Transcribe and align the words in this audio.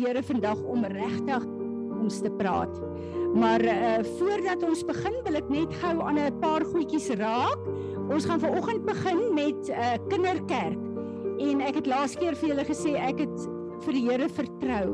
Here 0.00 0.22
vandag 0.24 0.60
om 0.64 0.84
regtig 0.88 1.42
ons 2.00 2.22
te 2.24 2.30
praat. 2.38 2.72
Maar 3.36 3.60
uh 3.68 3.98
voordat 4.16 4.62
ons 4.64 4.80
begin 4.88 5.18
wil 5.26 5.36
ek 5.36 5.50
net 5.52 5.74
gou 5.82 6.00
aan 6.00 6.18
'n 6.18 6.38
paar 6.40 6.64
goedjies 6.64 7.10
raak. 7.20 7.60
Ons 8.08 8.24
gaan 8.24 8.40
vanoggend 8.40 8.84
begin 8.88 9.20
met 9.34 9.68
'n 9.68 9.76
uh, 9.76 10.00
kinderkerk. 10.08 10.80
En 11.38 11.60
ek 11.60 11.74
het 11.74 11.86
laas 11.86 12.16
keer 12.16 12.34
vir 12.34 12.48
julle 12.48 12.64
gesê 12.64 12.96
ek 12.96 13.18
het 13.18 13.36
vir 13.84 13.92
die 13.92 14.08
Here 14.08 14.28
vertrou. 14.28 14.88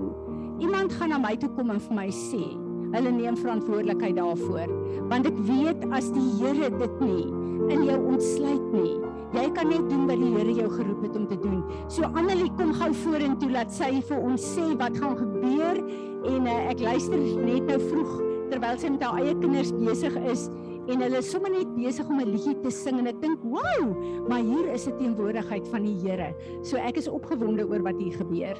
Iemand 0.58 0.92
gaan 0.92 1.08
na 1.08 1.18
my 1.18 1.36
toe 1.36 1.50
kom 1.54 1.70
en 1.70 1.80
vir 1.80 1.94
my 1.94 2.10
sê, 2.10 2.44
hulle 2.92 3.10
neem 3.10 3.36
verantwoordelikheid 3.36 4.16
daarvoor, 4.16 4.70
want 5.08 5.26
ek 5.26 5.38
weet 5.38 5.84
as 5.92 6.10
die 6.10 6.30
Here 6.38 6.70
dit 6.70 7.00
nie 7.00 7.35
in 7.72 7.84
jou 7.86 7.98
ontsluit 8.12 8.66
nie, 8.72 8.92
jy 9.34 9.46
kan 9.56 9.70
net 9.70 9.88
doen 9.90 10.06
wat 10.08 10.20
die 10.20 10.32
Here 10.36 10.54
jou 10.54 10.68
geroep 10.70 11.02
het 11.02 11.16
om 11.18 11.26
te 11.30 11.38
doen. 11.40 11.64
So 11.92 12.08
Annelie 12.14 12.50
kom 12.58 12.72
gou 12.76 12.92
vorentoe 13.04 13.50
laat 13.50 13.74
sy 13.74 13.96
vir 14.08 14.22
ons 14.22 14.46
sê 14.54 14.68
wat 14.78 14.96
gaan 15.00 15.16
gebeur 15.18 15.82
en 16.26 16.46
uh, 16.46 16.56
ek 16.70 16.80
luister 16.84 17.18
net 17.18 17.66
nou 17.66 17.80
vroeg 17.88 18.14
terwyl 18.50 18.78
sy 18.78 18.92
met 18.94 19.02
haar 19.02 19.20
eie 19.22 19.34
kinders 19.40 19.72
besig 19.74 20.14
is 20.30 20.46
en 20.86 21.02
hulle 21.02 21.18
is 21.18 21.30
sommer 21.32 21.50
net 21.50 21.70
besig 21.74 22.06
om 22.06 22.20
'n 22.22 22.30
liedjie 22.30 22.54
te 22.62 22.70
sing 22.70 22.98
en 23.00 23.08
ek 23.10 23.20
dink, 23.20 23.42
"Wow, 23.42 23.96
maar 24.28 24.42
hier 24.42 24.72
is 24.72 24.86
'n 24.86 24.96
teenwoordigheid 24.98 25.66
van 25.68 25.82
die 25.82 25.96
Here." 25.98 26.34
So 26.62 26.76
ek 26.76 26.96
is 26.96 27.08
opgewonde 27.08 27.66
oor 27.66 27.82
wat 27.82 27.98
hier 27.98 28.12
gebeur. 28.12 28.56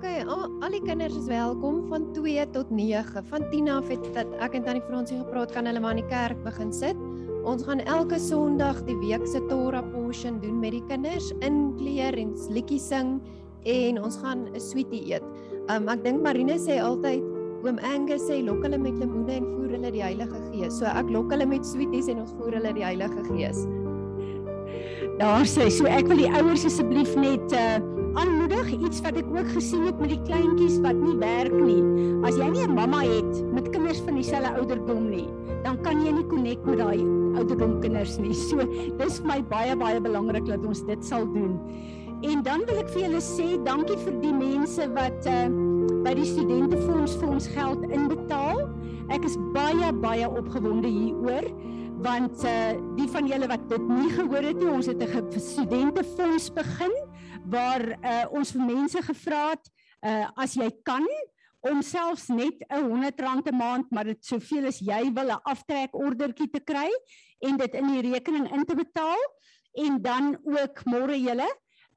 OK, 0.00 0.28
al, 0.32 0.46
al 0.64 0.72
die 0.72 0.80
kinders 0.80 1.12
is 1.12 1.26
welkom 1.28 1.82
van 1.90 2.06
2 2.16 2.46
tot 2.54 2.70
9. 2.72 3.20
Van 3.28 3.42
10 3.50 3.66
af 3.68 3.90
het 3.92 4.06
dat 4.14 4.30
ek 4.40 4.54
en 4.56 4.64
Tannie 4.64 4.84
Fransie 4.86 5.18
gepraat 5.18 5.52
kan 5.52 5.68
hulle 5.68 5.82
maar 5.84 5.92
in 5.92 6.00
die 6.00 6.08
kerk 6.08 6.40
begin 6.40 6.72
sit. 6.72 6.96
Ons 7.44 7.66
gaan 7.66 7.82
elke 7.84 8.16
Sondag 8.16 8.80
die 8.86 8.96
week 9.02 9.26
se 9.28 9.42
Torah 9.50 9.84
portion 9.92 10.38
doen 10.40 10.56
met 10.62 10.72
die 10.72 10.80
kinders, 10.88 11.28
inkleer 11.44 12.16
en 12.16 12.32
liedjies 12.48 12.88
sing 12.88 13.18
en 13.68 14.00
ons 14.00 14.16
gaan 14.24 14.48
'n 14.48 14.64
sweetie 14.70 15.04
eet. 15.12 15.28
Um 15.68 15.92
ek 15.92 16.00
dink 16.08 16.24
Marine 16.24 16.56
sê 16.56 16.80
altyd 16.80 17.20
Oom 17.60 17.76
Angus 17.84 18.24
sê 18.24 18.40
lok 18.40 18.64
hulle 18.64 18.78
met 18.80 18.96
lemoene 18.96 19.36
en 19.36 19.52
voer 19.52 19.76
hulle 19.76 19.92
die 19.92 20.02
Heilige 20.02 20.40
Gees. 20.48 20.78
So 20.80 20.86
ek 20.86 21.12
lok 21.12 21.28
hulle 21.30 21.44
met 21.44 21.60
sweeties 21.66 22.08
en 22.08 22.24
ons 22.24 22.32
voer 22.40 22.56
hulle 22.56 22.72
die 22.72 22.88
Heilige 22.88 23.20
Gees. 23.28 23.66
Daar 25.20 25.44
sê 25.44 25.68
so 25.68 25.84
ek 25.84 26.08
wil 26.08 26.16
die 26.16 26.32
ouers 26.32 26.64
asseblief 26.64 27.12
net 27.16 27.52
uh 27.52 27.99
aanmoedig 28.18 28.72
iets 28.74 29.00
wat 29.04 29.18
ek 29.20 29.28
ook 29.30 29.48
gesien 29.54 29.86
het 29.86 29.98
met 30.00 30.12
die 30.14 30.22
kleintjies 30.26 30.80
wat 30.84 30.98
nie 30.98 31.16
werk 31.20 31.54
nie. 31.54 31.82
As 32.26 32.36
jy 32.36 32.48
nie 32.50 32.64
'n 32.66 32.74
mamma 32.74 33.02
het 33.04 33.52
met 33.52 33.70
kinders 33.70 34.00
van 34.00 34.14
dieselfde 34.14 34.56
ouderdom 34.58 35.10
nie, 35.10 35.28
dan 35.62 35.80
kan 35.82 36.04
jy 36.04 36.12
nie 36.12 36.26
connect 36.26 36.64
met 36.64 36.78
daai 36.78 37.04
ouderdom 37.36 37.80
kinders 37.80 38.18
nie. 38.18 38.34
So 38.34 38.56
dis 38.98 39.18
vir 39.18 39.26
my 39.26 39.42
baie 39.42 39.76
baie 39.76 40.00
belangrik 40.00 40.46
dat 40.46 40.64
ons 40.66 40.82
dit 40.86 41.04
sal 41.04 41.26
doen. 41.32 41.58
En 42.22 42.42
dan 42.42 42.64
wil 42.66 42.78
ek 42.78 42.88
vir 42.88 43.02
julle 43.02 43.20
sê 43.20 43.62
dankie 43.64 43.96
vir 43.96 44.20
die 44.20 44.32
mense 44.32 44.88
wat 44.94 45.26
uh 45.26 45.48
by 46.04 46.14
die 46.14 46.24
studentefonds 46.24 47.16
vir 47.20 47.28
ons 47.28 47.46
geld 47.46 47.82
inbetaal. 47.90 48.68
Ek 49.10 49.24
is 49.24 49.36
baie 49.52 49.92
baie 49.92 50.28
opgewonde 50.28 50.88
hieroor 50.88 51.46
want 52.00 52.44
uh 52.44 52.72
die 52.96 53.08
van 53.08 53.26
julle 53.28 53.46
wat 53.46 53.68
dit 53.68 53.88
nie 53.88 54.10
gehoor 54.10 54.42
het 54.42 54.58
nie, 54.58 54.70
ons 54.72 54.86
het 54.86 55.02
'n 55.02 55.40
studentefonds 55.40 56.50
begin 56.54 56.92
waar 57.46 57.84
uh 58.00 58.24
ons 58.30 58.52
vir 58.52 58.64
mense 58.66 59.02
gevra 59.02 59.50
het 59.50 59.70
uh 60.06 60.26
as 60.36 60.54
jy 60.54 60.70
kan 60.84 61.06
om 61.60 61.82
selfs 61.82 62.28
net 62.28 62.64
'n 62.68 62.84
100 62.88 63.20
rand 63.20 63.48
'n 63.48 63.56
maand, 63.56 63.90
maar 63.90 64.04
dit 64.04 64.24
soveel 64.24 64.66
as 64.66 64.78
jy 64.78 65.12
wil 65.12 65.30
'n 65.30 65.42
aftrek 65.44 65.94
ordertjie 65.94 66.50
te 66.50 66.60
kry 66.60 66.88
en 67.40 67.56
dit 67.56 67.74
in 67.74 67.86
die 67.86 68.12
rekening 68.12 68.52
in 68.52 68.64
te 68.64 68.74
betaal 68.74 69.20
en 69.74 70.02
dan 70.02 70.36
ook 70.44 70.84
môre 70.84 71.16
julle 71.20 71.48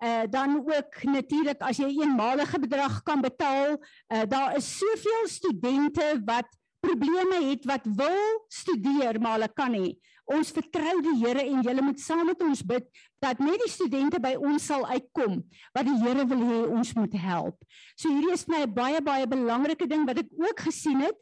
uh, 0.04 0.22
dan 0.30 0.64
ook 0.68 1.04
natuurlik 1.04 1.62
as 1.62 1.78
jy 1.78 1.88
'n 1.88 2.02
eenmalige 2.02 2.60
bedrag 2.60 3.04
kan 3.04 3.22
betaal, 3.22 3.78
uh, 4.08 4.24
daar 4.28 4.56
is 4.58 4.78
soveel 4.78 5.28
studente 5.28 6.22
wat 6.26 6.48
probleme 6.80 7.50
het 7.50 7.66
wat 7.66 7.86
wil 7.96 8.46
studeer 8.48 9.20
maar 9.22 9.32
hulle 9.32 9.54
kan 9.54 9.72
nie. 9.72 10.00
Ons 10.32 10.53
vertrou 10.56 11.02
die 11.03 11.18
Here 11.20 11.44
en 11.44 11.64
julle 11.66 11.84
moet 11.84 12.00
saam 12.00 12.25
met 12.30 12.42
ons 12.44 12.62
bid 12.64 12.86
dat 13.24 13.40
net 13.44 13.59
die 13.59 13.72
studente 13.72 14.20
by 14.24 14.34
ons 14.40 14.66
sal 14.70 14.86
uitkom 14.88 15.42
wat 15.75 15.88
die 15.88 15.97
Here 16.00 16.25
wil 16.30 16.44
hê 16.47 16.59
ons 16.72 16.94
moet 16.96 17.18
help. 17.20 17.58
So 18.00 18.12
hierdie 18.12 18.34
is 18.36 18.47
my 18.47 18.64
baie 18.66 19.02
baie 19.03 19.28
belangrike 19.28 19.88
ding 19.90 20.08
wat 20.08 20.24
ek 20.24 20.31
ook 20.40 20.64
gesien 20.70 21.03
het 21.03 21.20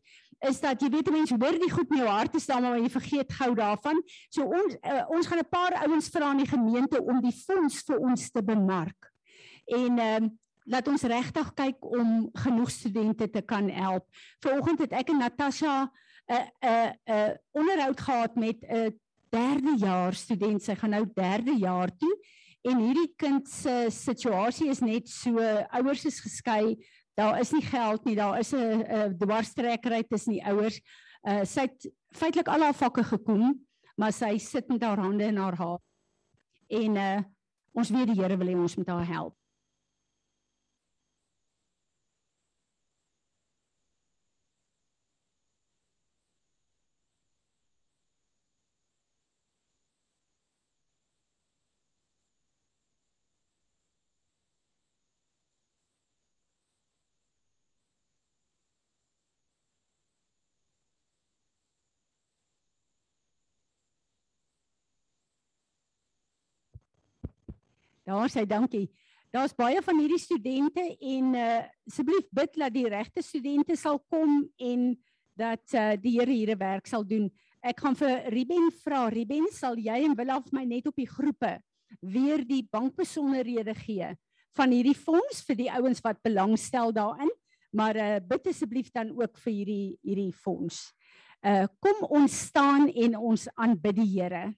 is 0.50 0.58
dat 0.62 0.82
jy 0.82 0.90
weet 0.90 1.10
mense 1.14 1.38
hoor 1.38 1.58
die 1.62 1.70
goed 1.70 1.90
in 1.94 2.02
jou 2.02 2.10
hart 2.10 2.34
te 2.34 2.42
staan 2.42 2.66
maar 2.66 2.80
jy 2.82 2.90
vergeet 2.94 3.34
gou 3.40 3.52
daarvan. 3.58 4.02
So 4.34 4.46
ons 4.46 4.78
uh, 4.82 5.04
ons 5.14 5.30
gaan 5.30 5.42
'n 5.42 5.50
paar 5.50 5.74
ouens 5.86 6.10
vra 6.14 6.32
in 6.32 6.44
die 6.46 6.52
gemeente 6.54 7.02
om 7.02 7.22
die 7.22 7.36
fonds 7.46 7.82
vir 7.86 7.98
ons 7.98 8.30
te 8.32 8.42
bemark. 8.44 9.10
En 9.66 9.98
ehm 9.98 10.30
uh, 10.30 10.30
laat 10.70 10.88
ons 10.88 11.04
regtig 11.10 11.54
kyk 11.58 11.86
om 11.86 12.30
genoeg 12.38 12.70
studente 12.70 13.30
te 13.30 13.42
kan 13.42 13.70
help. 13.70 14.06
Vanoggend 14.46 14.80
het 14.86 14.94
ek 14.94 15.10
en 15.10 15.18
Natasha 15.18 15.90
'n 16.30 16.48
'n 16.62 16.94
'n 17.08 17.40
onderhoud 17.52 18.00
gehad 18.00 18.36
met 18.36 18.58
'n 18.64 19.00
derde 19.30 19.78
jaar 19.78 20.14
student. 20.14 20.64
Sy 20.64 20.76
gaan 20.76 20.90
nou 20.90 21.06
derde 21.14 21.58
jaar 21.58 21.98
toe 21.98 22.18
en 22.62 22.78
hierdie 22.78 23.14
kind 23.16 23.50
se 23.50 23.88
situasie 23.90 24.70
is 24.70 24.80
net 24.80 25.10
so 25.10 25.40
ouers 25.72 26.06
is 26.06 26.20
geskei 26.20 26.78
daar 27.14 27.40
is 27.40 27.52
nie 27.52 27.64
geld 27.66 28.04
nie, 28.04 28.16
daar 28.16 28.40
is 28.40 28.54
'n 28.54 28.82
'n 28.82 29.18
dwarstrekkery 29.18 30.04
tussen 30.04 30.34
die 30.34 30.46
ouers. 30.46 30.82
Uh 31.22 31.44
sy 31.44 31.62
het 31.62 31.92
feitelik 32.10 32.48
al 32.48 32.62
haar 32.62 32.74
vakke 32.74 33.04
gekom, 33.04 33.68
maar 33.96 34.14
sy 34.14 34.38
sit 34.38 34.68
met 34.68 34.84
haar 34.84 34.98
hande 34.98 35.24
in 35.24 35.38
haar 35.38 35.56
haar. 35.56 35.80
En 36.68 36.96
uh 36.96 37.20
ons 37.74 37.90
weet 37.90 38.08
die 38.08 38.22
Here 38.22 38.38
wil 38.38 38.48
hê 38.48 38.56
ons 38.56 38.76
moet 38.76 38.88
haar 38.88 39.08
help. 39.08 39.36
Daar 68.12 68.28
sê 68.28 68.44
dankie. 68.46 68.90
Daar's 69.32 69.54
baie 69.56 69.80
van 69.80 70.00
hierdie 70.02 70.20
studente 70.20 70.84
en 71.00 71.36
uh 71.40 71.62
asseblief 71.88 72.28
bid 72.36 72.58
dat 72.60 72.74
die 72.76 72.90
regte 72.92 73.24
studente 73.24 73.78
sal 73.80 74.02
kom 74.12 74.42
en 74.60 74.90
dat 75.40 75.64
uh 75.72 75.94
die 75.96 76.18
Here 76.18 76.34
hierdie 76.34 76.60
werk 76.60 76.90
sal 76.92 77.06
doen. 77.08 77.30
Ek 77.64 77.80
gaan 77.80 77.96
vir 77.96 78.28
Ruben 78.34 78.68
vra. 78.84 79.06
Ruben, 79.14 79.48
sal 79.56 79.80
jy 79.80 80.02
en 80.04 80.18
wil 80.20 80.34
af 80.36 80.52
my 80.52 80.66
net 80.68 80.90
op 80.92 81.00
die 81.00 81.08
groepe 81.08 81.54
weer 82.02 82.44
die 82.48 82.66
bankbesonderhede 82.72 83.76
gee 83.80 84.12
van 84.58 84.76
hierdie 84.76 84.98
fonds 84.98 85.44
vir 85.48 85.60
die 85.60 85.72
ouens 85.72 86.04
wat 86.04 86.20
belangstel 86.28 86.92
daarin? 86.92 87.32
Maar 87.72 87.96
uh 87.96 88.18
bid 88.28 88.52
asseblief 88.52 88.92
dan 88.92 89.16
ook 89.16 89.40
vir 89.46 89.54
hierdie 89.62 89.88
hierdie 90.04 90.34
fonds. 90.36 90.90
Uh 91.40 91.70
kom 91.80 92.04
ons 92.20 92.36
staan 92.50 92.90
en 92.92 93.16
ons 93.16 93.48
aanbid 93.56 94.04
die 94.04 94.12
Here. 94.18 94.50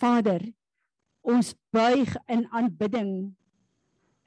Vader, 0.00 0.42
ons 1.20 1.52
buig 1.74 2.14
in 2.32 2.46
aanbidding, 2.56 3.14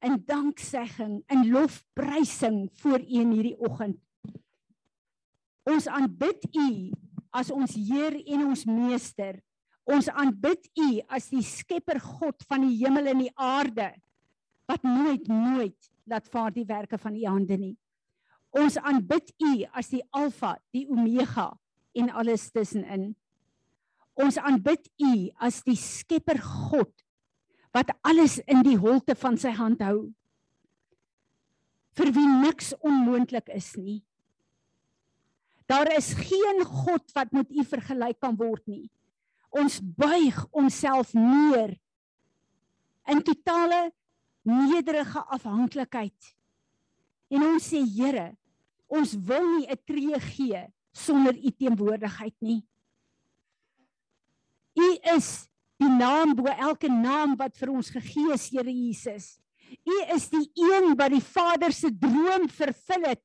in 0.04 0.20
danksegging, 0.28 1.22
in 1.32 1.48
lofprysing 1.50 2.68
voor 2.82 3.02
U 3.02 3.22
in 3.24 3.32
hierdie 3.34 3.58
oggend. 3.58 4.00
Ons 5.70 5.88
aanbid 5.88 6.44
U 6.52 6.68
as 7.34 7.50
ons 7.54 7.74
Heer 7.74 8.20
en 8.36 8.50
ons 8.50 8.66
Meester. 8.68 9.40
Ons 9.90 10.10
aanbid 10.12 10.68
U 10.80 10.90
as 11.12 11.30
die 11.32 11.44
Skepper 11.44 12.00
God 12.04 12.44
van 12.50 12.68
die 12.68 12.76
hemel 12.84 13.10
en 13.12 13.24
die 13.26 13.34
aarde 13.40 13.90
wat 14.70 14.84
nooit 14.88 15.28
nooit 15.28 15.90
laat 16.08 16.28
vaar 16.32 16.54
die 16.56 16.68
werke 16.68 17.00
van 17.00 17.16
U 17.16 17.26
hande 17.26 17.58
nie. 17.60 17.76
Ons 18.54 18.78
aanbid 18.78 19.32
U 19.42 19.54
as 19.74 19.90
die 19.92 20.04
Alfa, 20.12 20.56
die 20.76 20.86
Omega 20.92 21.50
en 21.98 22.12
alles 22.12 22.50
tussenin. 22.54 23.14
Ons 24.20 24.38
aanbid 24.38 24.90
U 25.02 25.14
as 25.42 25.62
die 25.66 25.78
Skepper 25.80 26.40
God 26.42 26.92
wat 27.74 27.90
alles 28.06 28.38
in 28.46 28.62
die 28.66 28.78
holte 28.78 29.16
van 29.18 29.38
sy 29.42 29.54
hand 29.58 29.82
hou. 29.82 30.12
Vir 31.98 32.12
wie 32.14 32.28
niks 32.44 32.74
onmoontlik 32.82 33.50
is 33.54 33.74
nie. 33.78 34.02
Daar 35.70 35.90
is 35.96 36.12
geen 36.18 36.62
God 36.68 37.14
wat 37.16 37.34
met 37.34 37.50
U 37.50 37.66
vergelyk 37.66 38.20
kan 38.22 38.38
word 38.38 38.62
nie. 38.70 38.90
Ons 39.54 39.80
buig 39.82 40.38
onsself 40.52 41.14
neer 41.18 41.76
in 43.10 43.22
totale 43.26 43.92
nederige 44.44 45.22
afhanklikheid. 45.34 46.34
En 47.34 47.46
ons 47.54 47.66
sê 47.66 47.82
Here, 47.82 48.34
ons 48.88 49.16
wil 49.16 49.46
nie 49.58 49.68
'n 49.70 49.78
tree 49.86 50.20
gee 50.20 50.62
sonder 50.94 51.34
u 51.34 51.50
teenwoordigheid 51.52 52.36
nie. 52.40 52.62
U 54.94 54.98
is 55.16 55.48
die 55.82 55.90
naam 55.90 56.36
bo 56.38 56.50
elke 56.52 56.90
naam 56.92 57.34
wat 57.40 57.58
vir 57.58 57.72
ons 57.74 57.90
gegee 57.94 58.34
is, 58.36 58.50
Here 58.54 58.70
Jesus. 58.72 59.38
U 59.74 59.96
is 60.14 60.28
die 60.30 60.46
een 60.60 60.94
wat 61.00 61.14
die 61.16 61.24
Vader 61.24 61.74
se 61.74 61.90
droom 61.90 62.46
vervul 62.52 63.08
het 63.10 63.24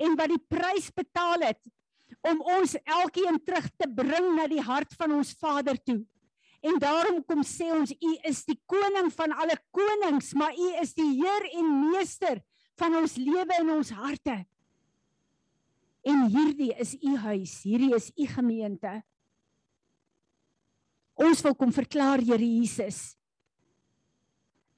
en 0.00 0.16
wat 0.16 0.32
die 0.32 0.40
prys 0.48 0.88
betaal 0.94 1.44
het 1.44 1.60
om 2.24 2.40
ons 2.54 2.76
elkeen 2.80 3.36
terug 3.44 3.66
te 3.76 3.88
bring 3.90 4.30
na 4.36 4.46
die 4.48 4.62
hart 4.62 4.94
van 4.96 5.12
ons 5.18 5.34
Vader 5.36 5.76
toe. 5.84 6.00
En 6.62 6.78
daarom 6.80 7.18
kom 7.26 7.42
sê 7.44 7.68
ons 7.74 7.90
u 7.92 8.12
is 8.28 8.44
die 8.46 8.56
koning 8.70 9.10
van 9.12 9.34
alle 9.34 9.58
konings, 9.74 10.30
maar 10.38 10.54
u 10.54 10.68
is 10.80 10.94
die 10.94 11.10
heer 11.18 11.48
en 11.58 11.72
meester 11.90 12.40
van 12.78 12.96
ons 13.02 13.18
lewe 13.18 13.58
en 13.58 13.72
ons 13.76 13.90
harte. 13.98 14.36
En 16.06 16.26
hierdie 16.30 16.70
is 16.82 16.94
u 17.02 17.16
huis, 17.26 17.56
hierdie 17.66 17.92
is 17.98 18.08
u 18.14 18.28
gemeente. 18.30 19.00
Ons 21.22 21.42
wil 21.44 21.54
kom 21.54 21.72
verklaar 21.74 22.22
Here 22.24 22.46
Jesus 22.46 23.12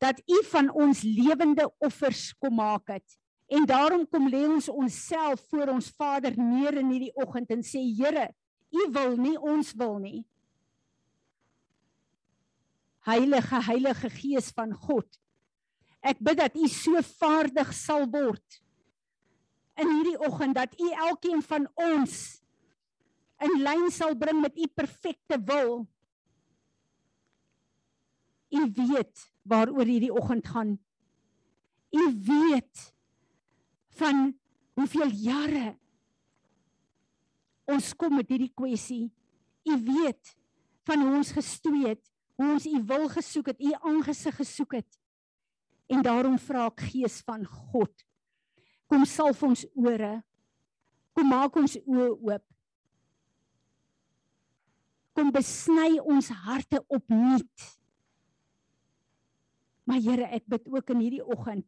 dat 0.05 0.19
u 0.29 0.43
van 0.51 0.67
ons 0.69 1.01
lewende 1.07 1.65
offers 1.81 2.35
kom 2.37 2.59
maak 2.59 2.91
het. 2.93 3.15
En 3.49 3.65
daarom 3.65 4.03
kom 4.11 4.27
lê 4.29 4.43
ons 4.45 4.69
onsself 4.69 5.41
voor 5.49 5.71
ons 5.73 5.89
Vader 5.97 6.35
neer 6.37 6.77
in 6.81 6.91
hierdie 6.93 7.15
oggend 7.17 7.53
en 7.55 7.63
sê 7.65 7.81
Here, 7.97 8.29
u 8.75 8.89
wil 8.93 9.17
nie 9.17 9.37
ons 9.39 9.73
wil 9.79 9.97
nie. 10.03 10.21
Heilige 13.09 13.61
Heilige 13.65 14.11
Gees 14.13 14.51
van 14.57 14.73
God. 14.73 15.09
Ek 16.05 16.21
bid 16.21 16.41
dat 16.41 16.57
u 16.57 16.69
so 16.69 17.01
vaardig 17.21 17.73
sal 17.77 18.05
word 18.13 18.61
in 19.81 19.89
hierdie 19.91 20.19
oggend 20.23 20.55
dat 20.55 20.75
u 20.79 20.91
elkeen 21.09 21.41
van 21.43 21.65
ons 21.81 22.19
in 23.43 23.57
lyn 23.65 23.89
sal 23.93 24.15
bring 24.17 24.39
met 24.41 24.57
u 24.57 24.69
perfekte 24.71 25.41
wil. 25.49 25.83
U 28.55 28.63
weet 28.75 29.25
waaroor 29.43 29.89
hierdie 29.89 30.13
oggend 30.15 30.47
gaan. 30.49 30.77
U 31.95 32.05
weet 32.27 32.95
van 33.99 34.39
hoeveel 34.75 35.11
jare 35.11 35.75
ons 37.71 37.93
kom 37.97 38.19
met 38.19 38.29
hierdie 38.29 38.53
kwessie. 38.55 39.09
U 39.65 39.77
weet 39.87 40.35
van 40.85 41.01
hoe 41.01 41.15
ons 41.17 41.33
gestoei 41.33 41.87
het, 41.87 42.03
hoe 42.37 42.51
ons 42.57 42.67
u 42.69 42.83
wil 42.87 43.09
gesoek 43.09 43.53
het, 43.53 43.61
u 43.61 43.73
aangesig 43.81 44.37
gesoek 44.37 44.77
het. 44.81 44.99
En 45.89 46.03
daarom 46.05 46.37
vra 46.41 46.67
ek 46.69 46.85
Gees 46.91 47.21
van 47.25 47.45
God, 47.45 48.05
kom 48.89 49.05
salf 49.09 49.43
ons 49.47 49.65
ore. 49.77 50.19
Kom 51.15 51.31
maak 51.31 51.55
ons 51.57 51.77
oë 51.87 52.11
oop. 52.11 52.45
Kom 55.15 55.31
besny 55.31 56.01
ons 56.03 56.29
harte 56.45 56.81
opnuut. 56.91 57.69
Maar 59.89 60.01
Here, 60.01 60.29
ek 60.33 60.47
bid 60.49 60.69
ook 60.73 60.93
in 60.95 61.03
hierdie 61.05 61.25
oggend 61.25 61.67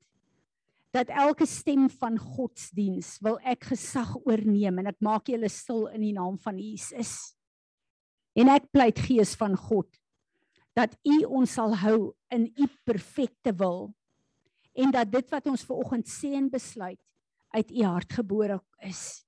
dat 0.96 1.10
elke 1.12 1.44
stem 1.44 1.90
van 1.92 2.14
godsdiens 2.16 3.18
wil 3.20 3.36
ek 3.44 3.66
gesag 3.68 4.14
oorneem 4.22 4.78
en 4.80 4.88
ek 4.88 5.02
maak 5.04 5.28
julle 5.28 5.50
stil 5.52 5.84
in 5.92 6.06
die 6.06 6.14
naam 6.16 6.38
van 6.40 6.56
Jesus. 6.56 7.34
En 8.36 8.48
ek 8.52 8.70
pleit 8.72 9.02
Gees 9.04 9.34
van 9.36 9.58
God 9.60 9.90
dat 10.76 10.96
U 11.08 11.18
ons 11.38 11.52
sal 11.56 11.74
hou 11.82 11.98
in 12.32 12.48
U 12.48 12.68
perfekte 12.88 13.52
wil 13.60 13.90
en 14.76 14.92
dat 14.92 15.10
dit 15.12 15.30
wat 15.32 15.46
ons 15.48 15.64
ver 15.64 15.80
oggend 15.84 16.08
sê 16.08 16.34
en 16.36 16.48
besluit 16.52 17.00
uit 17.56 17.70
U 17.72 17.84
hart 17.84 18.16
gebore 18.16 18.58
is. 18.84 19.24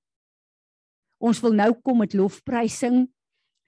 Ons 1.21 1.41
wil 1.43 1.57
nou 1.57 1.71
kom 1.83 2.01
met 2.01 2.13
lofprysing 2.17 3.07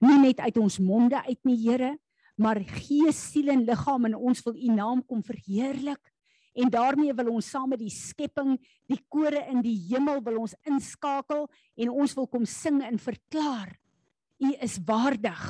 nie 0.02 0.18
net 0.22 0.42
uit 0.42 0.58
ons 0.58 0.78
monde 0.82 1.18
uit 1.26 1.38
nie 1.46 1.58
Here, 1.62 1.94
maar 2.42 2.60
gees, 2.66 3.18
siel 3.30 3.52
en 3.54 3.64
liggaam 3.66 4.08
en 4.10 4.18
ons 4.18 4.42
wil 4.46 4.56
u 4.56 4.74
naam 4.74 5.02
kom 5.06 5.22
verheerlik 5.24 6.10
en 6.52 6.68
daarmee 6.68 7.14
wil 7.16 7.30
ons 7.38 7.48
saam 7.48 7.70
met 7.72 7.80
die 7.80 7.92
skepping, 7.92 8.58
die 8.90 9.00
kore 9.08 9.40
in 9.48 9.62
die 9.64 9.76
hemel 9.88 10.20
wil 10.24 10.42
ons 10.42 10.56
inskakel 10.68 11.46
en 11.80 11.92
ons 11.92 12.16
wil 12.18 12.28
kom 12.28 12.44
sing 12.48 12.82
en 12.84 13.00
verklaar 13.00 13.72
u 14.42 14.50
is 14.60 14.76
waardig 14.84 15.42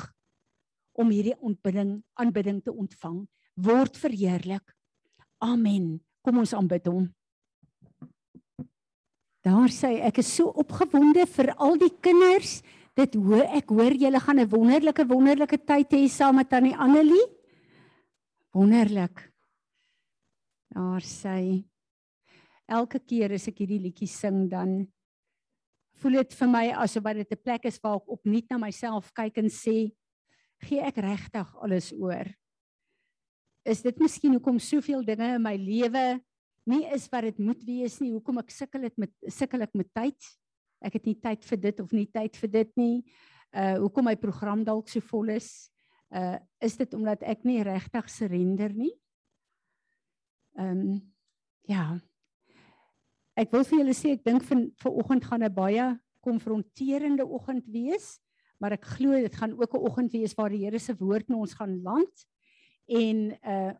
om 0.93 1.09
hierdie 1.09 1.35
ontbidding 1.41 1.97
aanbidding 2.21 2.61
te 2.63 2.71
ontvang 2.71 3.23
word 3.53 3.97
verheerlik. 3.97 4.63
Amen. 5.43 5.97
Kom 6.23 6.39
ons 6.41 6.53
aanbid 6.55 6.87
hom. 6.89 7.09
Daar 9.43 9.73
sê 9.73 9.97
ek 10.07 10.21
is 10.23 10.29
so 10.37 10.53
opgewonde 10.63 11.25
vir 11.35 11.51
al 11.59 11.75
die 11.81 11.91
kinders 12.01 12.61
dit 12.97 13.15
hoor 13.17 13.45
ek 13.57 13.71
hoor 13.73 13.93
julle 13.97 14.19
gaan 14.19 14.39
'n 14.39 14.49
wonderlike 14.49 15.05
wonderlike 15.07 15.57
tyd 15.65 15.89
hê 15.91 16.07
saam 16.07 16.35
met 16.35 16.49
tannie 16.49 16.75
Annelie. 16.77 17.27
Wonderlik. 18.53 19.31
Daar 20.69 21.01
sê 21.01 21.65
elke 22.67 22.99
keer 22.99 23.33
as 23.33 23.47
ek 23.47 23.57
hierdie 23.57 23.81
liedjie 23.81 24.07
sing 24.07 24.49
dan 24.49 24.87
voel 26.01 26.23
dit 26.23 26.33
vir 26.33 26.47
my 26.47 26.65
asof 26.83 27.03
dit 27.03 27.31
'n 27.31 27.43
plek 27.43 27.65
is 27.65 27.79
waar 27.83 27.97
ek 27.97 28.07
opnuut 28.07 28.49
na 28.49 28.57
myself 28.57 29.11
kyk 29.13 29.37
en 29.37 29.49
sê 29.49 29.91
gee 30.61 30.81
ek 30.81 30.97
regtig 30.97 31.55
alles 31.61 31.91
oor. 31.93 32.27
Is 33.65 33.81
dit 33.81 33.97
miskien 33.99 34.33
hoekom 34.33 34.59
soveel 34.59 35.03
dinge 35.03 35.35
in 35.35 35.41
my 35.41 35.55
lewe 35.55 36.21
nie 36.65 36.85
is 36.93 37.09
wat 37.11 37.23
dit 37.23 37.39
moet 37.39 37.63
wees 37.63 37.99
nie, 37.99 38.11
hoekom 38.11 38.39
ek 38.39 38.51
sukkel 38.51 38.81
dit 38.81 38.97
met 38.97 39.11
sukkel 39.27 39.61
ek 39.61 39.73
met 39.75 39.89
tyd? 39.93 40.19
Ek 40.83 40.99
het 40.99 41.05
nie 41.07 41.19
tyd 41.19 41.45
vir 41.47 41.61
dit 41.67 41.79
of 41.79 41.93
nie 41.95 42.07
tyd 42.11 42.37
vir 42.41 42.51
dit 42.51 42.73
nie. 42.79 42.97
Uh 43.53 43.77
hoekom 43.83 44.09
my 44.09 44.15
program 44.19 44.63
dalk 44.65 44.89
so 44.89 45.03
vol 45.11 45.29
is? 45.35 45.69
Uh 46.13 46.37
is 46.61 46.77
dit 46.77 46.93
omdat 46.93 47.23
ek 47.23 47.45
nie 47.47 47.61
regtig 47.65 48.09
surrender 48.09 48.73
nie? 48.73 48.93
Ehm 50.57 50.81
um, 50.81 50.97
ja. 51.69 51.93
Ek 53.39 53.53
wil 53.53 53.63
vir 53.65 53.79
julle 53.79 53.95
sê 53.97 54.13
ek 54.17 54.25
dink 54.25 54.43
vir 54.45 54.67
vanoggend 54.83 55.25
gaan 55.25 55.43
'n 55.43 55.53
baie 55.53 55.87
konfronterende 56.23 57.25
oggend 57.25 57.65
wees, 57.67 58.19
maar 58.59 58.73
ek 58.77 58.85
glo 58.97 59.11
dit 59.11 59.35
gaan 59.35 59.57
ook 59.57 59.73
'n 59.73 59.85
oggend 59.89 60.11
wees 60.13 60.35
waar 60.37 60.49
die 60.49 60.65
Here 60.65 60.79
se 60.79 60.93
woord 60.93 61.29
na 61.29 61.37
ons 61.37 61.53
gaan 61.53 61.81
land 61.81 62.27
en 62.87 63.37
uh 63.41 63.73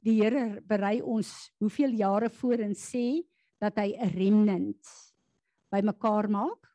die 0.00 0.22
Here 0.22 0.60
berei 0.64 1.02
ons 1.02 1.52
hoeveel 1.60 1.92
jare 1.92 2.30
voor 2.30 2.60
en 2.64 2.74
sê 2.74 3.22
dat 3.60 3.76
hy 3.76 3.96
'n 3.96 4.12
remnant 4.16 5.09
bymekaar 5.72 6.28
maak 6.30 6.70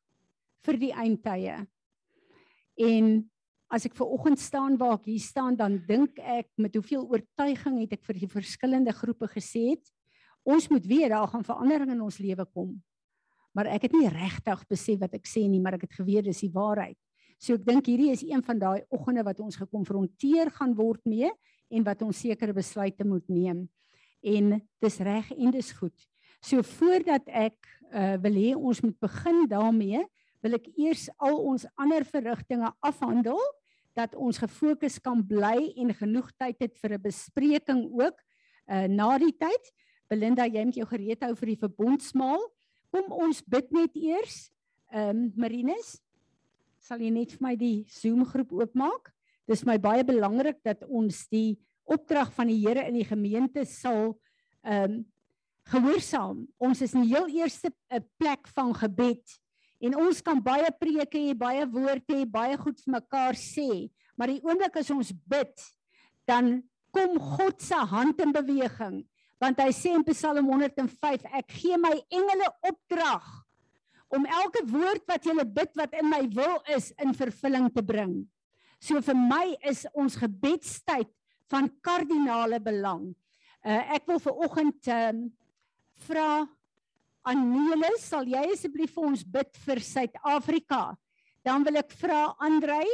vir 0.65 0.79
die 0.81 0.91
eindtye. 0.95 1.61
En 2.75 3.11
as 3.71 3.85
ek 3.87 3.95
ver 3.97 4.11
oggend 4.13 4.39
staan 4.39 4.77
waar 4.79 4.97
ek 4.99 5.09
hier 5.09 5.23
staan, 5.23 5.57
dan 5.57 5.77
dink 5.87 6.19
ek 6.19 6.49
met 6.61 6.75
hoeveel 6.77 7.05
oortuiging 7.05 7.79
het 7.83 7.95
ek 7.97 8.05
vir 8.07 8.19
die 8.21 8.31
verskillende 8.31 8.93
groepe 8.95 9.29
gesê 9.31 9.71
het, 9.73 9.93
ons 10.45 10.67
moet 10.69 10.85
weet 10.85 11.11
daar 11.13 11.29
gaan 11.31 11.45
verandering 11.45 11.95
in 11.95 12.03
ons 12.05 12.21
lewe 12.21 12.45
kom. 12.53 12.75
Maar 13.55 13.71
ek 13.73 13.87
het 13.87 13.95
nie 13.95 14.09
regtig 14.11 14.61
besef 14.69 14.99
wat 15.01 15.15
ek 15.17 15.27
sê 15.29 15.45
nie, 15.47 15.61
maar 15.63 15.77
ek 15.77 15.87
het 15.87 15.97
geweet 15.97 16.27
dis 16.27 16.43
die 16.45 16.53
waarheid. 16.53 16.97
So 17.41 17.57
ek 17.57 17.65
dink 17.67 17.87
hierdie 17.89 18.11
is 18.13 18.23
een 18.23 18.43
van 18.45 18.59
daai 18.59 18.83
oggende 18.93 19.25
wat 19.25 19.41
ons 19.43 19.57
gekonfronteer 19.59 20.51
gaan 20.55 20.75
word 20.77 21.01
mee 21.07 21.31
en 21.71 21.87
wat 21.87 22.03
ons 22.05 22.19
sekere 22.21 22.55
besluite 22.55 23.07
moet 23.07 23.25
neem. 23.31 23.65
En 24.25 24.59
dis 24.83 24.99
reg 25.03 25.31
en 25.35 25.55
dis 25.55 25.71
goed. 25.79 25.95
So 26.43 26.61
voordat 26.77 27.27
ek 27.27 27.57
uh 27.93 28.15
wil 28.23 28.35
hê 28.39 28.55
ons 28.55 28.81
moet 28.81 28.99
begin 28.99 29.45
daarmee, 29.47 30.01
wil 30.41 30.57
ek 30.57 30.67
eers 30.77 31.09
al 31.17 31.37
ons 31.37 31.65
ander 31.75 32.05
verrigtinge 32.05 32.71
afhandel 32.79 33.39
dat 33.95 34.15
ons 34.15 34.37
gefokus 34.37 34.99
kan 34.99 35.21
bly 35.23 35.71
en 35.79 35.93
genoeg 35.95 36.31
tyd 36.37 36.59
het 36.59 36.77
vir 36.77 36.97
'n 36.97 37.01
bespreking 37.01 37.81
ook 37.91 38.17
uh 38.69 38.87
na 38.87 39.17
die 39.17 39.33
tyd. 39.33 39.73
Belinda, 40.09 40.45
jy 40.45 40.65
moet 40.65 40.77
jou 40.77 40.85
gereed 40.85 41.23
hou 41.25 41.33
vir 41.35 41.47
die 41.53 41.61
verbondsmaal. 41.61 42.41
Kom 42.93 43.11
ons 43.11 43.41
bid 43.41 43.71
net 43.71 43.95
eers. 43.97 44.51
Ehm 44.93 45.09
um, 45.09 45.31
Marinus, 45.35 45.97
sal 46.79 47.01
jy 47.01 47.09
net 47.09 47.33
vir 47.33 47.41
my 47.41 47.55
die 47.57 47.85
Zoom 47.89 48.25
groep 48.25 48.53
oopmaak? 48.53 49.09
Dis 49.49 49.65
my 49.65 49.77
baie 49.81 50.05
belangrik 50.05 50.61
dat 50.63 50.85
ons 50.85 51.25
die 51.33 51.57
opdrag 51.85 52.31
van 52.33 52.49
die 52.49 52.59
Here 52.61 52.85
in 52.87 52.97
die 52.97 53.07
gemeente 53.07 53.65
sal 53.65 54.15
ehm 54.63 54.91
um, 54.91 55.03
gehoorsaam. 55.71 56.45
Ons 56.61 56.83
is 56.85 56.93
in 56.95 57.05
die 57.05 57.13
heel 57.15 57.27
eerste 57.41 57.71
eh, 57.89 58.01
plek 58.19 58.47
van 58.55 58.73
gebed. 58.77 59.23
En 59.83 59.97
ons 60.05 60.21
kan 60.23 60.39
baie 60.41 60.69
preke 60.79 61.19
hê, 61.19 61.33
baie 61.37 61.65
woorde 61.69 62.15
hê, 62.15 62.25
baie 62.29 62.55
goed 62.57 62.79
vir 62.83 62.95
mekaar 62.95 63.37
sê, 63.37 63.89
maar 64.15 64.31
die 64.31 64.39
oomblik 64.45 64.77
as 64.79 64.89
ons 64.93 65.11
bid, 65.27 65.65
dan 66.25 66.61
kom 66.95 67.17
God 67.19 67.59
se 67.61 67.77
hand 67.91 68.21
in 68.23 68.31
beweging. 68.33 69.01
Want 69.41 69.59
hy 69.59 69.71
sê 69.75 69.91
in 69.97 70.05
Psalm 70.07 70.47
105, 70.47 71.25
ek 71.27 71.57
gee 71.59 71.77
my 71.77 71.91
engele 72.07 72.47
opdrag 72.65 73.25
om 74.15 74.23
elke 74.29 74.61
woord 74.69 75.03
wat 75.09 75.27
jy 75.27 75.43
bid 75.43 75.75
wat 75.75 75.95
in 75.99 76.07
my 76.07 76.21
wil 76.31 76.61
is 76.71 76.93
in 77.03 77.11
vervulling 77.17 77.67
te 77.73 77.83
bring. 77.83 78.23
So 78.79 79.01
vir 79.03 79.17
my 79.17 79.55
is 79.67 79.83
ons 79.97 80.15
gebedstyd 80.19 81.09
van 81.51 81.67
kardinale 81.83 82.61
belang. 82.63 83.09
Uh, 83.65 83.81
ek 83.97 84.05
wil 84.07 84.21
vir 84.21 84.45
oggend 84.45 84.89
um, 84.93 85.25
vra 86.07 86.45
Anelis, 87.25 88.05
sal 88.05 88.27
jy 88.29 88.43
asseblief 88.53 88.93
vir 88.93 89.07
ons 89.09 89.23
bid 89.23 89.57
vir 89.65 89.79
Suid-Afrika 89.81 90.93
dan 91.45 91.65
wil 91.65 91.77
ek 91.77 91.93
vra 92.01 92.33
Andrei, 92.41 92.87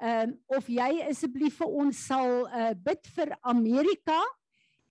ehm 0.00 0.30
um, 0.30 0.36
of 0.56 0.68
jy 0.70 1.02
asseblief 1.10 1.58
vir 1.60 1.72
ons 1.82 2.02
sal 2.08 2.46
uh, 2.46 2.70
bid 2.72 3.08
vir 3.16 3.34
Amerika 3.50 4.16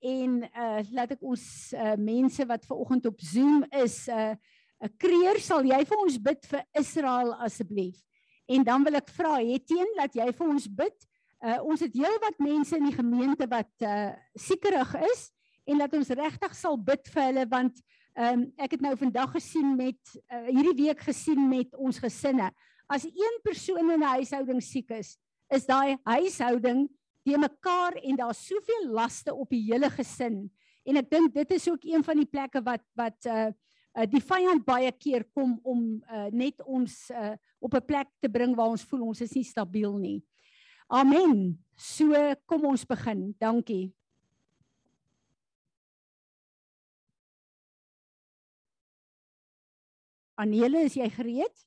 en 0.05 0.43
uh, 0.45 0.81
laat 0.93 1.15
ek 1.15 1.23
ons 1.25 1.43
uh, 1.73 1.95
mense 1.97 2.45
wat 2.51 2.67
ver 2.67 2.83
oggend 2.83 3.07
op 3.09 3.23
Zoom 3.23 3.63
is, 3.81 4.03
'n 4.07 4.35
uh, 4.35 4.91
kreer 5.01 5.39
sal 5.41 5.65
jy 5.65 5.79
vir 5.87 6.03
ons 6.03 6.19
bid 6.27 6.45
vir 6.51 6.61
Israel 6.77 7.33
asseblief. 7.47 7.97
En 8.47 8.63
dan 8.63 8.83
wil 8.83 8.99
ek 8.99 9.09
vra 9.15 9.39
Hetien 9.39 9.89
dat 9.97 10.13
jy 10.15 10.29
vir 10.31 10.47
ons 10.47 10.67
bid. 10.67 10.97
Uh, 11.39 11.57
ons 11.63 11.79
het 11.79 11.95
heelwat 11.95 12.39
mense 12.39 12.75
in 12.75 12.85
die 12.85 12.95
gemeente 12.95 13.47
wat 13.47 13.71
uh, 13.81 14.11
siekerig 14.35 14.91
is 15.07 15.29
en 15.69 15.77
dat 15.77 15.93
ons 15.93 16.09
regtig 16.17 16.55
sal 16.55 16.77
bid 16.77 17.07
vir 17.13 17.23
hulle 17.29 17.45
want 17.49 17.81
Ehm 18.19 18.41
um, 18.41 18.45
ek 18.59 18.73
het 18.75 18.81
nou 18.83 18.95
vandag 18.99 19.31
gesien 19.31 19.75
met 19.77 19.99
uh, 20.27 20.47
hierdie 20.49 20.75
week 20.81 21.05
gesien 21.07 21.39
met 21.47 21.75
ons 21.79 22.01
gesinne. 22.03 22.49
As 22.91 23.05
een 23.05 23.35
persoon 23.45 23.91
in 23.93 24.01
'n 24.01 24.15
huishouding 24.17 24.61
siek 24.63 24.89
is, 24.91 25.15
is 25.47 25.65
daai 25.65 25.95
huishouding 26.03 26.89
te 27.23 27.37
mekaar 27.37 27.93
en 27.93 28.15
daar's 28.15 28.45
soveel 28.45 28.89
laste 28.91 29.33
op 29.33 29.49
die 29.49 29.63
hele 29.71 29.89
gesin. 29.89 30.51
En 30.83 30.97
ek 30.97 31.09
dink 31.09 31.33
dit 31.33 31.51
is 31.51 31.69
ook 31.69 31.83
een 31.83 32.03
van 32.03 32.17
die 32.17 32.25
plekke 32.25 32.61
wat 32.61 32.83
wat 32.93 33.25
uh, 33.25 33.51
uh 33.95 34.05
die 34.09 34.21
vyand 34.21 34.65
baie 34.65 34.91
keer 34.91 35.23
kom 35.33 35.59
om 35.63 36.03
uh, 36.11 36.27
net 36.31 36.59
ons 36.65 37.11
uh, 37.11 37.37
op 37.59 37.73
'n 37.73 37.85
plek 37.85 38.07
te 38.19 38.29
bring 38.29 38.55
waar 38.55 38.69
ons 38.69 38.83
voel 38.83 39.07
ons 39.07 39.21
is 39.21 39.31
nie 39.31 39.43
stabiel 39.43 39.97
nie. 39.97 40.23
Amen. 40.87 41.63
So 41.75 42.35
kom 42.45 42.65
ons 42.65 42.85
begin. 42.85 43.35
Dankie. 43.37 43.98
Anele, 50.39 50.85
is 50.87 50.95
jy 50.95 51.07
gereed? 51.11 51.65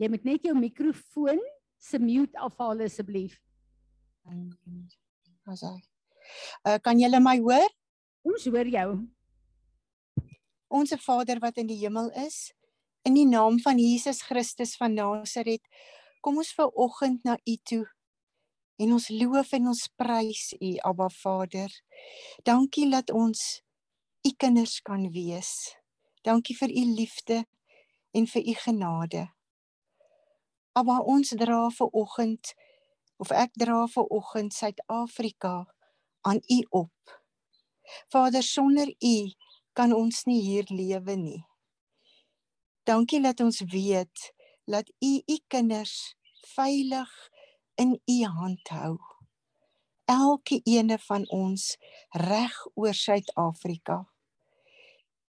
Jy 0.00 0.08
moet 0.12 0.24
net 0.28 0.46
jou 0.48 0.54
mikrofoon 0.56 1.40
se 1.80 2.00
mute 2.00 2.36
afhaal 2.40 2.80
asseblief. 2.86 3.36
As 5.48 5.64
hy. 5.64 5.76
Uh 6.64 6.78
kan 6.84 6.96
julle 7.00 7.20
my 7.20 7.36
hoor? 7.40 7.68
Ons 8.26 8.48
hoor 8.48 8.68
jou. 8.68 8.88
Onse 10.72 10.98
Vader 11.00 11.40
wat 11.44 11.60
in 11.62 11.68
die 11.68 11.78
hemel 11.84 12.08
is, 12.24 12.50
in 13.06 13.14
die 13.14 13.28
naam 13.28 13.60
van 13.62 13.78
Jesus 13.78 14.24
Christus 14.26 14.74
van 14.80 14.96
Nasaret, 14.96 15.62
kom 16.24 16.40
ons 16.42 16.50
ver 16.56 16.72
oggend 16.74 17.22
na 17.28 17.36
U 17.46 17.56
toe 17.62 17.84
En 18.76 18.92
ons 18.92 19.08
loof 19.08 19.52
en 19.56 19.68
ons 19.72 19.82
prys 19.96 20.42
U, 20.60 20.70
Abba 20.84 21.08
Vader. 21.08 21.72
Dankie 22.44 22.90
dat 22.92 23.10
ons 23.10 23.62
U 24.26 24.32
kinders 24.36 24.80
kan 24.84 25.06
wees. 25.14 25.52
Dankie 26.26 26.56
vir 26.58 26.68
U 26.68 26.82
liefde 26.98 27.44
en 28.12 28.26
vir 28.28 28.44
U 28.44 28.54
genade. 28.64 29.22
Abba, 30.76 30.98
ons 31.08 31.32
dra 31.40 31.62
ver 31.72 31.88
oggend 31.96 32.52
of 33.16 33.32
ek 33.32 33.54
dra 33.56 33.86
ver 33.88 34.10
oggend 34.12 34.52
Suid-Afrika 34.52 35.54
aan 36.28 36.42
U 36.44 36.58
op. 36.82 37.16
Vader, 38.12 38.44
sonder 38.44 38.92
U 38.92 39.16
kan 39.72 39.94
ons 39.96 40.26
nie 40.28 40.42
hier 40.42 40.68
lewe 40.68 41.16
nie. 41.16 41.40
Dankie 42.84 43.22
dat 43.24 43.40
ons 43.40 43.62
weet 43.72 44.32
dat 44.68 44.92
U 45.00 45.12
U 45.24 45.38
kinders 45.48 46.12
veilig 46.52 47.14
in 47.76 48.00
u 48.04 48.24
hand 48.24 48.68
hou. 48.68 48.96
Elke 50.06 50.60
ene 50.64 50.98
van 50.98 51.24
ons 51.34 51.74
reg 52.10 52.54
oor 52.74 52.94
Suid-Afrika. 52.94 54.04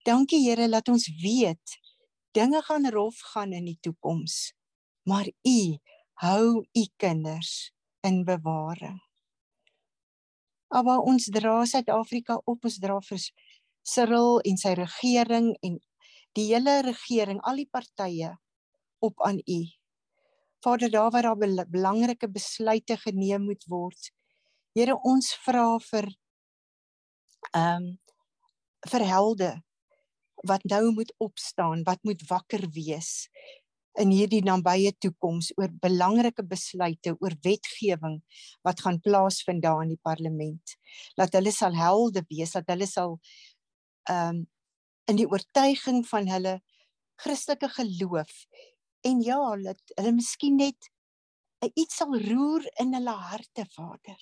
Dankie 0.05 0.43
Here 0.45 0.67
dat 0.69 0.89
ons 0.91 1.07
weet 1.21 1.77
dinge 2.35 2.61
gaan 2.61 2.85
rof 2.93 3.19
gaan 3.33 3.53
in 3.53 3.65
die 3.65 3.79
toekoms, 3.81 4.53
maar 5.03 5.27
u 5.27 5.59
hou 6.23 6.63
u 6.63 6.83
kinders 6.95 7.71
in 8.05 8.23
bewaring. 8.23 8.99
Maar 10.67 10.99
ons 10.99 11.29
dra 11.31 11.63
Suid-Afrika 11.65 12.41
op, 12.43 12.63
ons 12.63 12.79
dra 12.83 12.99
vir 13.09 13.23
Cyril 13.87 14.41
en 14.43 14.59
sy 14.59 14.75
regering 14.75 15.53
en 15.63 15.79
die 16.35 16.49
hele 16.51 16.81
regering, 16.85 17.39
al 17.47 17.63
die 17.63 17.69
partye 17.71 18.35
op 18.99 19.21
aan 19.25 19.39
u. 19.39 19.61
Vader, 20.59 20.89
daar 20.89 21.11
waar 21.11 21.21
daar 21.21 21.69
belangrike 21.69 22.29
besluite 22.29 22.97
geneem 22.97 23.41
moet 23.41 23.63
word. 23.67 24.11
Here, 24.73 24.97
ons 25.01 25.33
vra 25.45 25.77
vir 25.91 26.09
ehm 27.53 27.83
um, 27.83 27.87
vir 28.87 29.03
helde 29.09 29.51
wat 30.47 30.63
nou 30.69 30.91
moet 30.93 31.13
opstaan, 31.17 31.81
wat 31.83 32.03
moet 32.05 32.21
wakker 32.29 32.67
wees 32.73 33.27
in 33.97 34.11
hierdie 34.13 34.43
nabye 34.45 34.91
toekoms 35.01 35.49
oor 35.57 35.71
belangrike 35.81 36.45
besluite 36.45 37.15
oor 37.17 37.33
wetgewing 37.45 38.19
wat 38.67 38.83
gaan 38.85 38.99
plaasvind 39.01 39.63
daar 39.65 39.81
in 39.85 39.95
die 39.95 40.03
parlement. 40.05 40.75
Laat 41.17 41.33
hulle 41.33 41.51
sal 41.51 41.73
helde 41.75 42.23
wees, 42.29 42.53
dat 42.53 42.69
hulle 42.73 42.89
sal 42.89 43.17
ehm 44.09 44.37
um, 44.37 44.45
in 45.07 45.15
die 45.15 45.29
oortuiging 45.31 46.01
van 46.03 46.25
hulle 46.27 46.57
Christelike 47.23 47.69
geloof 47.77 48.33
en 49.07 49.21
ja, 49.23 49.39
dat 49.63 49.95
hulle 49.95 50.13
miskien 50.17 50.59
net 50.59 50.89
iets 51.73 52.01
sal 52.01 52.13
roer 52.27 52.67
in 52.81 52.93
hulle 52.93 53.15
harte, 53.29 53.65
Vader. 53.73 54.19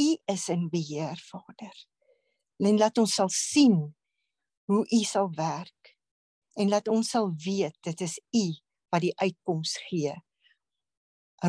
U 0.00 0.08
is 0.32 0.48
in 0.48 0.68
beheer, 0.72 1.20
Vader. 1.30 1.74
En 2.62 2.78
laat 2.78 2.98
ons 3.02 3.14
sal 3.20 3.30
sien 3.34 3.76
hoe 4.70 4.84
u 4.86 5.00
sal 5.04 5.28
werk 5.36 5.94
en 6.54 6.70
laat 6.70 6.88
ons 6.88 7.10
sal 7.10 7.32
weet 7.44 7.76
dit 7.82 8.04
is 8.06 8.14
u 8.32 8.44
wat 8.94 9.02
die 9.04 9.12
uitkoms 9.18 9.74
gee 9.88 10.14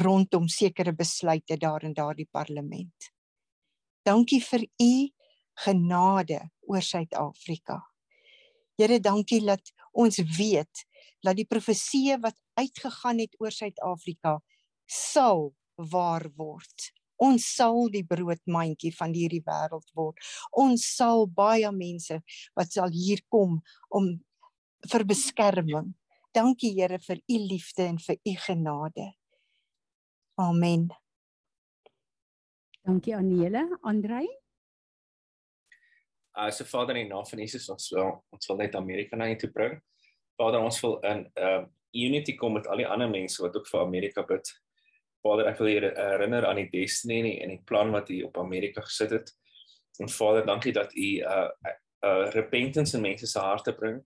rondom 0.01 0.47
sekere 0.51 0.91
besluite 0.91 1.55
daar 1.57 1.83
in 1.87 1.93
daardie 1.93 2.27
parlement. 2.31 3.11
Dankie 4.03 4.41
vir 4.43 4.65
u 4.81 4.93
genade 5.65 6.41
oor 6.67 6.83
Suid-Afrika. 6.83 7.77
Here, 8.75 8.99
dankie 8.99 9.39
dat 9.45 9.71
ons 9.95 10.19
weet 10.37 10.83
dat 11.23 11.37
die 11.37 11.47
profeseë 11.47 12.19
wat 12.25 12.35
uitgegaan 12.59 13.19
het 13.23 13.35
oor 13.39 13.51
Suid-Afrika 13.51 14.39
sal 14.85 15.53
waar 15.75 16.29
word. 16.35 16.91
Ons 17.21 17.47
sal 17.55 17.87
die 17.93 18.03
broodmandjie 18.07 18.91
van 18.95 19.13
hierdie 19.15 19.43
wêreld 19.45 19.87
word. 19.95 20.19
Ons 20.51 20.83
sal 20.97 21.27
baie 21.31 21.69
mense 21.71 22.19
wat 22.57 22.73
sal 22.75 22.91
hier 22.91 23.21
kom 23.31 23.61
om 23.89 24.11
vir 24.91 25.05
beskerming. 25.07 25.93
Dankie 26.35 26.73
Here 26.75 26.99
vir 26.99 27.21
u 27.31 27.37
liefde 27.39 27.87
en 27.87 27.99
vir 28.03 28.19
u 28.19 28.33
genade. 28.47 29.13
Amen. 30.35 30.89
Dankie 32.83 33.15
Anele, 33.15 33.63
Andrei. 33.81 34.27
As 36.35 36.59
uh, 36.59 36.65
'n 36.65 36.67
Vader 36.67 36.97
in 36.97 37.07
die 37.07 37.13
naam 37.13 37.25
van 37.25 37.39
Jesus 37.39 37.69
ons 37.69 37.87
wil 37.95 38.25
ons 38.29 38.47
wil 38.47 38.57
net 38.57 38.75
Amerika 38.75 39.15
na 39.15 39.31
u 39.31 39.37
toe 39.39 39.49
bring. 39.49 39.79
Vader, 40.35 40.59
ons 40.59 40.81
wil 40.83 40.99
in 41.07 41.31
uh 41.39 41.63
unity 41.95 42.35
kom 42.35 42.53
met 42.53 42.67
al 42.67 42.81
die 42.83 42.87
ander 42.87 43.09
mense 43.09 43.41
wat 43.43 43.55
ook 43.55 43.67
vir 43.67 43.81
Amerika 43.81 44.23
bid. 44.27 44.51
Vader, 45.25 45.49
ek 45.49 45.61
wil 45.61 45.71
julle 45.71 45.91
herinner 45.97 46.45
aan 46.45 46.59
die 46.61 46.69
destiny 46.69 47.17
en 47.21 47.27
die, 47.29 47.37
en 47.43 47.53
die 47.55 47.63
plan 47.65 47.93
wat 47.95 48.11
U 48.13 48.21
op 48.27 48.37
Amerika 48.37 48.83
gesit 48.85 49.15
het. 49.15 49.31
En 50.03 50.11
Vader, 50.11 50.45
dankie 50.45 50.73
dat 50.75 50.93
U 50.93 51.09
uh 51.23 51.49
uh 52.05 52.29
repentance 52.35 52.93
in 52.97 53.01
mense 53.01 53.27
se 53.27 53.39
harte 53.39 53.73
bring. 53.73 54.03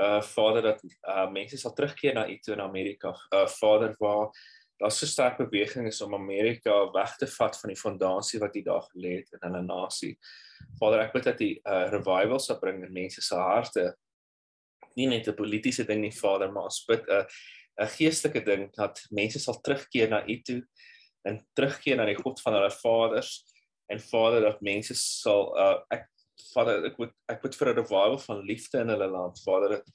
Uh 0.00 0.20
Vader 0.22 0.62
dat 0.62 0.82
uh 0.84 1.30
mense 1.30 1.58
sal 1.58 1.74
terugkeer 1.74 2.14
na 2.14 2.28
U 2.28 2.38
toe 2.38 2.54
in 2.54 2.60
Amerika. 2.60 3.14
Uh 3.34 3.46
Vader, 3.46 3.94
waar 3.98 4.30
daar 4.78 4.90
so 4.90 5.06
sterk 5.06 5.36
beweging 5.38 5.86
is 5.86 6.00
om 6.02 6.14
Amerika 6.14 6.90
weg 6.92 7.16
te 7.16 7.26
vat 7.26 7.58
van 7.60 7.70
die 7.70 7.78
fondasie 7.78 8.40
wat 8.42 8.56
U 8.56 8.62
daar 8.62 8.86
gelê 8.92 9.16
het 9.22 9.42
in 9.42 9.56
'n 9.56 9.66
nasie. 9.66 10.18
Vader, 10.78 11.00
ek 11.00 11.12
bid 11.12 11.24
dat 11.24 11.40
U 11.40 11.50
uh 11.50 11.88
revival 11.90 12.38
sal 12.38 12.58
bring 12.58 12.84
in 12.84 12.92
mense 12.92 13.22
se 13.22 13.34
harte 13.34 13.96
nie 14.96 15.06
net 15.06 15.28
'n 15.28 15.34
politieke 15.34 15.84
ding 15.86 16.00
nie, 16.00 16.12
Vader, 16.12 16.52
maar 16.52 16.64
ons 16.70 16.84
bid 16.88 17.08
'n 17.08 17.26
'n 17.80 17.88
geestelike 17.96 18.44
ding 18.44 18.70
dat 18.76 19.00
mense 19.10 19.38
sal 19.38 19.60
terugkeer 19.60 20.08
na 20.10 20.24
U 20.26 20.42
toe 20.42 20.62
en 21.24 21.40
terugkeer 21.54 21.96
na 21.96 22.06
die 22.06 22.18
God 22.18 22.40
van 22.40 22.54
hulle 22.58 22.70
vaders 22.70 23.44
en 23.92 24.00
Vader 24.00 24.40
dat 24.40 24.60
mense 24.60 24.94
sal 24.94 25.52
uh, 25.58 25.78
ek 25.90 26.08
Vader 26.52 26.86
ek 26.88 26.98
moet 26.98 27.12
ek 27.30 27.42
moet 27.42 27.56
vir 27.56 27.68
'n 27.68 27.76
revival 27.76 28.18
van 28.18 28.44
liefde 28.48 28.80
in 28.80 28.88
hulle 28.88 29.08
land, 29.08 29.40
Vader, 29.44 29.76
dat 29.76 29.86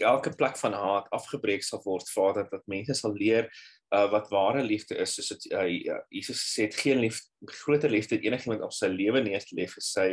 elke 0.00 0.32
plek 0.36 0.56
van 0.56 0.72
haat 0.72 1.08
afgebreek 1.10 1.62
sal 1.64 1.82
word, 1.84 2.08
Vader, 2.10 2.48
dat 2.50 2.66
mense 2.66 2.94
sal 2.94 3.14
leer 3.14 3.48
uh, 3.94 4.06
wat 4.10 4.30
ware 4.30 4.62
liefde 4.62 4.96
is, 4.96 5.14
soos 5.14 5.28
dit 5.28 5.52
uh, 5.52 5.66
Jesus 6.10 6.42
sê, 6.54 6.68
het 6.68 6.76
geen 6.76 7.00
liefde 7.00 7.28
groter 7.62 7.90
liefde 7.90 8.20
enigiemand 8.20 8.62
op 8.62 8.72
sy 8.72 8.88
lewe 8.92 9.22
neer 9.22 9.44
te 9.44 9.56
lê 9.56 9.66
vir 9.68 9.84
sy 9.84 10.08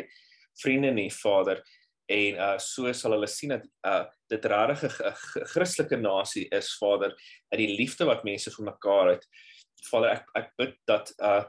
vriende 0.61 0.91
nie, 0.91 1.09
Vader 1.13 1.61
en 2.07 2.39
uh 2.39 2.57
so 2.57 2.91
sal 2.95 3.15
hulle 3.17 3.27
sien 3.27 3.53
dat 3.55 3.65
uh 3.87 4.05
dit 4.31 4.45
regtig 4.45 4.99
'n 5.01 5.13
Christelike 5.53 5.97
nasie 5.97 6.47
is 6.51 6.73
Vader 6.79 7.15
uit 7.51 7.59
die 7.59 7.75
liefde 7.75 8.05
wat 8.05 8.23
mense 8.23 8.51
vir 8.51 8.65
mekaar 8.65 9.13
het. 9.15 9.27
Vader 9.91 10.09
ek 10.17 10.25
ek 10.35 10.51
bid 10.57 10.75
dat 10.87 11.13
uh 11.19 11.43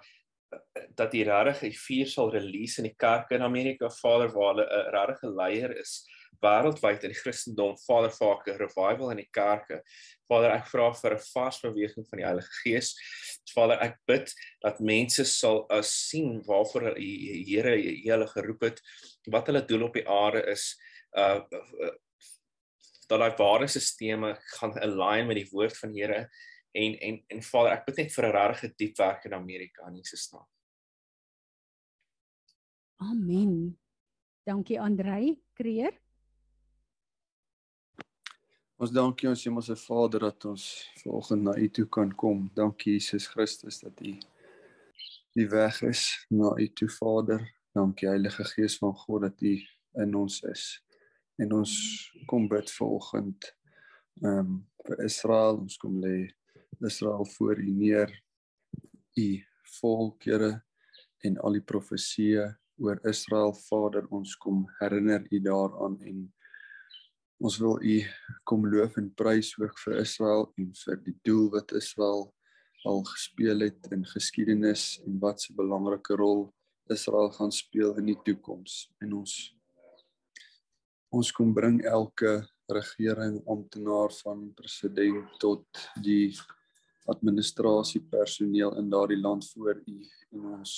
dat 0.96 1.10
die 1.12 1.24
regtig 1.24 1.60
die 1.60 1.78
vuur 1.78 2.06
sal 2.06 2.30
release 2.32 2.78
in 2.78 2.88
die 2.88 2.96
kerke 2.96 3.34
in 3.34 3.42
Amerika 3.42 3.90
Vader 3.90 4.32
waar 4.32 4.54
hulle 4.54 4.66
'n 4.66 4.90
regte 4.94 5.30
leier 5.30 5.76
is 5.78 6.04
wêreldwyd 6.44 7.04
in 7.06 7.12
die 7.12 7.18
Christendom, 7.18 7.76
Vader, 7.86 8.10
vaak 8.14 8.46
'n 8.48 8.58
revival 8.58 9.10
in 9.10 9.22
die 9.22 9.30
kerke. 9.32 9.82
Vader, 10.28 10.50
ek 10.56 10.66
vra 10.70 10.90
vir 10.94 11.14
'n 11.14 11.24
vasbeweging 11.34 12.06
van 12.08 12.18
die 12.18 12.26
Heilige 12.26 12.52
Gees. 12.62 12.94
Vader, 13.54 13.78
ek 13.82 13.96
bid 14.06 14.34
dat 14.62 14.80
mense 14.80 15.24
sal 15.24 15.66
uh, 15.70 15.82
sien 15.82 16.42
waarvoor 16.46 16.94
die 16.94 17.44
Here 17.44 17.74
hulle 17.76 18.26
geroep 18.26 18.62
het, 18.62 18.82
wat 19.30 19.46
hulle 19.46 19.66
doel 19.66 19.88
op 19.88 19.94
die 19.94 20.08
aarde 20.08 20.44
is. 20.46 20.76
Uh, 21.16 21.42
uh 21.50 21.96
dat 23.08 23.20
daai 23.20 23.36
waardesisteme 23.38 24.34
gaan 24.58 24.74
align 24.84 25.26
met 25.26 25.38
die 25.38 25.48
woord 25.50 25.76
van 25.80 25.92
die 25.92 26.02
Here 26.02 26.28
en 26.76 26.98
en 27.00 27.24
en 27.28 27.42
Vader, 27.42 27.72
ek 27.72 27.86
bid 27.86 27.96
net 27.96 28.12
vir 28.12 28.26
'n 28.26 28.32
regte 28.36 28.74
diep 28.76 28.98
werk 28.98 29.24
in 29.24 29.34
Amerika 29.34 29.86
in 29.88 29.96
Jesus 29.96 30.30
naam. 30.32 30.46
Amen. 33.00 33.78
Dankie 34.44 34.80
Andrei 34.80 35.38
Kreer. 35.54 35.92
Ons 38.78 38.92
dankie 38.94 39.26
ons 39.26 39.40
Hemelse 39.42 39.74
Vader 39.74 40.22
dat 40.28 40.44
ons 40.46 40.64
vanoggend 41.00 41.42
na 41.42 41.52
U 41.58 41.64
toe 41.74 41.84
kan 41.90 42.12
kom. 42.14 42.44
Dankie 42.54 42.92
Jesus 42.94 43.24
Christus 43.26 43.80
dat 43.82 43.98
U 44.06 44.12
die 45.34 45.46
weg 45.50 45.80
is 45.82 46.02
na 46.30 46.52
U 46.54 46.66
toe 46.78 46.86
Vader. 46.94 47.42
Dankie 47.74 48.06
Heilige 48.06 48.46
Gees 48.52 48.76
van 48.78 48.94
God 49.00 49.24
dat 49.26 49.42
U 49.42 49.56
in 50.04 50.14
ons 50.14 50.38
is. 50.46 50.68
En 51.42 51.56
ons 51.58 51.74
kom 52.30 52.46
bid 52.46 52.70
vanoggend 52.76 53.50
ehm 54.22 54.38
um, 54.46 54.54
vir 54.86 55.04
Israel. 55.10 55.58
Ons 55.66 55.80
kom 55.82 55.98
lê 55.98 56.30
Israel 56.78 57.26
voor 57.34 57.58
U 57.58 57.76
neer. 57.82 58.14
U 59.18 59.28
volkere 59.80 60.54
en 61.26 61.42
al 61.42 61.58
die 61.58 61.66
profeseë 61.74 62.46
oor 62.78 63.02
Israel 63.10 63.56
Vader, 63.66 64.06
ons 64.14 64.38
kom 64.38 64.68
herinner 64.78 65.26
U 65.34 65.42
daaraan 65.42 65.98
en 66.06 66.28
Ons 67.38 67.54
wil 67.62 67.76
U 67.78 67.96
kom 68.50 68.64
loof 68.66 68.96
en 68.98 69.12
prys 69.14 69.52
ook 69.60 69.76
vir 69.84 70.00
Israel 70.00 70.48
en 70.58 70.72
vir 70.74 70.96
die 71.04 71.14
doel 71.22 71.44
wat 71.52 71.70
Israel 71.78 72.24
al 72.88 73.04
gespeel 73.06 73.62
het 73.62 73.86
in 73.94 74.02
geskiedenis 74.10 74.98
en 75.06 75.20
wat 75.22 75.44
'n 75.46 75.54
belangrike 75.54 76.16
rol 76.18 76.48
Israel 76.90 77.30
gaan 77.30 77.52
speel 77.54 77.94
in 78.00 78.10
die 78.10 78.18
toekoms. 78.26 78.90
En 79.00 79.12
ons 79.20 79.54
ons 81.14 81.32
kom 81.32 81.54
bring 81.54 81.78
elke 81.84 82.42
regering, 82.66 83.40
amptenaar 83.46 84.10
van 84.24 84.52
president 84.54 85.38
tot 85.38 85.64
die 86.02 86.34
administrasie 87.06 88.02
personeel 88.02 88.74
in 88.76 88.90
daardie 88.90 89.20
land 89.20 89.46
voor 89.54 89.78
U 89.86 89.98
en 90.32 90.40
ons 90.58 90.74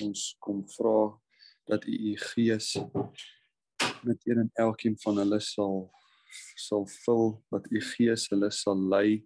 ons 0.00 0.36
kom 0.40 0.64
vra 0.78 1.12
dat 1.68 1.84
U 1.84 1.92
U 1.92 2.16
gees 2.16 2.72
met 4.02 4.20
een 4.24 4.38
en 4.38 4.50
elkeen 4.54 4.96
van 5.02 5.18
hulle 5.22 5.40
sal 5.40 5.90
sal 6.58 6.86
vul 7.04 7.28
wat 7.54 7.66
u 7.70 7.80
gees 7.80 8.26
hulle 8.32 8.50
sal 8.50 8.80
lei 8.90 9.22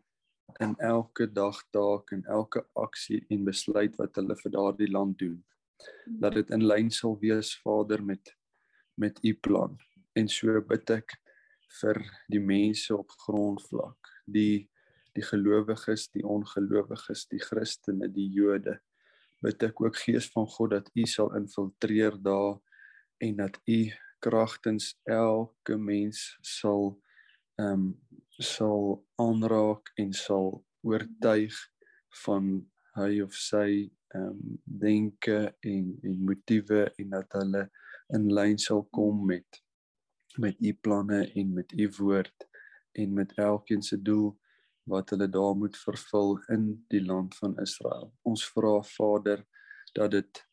in 0.65 0.75
elke 0.77 1.27
dagtaak 1.33 2.13
en 2.13 2.25
elke 2.25 2.65
aksie 2.73 3.21
en 3.29 3.45
besluit 3.45 3.97
wat 4.01 4.17
hulle 4.21 4.37
vir 4.43 4.53
daardie 4.55 4.91
land 4.91 5.19
doen. 5.21 5.39
Dat 6.21 6.35
dit 6.39 6.51
in 6.55 6.65
lyn 6.67 6.91
sal 6.91 7.19
wees 7.21 7.55
Vader 7.63 8.05
met 8.05 8.35
met 8.99 9.19
u 9.23 9.35
plan. 9.35 9.77
En 10.13 10.29
so 10.29 10.61
bid 10.67 10.91
ek 10.91 11.15
vir 11.81 12.01
die 12.33 12.41
mense 12.43 12.97
op 12.97 13.13
grondvlak, 13.25 14.11
die 14.27 14.69
die 15.17 15.25
gelowiges, 15.27 16.09
die 16.15 16.23
ongelowiges, 16.27 17.25
die 17.31 17.41
Christene, 17.43 18.07
die 18.13 18.29
Jode. 18.31 18.77
Bid 19.43 19.63
ek 19.67 19.81
ook 19.83 19.97
Gees 19.99 20.29
van 20.35 20.47
God 20.51 20.75
dat 20.77 20.91
u 20.95 21.07
sal 21.11 21.33
infiltreer 21.39 22.19
daar 22.23 22.59
en 23.23 23.41
dat 23.41 23.59
u 23.67 23.81
kragtens 24.25 24.93
elke 25.05 25.77
mens 25.77 26.39
sal 26.43 26.91
ehm 27.59 27.73
um, 27.73 27.87
sal 28.39 28.83
aanraak 29.19 29.91
en 29.99 30.13
sal 30.15 30.53
oortuig 30.87 31.57
van 32.25 32.51
hy 32.99 33.21
of 33.25 33.35
sy 33.35 33.71
ehm 34.15 34.29
um, 34.29 34.59
denke 34.85 35.39
en 35.73 35.87
en 36.03 36.21
motiewe 36.31 36.85
en 37.03 37.17
dat 37.17 37.39
hulle 37.41 37.65
in 38.17 38.29
lyn 38.39 38.59
sal 38.67 38.85
kom 38.99 39.25
met 39.33 39.63
met 40.39 40.61
u 40.61 40.73
planne 40.87 41.25
en 41.41 41.55
met 41.55 41.73
u 41.73 41.89
woord 41.99 42.49
en 42.93 43.13
met 43.13 43.33
elkeen 43.37 43.83
se 43.83 43.99
doel 44.03 44.31
wat 44.89 45.11
hulle 45.11 45.29
daar 45.29 45.57
moet 45.57 45.77
vervul 45.77 46.39
in 46.55 46.85
die 46.89 47.05
land 47.05 47.37
van 47.37 47.59
Israel. 47.61 48.13
Ons 48.23 48.47
vra 48.55 48.79
Vader 48.83 49.45
dat 49.93 50.11
dit 50.11 50.48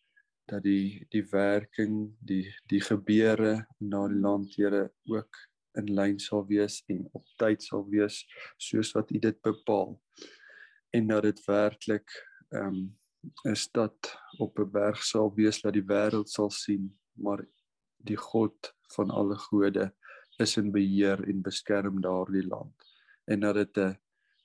dat 0.45 0.63
die 0.63 1.05
die 1.09 1.23
werking 1.31 2.15
die 2.19 2.45
die 2.69 2.81
gebeure 2.81 3.65
na 3.79 4.07
die 4.07 4.19
land 4.21 4.55
Here 4.55 4.91
ook 5.09 5.37
in 5.79 5.89
lyn 5.97 6.19
sal 6.19 6.45
wees 6.47 6.81
en 6.91 7.03
op 7.17 7.25
tyd 7.41 7.63
sal 7.63 7.85
wees 7.89 8.21
soos 8.61 8.93
wat 8.95 9.11
U 9.11 9.19
dit 9.19 9.41
bepaal. 9.41 9.95
En 10.95 11.07
dat 11.07 11.23
dit 11.23 11.41
werklik 11.47 12.11
ehm 12.53 12.67
um, 12.67 12.95
'n 13.43 13.55
stad 13.55 13.97
op 14.37 14.59
'n 14.59 14.71
berg 14.71 15.03
sal 15.03 15.33
wees 15.33 15.61
dat 15.61 15.73
die 15.73 15.87
wêreld 15.91 16.29
sal 16.29 16.49
sien 16.49 16.93
maar 17.13 17.41
die 17.97 18.17
God 18.17 18.73
van 18.95 19.09
alle 19.09 19.35
gode 19.35 19.93
is 20.37 20.57
in 20.57 20.71
beheer 20.71 21.23
en 21.27 21.41
beskerm 21.41 22.01
daardie 22.01 22.47
land. 22.47 22.75
En 23.25 23.39
dat 23.39 23.55
dit 23.55 23.77
'n 23.77 23.97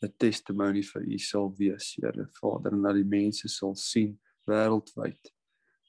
'n 0.03 0.15
testimonie 0.17 0.87
vir 0.93 1.03
U 1.03 1.19
sal 1.19 1.55
wees 1.57 1.97
Here 2.01 2.27
Vader 2.41 2.73
en 2.73 2.83
dat 2.83 2.95
die 2.95 3.05
mense 3.19 3.49
sal 3.49 3.75
sien 3.77 4.21
wêreldwyd 4.49 5.33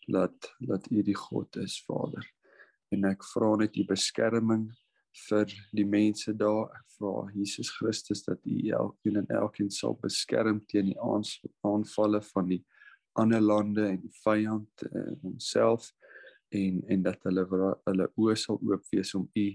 dat 0.07 0.51
dat 0.59 0.87
U 0.91 1.03
die 1.03 1.17
God 1.17 1.55
is, 1.61 1.81
Vader. 1.87 2.25
En 2.91 3.05
ek 3.09 3.23
vra 3.33 3.55
net 3.61 3.77
U 3.77 3.85
beskerming 3.87 4.69
vir 5.27 5.51
die 5.75 5.87
mense 5.87 6.33
daar. 6.37 6.71
Ek 6.75 6.97
vra 6.97 7.27
Jesus 7.35 7.71
Christus 7.77 8.23
dat 8.27 8.43
U 8.45 8.57
elkeen 8.69 9.21
en 9.23 9.31
elkeen 9.41 9.71
sal 9.71 9.97
beskerm 10.01 10.61
teen 10.71 10.91
die 10.91 10.99
aanvalle 10.99 12.21
van 12.33 12.51
die 12.51 12.63
ander 13.19 13.41
lande 13.43 13.87
en 13.89 13.99
die 14.01 14.13
vyand 14.23 14.85
en 14.87 15.01
eh, 15.01 15.17
homself 15.23 15.91
en 16.55 16.79
en 16.87 17.03
dat 17.03 17.27
hulle 17.27 17.43
hulle 17.87 18.07
oë 18.15 18.37
sal 18.39 18.59
oop 18.59 18.87
wees 18.91 19.13
om 19.19 19.27
U 19.35 19.47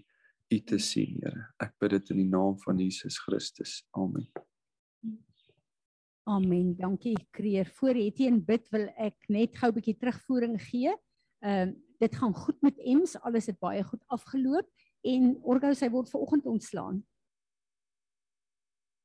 U 0.54 0.59
te 0.62 0.78
sien, 0.78 1.16
Here. 1.22 1.48
Ek 1.59 1.74
bid 1.82 1.96
dit 1.96 2.12
in 2.14 2.22
die 2.22 2.30
naam 2.30 2.54
van 2.62 2.78
Jesus 2.78 3.18
Christus. 3.24 3.80
Amen. 3.98 4.30
Amen. 6.28 6.74
Dankie 6.76 7.14
Kreer. 7.30 7.68
Voor 7.78 7.94
Etienne 7.94 8.42
bid 8.42 8.66
wil 8.74 8.88
ek 8.98 9.28
net 9.30 9.52
gou 9.60 9.68
'n 9.70 9.74
bietjie 9.76 9.94
terugvoering 9.94 10.56
gee. 10.58 10.90
Ehm 11.38 11.68
uh, 11.68 11.74
dit 11.98 12.16
gaan 12.16 12.34
goed 12.34 12.58
met 12.60 12.78
Ems, 12.78 13.14
alles 13.24 13.46
het 13.46 13.58
baie 13.58 13.82
goed 13.82 14.02
afgeloop 14.06 14.66
en 15.00 15.38
Orgo 15.42 15.72
sy 15.72 15.88
word 15.88 16.10
vanoggend 16.10 16.46
ontslaan. 16.46 16.98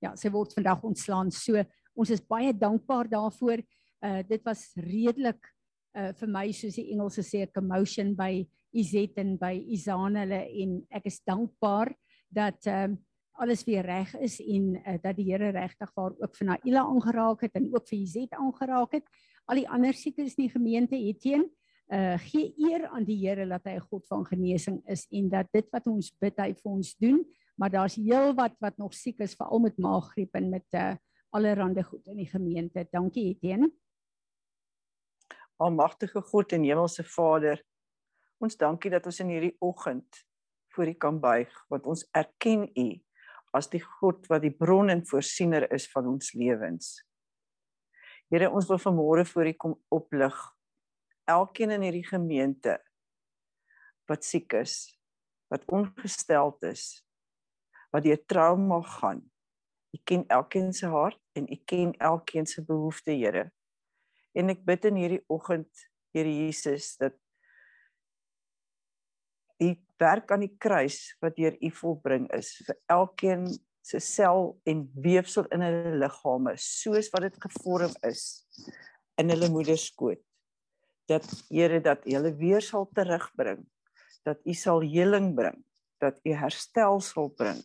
Ja, 0.01 0.15
sy 0.15 0.29
word 0.29 0.53
vandag 0.53 0.83
ontslaan. 0.83 1.31
So 1.31 1.63
ons 1.93 2.09
is 2.09 2.25
baie 2.25 2.57
dankbaar 2.57 3.07
daarvoor. 3.07 3.61
Uh 4.01 4.23
dit 4.27 4.41
was 4.43 4.73
redelik 4.75 5.45
uh 5.93 6.13
vir 6.17 6.27
my 6.27 6.51
soos 6.51 6.75
die 6.75 6.89
Engelse 6.91 7.21
sê 7.21 7.45
'n 7.45 7.53
commotion 7.53 8.15
by 8.15 8.47
Izet 8.73 9.17
en 9.17 9.37
by 9.37 9.53
Izan 9.69 10.15
hulle 10.15 10.41
en 10.63 10.87
ek 10.89 11.05
is 11.05 11.21
dankbaar 11.21 11.93
dat 12.33 12.65
ehm 12.65 12.91
uh, 12.91 12.97
alles 13.41 13.63
weer 13.65 13.85
reg 13.85 14.13
is 14.21 14.37
en 14.39 14.75
uh, 14.75 14.97
dat 15.01 15.17
die 15.17 15.25
Here 15.31 15.49
regtig 15.55 15.89
waar 15.97 16.13
ook 16.13 16.35
vir 16.37 16.47
Naila 16.51 16.85
aangeraak 16.85 17.41
het 17.47 17.57
en 17.57 17.71
ook 17.73 17.87
vir 17.89 17.97
Jezet 17.97 18.37
aangeraak 18.37 18.93
het. 18.99 19.07
Al 19.49 19.63
die 19.63 19.69
ander 19.69 19.97
siekes 19.97 20.35
in 20.37 20.45
die 20.45 20.53
gemeente 20.53 20.99
het 20.99 21.19
teen 21.23 21.49
uh 21.91 22.15
gee 22.23 22.53
eer 22.69 22.85
aan 22.87 23.03
die 23.03 23.17
Here 23.19 23.43
dat 23.49 23.65
hy 23.67 23.75
'n 23.75 23.87
God 23.89 24.07
van 24.07 24.23
genesing 24.25 24.79
is 24.87 25.07
en 25.11 25.29
dat 25.29 25.47
dit 25.51 25.67
wat 25.71 25.87
ons 25.87 26.11
bid 26.21 26.37
hy 26.39 26.53
vir 26.53 26.71
ons 26.71 26.95
doen, 26.95 27.25
maar 27.57 27.69
daar's 27.69 27.95
heel 27.95 28.33
wat 28.33 28.55
wat 28.59 28.77
nog 28.77 28.93
siek 28.93 29.19
is 29.19 29.35
veral 29.35 29.59
met 29.59 29.77
maaggriep 29.77 30.35
en 30.35 30.49
met 30.49 30.67
uh 30.73 30.95
allerlei 31.33 31.83
goed 31.83 32.07
in 32.07 32.17
die 32.17 32.29
gemeente. 32.29 32.87
Dankie 32.91 33.25
Etienne. 33.33 33.71
Almagtige 35.57 36.21
God 36.21 36.51
en 36.51 36.63
Hemelse 36.63 37.03
Vader, 37.03 37.63
ons 38.39 38.57
dankie 38.57 38.91
dat 38.91 39.05
ons 39.05 39.19
in 39.19 39.27
hierdie 39.27 39.55
oggend 39.59 40.25
voor 40.73 40.87
U 40.87 40.93
kan 40.93 41.19
buig, 41.19 41.65
want 41.69 41.85
ons 41.85 42.07
erken 42.11 42.69
U 42.75 43.01
as 43.55 43.69
die 43.71 43.81
God 43.83 44.27
wat 44.31 44.43
die 44.45 44.53
bron 44.55 44.89
en 44.89 45.03
voorsiener 45.07 45.67
is 45.75 45.87
van 45.91 46.07
ons 46.13 46.31
lewens. 46.37 47.01
Here, 48.31 48.47
ons 48.47 48.67
wil 48.69 48.79
vanmôre 48.79 49.25
voor 49.27 49.49
U 49.51 49.53
kom 49.59 49.75
oplig 49.91 50.37
elkeen 51.29 51.73
in 51.75 51.83
hierdie 51.85 52.07
gemeente 52.07 52.77
wat 54.09 54.25
siek 54.27 54.55
is, 54.59 54.91
wat 55.51 55.63
ongesteld 55.71 56.63
is, 56.67 57.03
wat 57.91 58.03
deur 58.07 58.19
trauma 58.27 58.81
gaan. 58.97 59.21
U 59.91 59.99
ken 60.07 60.23
elkeen 60.31 60.71
se 60.75 60.87
hart 60.91 61.19
en 61.35 61.47
U 61.51 61.57
ken 61.67 61.91
elkeen 61.99 62.47
se 62.47 62.63
behoeftes, 62.63 63.19
Here. 63.19 63.49
En 64.31 64.51
ek 64.51 64.63
bid 64.67 64.87
in 64.87 64.99
hierdie 64.99 65.23
oggend, 65.31 65.67
Here 66.15 66.31
Jesus, 66.31 66.95
dat 66.99 67.15
die 69.61 69.75
werk 70.01 70.31
aan 70.33 70.45
die 70.45 70.55
kruis 70.57 71.13
wat 71.21 71.37
deur 71.37 71.57
U 71.61 71.71
volbring 71.81 72.27
is 72.37 72.55
vir 72.65 72.77
elkeen 72.97 73.47
se 73.85 74.01
sel 74.03 74.55
en 74.69 74.85
weefsel 75.05 75.47
in 75.53 75.65
hulle 75.65 75.95
liggame 76.01 76.55
soos 76.61 77.09
wat 77.13 77.29
dit 77.29 77.41
gevorm 77.47 77.93
is 78.09 78.23
in 79.21 79.33
hulle 79.33 79.49
moederskoot 79.53 80.21
dat 81.11 81.27
Here 81.49 81.81
dat 81.83 82.05
hulle 82.07 82.33
weer 82.39 82.63
sal 82.65 82.89
terugbring 82.95 83.65
dat 84.25 84.41
U 84.45 84.53
sal 84.57 84.85
heling 84.85 85.33
bring 85.37 85.61
dat 86.01 86.17
U 86.25 86.33
herstel 86.33 86.99
sal 87.05 87.29
bring 87.37 87.61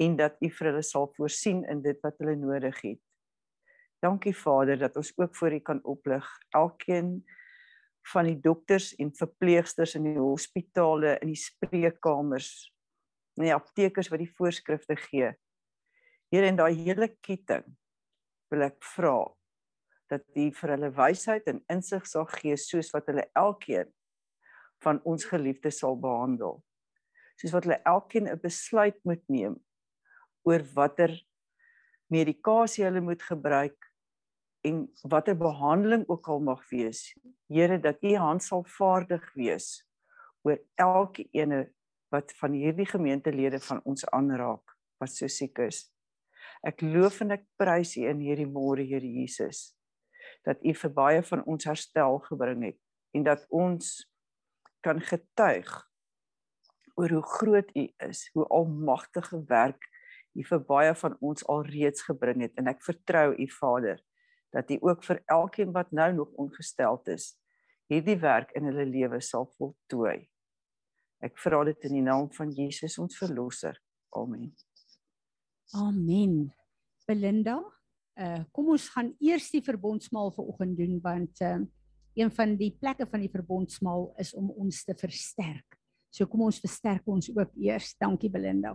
en 0.00 0.16
dat 0.16 0.36
U 0.40 0.50
vir 0.50 0.70
hulle 0.70 0.84
sal 0.86 1.10
voorsien 1.16 1.62
in 1.70 1.82
dit 1.84 1.98
wat 2.04 2.16
hulle 2.22 2.34
nodig 2.38 2.78
het. 2.82 3.00
Dankie 4.02 4.34
Vader 4.34 4.80
dat 4.80 4.96
ons 4.98 5.12
ook 5.16 5.36
voor 5.38 5.54
U 5.54 5.60
kan 5.60 5.80
oplig. 5.86 6.26
Elkeen 6.50 7.20
van 8.10 8.26
die 8.26 8.38
dokters 8.42 8.92
en 9.00 9.12
verpleegsters 9.14 9.94
in 9.98 10.08
die 10.10 10.18
hospitale, 10.18 11.16
in 11.22 11.32
die 11.32 11.38
spreekkamers, 11.38 12.50
in 13.38 13.46
die 13.46 13.54
aptekers 13.54 14.10
wat 14.12 14.22
die 14.22 14.32
voorskrifte 14.38 14.96
gee. 14.98 15.30
Here 16.32 16.48
in 16.48 16.58
daai 16.58 16.74
hele 16.74 17.08
ketting 17.22 17.64
wil 18.52 18.66
ek 18.66 18.80
vra 18.94 19.16
dat 20.12 20.26
U 20.36 20.48
vir 20.58 20.74
hulle 20.74 20.90
wysheid 20.96 21.46
en 21.48 21.62
insig 21.72 22.04
sal 22.08 22.26
gee 22.34 22.56
soos 22.60 22.92
wat 22.92 23.08
hulle 23.08 23.24
elkeen 23.38 23.88
van 24.84 25.00
ons 25.08 25.24
geliefdes 25.28 25.80
sal 25.80 25.96
behandel. 26.00 26.58
Soos 27.40 27.54
wat 27.54 27.68
hulle 27.68 27.80
elkeen 27.88 28.28
'n 28.28 28.40
besluit 28.42 28.98
moet 29.04 29.22
neem 29.28 29.56
oor 30.44 30.62
watter 30.74 31.14
medikasie 32.10 32.84
hulle 32.84 33.00
moet 33.00 33.22
gebruik 33.22 33.91
en 34.62 34.82
watter 35.02 35.36
behandeling 35.36 36.04
ook 36.08 36.28
al 36.28 36.40
mag 36.40 36.62
wees. 36.70 37.12
Here 37.50 37.78
dat 37.80 38.02
U 38.02 38.14
hand 38.16 38.42
sal 38.42 38.64
vaardig 38.64 39.24
wees 39.34 39.82
oor 40.42 40.58
elke 40.74 41.26
ene 41.30 41.66
wat 42.14 42.32
van 42.38 42.54
hierdie 42.54 42.86
gemeentelede 42.86 43.60
van 43.62 43.80
ons 43.88 44.06
aanraak 44.10 44.74
wat 45.02 45.10
so 45.10 45.26
siek 45.26 45.58
is. 45.64 45.86
Ek 46.62 46.82
loof 46.82 47.20
en 47.24 47.34
ek 47.38 47.46
prys 47.58 47.96
U 47.98 48.04
in 48.06 48.20
hierdie 48.22 48.46
môre, 48.46 48.84
Here 48.86 49.06
Jesus, 49.06 49.72
dat 50.46 50.62
U 50.62 50.74
vir 50.78 50.92
baie 50.94 51.22
van 51.26 51.42
ons 51.46 51.66
herstel 51.66 52.20
gebring 52.28 52.68
het 52.70 52.78
en 53.16 53.26
dat 53.26 53.46
ons 53.50 53.88
kan 54.82 55.00
getuig 55.02 55.70
oor 56.98 57.16
hoe 57.16 57.24
groot 57.38 57.74
U 57.74 57.86
is, 58.06 58.28
hoe 58.34 58.46
almagtige 58.46 59.42
werk 59.50 59.90
U 60.38 60.44
vir 60.46 60.62
baie 60.68 60.94
van 60.96 61.18
ons 61.20 61.44
alreeds 61.50 62.06
gebring 62.06 62.46
het 62.46 62.56
en 62.60 62.70
ek 62.70 62.84
vertrou 62.86 63.32
U 63.34 63.48
Vader 63.58 63.98
dat 64.52 64.70
U 64.70 64.78
ook 64.80 65.04
vir 65.04 65.22
elkeen 65.32 65.72
wat 65.72 65.92
nou 65.92 66.12
nog 66.12 66.32
ongesteld 66.40 67.08
is, 67.08 67.32
hierdie 67.88 68.18
werk 68.20 68.52
in 68.56 68.68
hulle 68.68 68.86
lewe 68.88 69.20
sal 69.20 69.48
voltooi. 69.58 70.20
Ek 71.22 71.38
vra 71.38 71.62
dit 71.68 71.88
in 71.88 71.98
die 71.98 72.04
naam 72.04 72.28
van 72.34 72.50
Jesus 72.52 72.98
ons 72.98 73.16
verlosser. 73.18 73.78
Amen. 74.18 74.50
Amen. 75.78 76.50
Belinda, 77.08 77.60
uh 78.20 78.42
kom 78.52 78.72
ons 78.74 78.88
gaan 78.92 79.14
eers 79.24 79.48
die 79.54 79.62
verbondsmaal 79.64 80.32
vanoggend 80.36 80.76
doen 80.76 80.98
want 81.00 81.40
uh 81.40 81.60
een 82.14 82.30
van 82.30 82.56
die 82.60 82.74
plekke 82.76 83.06
van 83.08 83.22
die 83.24 83.30
verbondsmaal 83.32 84.10
is 84.20 84.34
om 84.36 84.50
ons 84.50 84.82
te 84.84 84.94
versterk. 84.98 85.78
So 86.12 86.28
kom 86.28 86.44
ons 86.44 86.60
versterk 86.60 87.06
ons 87.08 87.30
ook 87.32 87.54
eers. 87.56 87.94
Dankie 87.96 88.28
Belinda. 88.30 88.74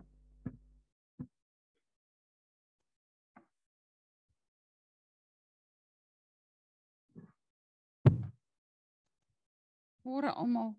Môre 10.07 10.31
almal. 10.39 10.71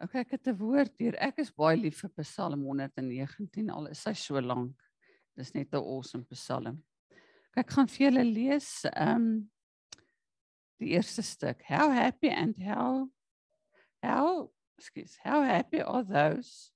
Okay, 0.00 0.22
ek 0.24 0.30
het 0.32 0.48
'n 0.48 0.56
woord 0.56 0.94
hier. 0.96 1.16
Ek 1.20 1.38
is 1.38 1.50
baie 1.52 1.76
lief 1.76 2.00
vir 2.00 2.24
Psalm 2.24 2.62
119 2.64 3.68
al 3.70 3.88
is 3.92 4.04
hy 4.04 4.14
so 4.16 4.40
lank. 4.40 4.80
Dis 5.36 5.52
net 5.52 5.74
'n 5.74 5.84
awesome 5.84 6.24
Psalm. 6.32 6.82
Ek 7.56 7.68
gaan 7.68 7.88
vir 7.88 8.06
julle 8.06 8.24
lees 8.24 8.70
ehm 8.94 9.16
um, 9.16 9.50
die 10.80 10.96
eerste 10.96 11.22
stuk. 11.22 11.60
How 11.68 11.90
happy 11.90 12.30
and 12.30 12.56
how 12.56 13.10
how 14.02 14.50
excuse 14.78 15.18
how 15.24 15.42
happy 15.42 15.82
are 15.82 16.04
those 16.04 16.72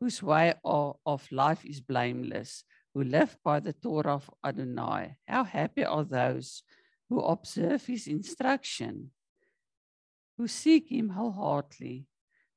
whose 0.00 0.22
way 0.22 0.52
of, 0.62 0.96
of 1.06 1.30
life 1.32 1.64
is 1.64 1.80
blameless, 1.80 2.64
who 2.92 3.02
live 3.02 3.38
by 3.42 3.60
the 3.60 3.72
Torah 3.72 4.16
of 4.16 4.28
Adonai. 4.44 5.16
How 5.26 5.44
happy 5.44 5.84
are 5.84 6.04
those 6.04 6.62
who 7.08 7.20
observe 7.20 7.86
his 7.86 8.08
instruction, 8.08 9.10
who 10.36 10.48
seek 10.48 10.90
him 10.90 11.10
wholeheartedly. 11.10 12.06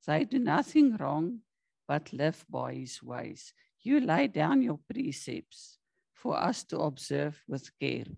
They 0.05 0.23
do 0.25 0.39
nothing 0.39 0.95
wrong 0.97 1.39
but 1.87 2.13
live 2.13 2.45
by 2.49 2.73
his 2.73 3.01
ways. 3.03 3.53
You 3.81 3.99
lay 3.99 4.27
down 4.27 4.61
your 4.61 4.79
precepts 4.89 5.79
for 6.13 6.37
us 6.37 6.63
to 6.65 6.79
observe 6.79 7.41
with 7.47 7.69
care. 7.79 8.11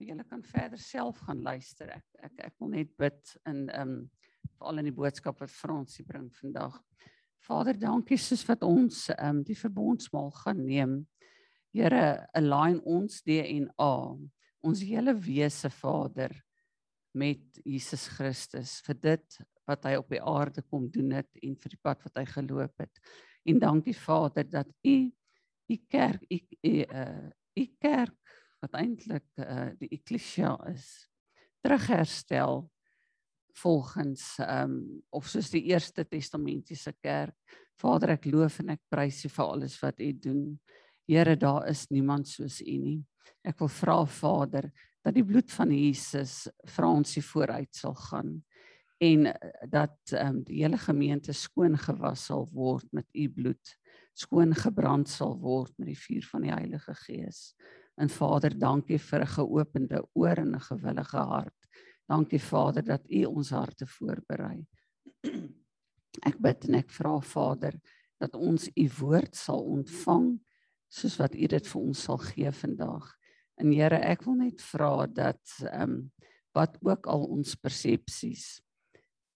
Julle 0.00 0.24
kan 0.24 0.42
verder 0.42 0.78
self 0.78 1.20
gaan 1.26 1.42
luister. 1.42 1.90
Ek 1.92 2.24
ek 2.24 2.44
ek 2.46 2.54
wil 2.60 2.70
net 2.72 2.96
bid 2.96 3.20
in 3.46 3.68
ehm 3.68 3.82
um, 3.82 4.10
veral 4.56 4.80
in 4.80 4.88
die 4.88 4.96
boodskap 4.96 5.40
wat 5.40 5.52
Fransie 5.52 6.04
bring 6.08 6.30
vandag. 6.32 6.78
Vader, 7.44 7.76
dankie 7.76 8.16
soos 8.16 8.46
wat 8.48 8.62
ons 8.64 9.08
ehm 9.12 9.40
um, 9.40 9.42
die 9.44 9.58
verbondsmaal 9.58 10.30
gaan 10.40 10.64
neem. 10.64 10.94
Here, 11.72 12.26
align 12.34 12.80
ons 12.88 13.20
DNA, 13.22 13.92
ons 14.64 14.80
hele 14.82 15.14
wese 15.14 15.70
Vader 15.70 16.32
met 17.16 17.60
Jesus 17.64 18.06
Christus 18.16 18.78
vir 18.86 18.98
dit 19.00 19.38
wat 19.68 19.86
hy 19.86 19.96
op 19.98 20.10
die 20.10 20.22
aarde 20.22 20.62
kom 20.62 20.88
doen 20.90 21.14
het 21.18 21.30
en 21.42 21.56
vir 21.58 21.74
die 21.74 21.82
pad 21.82 22.02
wat 22.06 22.20
hy 22.20 22.26
geloop 22.30 22.82
het. 22.82 23.02
En 23.46 23.60
dankie 23.62 23.96
Vader 23.96 24.48
dat 24.50 24.70
u 24.86 25.10
u 25.70 25.76
kerk 25.88 26.24
u 26.26 26.38
u 26.66 26.72
uh, 26.82 27.30
u 27.54 27.64
kerk 27.78 28.34
wat 28.60 28.74
eintlik 28.74 29.26
uh, 29.38 29.70
die 29.78 29.88
eklesia 29.94 30.56
is 30.72 31.10
terugherstel 31.62 32.66
volgens 33.60 34.38
ehm 34.38 34.70
um, 34.70 35.02
of 35.10 35.28
soos 35.28 35.50
die 35.50 35.62
eerste 35.70 36.04
testamentiese 36.08 36.92
kerk. 37.00 37.36
Vader, 37.80 38.14
ek 38.16 38.28
loof 38.30 38.60
en 38.60 38.74
ek 38.76 38.82
prys 38.92 39.24
U 39.24 39.30
vir 39.32 39.44
alles 39.44 39.78
wat 39.80 40.00
U 40.00 40.10
doen. 40.12 40.44
Here, 41.08 41.36
daar 41.36 41.66
is 41.68 41.86
niemand 41.90 42.28
soos 42.28 42.60
U 42.60 42.76
nie. 42.78 43.00
Ek 43.44 43.58
wil 43.60 43.72
vra 43.72 43.96
Vader 44.06 44.70
dat 45.02 45.14
die 45.14 45.24
bloed 45.24 45.52
van 45.52 45.70
Jesus 45.72 46.48
Fransie 46.68 47.22
vooruit 47.24 47.74
sal 47.74 47.94
gaan 47.94 48.44
en 49.00 49.26
eh, 49.26 49.50
dat 49.68 49.96
ehm 50.12 50.36
um, 50.36 50.42
die 50.44 50.62
hele 50.62 50.78
gemeente 50.78 51.32
skoon 51.32 51.78
gewas 51.78 52.24
sal 52.24 52.48
word 52.52 52.86
met 52.92 53.06
u 53.12 53.28
bloed 53.28 53.76
skoon 54.20 54.54
gebrand 54.54 55.08
sal 55.08 55.38
word 55.40 55.72
met 55.78 55.88
die 55.92 55.98
vuur 55.98 56.26
van 56.32 56.44
die 56.44 56.52
Heilige 56.52 56.94
Gees. 57.06 57.54
En 58.00 58.08
Vader, 58.08 58.58
dankie 58.58 58.98
vir 58.98 59.20
'n 59.20 59.34
geopende 59.36 60.02
oor 60.12 60.36
en 60.36 60.54
'n 60.54 60.60
gewillige 60.60 61.16
hart. 61.16 61.68
Dankie 62.08 62.40
Vader 62.42 62.84
dat 62.84 63.10
U 63.10 63.24
ons 63.24 63.50
harte 63.50 63.86
voorberei. 63.86 64.66
Ek 66.26 66.38
bid 66.42 66.64
en 66.68 66.74
ek 66.74 66.90
vra 66.90 67.20
Vader 67.20 67.76
dat 68.18 68.34
ons 68.34 68.68
U 68.74 68.88
woord 68.98 69.36
sal 69.36 69.62
ontvang 69.62 70.40
soos 70.88 71.16
wat 71.16 71.34
U 71.34 71.46
dit 71.46 71.66
vir 71.66 71.80
ons 71.80 72.02
sal 72.02 72.18
gee 72.18 72.50
vandag. 72.52 73.19
En 73.60 73.72
Here, 73.76 74.00
ek 74.08 74.24
wil 74.24 74.40
net 74.40 74.62
vra 74.64 75.06
dat 75.06 75.60
ehm 75.68 75.82
um, 75.90 76.00
wat 76.50 76.80
ook 76.82 77.04
al 77.06 77.28
ons 77.30 77.52
persepsies 77.54 78.58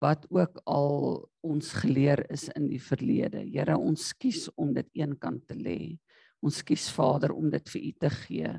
wat 0.02 0.26
ook 0.28 0.58
al 0.68 1.22
ons 1.46 1.72
geleer 1.80 2.24
is 2.32 2.48
in 2.58 2.66
die 2.68 2.80
verlede. 2.82 3.44
Here, 3.46 3.76
ons 3.78 4.10
kies 4.18 4.48
om 4.60 4.74
dit 4.76 4.88
eenkant 5.00 5.46
te 5.48 5.56
lê. 5.56 5.96
Ons 6.44 6.60
kies 6.66 6.88
Vader 6.92 7.32
om 7.32 7.48
dit 7.52 7.70
vir 7.72 7.86
U 7.88 7.92
te 8.04 8.10
gee 8.18 8.50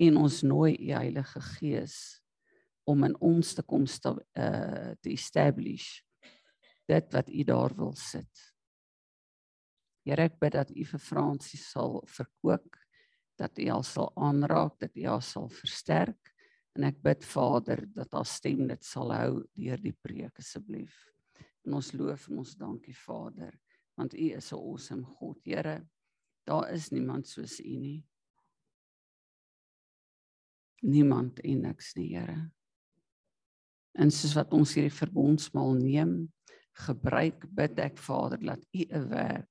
en 0.00 0.18
ons 0.20 0.40
nooi 0.44 0.74
U 0.74 0.90
Heilige 0.92 1.40
Gees 1.54 1.96
om 2.88 3.06
in 3.06 3.14
ons 3.22 3.54
te 3.54 3.62
kom 3.62 3.86
sta, 3.88 4.16
uh, 4.16 4.92
te 5.00 5.12
establish 5.14 6.00
dit 6.90 7.12
wat 7.14 7.30
U 7.30 7.44
daar 7.46 7.76
wil 7.78 7.94
sit. 7.96 8.46
Here 10.04 10.26
ek 10.26 10.40
bid 10.42 10.56
dat 10.58 10.72
U 10.74 10.84
vir 10.92 11.04
Fransie 11.04 11.60
sal 11.60 12.00
verkoop, 12.10 12.79
dat 13.40 13.58
U 13.58 13.68
haar 13.70 13.86
sal 13.86 14.10
aanraak, 14.16 14.76
dat 14.82 14.96
U 14.96 15.06
haar 15.08 15.24
sal 15.24 15.48
versterk 15.48 16.34
en 16.76 16.84
ek 16.86 17.00
bid 17.02 17.24
Vader 17.26 17.82
dat 17.94 18.12
haar 18.14 18.28
stem 18.28 18.66
dit 18.68 18.84
sal 18.84 19.12
hou 19.14 19.32
deur 19.56 19.80
die 19.80 19.96
preek 19.96 20.38
asseblief. 20.38 20.94
En 21.66 21.80
ons 21.80 21.92
loof 21.96 22.28
en 22.28 22.44
ons 22.44 22.56
dankie 22.56 22.96
Vader 22.96 23.56
want 23.98 24.14
U 24.14 24.26
is 24.36 24.52
'n 24.52 24.56
awesome 24.56 25.04
God. 25.04 25.40
Here 25.44 25.80
Daar 26.50 26.72
is 26.72 26.88
niemand 26.90 27.28
soos 27.28 27.60
U 27.60 27.76
nie. 27.76 28.00
Niemand 30.80 31.40
en 31.40 31.60
niks 31.60 31.92
nie, 31.94 32.08
Here. 32.16 32.50
En 33.92 34.10
soos 34.10 34.34
wat 34.34 34.54
ons 34.56 34.72
hierdie 34.74 34.94
verbondsmaal 34.94 35.76
neem, 35.78 36.14
gebruik 36.86 37.44
bid 37.54 37.78
ek 37.82 37.98
Vader 38.00 38.40
dat 38.42 38.64
U 38.72 38.82
'n 38.88 39.08
werk 39.10 39.49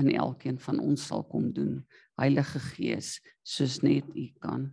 in 0.00 0.10
elkeen 0.16 0.58
van 0.58 0.80
ons 0.80 1.06
sal 1.06 1.24
kom 1.28 1.52
doen. 1.52 1.80
Heilige 2.20 2.60
Gees, 2.72 3.18
soos 3.42 3.80
net 3.84 4.08
U 4.16 4.26
kan. 4.42 4.68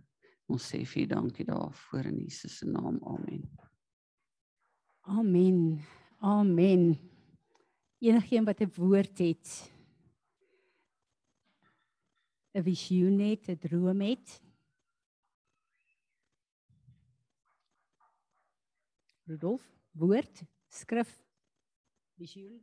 Ons 0.48 0.70
sê 0.72 0.82
vir 0.88 1.04
U 1.04 1.06
dankie 1.14 1.46
daarvoor 1.48 2.08
in 2.10 2.22
Jesus 2.24 2.58
se 2.58 2.66
naam. 2.68 2.98
Amen. 3.04 3.44
Amen. 5.08 5.80
Amen. 6.20 6.98
Enigeen 8.00 8.44
wat 8.44 8.60
'n 8.60 8.72
woord 8.74 9.18
het, 9.18 9.72
'n 12.54 12.62
visioen 12.62 13.18
het, 13.18 13.48
'n 13.48 13.58
droom 13.58 14.00
het. 14.00 14.42
Rudolf, 19.26 19.64
woord, 19.90 20.42
skrif, 20.68 21.24
visioen. 22.16 22.62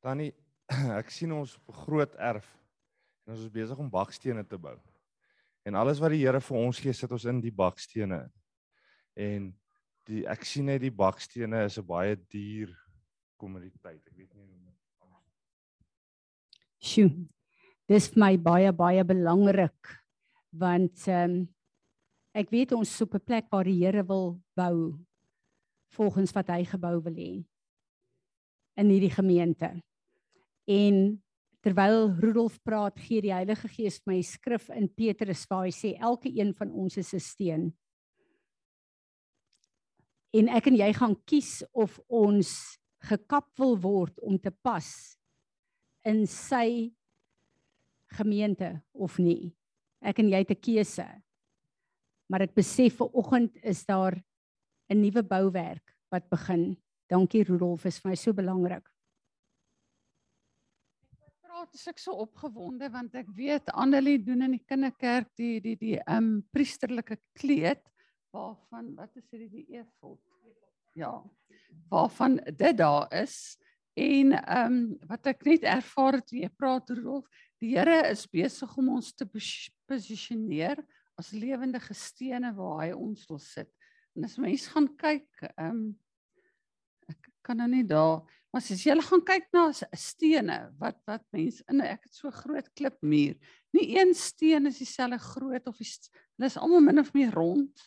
Tannie, 0.00 0.34
ek 1.00 1.10
sien 1.10 1.32
ons 1.32 1.56
op 1.56 1.68
'n 1.74 1.80
groot 1.84 2.14
erf 2.14 2.48
en 3.26 3.34
ons 3.34 3.44
is 3.44 3.52
besig 3.52 3.78
om 3.78 3.90
bakstene 3.90 4.44
te 4.46 4.58
bou. 4.58 4.76
En 5.66 5.74
alles 5.74 5.98
wat 5.98 6.10
die 6.10 6.22
Here 6.22 6.40
vir 6.40 6.56
ons 6.56 6.78
gee, 6.78 6.92
sit 6.92 7.10
ons 7.10 7.24
in 7.24 7.40
die 7.40 7.54
bakstene. 7.54 8.30
En 9.16 9.54
die 10.06 10.26
ek 10.26 10.44
sien 10.44 10.66
net 10.66 10.80
die 10.80 10.94
bakstene 10.94 11.64
is 11.64 11.78
'n 11.78 11.86
baie 11.86 12.16
duur 12.16 12.70
kommoditeit. 13.36 14.02
Ek 14.06 14.16
weet 14.16 14.34
nie 14.34 14.46
hoe 14.46 14.56
Sjoe. 16.86 17.26
Dis 17.88 18.10
my 18.18 18.34
baie 18.36 18.72
baie 18.74 19.04
belangrik 19.06 19.94
want 20.56 21.06
ehm 21.10 21.30
um, 21.30 21.44
ek 22.36 22.50
weet 22.52 22.74
ons 22.76 22.90
is 22.90 23.02
op 23.02 23.14
'n 23.14 23.24
plek 23.24 23.46
waar 23.50 23.64
die 23.64 23.80
Here 23.80 24.04
wil 24.04 24.40
bou 24.56 24.98
volgens 25.96 26.32
wat 26.36 26.48
hy 26.52 26.64
gebou 26.64 27.00
wil 27.00 27.16
hê 27.16 27.44
in 28.76 28.90
hierdie 28.92 29.10
gemeente. 29.10 29.70
En 30.66 31.22
terwyl 31.62 32.10
Rudolf 32.18 32.58
praat, 32.62 32.98
gee 32.98 33.22
die 33.22 33.34
Heilige 33.34 33.68
Gees 33.70 34.00
my 34.06 34.20
skrif 34.22 34.68
in 34.74 34.88
Petrus 34.90 35.46
waar 35.50 35.66
hy 35.66 35.74
sê 35.74 35.94
elke 35.98 36.30
een 36.30 36.52
van 36.54 36.70
ons 36.70 36.96
is 36.98 37.14
'n 37.14 37.20
steen. 37.20 37.74
En 40.34 40.48
ek 40.48 40.66
en 40.66 40.76
jy 40.76 40.92
gaan 40.92 41.16
kies 41.24 41.64
of 41.72 41.98
ons 42.08 42.78
gekap 43.08 43.48
wil 43.58 43.76
word 43.78 44.18
om 44.20 44.38
te 44.38 44.50
pas 44.50 45.18
in 46.04 46.26
sy 46.26 46.92
gemeente 48.18 48.82
of 48.92 49.18
nie. 49.18 49.54
Ek 50.02 50.18
en 50.18 50.28
jy 50.28 50.38
het 50.42 50.50
'n 50.50 50.60
keuse. 50.60 51.06
Maar 52.28 52.42
ek 52.42 52.54
besef 52.54 52.96
ver 52.96 53.10
oggend 53.14 53.56
is 53.62 53.84
daar 53.84 54.14
'n 54.90 55.00
nuwe 55.00 55.22
bouwerk 55.22 55.96
wat 56.10 56.28
begin. 56.28 56.76
Dankie 57.08 57.44
Rudolf, 57.44 57.84
is 57.84 57.98
vir 57.98 58.10
my 58.10 58.16
so 58.16 58.32
belangrik. 58.32 58.95
Praat 61.66 61.80
as 61.80 61.88
ek 61.90 61.98
so 61.98 62.12
opgewonde 62.22 62.86
want 62.94 63.14
ek 63.18 63.26
weet 63.34 63.72
Annelie 63.74 64.20
doen 64.22 64.44
in 64.46 64.52
die 64.54 64.62
kinderkerk 64.62 65.32
die 65.34 65.56
die 65.58 65.74
die 65.74 65.96
ehm 65.98 66.36
um, 66.38 66.44
priesterlike 66.54 67.16
kleed 67.34 67.82
waarvan 68.30 68.92
wat 68.94 69.16
is 69.18 69.26
dit 69.32 69.50
die 69.50 69.64
efod? 69.74 70.20
Ja. 70.94 71.24
Waarvan 71.90 72.38
dit 72.46 72.76
daar 72.78 73.10
is 73.10 73.58
en 73.98 74.36
ehm 74.38 74.76
um, 74.76 74.78
wat 75.10 75.26
ek 75.26 75.42
net 75.48 75.66
ervaar 75.66 76.20
het 76.20 76.30
jy 76.30 76.52
praat 76.54 76.94
Rudolf, 76.94 77.26
die 77.58 77.74
Here 77.74 77.98
is 78.12 78.28
besig 78.30 78.78
om 78.78 78.94
ons 79.00 79.10
te 79.10 79.26
posisioneer 79.26 80.78
as 81.18 81.34
lewendige 81.34 81.98
stene 81.98 82.54
waar 82.54 82.84
hy 82.84 82.92
ons 82.94 83.26
wil 83.26 83.42
sit. 83.42 83.72
En 84.14 84.30
as 84.30 84.38
mense 84.38 84.70
gaan 84.70 84.86
kyk, 85.02 85.50
ehm 85.56 85.82
um, 85.82 85.86
ek 87.10 87.32
kan 87.42 87.58
nou 87.58 87.72
nie 87.74 87.86
daar, 87.86 88.22
maar 88.56 88.64
as 88.72 88.84
jy 88.86 88.94
gaan 89.04 89.20
kyk 89.20 89.50
na 89.52 89.66
stene 90.00 90.54
wat 90.80 90.96
wat 91.04 91.20
mense 91.36 91.60
in 91.68 91.82
ek 91.84 92.06
het 92.06 92.14
so 92.16 92.30
groot 92.32 92.70
klipmuur. 92.72 93.34
Nie 93.76 93.84
een 93.98 94.14
steen 94.16 94.70
is 94.70 94.78
dieselfde 94.80 95.18
groot 95.20 95.66
of 95.68 95.80
is 95.84 95.98
hulle 96.08 96.48
is 96.48 96.56
almal 96.56 96.80
min 96.80 97.02
of 97.02 97.10
meer 97.12 97.34
rond. 97.36 97.82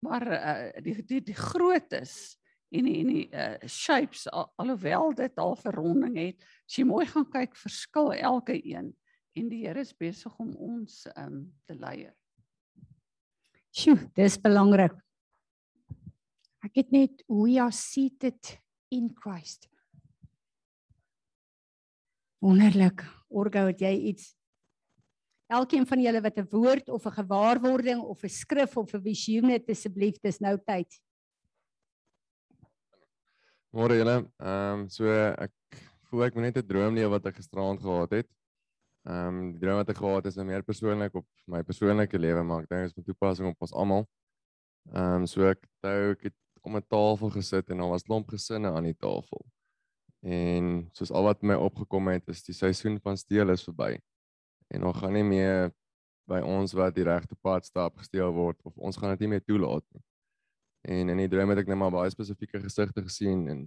Maar 0.00 0.24
uh, 0.24 0.70
die 0.80 0.94
die 1.04 1.20
die 1.20 1.36
grootes 1.36 2.38
en 2.72 2.88
die, 2.88 2.94
en 3.02 3.10
die 3.12 3.26
uh, 3.28 3.66
shapes 3.68 4.22
al, 4.32 4.46
alhoewel 4.56 5.12
dit 5.18 5.36
al 5.36 5.52
verronding 5.60 6.16
het, 6.16 6.46
as 6.64 6.78
jy 6.78 6.86
mooi 6.88 7.04
gaan 7.10 7.26
kyk, 7.28 7.52
verskil 7.60 8.14
elke 8.16 8.56
een 8.56 8.94
en 9.36 9.50
die 9.52 9.66
Here 9.66 9.84
is 9.84 9.92
besig 9.92 10.32
om 10.40 10.54
ons 10.56 11.02
um 11.12 11.42
te 11.68 11.76
leier. 11.76 12.14
Sjoe, 13.68 13.98
dis 14.16 14.38
belangrik. 14.40 14.96
Ek 16.64 16.80
het 16.80 16.96
net 16.96 17.20
we 17.28 17.60
are 17.60 17.74
seated 17.76 18.56
in 18.88 19.10
Christ. 19.14 19.68
Wonderlik. 22.38 23.02
Orgo, 23.28 23.66
het 23.68 23.80
jy 23.82 23.92
iets? 24.12 24.32
Elkeen 25.48 25.86
van 25.88 26.00
julle 26.00 26.20
wat 26.20 26.38
'n 26.38 26.48
woord 26.50 26.88
of 26.88 27.06
'n 27.06 27.18
gewaarwording 27.20 28.00
of 28.00 28.22
'n 28.22 28.28
skrif 28.28 28.76
of 28.76 28.92
'n 28.94 29.02
visioen 29.02 29.50
het, 29.50 29.68
asseblief, 29.68 30.20
dis 30.20 30.38
nou 30.38 30.58
tyd. 30.64 31.00
Môre 33.72 33.96
julle, 33.96 34.30
ehm 34.40 34.80
um, 34.80 34.88
so 34.88 35.04
ek 35.08 35.52
voel 36.08 36.24
ek 36.24 36.34
moet 36.34 36.42
net 36.42 36.58
'n 36.58 36.66
droom 36.66 36.94
lewe 36.94 37.10
wat 37.10 37.26
ek 37.26 37.36
gisteraand 37.36 37.80
gehad 37.80 38.10
het. 38.10 38.28
Ehm 39.04 39.28
um, 39.28 39.52
die 39.52 39.60
droom 39.60 39.76
wat 39.76 39.88
ek 39.88 39.96
gehad 39.96 40.24
het 40.24 40.26
is 40.26 40.36
nou 40.36 40.46
meer 40.46 40.62
persoonlik 40.62 41.14
op 41.14 41.26
my 41.46 41.62
persoonlike 41.62 42.18
lewe, 42.18 42.42
maar 42.42 42.62
ek 42.62 42.68
dink 42.68 42.80
dit 42.80 42.90
is 42.90 42.96
met 42.96 43.06
toepassing 43.06 43.48
op 43.48 43.60
ons 43.60 43.72
almal. 43.72 44.08
Ehm 44.92 45.20
um, 45.22 45.26
so 45.26 45.44
ek 45.48 45.60
onthou 45.64 46.12
ek 46.12 46.22
het 46.28 46.36
om 46.68 46.76
'n 46.76 46.86
tafel 46.86 47.30
gesit 47.30 47.70
en 47.70 47.78
daar 47.80 47.94
was 47.94 48.06
klomp 48.06 48.28
gesinne 48.28 48.70
aan 48.70 48.84
die 48.84 48.96
tafel. 48.96 49.44
En 50.20 50.88
soos 50.92 51.10
al 51.10 51.22
wat 51.22 51.42
my 51.42 51.54
opgekom 51.54 52.08
het 52.08 52.28
is 52.28 52.42
die 52.44 52.54
seisoen 52.54 53.00
van 53.00 53.16
steel 53.16 53.50
is 53.50 53.64
verby. 53.64 53.98
En 54.68 54.84
ons 54.84 54.96
gaan 54.96 55.12
nie 55.12 55.24
meer 55.24 55.72
by 56.28 56.40
ons 56.44 56.72
wat 56.72 56.94
die 56.94 57.04
regte 57.04 57.36
pad 57.40 57.64
stap 57.64 57.96
gesteel 57.96 58.32
word 58.32 58.58
of 58.62 58.76
ons 58.76 58.96
gaan 58.96 59.14
dit 59.16 59.24
nie 59.24 59.28
meer 59.28 59.44
toelaat 59.44 59.84
nie. 59.94 60.02
En 60.88 61.08
in 61.08 61.16
die 61.16 61.28
droom 61.28 61.48
het 61.48 61.58
ek 61.58 61.70
net 61.70 61.78
maar 61.78 61.94
baie 61.94 62.10
spesifieke 62.10 62.60
gesigte 62.60 63.02
gesien 63.02 63.48
en 63.48 63.64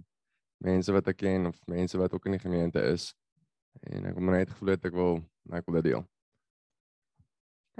mense 0.62 0.92
wat 0.92 1.08
ek 1.08 1.16
ken 1.16 1.46
of 1.46 1.58
mense 1.66 1.98
wat 1.98 2.14
ook 2.14 2.26
in 2.26 2.38
die 2.38 2.44
gemeente 2.44 2.82
is. 2.92 3.12
En 3.82 4.06
ek 4.06 4.14
het 4.14 4.30
net 4.30 4.50
gevoel 4.50 4.74
ek 4.76 4.94
wil 4.94 5.22
ek 5.50 5.66
wil 5.66 5.80
dit 5.80 5.90
deel. 5.90 6.06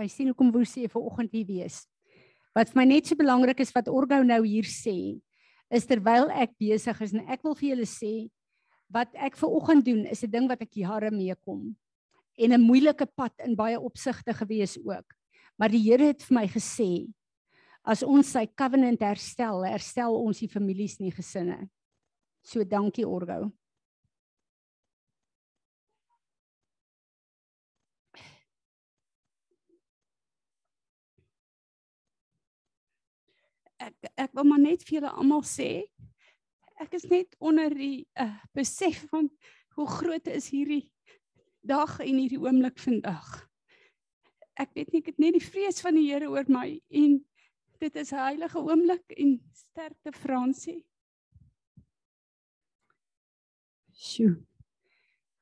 Jy 0.00 0.08
sien 0.08 0.30
hoekom 0.32 0.50
wou 0.50 0.64
sê 0.64 0.88
vir 0.88 1.02
oggend 1.02 1.34
hier 1.36 1.46
wees. 1.46 1.84
Wat 2.52 2.68
vir 2.68 2.82
my 2.82 2.84
net 2.84 3.08
so 3.08 3.16
belangrik 3.16 3.60
is 3.64 3.72
wat 3.72 3.88
Orgo 3.88 4.22
nou 4.22 4.42
hier 4.44 4.68
sê, 4.68 5.20
is 5.72 5.88
terwyl 5.88 6.28
ek 6.36 6.52
besig 6.60 6.98
is 7.00 7.14
en 7.16 7.24
ek 7.32 7.40
wil 7.46 7.56
vir 7.56 7.72
julle 7.72 7.88
sê 7.88 8.28
wat 8.92 9.08
ek 9.16 9.38
ver 9.40 9.54
oggend 9.56 9.86
doen 9.86 10.04
is 10.04 10.22
'n 10.22 10.30
ding 10.30 10.48
wat 10.48 10.60
ek 10.60 10.76
jare 10.76 11.10
meekom 11.10 11.72
en 12.38 12.52
'n 12.52 12.60
moeilike 12.60 13.06
pad 13.16 13.32
in 13.44 13.56
baie 13.56 13.80
opsigte 13.80 14.34
gewees 14.34 14.76
ook. 14.76 15.06
Maar 15.58 15.68
die 15.68 15.82
Here 15.82 16.06
het 16.12 16.22
vir 16.22 16.34
my 16.34 16.46
gesê 16.46 17.08
as 17.84 18.02
ons 18.02 18.32
sy 18.32 18.46
covenant 18.46 19.00
herstel, 19.00 19.64
herstel 19.64 20.14
ons 20.14 20.38
die 20.38 20.48
families 20.48 21.00
en 21.00 21.08
die 21.08 21.16
gesinne. 21.16 21.68
So 22.42 22.64
dankie 22.64 23.06
Orgo. 23.06 23.52
Ek 33.88 34.12
ek 34.26 34.34
wil 34.36 34.46
maar 34.48 34.62
net 34.62 34.84
vir 34.86 34.98
julle 34.98 35.12
almal 35.12 35.42
sê 35.46 35.70
ek 36.82 36.94
is 36.98 37.06
net 37.10 37.34
onder 37.38 37.72
die 37.74 38.04
uh, 38.20 38.34
besef 38.56 39.04
van 39.12 39.28
hoe 39.76 39.86
groot 39.88 40.28
is 40.28 40.50
hierdie 40.52 40.84
dag 41.62 41.94
en 42.02 42.18
hierdie 42.18 42.40
oomblik 42.42 42.80
vandag. 42.82 43.28
Ek 44.58 44.72
weet 44.76 44.92
nie 44.92 45.02
ek 45.02 45.12
het 45.12 45.20
net 45.22 45.36
die 45.38 45.44
vrees 45.44 45.80
van 45.84 45.96
die 45.96 46.08
Here 46.10 46.28
oor 46.30 46.48
my 46.50 46.68
en 46.90 47.20
dit 47.82 47.96
is 47.96 48.12
'n 48.12 48.24
heilige 48.26 48.58
oomblik 48.58 49.14
en 49.16 49.40
sterkte 49.54 50.12
Fransie. 50.12 50.82
Sjoe. 53.94 54.42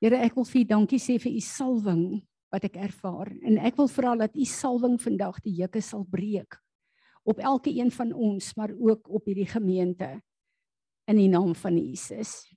Here, 0.00 0.16
ek 0.16 0.34
wil 0.34 0.44
vir 0.44 0.60
U 0.60 0.64
dankie 0.64 0.98
sê 0.98 1.18
vir 1.20 1.32
U 1.32 1.40
salwing 1.40 2.22
wat 2.52 2.64
ek 2.64 2.76
ervaar 2.76 3.28
en 3.42 3.58
ek 3.58 3.76
wil 3.76 3.88
vra 3.88 4.16
dat 4.16 4.36
U 4.36 4.44
salwing 4.44 5.00
vandag 5.00 5.40
die 5.44 5.56
juke 5.60 5.80
sal 5.80 6.04
breek 6.04 6.56
op 7.22 7.38
elke 7.38 7.70
een 7.70 7.90
van 7.90 8.12
ons, 8.12 8.54
maar 8.54 8.72
ook 8.78 9.08
op 9.08 9.24
hierdie 9.24 9.48
gemeente 9.48 10.22
in 11.04 11.16
die 11.16 11.28
naam 11.28 11.54
van 11.54 11.76
Jesus. 11.76 12.54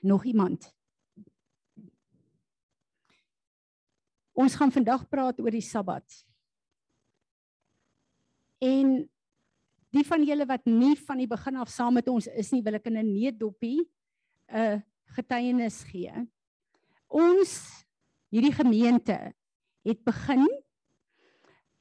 Nog 0.00 0.24
iemand? 0.24 0.74
Ons 4.32 4.54
gaan 4.54 4.72
vandag 4.72 5.08
praat 5.08 5.40
oor 5.40 5.54
die 5.54 5.62
Sabbat. 5.62 6.24
En 8.58 8.96
die 9.94 10.06
van 10.06 10.24
julle 10.26 10.46
wat 10.46 10.64
nie 10.66 10.96
van 11.06 11.20
die 11.22 11.30
begin 11.30 11.60
af 11.62 11.70
saam 11.70 11.94
met 11.94 12.08
ons 12.10 12.26
is 12.26 12.50
nie, 12.50 12.62
wil 12.62 12.80
ek 12.80 12.88
in 12.90 12.98
'n 12.98 13.12
neetdoppie 13.12 13.80
'n 14.50 14.58
uh, 14.58 14.80
getuienis 15.14 15.84
gee. 15.84 16.12
Ons 17.06 17.84
hierdie 18.34 18.52
gemeente 18.52 19.34
het 19.84 20.04
begin 20.04 20.48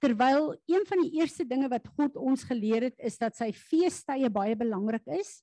terwyl 0.03 0.51
een 0.67 0.83
van 0.89 0.99
die 1.05 1.21
eerste 1.21 1.45
dinge 1.47 1.69
wat 1.71 1.87
God 1.95 2.17
ons 2.19 2.43
geleer 2.43 2.89
het 2.89 2.99
is 2.99 3.15
dat 3.21 3.37
sy 3.39 3.53
feestydde 3.55 4.29
baie 4.33 4.55
belangrik 4.59 5.05
is 5.15 5.39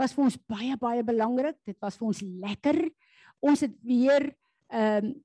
was 0.00 0.14
vir 0.16 0.24
ons 0.26 0.38
baie 0.48 0.76
baie 0.80 1.02
belangrik. 1.04 1.58
Dit 1.68 1.76
was 1.84 1.98
vir 2.00 2.08
ons 2.08 2.22
lekker. 2.24 2.78
Ons 3.44 3.66
het 3.66 3.74
weer 3.84 4.32
ehm 4.70 5.10
um, 5.10 5.18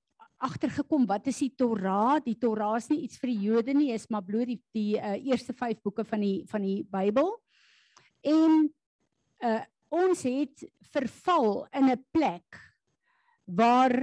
agtergekom 0.46 1.06
wat 1.08 1.30
is 1.32 1.38
die 1.40 1.54
Torah? 1.58 2.20
Die 2.22 2.36
Torah 2.38 2.76
is 2.78 2.90
nie 2.92 3.06
iets 3.06 3.18
vir 3.18 3.32
die 3.32 3.46
Jode 3.48 3.74
nie 3.74 3.94
is 3.96 4.04
maar 4.12 4.22
bloot 4.22 4.50
die 4.52 4.60
die 4.76 4.98
uh, 5.00 5.16
eerste 5.16 5.56
5 5.56 5.80
boeke 5.82 6.04
van 6.06 6.22
die 6.22 6.44
van 6.52 6.62
die 6.62 6.84
Bybel. 6.92 7.32
En 8.22 8.68
uh, 9.48 9.64
ons 9.96 10.26
het 10.28 10.66
verval 10.92 11.66
in 11.72 11.90
'n 11.90 12.04
plek 12.12 12.60
waar 13.48 13.96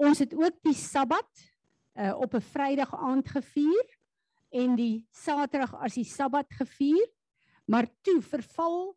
ons 0.00 0.18
het 0.18 0.34
ook 0.34 0.56
die 0.64 0.74
Sabbat 0.74 1.28
uh, 2.00 2.16
op 2.16 2.34
'n 2.34 2.40
Vrydag 2.40 2.94
aand 2.96 3.28
gevier 3.28 3.99
en 4.50 4.76
die 4.78 5.06
Saterdag 5.14 5.72
as 5.78 5.96
die 5.98 6.06
Sabbat 6.06 6.50
gevier, 6.58 7.06
maar 7.70 7.88
toe 8.02 8.18
verval 8.22 8.92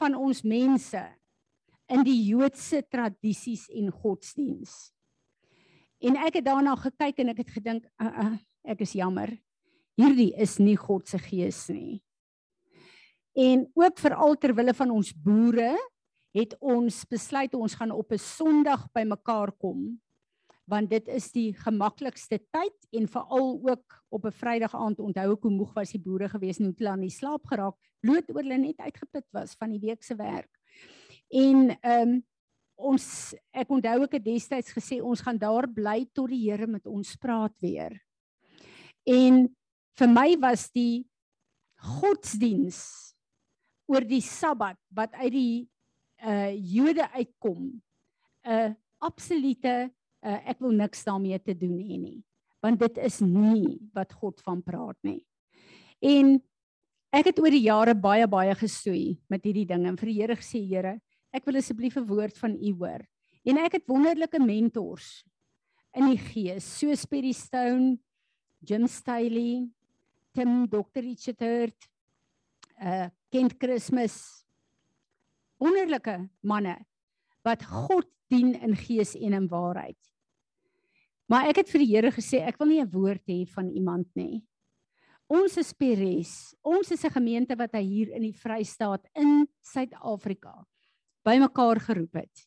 van 0.00 0.16
ons 0.16 0.42
mense 0.44 1.02
in 1.92 2.02
die 2.06 2.18
Joodse 2.26 2.82
tradisies 2.90 3.66
en 3.70 3.92
godsdiens. 3.92 4.92
En 6.02 6.18
ek 6.20 6.40
het 6.40 6.46
daarna 6.48 6.74
gekyk 6.80 7.22
en 7.22 7.32
ek 7.32 7.44
het 7.44 7.52
gedink, 7.56 7.84
uh, 8.02 8.08
uh, 8.08 8.32
ek 8.72 8.82
is 8.84 8.96
jammer. 8.98 9.30
Hierdie 9.96 10.32
is 10.36 10.58
nie 10.60 10.76
God 10.76 11.08
se 11.08 11.20
gees 11.20 11.62
nie. 11.72 12.02
En 13.36 13.64
ook 13.76 14.00
veral 14.00 14.36
ter 14.40 14.52
wille 14.56 14.74
van 14.76 14.92
ons 14.92 15.12
boere 15.12 15.74
het 16.36 16.52
ons 16.60 17.04
besluit 17.08 17.54
ons 17.56 17.74
gaan 17.74 17.92
op 17.92 18.12
'n 18.12 18.18
Sondag 18.20 18.88
bymekaar 18.92 19.52
kom 19.52 20.00
want 20.66 20.90
dit 20.90 21.08
is 21.14 21.30
die 21.32 21.50
gemaklikste 21.54 22.40
tyd 22.50 22.88
en 22.98 23.08
veral 23.08 23.52
ook 23.62 23.98
op 24.10 24.26
'n 24.26 24.34
Vrydag 24.34 24.74
aand 24.74 25.00
onthou 25.00 25.32
ek 25.32 25.42
hoe 25.42 25.50
moeg 25.50 25.74
was 25.74 25.90
die 25.90 26.02
boere 26.02 26.28
gewees 26.28 26.58
en 26.58 26.64
hoe 26.66 26.74
hulle 26.76 26.90
aan 26.90 27.06
die 27.06 27.18
slaap 27.18 27.46
geraak 27.46 27.76
bloot 28.00 28.30
oor 28.30 28.42
hulle 28.42 28.58
net 28.58 28.78
uitgeput 28.78 29.26
was 29.32 29.54
van 29.54 29.70
die 29.70 29.80
week 29.80 30.02
se 30.02 30.16
werk. 30.16 30.50
En 31.30 31.78
ehm 31.80 32.08
um, 32.08 32.24
ons 32.76 33.34
ek 33.56 33.70
onthou 33.72 34.02
ek 34.04 34.18
het 34.18 34.24
destyds 34.24 34.74
gesê 34.76 35.00
ons 35.00 35.20
gaan 35.20 35.38
daar 35.38 35.66
bly 35.68 36.04
tot 36.12 36.28
die 36.28 36.50
Here 36.50 36.66
met 36.66 36.86
ons 36.86 37.16
praat 37.16 37.54
weer. 37.60 37.96
En 39.06 39.46
vir 39.96 40.08
my 40.08 40.36
was 40.42 40.68
die 40.74 41.06
godsdiens 41.76 43.14
oor 43.88 44.04
die 44.04 44.20
Sabbat 44.20 44.78
wat 44.90 45.14
uit 45.14 45.32
die 45.32 45.68
uh 46.26 46.52
Jode 46.52 47.08
uitkom 47.12 47.82
'n 48.44 48.76
absolute 48.98 49.90
uh, 50.26 50.40
ek 50.50 50.58
wil 50.60 50.74
niks 50.74 51.04
daarmee 51.06 51.38
te 51.38 51.54
doen 51.54 51.78
hê 51.78 52.00
nie 52.00 52.18
want 52.66 52.80
dit 52.82 52.98
is 53.04 53.20
nie 53.22 53.76
wat 53.94 54.14
God 54.16 54.40
van 54.42 54.62
praat 54.64 54.98
nie. 55.06 55.20
En 56.02 56.36
ek 57.14 57.30
het 57.30 57.40
oor 57.40 57.54
die 57.54 57.66
jare 57.66 57.94
baie 57.94 58.26
baie 58.30 58.54
gestoei 58.58 59.16
met 59.32 59.44
hierdie 59.46 59.68
dinge 59.68 59.90
en 59.92 59.98
vir 60.00 60.10
die 60.10 60.16
Here 60.18 60.36
gesê 60.38 60.62
Here, 60.64 60.96
ek 61.36 61.46
wil 61.46 61.60
asseblief 61.60 61.96
'n 61.96 62.08
woord 62.08 62.36
van 62.38 62.56
U 62.56 62.72
hoor. 62.80 63.04
En 63.46 63.58
ek 63.62 63.78
het 63.78 63.86
wonderlike 63.86 64.40
mentors 64.42 65.22
in 65.94 66.10
die 66.10 66.18
gees, 66.18 66.64
so 66.64 66.94
Speedy 66.94 67.32
Stone, 67.32 67.98
Jim 68.60 68.86
Staley, 68.86 69.68
Tim 70.34 70.66
Dr. 70.66 71.00
Richard, 71.00 71.76
uh 72.82 73.08
Kent 73.30 73.56
Christmas. 73.58 74.44
Wonderlike 75.58 76.28
manne 76.42 76.84
wat 77.44 77.62
God 77.64 78.06
dien 78.28 78.54
in 78.54 78.74
gees 78.76 79.14
en 79.14 79.32
in 79.32 79.48
waarheid. 79.48 79.96
Maar 81.26 81.48
ek 81.50 81.62
het 81.62 81.70
vir 81.70 81.82
die 81.82 81.90
Here 81.90 82.10
gesê 82.14 82.40
ek 82.46 82.58
wil 82.58 82.68
nie 82.68 82.80
'n 82.80 82.90
woord 82.90 83.24
hê 83.26 83.46
van 83.48 83.68
iemand 83.70 84.06
nie. 84.14 84.44
Ons 85.28 85.56
is 85.58 85.72
Peres. 85.72 86.54
Ons 86.62 86.92
is 86.92 87.04
'n 87.04 87.10
gemeente 87.10 87.56
wat 87.58 87.72
hy 87.74 87.82
hier 87.82 88.14
in 88.14 88.22
die 88.22 88.32
Vrystaat 88.32 89.06
in 89.14 89.48
Suid-Afrika 89.60 90.64
bymekaar 91.24 91.80
geroep 91.80 92.14
het. 92.14 92.46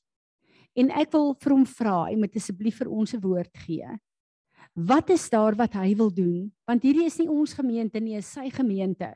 En 0.76 0.89
ek 0.92 1.12
wil 1.12 1.34
vir 1.34 1.52
hom 1.52 1.65
vra, 1.65 2.06
hy 2.08 2.15
moet 2.15 2.36
asseblief 2.36 2.78
vir 2.78 2.89
ons 2.89 3.13
'n 3.13 3.20
woord 3.20 3.58
gee. 3.65 4.00
Wat 4.76 5.10
is 5.10 5.30
daar 5.30 5.56
wat 5.56 5.74
hy 5.74 5.94
wil 5.96 6.10
doen? 6.10 6.52
Want 6.68 6.84
hierdie 6.84 7.06
is 7.06 7.18
nie 7.20 7.28
ons 7.28 7.54
gemeente 7.54 8.00
nie, 8.00 8.15
is 8.15 8.32
sy 8.32 8.50
gemeente. 8.50 9.13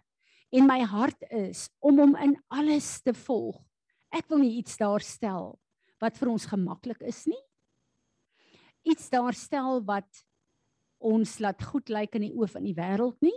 En 0.52 0.68
my 0.68 0.82
hart 0.82 1.24
is 1.32 1.70
om 1.80 2.00
hom 2.00 2.16
in 2.16 2.36
alles 2.50 3.02
te 3.02 3.14
volg. 3.14 3.64
Ek 4.12 4.28
wil 4.30 4.40
nie 4.40 4.58
iets 4.58 4.78
daar 4.78 5.02
stel 5.02 5.60
wat 6.02 6.18
vir 6.18 6.30
ons 6.30 6.46
gemaklik 6.46 7.02
is 7.02 7.26
nie. 7.26 7.40
Iets 8.84 9.10
daar 9.10 9.34
stel 9.34 9.82
wat 9.88 10.24
ons 11.04 11.40
laat 11.44 11.64
goed 11.64 11.90
lyk 11.92 12.16
in 12.16 12.28
die 12.28 12.36
oë 12.36 12.50
van 12.56 12.68
die 12.68 12.76
wêreld 12.78 13.20
nie. 13.24 13.36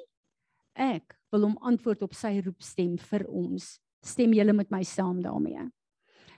Ek 0.76 1.16
wil 1.32 1.48
hom 1.48 1.56
antwoord 1.66 2.04
op 2.06 2.14
sy 2.14 2.36
roepstem 2.44 2.96
vir 3.10 3.26
ons. 3.26 3.76
Stem 4.06 4.34
julle 4.36 4.54
met 4.54 4.70
my 4.70 4.82
saam 4.86 5.22
daarmee? 5.24 5.68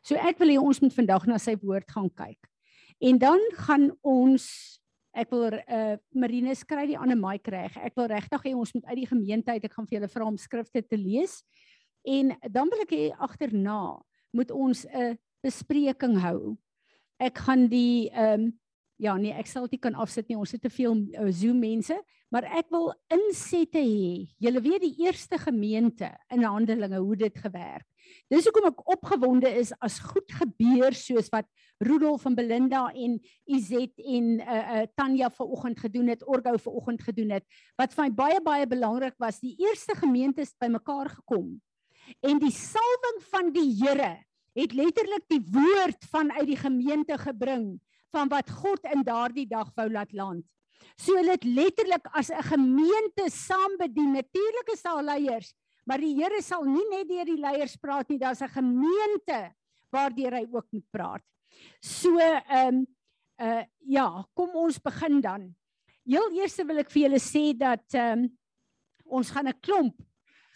So 0.03 0.17
ek 0.17 0.39
wil 0.41 0.53
hê 0.55 0.59
ons 0.61 0.81
moet 0.81 0.95
vandag 0.95 1.27
na 1.29 1.39
sy 1.43 1.57
woord 1.61 1.89
gaan 1.91 2.09
kyk. 2.17 2.39
En 3.03 3.19
dan 3.21 3.43
gaan 3.67 3.91
ons 4.07 4.47
ek 5.19 5.33
wil 5.35 5.57
uh 5.59 5.97
Marine 6.15 6.55
skry 6.55 6.87
die 6.91 6.99
ander 6.99 7.19
mic 7.19 7.49
reg. 7.51 7.75
Ek 7.83 7.97
wil 7.99 8.11
regtig 8.13 8.45
hê 8.47 8.55
ons 8.55 8.73
moet 8.77 8.87
uit 8.93 9.01
die 9.01 9.11
gemeente 9.11 9.55
uit 9.55 9.65
ek 9.65 9.75
gaan 9.75 9.89
vir 9.89 9.99
julle 9.99 10.13
vra 10.13 10.29
om 10.29 10.39
skrifte 10.39 10.85
te 10.85 10.99
lees. 11.01 11.41
En 12.07 12.33
dan 12.47 12.71
wil 12.71 12.85
ek 12.85 12.95
hê 12.95 13.05
agterna 13.19 13.99
moet 14.33 14.51
ons 14.55 14.87
'n 14.87 15.19
bespreking 15.43 16.19
hou. 16.23 16.57
Ek 17.19 17.39
gaan 17.39 17.69
die 17.69 18.11
ehm 18.11 18.49
um, 18.49 18.53
ja 18.99 19.15
nee, 19.17 19.33
ek 19.39 19.49
sal 19.49 19.69
dit 19.71 19.81
kan 19.83 19.97
afsit 19.99 20.29
nie. 20.29 20.39
Ons 20.39 20.55
het 20.57 20.63
te 20.65 20.73
veel 20.73 20.97
uh, 21.15 21.29
Zoom 21.35 21.61
mense, 21.63 21.97
maar 22.35 22.47
ek 22.59 22.71
wil 22.75 22.91
insette 23.15 23.81
hê. 23.81 24.27
Julle 24.43 24.63
weet 24.65 24.85
die 24.85 25.07
eerste 25.07 25.39
gemeente 25.41 26.11
in 26.35 26.45
Handelinge 26.45 27.01
hoe 27.01 27.17
dit 27.19 27.39
gewerk. 27.39 27.87
Dis 28.33 28.47
hoekom 28.49 28.71
ek 28.71 28.85
opgewonde 28.89 29.51
is 29.61 29.71
as 29.85 29.99
goed 30.01 30.33
gebeur 30.33 30.97
soos 30.97 31.29
wat 31.33 31.47
Rudolf 31.85 32.25
en 32.27 32.37
Belinda 32.37 32.87
en 32.97 33.19
Izet 33.47 34.01
en 34.01 34.31
uh 34.41 34.61
uh 34.79 34.85
Tanya 34.97 35.29
vanoggend 35.31 35.81
gedoen 35.85 36.09
het, 36.13 36.25
Orgo 36.27 36.57
vanoggend 36.69 37.05
gedoen 37.05 37.37
het. 37.37 37.45
Wat 37.79 37.95
vir 37.95 38.07
my 38.07 38.13
baie 38.23 38.41
baie 38.45 38.69
belangrik 38.69 39.19
was, 39.21 39.43
die 39.45 39.55
eerste 39.61 39.97
gemeente 39.99 40.43
het 40.43 40.57
bymekaar 40.61 41.13
gekom. 41.21 41.59
En 42.25 42.41
die 42.41 42.55
salwing 42.55 43.21
van 43.29 43.53
die 43.53 43.69
Here 43.83 44.17
het 44.59 44.73
letterlik 44.75 45.29
die 45.31 45.45
woord 45.53 46.09
vanuit 46.11 46.49
die 46.49 46.59
gemeente 46.59 47.19
gebring 47.21 47.77
van 48.15 48.29
wat 48.29 48.51
God 48.51 48.85
in 48.93 49.05
daardie 49.07 49.47
dag 49.49 49.71
wou 49.77 49.89
laat 49.91 50.13
land. 50.13 50.45
So 50.99 51.17
hulle 51.19 51.37
het 51.37 51.45
letterlik 51.45 52.07
as 52.13 52.31
'n 52.31 52.43
gemeente 52.43 53.31
saam 53.31 53.77
bedien. 53.79 54.13
Natuurlik 54.13 54.69
is 54.73 54.83
daar 54.83 55.03
leiers, 55.03 55.55
maar 55.85 55.99
die 55.99 56.15
Here 56.15 56.43
sal 56.43 56.65
nie 56.65 56.89
net 56.91 57.09
deur 57.09 57.25
die 57.25 57.41
leiers 57.41 57.77
praat 57.77 58.09
nie, 58.09 58.19
daar's 58.19 58.43
'n 58.43 58.49
gemeente 58.49 59.55
waardeur 59.91 60.33
hy 60.33 60.47
ook 60.53 60.67
moet 60.71 60.91
praat. 60.91 61.23
So 61.81 62.19
ehm 62.19 62.75
um, 62.75 62.87
uh 63.41 63.65
ja, 63.79 64.25
kom 64.35 64.51
ons 64.55 64.79
begin 64.79 65.21
dan. 65.21 65.55
Heel 66.05 66.31
eers 66.33 66.57
wil 66.57 66.79
ek 66.79 66.91
vir 66.91 67.03
julle 67.03 67.21
sê 67.21 67.57
dat 67.57 67.95
ehm 67.95 68.25
um, 68.25 68.39
ons 69.05 69.31
gaan 69.31 69.49
'n 69.49 69.61
klomp 69.61 69.97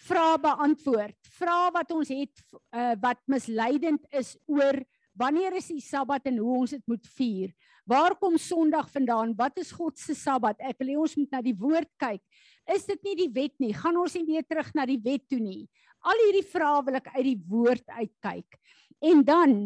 vrae 0.03 0.39
beantwoord. 0.39 1.17
Vrae 1.39 1.71
wat 1.75 1.93
ons 1.95 2.09
het 2.09 2.43
uh, 2.75 2.95
wat 3.01 3.21
misleidend 3.27 4.05
is 4.11 4.37
oor 4.47 4.83
wanneer 5.19 5.57
is 5.59 5.69
die 5.73 5.83
Sabbat 5.83 6.27
en 6.31 6.41
hoe 6.43 6.57
ons 6.63 6.75
dit 6.75 6.85
moet 6.91 7.07
vier. 7.17 7.53
Waar 7.89 8.15
kom 8.17 8.39
Sondag 8.39 8.91
vandaan? 8.93 9.35
Wat 9.37 9.59
is 9.59 9.73
God 9.75 9.99
se 9.99 10.15
Sabbat? 10.15 10.61
Ek 10.63 10.79
wil 10.81 10.93
hê 10.93 10.99
ons 11.03 11.17
moet 11.19 11.35
na 11.35 11.43
die 11.43 11.57
woord 11.59 11.91
kyk. 12.01 12.23
Is 12.71 12.87
dit 12.87 13.01
nie 13.03 13.17
die 13.25 13.31
wet 13.35 13.55
nie? 13.63 13.73
Gaan 13.75 13.99
ons 13.99 14.15
nie 14.15 14.27
weer 14.29 14.47
terug 14.47 14.71
na 14.77 14.87
die 14.87 15.01
wet 15.03 15.27
toe 15.31 15.41
nie? 15.43 15.67
Al 16.03 16.19
hierdie 16.27 16.47
vrae 16.47 16.83
wil 16.87 16.99
ek 16.99 17.11
uit 17.17 17.27
die 17.27 17.41
woord 17.51 17.87
uitkyk. 17.91 18.59
En 19.03 19.23
dan 19.27 19.57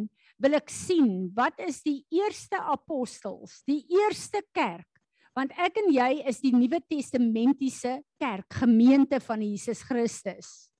wil 0.41 0.57
ek 0.59 0.73
sien 0.73 1.29
wat 1.37 1.61
is 1.65 1.83
die 1.85 2.03
eerste 2.13 2.61
apostels, 2.61 3.61
die 3.69 3.83
eerste 3.93 4.43
kerk? 4.57 4.89
Want 5.37 5.53
ek 5.61 5.77
en 5.83 5.91
jy 5.93 6.23
is 6.31 6.41
die 6.41 6.55
Nuwe 6.57 6.81
Testamentiese 6.89 7.99
kerk, 8.21 8.49
gemeente 8.57 9.21
van 9.21 9.45
Jesus 9.45 9.83
Christus. 9.85 10.71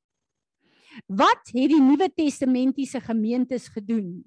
Wat 1.13 1.53
het 1.53 1.69
die 1.69 1.83
Nuwe 1.83 2.09
Testamentiese 2.09 3.03
gemeentes 3.05 3.69
gedoen? 3.69 4.25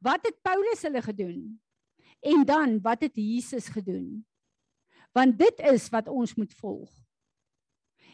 Wat 0.00 0.24
het 0.24 0.40
Paulus 0.42 0.82
hulle 0.82 1.02
gedoen? 1.02 1.60
En 2.20 2.44
dan 2.44 2.80
wat 2.80 3.00
het 3.04 3.16
Jesus 3.16 3.68
gedoen? 3.68 4.26
Want 5.12 5.38
dit 5.38 5.60
is 5.72 5.88
wat 5.88 6.08
ons 6.08 6.34
moet 6.34 6.52
volg. 6.54 6.90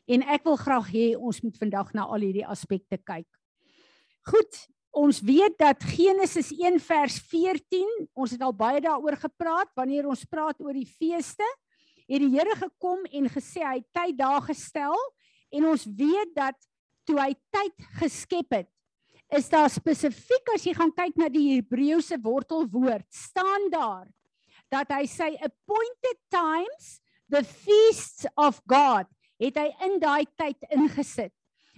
En 0.07 0.23
ek 0.23 0.47
wil 0.47 0.57
graag 0.59 0.89
hê 0.95 1.07
ons 1.19 1.41
moet 1.43 1.59
vandag 1.59 1.93
na 1.95 2.07
al 2.07 2.27
hierdie 2.27 2.47
aspekte 2.47 2.99
kyk. 2.99 3.29
Goed, 4.27 4.59
ons 4.91 5.21
weet 5.23 5.59
dat 5.59 5.83
Genesis 5.83 6.53
1 6.55 6.79
vers 6.83 7.19
14, 7.31 8.07
ons 8.15 8.35
het 8.35 8.43
al 8.43 8.55
baie 8.55 8.81
daaroor 8.83 9.19
gepraat 9.27 9.71
wanneer 9.79 10.07
ons 10.11 10.25
praat 10.31 10.63
oor 10.63 10.75
die 10.75 10.89
feeste, 10.89 11.47
het 12.07 12.23
die 12.23 12.33
Here 12.35 12.55
gekom 12.59 13.03
en 13.11 13.31
gesê 13.31 13.63
hy 13.67 13.81
het 13.81 13.89
tyd 13.95 14.19
daar 14.19 14.43
gestel 14.47 14.95
en 15.55 15.69
ons 15.71 15.87
weet 15.87 16.33
dat 16.35 16.59
toe 17.07 17.19
hy 17.19 17.33
tyd 17.55 17.87
geskep 18.01 18.55
het, 18.55 18.71
is 19.35 19.49
daar 19.51 19.71
spesifiek 19.73 20.53
as 20.55 20.67
jy 20.67 20.75
gaan 20.77 20.93
kyk 20.95 21.17
na 21.19 21.29
die 21.33 21.57
Hebreëse 21.57 22.19
wortelwoord, 22.23 23.07
staan 23.11 23.71
daar 23.73 24.07
dat 24.73 24.91
hy 24.91 25.05
sê 25.07 25.31
appointed 25.47 26.19
times 26.31 26.97
the 27.31 27.43
feasts 27.47 28.27
of 28.35 28.59
God 28.67 29.07
het 29.43 29.59
hy 29.61 29.69
in 29.87 29.99
daai 30.03 30.27
tyd 30.39 30.63
ingesit. 30.75 31.33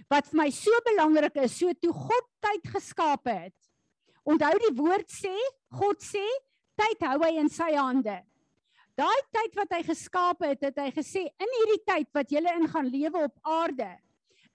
Wat 0.09 0.25
vir 0.29 0.39
my 0.41 0.47
so 0.53 0.73
belangrik 0.87 1.35
is, 1.43 1.53
so 1.59 1.73
toe 1.77 1.93
God 1.93 2.29
tyd 2.41 2.69
geskape 2.73 3.35
het. 3.45 3.55
Onthou 4.25 4.55
die 4.61 4.73
woord 4.77 5.09
sê, 5.11 5.33
God 5.77 6.01
sê, 6.01 6.23
tyd 6.79 7.05
hou 7.05 7.19
hy 7.25 7.35
in 7.41 7.49
sy 7.51 7.69
hande. 7.75 8.15
Daai 8.97 9.19
tyd 9.35 9.57
wat 9.59 9.75
hy 9.77 9.83
geskape 9.85 10.49
het, 10.49 10.63
het 10.69 10.79
hy 10.81 10.89
gesê 10.95 11.27
in 11.29 11.53
hierdie 11.59 11.81
tyd 11.87 12.09
wat 12.15 12.33
julle 12.33 12.55
in 12.57 12.65
gaan 12.71 12.89
lewe 12.89 13.27
op 13.29 13.51
aarde, 13.59 13.91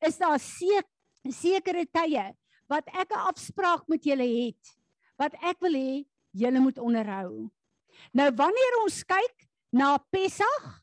is 0.05 0.19
daar 0.21 0.41
sek 0.43 0.91
sekere 1.33 1.87
tye 1.89 2.27
wat 2.75 2.87
ek 2.91 3.15
'n 3.15 3.27
afspraak 3.31 3.87
met 3.89 4.03
julle 4.05 4.27
het 4.27 4.75
wat 5.17 5.35
ek 5.43 5.61
wil 5.63 5.75
hê 5.79 6.05
julle 6.35 6.61
moet 6.61 6.79
onderhou. 6.79 7.51
Nou 8.13 8.31
wanneer 8.35 8.75
ons 8.83 9.03
kyk 9.07 9.47
na 9.71 9.99
Pessach, 10.11 10.83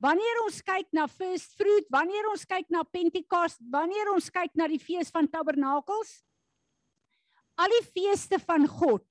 wanneer 0.00 0.42
ons 0.44 0.62
kyk 0.64 0.88
na 0.92 1.06
First 1.06 1.54
Fruit, 1.56 1.86
wanneer 1.92 2.28
ons 2.32 2.44
kyk 2.44 2.70
na 2.72 2.82
Pentekoste, 2.82 3.64
wanneer 3.70 4.12
ons 4.12 4.30
kyk 4.30 4.56
na 4.56 4.68
die 4.68 4.80
fees 4.80 5.12
van 5.12 5.28
Tabernakels, 5.28 6.24
al 7.60 7.68
die 7.68 7.86
feeste 7.92 8.40
van 8.40 8.66
God 8.66 9.04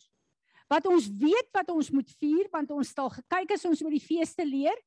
wat 0.72 0.88
ons 0.88 1.10
weet 1.20 1.50
wat 1.52 1.70
ons 1.70 1.90
moet 1.92 2.10
vier 2.22 2.48
want 2.52 2.72
ons 2.72 2.90
het 2.94 3.00
al 3.04 3.12
gekyk 3.12 3.58
as 3.58 3.66
ons 3.68 3.82
oor 3.84 3.92
die 3.92 4.04
feeste 4.04 4.46
leer. 4.48 4.78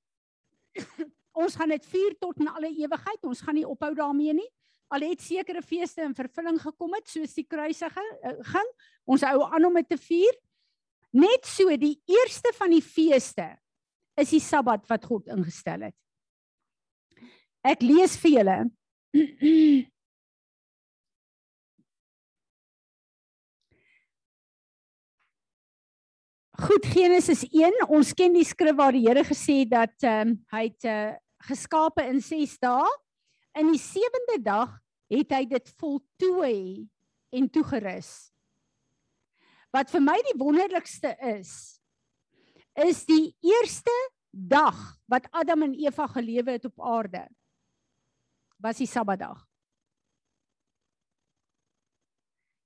ons 1.45 1.57
gaan 1.59 1.75
dit 1.75 1.87
vier 1.93 2.15
tot 2.19 2.39
in 2.41 2.49
alle 2.49 2.71
ewigheid. 2.73 3.21
Ons 3.29 3.43
gaan 3.45 3.59
nie 3.59 3.67
ophou 3.69 3.93
daarmee 3.95 4.33
nie. 4.39 4.49
Al 4.95 5.03
het 5.09 5.23
sekere 5.25 5.63
feeste 5.65 6.05
in 6.07 6.15
vervulling 6.15 6.61
gekom 6.63 6.93
het 6.95 7.09
soos 7.11 7.33
die 7.35 7.47
kruisiging, 7.51 8.11
ging, 8.47 8.69
ons 9.11 9.25
hou 9.27 9.41
aan 9.49 9.67
om 9.67 9.75
dit 9.81 9.89
te 9.91 9.99
vier. 9.99 10.37
Net 11.15 11.47
so 11.47 11.67
die 11.79 11.97
eerste 12.11 12.53
van 12.55 12.71
die 12.75 12.83
feeste 12.83 13.49
is 14.21 14.31
die 14.31 14.43
Sabbat 14.43 14.87
wat 14.91 15.05
God 15.11 15.27
ingestel 15.35 15.89
het. 15.89 15.97
Ek 17.65 17.83
lees 17.83 18.15
vir 18.23 18.31
julle. 18.37 18.57
Goed 26.65 26.87
Genesis 26.87 27.43
1, 27.51 27.83
ons 27.91 28.15
ken 28.15 28.35
die 28.37 28.47
skrif 28.47 28.77
waar 28.79 28.95
die 28.95 29.09
Here 29.09 29.25
gesê 29.27 29.65
het 29.65 29.73
dat 29.75 30.07
ehm 30.07 30.29
um, 30.29 30.39
hy 30.55 30.63
het 30.69 30.87
uh, 30.87 31.19
geskape 31.51 32.03
in 32.07 32.23
6 32.23 32.59
dae. 32.63 32.87
In 33.59 33.67
die 33.75 33.83
7de 33.83 34.39
dag 34.43 34.84
het 35.13 35.33
hy 35.37 35.45
dit 35.49 35.71
voltooi 35.81 36.89
en 37.35 37.49
toegerus. 37.51 38.11
Wat 39.75 39.91
vir 39.91 40.03
my 40.05 40.17
die 40.31 40.37
wonderlikste 40.39 41.15
is, 41.35 41.81
is 42.79 43.05
die 43.07 43.35
eerste 43.43 43.95
dag 44.35 44.77
wat 45.11 45.27
Adam 45.31 45.67
en 45.67 45.75
Eva 45.79 46.07
gelewe 46.11 46.57
het 46.57 46.65
op 46.65 46.83
aarde. 46.83 47.25
Was 48.63 48.79
die 48.83 48.91
Sabbatdag. 48.91 49.45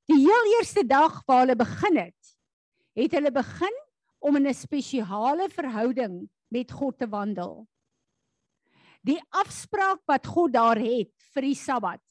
Die 0.08 0.20
heel 0.22 0.52
eerste 0.56 0.86
dag 0.88 1.20
waar 1.28 1.44
hulle 1.44 1.56
begin 1.56 1.98
het, 2.00 2.32
het 2.96 3.12
hulle 3.12 3.32
begin 3.32 3.74
om 4.24 4.36
in 4.36 4.48
'n 4.48 4.54
spesiale 4.54 5.48
verhouding 5.48 6.28
met 6.48 6.72
God 6.72 6.98
te 6.98 7.08
wandel. 7.08 7.68
Die 9.04 9.20
afspraak 9.28 10.00
wat 10.06 10.26
God 10.26 10.52
daar 10.52 10.76
het 10.76 11.12
vir 11.34 11.42
die 11.42 11.54
Sabbat. 11.54 12.07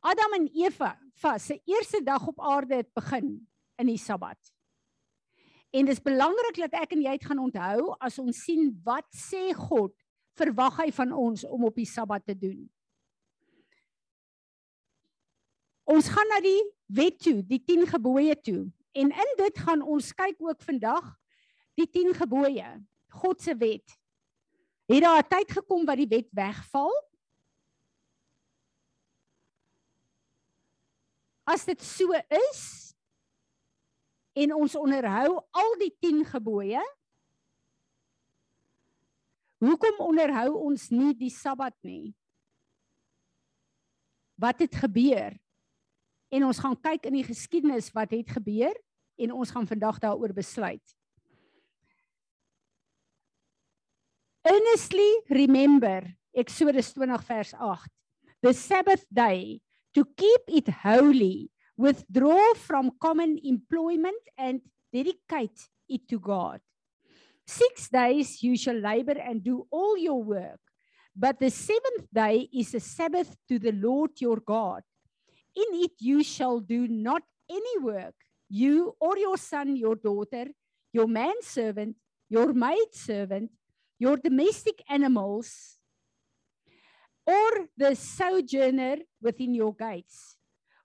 Adam 0.00 0.32
en 0.38 0.48
Eva 0.54 0.92
vas 1.18 1.46
se 1.46 1.60
eerste 1.64 2.02
dag 2.02 2.26
op 2.26 2.40
aarde 2.40 2.74
het 2.74 2.92
begin 2.94 3.48
in 3.76 3.86
die 3.86 3.98
Sabbat. 3.98 4.38
En 5.70 5.84
dis 5.84 6.00
belangrik 6.02 6.56
dat 6.62 6.76
ek 6.80 6.94
en 6.96 7.02
jy 7.04 7.16
dit 7.18 7.26
gaan 7.28 7.42
onthou 7.42 7.94
as 8.00 8.18
ons 8.22 8.44
sien 8.46 8.70
wat 8.86 9.06
sê 9.12 9.50
God 9.56 9.92
verwag 10.38 10.78
hy 10.84 10.90
van 10.94 11.12
ons 11.12 11.44
om 11.44 11.66
op 11.68 11.76
die 11.76 11.88
Sabbat 11.88 12.24
te 12.24 12.36
doen. 12.38 12.62
Ons 15.88 16.10
gaan 16.12 16.28
na 16.30 16.40
die 16.44 16.60
wet 16.92 17.18
toe, 17.24 17.40
die 17.48 17.60
10 17.64 17.88
gebooie 17.88 18.36
toe. 18.44 18.68
En 18.92 19.10
in 19.12 19.34
dit 19.40 19.60
gaan 19.64 19.82
ons 19.82 20.12
kyk 20.16 20.40
ook 20.44 20.62
vandag 20.64 21.14
die 21.78 21.88
10 21.88 22.14
gebooie, 22.18 22.68
God 23.20 23.42
se 23.42 23.54
wet. 23.56 23.96
Het 24.88 25.02
daar 25.02 25.22
'n 25.22 25.28
tyd 25.28 25.50
gekom 25.52 25.84
wat 25.84 25.96
die 25.96 26.08
wet 26.08 26.28
wegval? 26.32 26.92
As 31.48 31.64
dit 31.64 31.80
so 31.80 32.12
is 32.12 32.62
en 34.36 34.52
ons 34.54 34.74
onderhou 34.76 35.38
al 35.56 35.76
die 35.80 35.90
10 36.04 36.20
gebooie, 36.28 36.82
hoekom 39.64 40.02
onderhou 40.04 40.50
ons 40.68 40.90
nie 40.92 41.14
die 41.16 41.32
Sabbat 41.32 41.74
nie? 41.86 42.12
Wat 44.38 44.60
het 44.62 44.76
gebeur? 44.76 45.34
En 46.28 46.44
ons 46.46 46.60
gaan 46.60 46.76
kyk 46.76 47.08
in 47.08 47.16
die 47.16 47.26
geskiedenis 47.26 47.88
wat 47.96 48.12
het 48.12 48.36
gebeur 48.36 48.76
en 49.18 49.32
ons 49.32 49.50
gaan 49.50 49.66
vandag 49.66 49.98
daaroor 50.04 50.36
besluit. 50.36 50.84
Earnestly 54.44 55.08
remember 55.32 56.04
Exodus 56.36 56.92
20 56.92 57.24
vers 57.24 57.54
8. 57.56 57.90
The 58.44 58.52
Sabbath 58.52 59.08
day 59.08 59.58
to 59.98 60.06
keep 60.16 60.42
it 60.46 60.68
holy, 60.68 61.50
withdraw 61.76 62.54
from 62.54 62.92
common 63.00 63.36
employment 63.42 64.22
and 64.38 64.60
dedicate 64.92 65.66
it 65.88 66.06
to 66.08 66.20
God. 66.20 66.60
6 67.48 67.88
days 67.88 68.40
you 68.44 68.56
shall 68.56 68.78
labor 68.78 69.18
and 69.18 69.42
do 69.42 69.66
all 69.72 69.98
your 69.98 70.22
work, 70.22 70.60
but 71.16 71.40
the 71.40 71.50
seventh 71.50 72.06
day 72.14 72.48
is 72.54 72.74
a 72.74 72.80
Sabbath 72.80 73.34
to 73.48 73.58
the 73.58 73.72
Lord 73.72 74.10
your 74.20 74.38
God. 74.38 74.82
In 75.56 75.82
it 75.82 75.94
you 75.98 76.22
shall 76.22 76.60
do 76.60 76.86
not 76.86 77.22
any 77.50 77.78
work, 77.80 78.14
you 78.48 78.94
or 79.00 79.18
your 79.18 79.36
son, 79.36 79.74
your 79.74 79.96
daughter, 79.96 80.46
your 80.92 81.08
manservant, 81.08 81.96
your 82.28 82.52
maidservant, 82.52 83.50
your 83.98 84.16
domestic 84.16 84.80
animals, 84.88 85.77
or 87.28 87.68
the 87.76 87.94
sojourner 87.94 88.96
within 89.20 89.54
your 89.54 89.74
gates. 89.74 90.38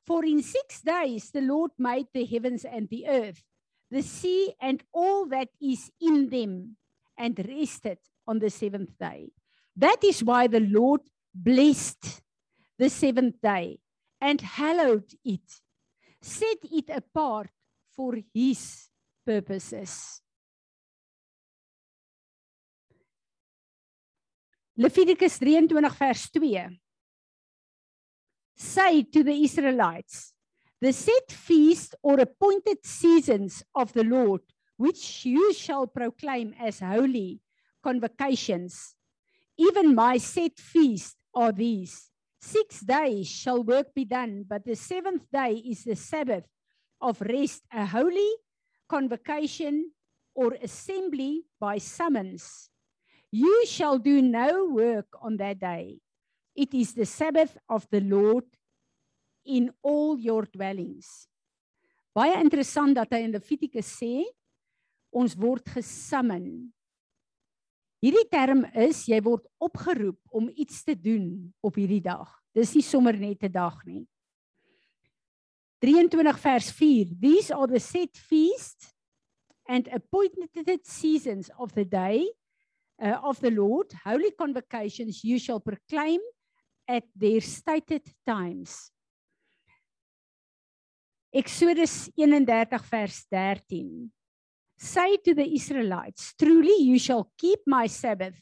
For 0.05 0.25
in 0.25 0.43
six 0.43 0.81
days 0.81 1.31
the 1.31 1.41
Lord 1.41 1.71
made 1.79 2.07
the 2.13 2.25
heavens 2.25 2.65
and 2.65 2.89
the 2.89 3.07
earth, 3.07 3.41
the 3.89 4.01
sea 4.01 4.53
and 4.59 4.83
all 4.93 5.25
that 5.27 5.49
is 5.61 5.89
in 6.01 6.29
them, 6.29 6.75
and 7.17 7.39
rested 7.47 7.99
on 8.27 8.39
the 8.39 8.49
seventh 8.49 8.97
day. 8.99 9.31
That 9.77 10.03
is 10.03 10.23
why 10.23 10.47
the 10.47 10.59
Lord 10.59 11.01
blessed 11.33 12.21
the 12.77 12.89
seventh 12.89 13.39
day 13.41 13.79
and 14.19 14.41
hallowed 14.41 15.09
it 15.23 15.61
set 16.23 16.57
it 16.71 16.89
apart 16.89 17.49
for 17.95 18.17
his 18.33 18.89
purposes. 19.25 20.21
Levitikus 24.75 25.37
23 25.37 25.87
vers 25.99 26.29
2 26.31 26.79
Say 28.55 29.03
to 29.03 29.23
the 29.23 29.43
Israelites 29.43 30.33
the 30.81 30.91
set 30.91 31.31
feast 31.31 31.93
or 32.01 32.19
appointed 32.19 32.79
seasons 32.83 33.63
of 33.75 33.93
the 33.93 34.03
Lord 34.03 34.41
which 34.77 35.25
you 35.25 35.53
shall 35.53 35.85
proclaim 35.85 36.55
as 36.59 36.79
holy 36.79 37.39
convocations. 37.83 38.95
Even 39.57 39.93
my 39.93 40.17
set 40.17 40.57
feast 40.57 41.17
are 41.35 41.51
these. 41.51 42.09
Six 42.41 42.81
days 42.81 43.29
shall 43.29 43.63
work 43.63 43.93
be 43.93 44.05
done, 44.05 44.43
but 44.47 44.65
the 44.65 44.75
seventh 44.75 45.29
day 45.31 45.53
is 45.53 45.83
the 45.83 45.95
Sabbath 45.95 46.45
of 46.99 47.21
rest, 47.21 47.61
a 47.71 47.85
holy 47.85 48.31
convocation 48.89 49.91
or 50.33 50.57
assembly 50.63 51.43
by 51.59 51.77
summons. 51.77 52.72
You 53.33 53.65
shall 53.65 53.97
do 53.97 54.21
no 54.21 54.69
work 54.69 55.09
on 55.17 55.37
that 55.37 55.57
day. 55.57 55.97
It 56.55 56.71
is 56.73 56.93
the 56.93 57.05
Sabbath 57.05 57.57
of 57.67 57.89
the 57.89 57.99
Lord 57.99 58.45
in 59.43 59.71
all 59.81 60.19
your 60.19 60.45
dwellings. 60.45 61.25
Baie 62.13 62.37
interessant 62.37 62.93
dat 62.93 63.09
hy 63.09 63.23
in 63.25 63.33
Levitikus 63.33 63.89
sê 63.89 64.21
ons 65.09 65.33
word 65.33 65.65
gesummon 65.73 66.69
Hierdie 68.03 68.27
term 68.27 68.65
is 68.83 69.05
jy 69.07 69.21
word 69.23 69.45
opgeroep 69.63 70.19
om 70.35 70.49
iets 70.59 70.81
te 70.83 70.91
doen 70.91 71.53
op 71.63 71.77
hierdie 71.79 72.03
dag. 72.03 72.27
Dis 72.51 72.73
nie 72.75 72.83
sommer 72.83 73.15
net 73.15 73.45
'n 73.47 73.51
dag 73.51 73.77
nie. 73.87 74.03
23 75.79 76.39
vers 76.39 76.69
4 76.71 77.15
These 77.21 77.55
are 77.55 77.67
the 77.67 77.79
set 77.79 78.11
feasts 78.17 78.93
and 79.65 79.87
appointed 79.87 80.85
seasons 80.85 81.49
of 81.57 81.71
the 81.73 81.85
day 81.85 82.27
uh, 83.01 83.17
of 83.23 83.39
the 83.39 83.51
Lord 83.51 83.87
holy 84.03 84.31
convocations 84.31 85.23
you 85.23 85.39
shall 85.39 85.59
proclaim 85.59 86.21
at 86.87 87.03
their 87.15 87.41
stated 87.41 88.03
times. 88.25 88.91
Exodus 91.33 92.09
31 92.15 92.45
vers 92.45 93.25
13 93.31 94.11
Say 94.77 95.17
to 95.17 95.33
the 95.33 95.55
Israelites, 95.55 96.33
Truly 96.37 96.83
you 96.83 96.99
shall 96.99 97.31
keep 97.37 97.59
my 97.65 97.87
Sabbath, 97.87 98.35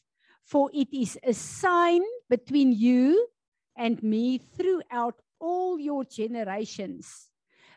for 0.43 0.69
it 0.73 0.87
is 0.91 1.17
a 1.23 1.33
sign 1.33 2.01
between 2.29 2.71
you 2.71 3.27
and 3.77 4.01
me 4.01 4.37
throughout 4.37 5.21
all 5.39 5.79
your 5.79 6.03
generations, 6.03 7.29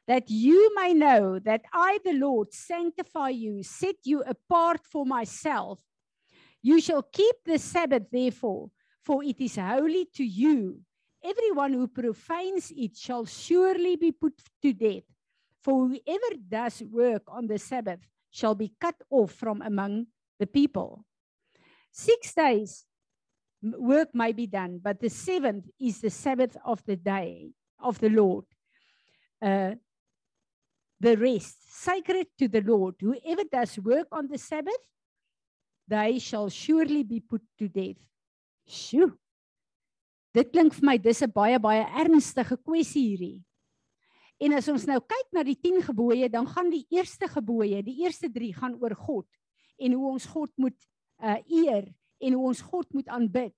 that 0.06 0.30
you 0.30 0.74
may 0.74 0.94
know 0.94 1.38
that 1.40 1.62
I, 1.72 1.98
the 2.04 2.12
Lord, 2.14 2.52
sanctify 2.52 3.30
you, 3.30 3.62
set 3.62 3.96
you 4.04 4.22
apart 4.22 4.80
for 4.90 5.04
myself. 5.04 5.80
You 6.64 6.80
shall 6.80 7.02
keep 7.02 7.36
the 7.44 7.58
Sabbath, 7.58 8.04
therefore, 8.10 8.70
for 9.02 9.22
it 9.22 9.38
is 9.38 9.56
holy 9.56 10.08
to 10.14 10.24
you. 10.24 10.80
Everyone 11.22 11.74
who 11.74 11.86
profanes 11.88 12.72
it 12.74 12.96
shall 12.96 13.26
surely 13.26 13.96
be 13.96 14.12
put 14.12 14.32
to 14.62 14.72
death. 14.72 15.04
For 15.60 15.86
whoever 15.86 16.40
does 16.48 16.82
work 16.90 17.24
on 17.28 17.48
the 17.48 17.58
Sabbath 17.58 18.00
shall 18.30 18.54
be 18.54 18.72
cut 18.80 18.94
off 19.10 19.32
from 19.32 19.60
among 19.60 20.06
the 20.38 20.46
people. 20.46 21.04
Six 21.92 22.32
days 22.32 22.86
work 23.62 24.14
may 24.14 24.32
be 24.32 24.46
done, 24.46 24.80
but 24.82 25.00
the 25.00 25.10
seventh 25.10 25.68
is 25.78 26.00
the 26.00 26.08
Sabbath 26.08 26.56
of 26.64 26.82
the 26.86 26.96
day 26.96 27.50
of 27.78 27.98
the 27.98 28.08
Lord. 28.08 28.46
Uh, 29.40 29.74
the 30.98 31.14
rest 31.18 31.56
sacred 31.84 32.28
to 32.38 32.48
the 32.48 32.62
Lord. 32.62 32.94
Whoever 33.00 33.44
does 33.52 33.78
work 33.78 34.08
on 34.10 34.28
the 34.28 34.38
Sabbath, 34.38 34.80
they 35.88 36.18
shall 36.18 36.48
surely 36.48 37.02
be 37.04 37.20
put 37.20 37.42
to 37.58 37.68
death. 37.68 38.00
Sjoe. 38.66 39.12
Dit 40.34 40.50
klink 40.50 40.74
vir 40.74 40.86
my 40.86 40.96
dis 40.98 41.22
'n 41.22 41.30
baie 41.30 41.58
baie 41.58 41.84
ernstige 41.84 42.56
kwessie 42.56 43.14
hierdie. 43.14 43.44
En 44.40 44.52
as 44.52 44.68
ons 44.68 44.86
nou 44.86 44.98
kyk 45.00 45.28
na 45.32 45.44
die 45.46 45.54
10 45.54 45.82
gebooie, 45.82 46.28
dan 46.28 46.46
gaan 46.46 46.70
die 46.70 46.86
eerste 46.90 47.28
gebooie, 47.30 47.82
die 47.82 48.02
eerste 48.02 48.28
3 48.28 48.52
gaan 48.52 48.74
oor 48.82 48.94
God 48.94 49.28
en 49.78 49.92
hoe 49.92 50.10
ons 50.10 50.26
God 50.26 50.50
moet 50.56 50.78
uh 51.22 51.38
eer 51.46 51.86
en 52.20 52.32
hoe 52.32 52.46
ons 52.50 52.60
God 52.60 52.92
moet 52.92 53.08
aanbid. 53.08 53.54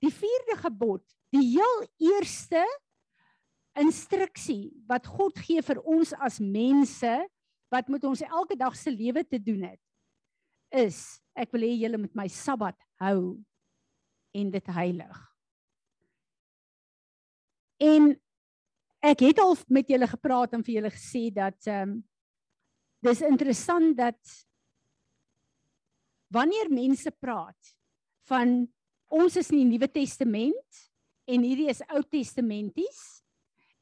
Die 0.00 0.12
vierde 0.12 0.56
gebod, 0.62 1.02
die 1.34 1.56
heel 1.56 1.82
eerste 1.98 2.62
instruksie 3.78 4.70
wat 4.88 5.06
God 5.06 5.38
gee 5.38 5.62
vir 5.62 5.80
ons 5.82 6.12
as 6.18 6.40
mense 6.40 7.12
wat 7.70 7.88
met 7.88 8.04
ons 8.04 8.22
elke 8.26 8.56
dag 8.58 8.74
se 8.76 8.90
lewe 8.90 9.22
te 9.24 9.38
doen 9.38 9.62
het, 9.70 9.82
is 10.70 11.20
ek 11.40 11.52
wil 11.54 11.64
hê 11.66 11.72
julle 11.80 12.00
moet 12.00 12.16
my 12.18 12.28
Sabbat 12.32 12.76
hou 13.02 13.38
en 14.36 14.52
dit 14.52 14.70
heilig. 14.76 15.20
En 17.80 18.12
ek 19.00 19.24
het 19.24 19.40
al 19.40 19.56
met 19.72 19.88
julle 19.88 20.08
gepraat 20.10 20.54
en 20.54 20.64
vir 20.66 20.78
julle 20.78 20.92
gesê 20.94 21.28
dat 21.34 21.58
ehm 21.66 21.96
um, 21.96 21.98
dis 23.00 23.22
interessant 23.24 23.94
dat 23.96 24.20
wanneer 26.28 26.68
mense 26.68 27.08
praat 27.16 27.70
van 28.28 28.68
ons 29.08 29.36
is 29.40 29.48
in 29.50 29.62
die 29.62 29.70
Nuwe 29.70 29.88
Testament 29.88 30.82
en 31.24 31.46
hierdie 31.46 31.70
is 31.72 31.80
Ou 31.88 32.02
Testamenties 32.04 33.00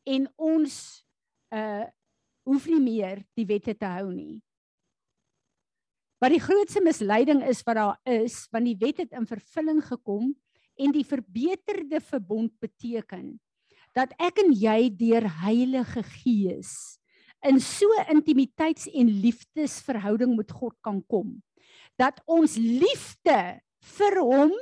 en 0.06 0.30
ons 0.36 0.76
uh 1.54 1.86
hoef 2.48 2.64
nie 2.72 2.80
meer 2.80 3.18
die 3.36 3.44
wette 3.44 3.74
te 3.76 3.84
hou 3.84 4.06
nie. 4.08 4.38
Wat 6.18 6.34
die 6.34 6.42
grootste 6.42 6.82
misleiding 6.82 7.44
is 7.46 7.62
wat 7.66 7.78
daar 7.78 7.98
is, 8.10 8.46
want 8.50 8.66
die 8.66 8.78
wet 8.80 9.04
het 9.04 9.12
in 9.14 9.26
vervulling 9.28 9.82
gekom 9.86 10.32
en 10.78 10.94
die 10.94 11.06
verbeterde 11.06 12.00
verbond 12.02 12.54
beteken 12.62 13.36
dat 13.96 14.12
ek 14.20 14.42
en 14.42 14.52
jy 14.54 14.90
deur 14.94 15.24
Heilige 15.42 16.02
Gees 16.20 16.98
in 17.46 17.60
so 17.62 17.86
intimiteits- 18.10 18.90
en 18.90 19.10
liefdesverhouding 19.22 20.36
met 20.36 20.50
God 20.50 20.74
kan 20.82 21.00
kom 21.06 21.38
dat 21.98 22.18
ons 22.26 22.56
liefde 22.58 23.38
vir 23.98 24.18
hom 24.22 24.54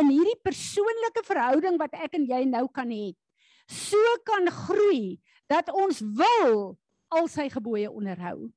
in 0.00 0.08
hierdie 0.08 0.40
persoonlike 0.44 1.24
verhouding 1.28 1.78
wat 1.80 1.92
ek 1.96 2.16
en 2.16 2.28
jy 2.28 2.44
nou 2.48 2.66
kan 2.72 2.88
hê 2.92 3.12
so 3.68 4.00
kan 4.28 4.48
groei 4.64 5.20
dat 5.48 5.68
ons 5.72 6.00
wil 6.00 6.76
al 7.12 7.28
sy 7.28 7.48
gebooie 7.52 7.90
onderhou. 7.92 8.48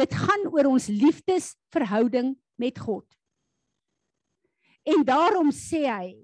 Dit 0.00 0.14
gaan 0.16 0.46
oor 0.48 0.70
ons 0.70 0.88
liefdesverhouding 0.88 2.32
met 2.60 2.78
God. 2.80 3.04
En 4.88 5.04
daarom 5.04 5.50
sê 5.52 5.84
hy 5.84 6.14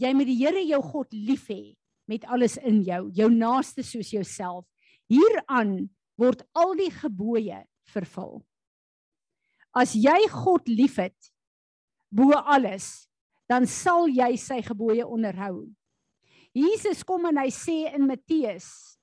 jy 0.00 0.12
moet 0.16 0.28
die 0.28 0.38
Here 0.40 0.62
jou 0.64 0.80
God 0.84 1.12
lief 1.12 1.48
hê 1.52 1.76
met 2.08 2.24
alles 2.30 2.56
in 2.60 2.82
jou, 2.86 3.06
jou 3.16 3.28
naaste 3.32 3.84
soos 3.84 4.12
jouself. 4.14 4.64
Hieraan 5.10 5.88
word 6.20 6.44
al 6.56 6.76
die 6.78 6.92
gebooie 6.92 7.62
vervul. 7.92 8.40
As 9.76 9.92
jy 9.96 10.16
God 10.32 10.68
liefhet 10.72 11.32
bo 12.08 12.32
alles, 12.32 13.08
dan 13.50 13.66
sal 13.68 14.08
jy 14.08 14.32
sy 14.40 14.62
gebooie 14.64 15.04
onderhou. 15.04 15.66
Jesus 16.56 17.04
kom 17.04 17.28
en 17.28 17.42
hy 17.42 17.50
sê 17.52 17.82
in 17.92 18.06
Matteus 18.08 18.95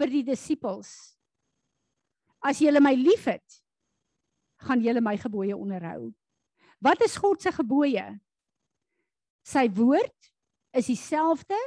vir 0.00 0.12
die 0.12 0.24
disippels: 0.26 0.90
As 2.42 2.60
julle 2.62 2.82
my 2.82 2.94
liefhet, 2.98 3.62
gaan 4.66 4.82
julle 4.82 5.02
my 5.02 5.16
gebooie 5.18 5.56
onderhou. 5.56 6.10
Wat 6.82 7.02
is 7.06 7.16
God 7.18 7.42
se 7.42 7.52
gebooie? 7.54 8.04
Sy 9.46 9.66
woord 9.74 10.30
is 10.74 10.88
dieselfde 10.90 11.58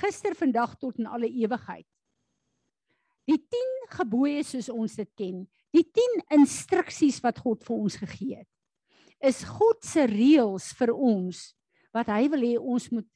gister, 0.00 0.36
vandag 0.36 0.76
tot 0.80 1.00
in 1.00 1.08
alle 1.08 1.28
ewigheid. 1.28 1.86
Die 3.28 3.38
10 3.38 3.74
gebooie 3.92 4.42
soos 4.44 4.70
ons 4.72 4.96
dit 4.98 5.10
ken, 5.18 5.44
die 5.72 5.84
10 5.84 6.22
instruksies 6.38 7.20
wat 7.24 7.38
God 7.44 7.62
vir 7.66 7.76
ons 7.76 7.98
gegee 8.00 8.40
het, 8.40 8.48
is 9.22 9.44
God 9.46 9.84
se 9.86 10.06
reëls 10.10 10.72
vir 10.78 10.90
ons 10.96 11.52
wat 11.94 12.08
hy 12.10 12.24
wil 12.32 12.42
hê 12.42 12.54
ons 12.58 12.88
moet 12.90 13.06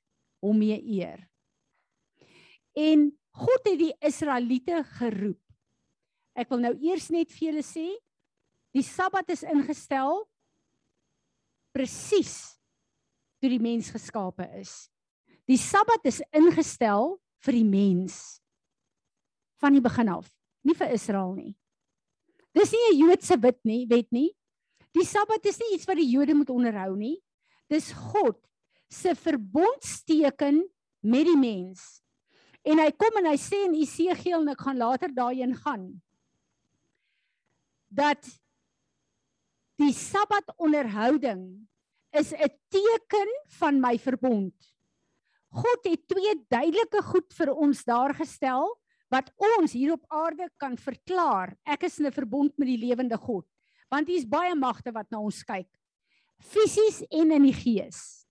hom 0.45 0.61
mee 0.61 0.77
eer. 0.79 1.25
En 2.77 3.09
God 3.37 3.69
het 3.69 3.79
die 3.81 3.93
Israeliete 4.05 4.81
geroep. 4.97 5.41
Ek 6.37 6.49
wil 6.53 6.63
nou 6.65 6.73
eers 6.85 7.09
net 7.13 7.33
vir 7.33 7.51
julle 7.51 7.65
sê, 7.65 7.87
die 8.77 8.85
Sabbat 8.85 9.31
is 9.33 9.45
ingestel 9.45 10.25
presies 11.77 12.57
toe 13.41 13.51
die 13.53 13.61
mens 13.61 13.91
geskape 13.93 14.47
is. 14.57 14.89
Die 15.49 15.61
Sabbat 15.61 16.09
is 16.09 16.23
ingestel 16.35 17.17
vir 17.45 17.59
die 17.59 17.69
mens 17.69 18.41
van 19.61 19.77
die 19.77 19.85
begin 19.85 20.11
af, 20.13 20.29
nie 20.67 20.77
vir 20.77 20.93
Israel 20.97 21.33
nie. 21.37 21.55
Dis 22.57 22.73
nie 22.73 22.85
'n 22.89 22.99
Joodse 23.05 23.37
wet 23.41 23.61
nie, 23.65 23.87
wet 23.87 24.09
nie. 24.13 24.33
Die 24.93 25.05
Sabbat 25.05 25.45
is 25.45 25.59
nie 25.61 25.75
iets 25.77 25.87
wat 25.87 25.97
die 25.97 26.09
Jode 26.09 26.35
moet 26.35 26.51
onderhou 26.51 26.97
nie. 26.97 27.21
Dis 27.69 27.93
God 27.93 28.39
se 28.89 29.15
verbondsteken 29.15 30.65
met 31.03 31.27
die 31.27 31.37
mens. 31.37 32.03
En 32.67 32.83
hy 32.83 32.91
kom 32.99 33.21
en 33.21 33.29
hy 33.31 33.37
sê 33.39 33.63
in 33.69 33.77
Esegiel 33.79 34.43
en 34.43 34.51
ek 34.51 34.65
gaan 34.67 34.81
later 34.81 35.13
daarin 35.15 35.55
gaan 35.63 35.87
dat 37.97 38.27
die 39.81 39.93
Sabbat 39.95 40.51
onderhouding 40.59 41.45
is 42.13 42.33
'n 42.33 42.51
teken 42.69 43.31
van 43.59 43.81
my 43.81 43.99
verbond. 43.99 44.55
God 45.49 45.81
het 45.85 46.09
twee 46.09 46.35
duidelike 46.49 47.03
goed 47.03 47.33
vir 47.33 47.55
ons 47.55 47.85
daar 47.85 48.15
gestel 48.15 48.75
wat 49.09 49.31
ons 49.37 49.73
hier 49.73 49.93
op 49.93 50.05
aarde 50.09 50.51
kan 50.59 50.77
verklaar. 50.77 51.57
Ek 51.65 51.85
is 51.85 51.99
in 51.99 52.07
'n 52.07 52.13
verbond 52.13 52.59
met 52.59 52.69
die 52.69 52.79
lewende 52.79 53.17
God. 53.17 53.47
Want 53.89 54.09
hier's 54.09 54.27
baie 54.27 54.55
magte 54.55 54.93
wat 54.93 55.11
na 55.11 55.21
ons 55.21 55.43
kyk. 55.45 55.69
Fisies 56.39 57.03
en 57.11 57.31
in 57.31 57.43
die 57.43 57.55
gees. 57.55 58.26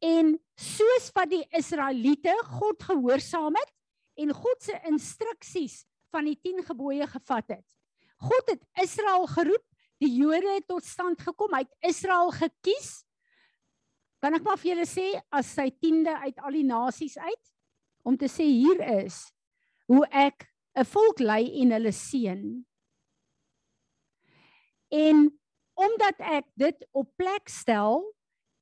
En 0.00 0.32
soos 0.56 1.10
wat 1.16 1.28
die 1.32 1.44
Israeliete 1.56 2.32
God 2.58 2.82
gehoorsaam 2.88 3.56
het 3.60 3.72
en 4.20 4.32
God 4.36 4.62
se 4.64 4.76
instruksies 4.88 5.82
van 6.10 6.26
die 6.28 6.38
10 6.40 6.64
gebooie 6.70 7.06
gevat 7.06 7.56
het. 7.56 7.66
God 8.20 8.52
het 8.52 8.64
Israel 8.82 9.26
geroep 9.30 9.64
die 10.00 10.12
Jode 10.16 10.56
het 10.56 10.66
tot 10.68 10.84
stand 10.84 11.20
gekom. 11.20 11.52
Hy 11.52 11.64
het 11.66 11.92
Israel 11.92 12.32
gekies. 12.32 13.02
Kan 14.20 14.36
ek 14.36 14.44
maar 14.44 14.60
vir 14.60 14.74
julle 14.74 14.88
sê 14.88 15.06
as 15.32 15.52
sy 15.56 15.68
tiende 15.80 16.12
uit 16.24 16.40
al 16.40 16.56
die 16.56 16.66
nasies 16.68 17.16
uit 17.20 17.52
om 18.04 18.16
te 18.16 18.28
sê 18.32 18.46
hier 18.48 18.80
is 19.04 19.22
hoe 19.90 20.04
ek 20.08 20.48
'n 20.76 20.84
volk 20.84 21.20
lei 21.20 21.60
en 21.62 21.72
hulle 21.76 21.92
seën. 21.92 22.64
En 24.90 25.40
omdat 25.74 26.20
ek 26.20 26.46
dit 26.56 26.86
op 26.92 27.08
plek 27.16 27.48
stel 27.48 28.04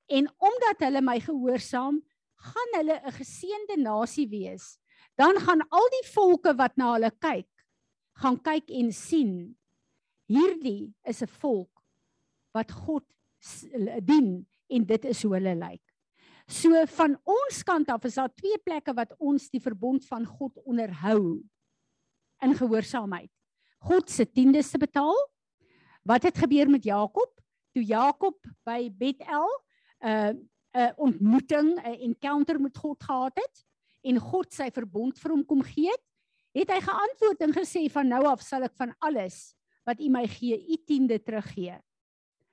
en 0.09 0.29
omdat 0.39 0.85
hulle 0.87 1.03
my 1.05 1.19
gehoorsaam, 1.21 2.01
gaan 2.39 2.75
hulle 2.77 3.01
'n 3.05 3.13
geseënde 3.13 3.77
nasie 3.83 4.29
wees. 4.29 4.79
Dan 5.17 5.39
gaan 5.41 5.63
al 5.69 5.89
die 5.91 6.07
volke 6.15 6.55
wat 6.57 6.77
na 6.77 6.93
hulle 6.95 7.11
kyk, 7.11 7.51
gaan 8.23 8.39
kyk 8.41 8.71
en 8.71 8.93
sien 8.93 9.57
hierdie 10.29 10.95
is 11.05 11.23
'n 11.23 11.27
volk 11.41 11.71
wat 12.55 12.71
God 12.73 13.05
dien 14.03 14.47
en 14.69 14.85
dit 14.85 15.05
is 15.05 15.23
hoe 15.23 15.35
hulle 15.35 15.55
lyk. 15.55 15.83
So 16.49 16.87
van 16.87 17.19
ons 17.29 17.63
kant 17.63 17.89
af 17.89 18.05
is 18.05 18.15
daar 18.15 18.33
twee 18.35 18.59
plekke 18.65 18.95
wat 18.97 19.13
ons 19.19 19.51
die 19.51 19.61
verbond 19.61 20.07
van 20.09 20.25
God 20.25 20.57
onderhou 20.65 21.45
in 22.43 22.55
gehoorsaamheid. 22.55 23.31
God 23.85 24.11
se 24.11 24.25
tiendes 24.25 24.71
te 24.71 24.79
betaal. 24.79 25.17
Wat 26.03 26.23
het 26.23 26.39
gebeur 26.39 26.71
met 26.71 26.85
Jakob? 26.85 27.31
Toe 27.75 27.85
Jakob 27.85 28.39
by 28.65 28.89
Bethel 28.89 29.49
'n 30.03 30.09
uh, 30.09 30.33
'n 30.75 30.93
ontmoeting, 30.97 31.81
'n 31.81 32.01
encounter 32.09 32.61
met 32.61 32.77
God 32.77 33.03
gehad 33.03 33.35
het 33.35 33.65
en 34.03 34.19
God 34.19 34.53
sy 34.53 34.71
verbond 34.71 35.19
vir 35.19 35.31
hom 35.31 35.45
kom 35.45 35.63
gee 35.63 35.91
het, 35.91 36.05
het 36.55 36.71
hy 36.71 36.81
geantwoord 36.81 37.41
en 37.41 37.53
gesê 37.53 37.89
van 37.91 38.09
nou 38.09 38.25
af 38.27 38.43
sal 38.43 38.63
ek 38.63 38.77
van 38.77 38.95
alles 38.99 39.55
wat 39.87 40.01
u 40.01 40.09
my 40.13 40.27
gee, 40.29 40.59
u 40.69 40.77
tiende 40.85 41.19
teruggee. 41.23 41.79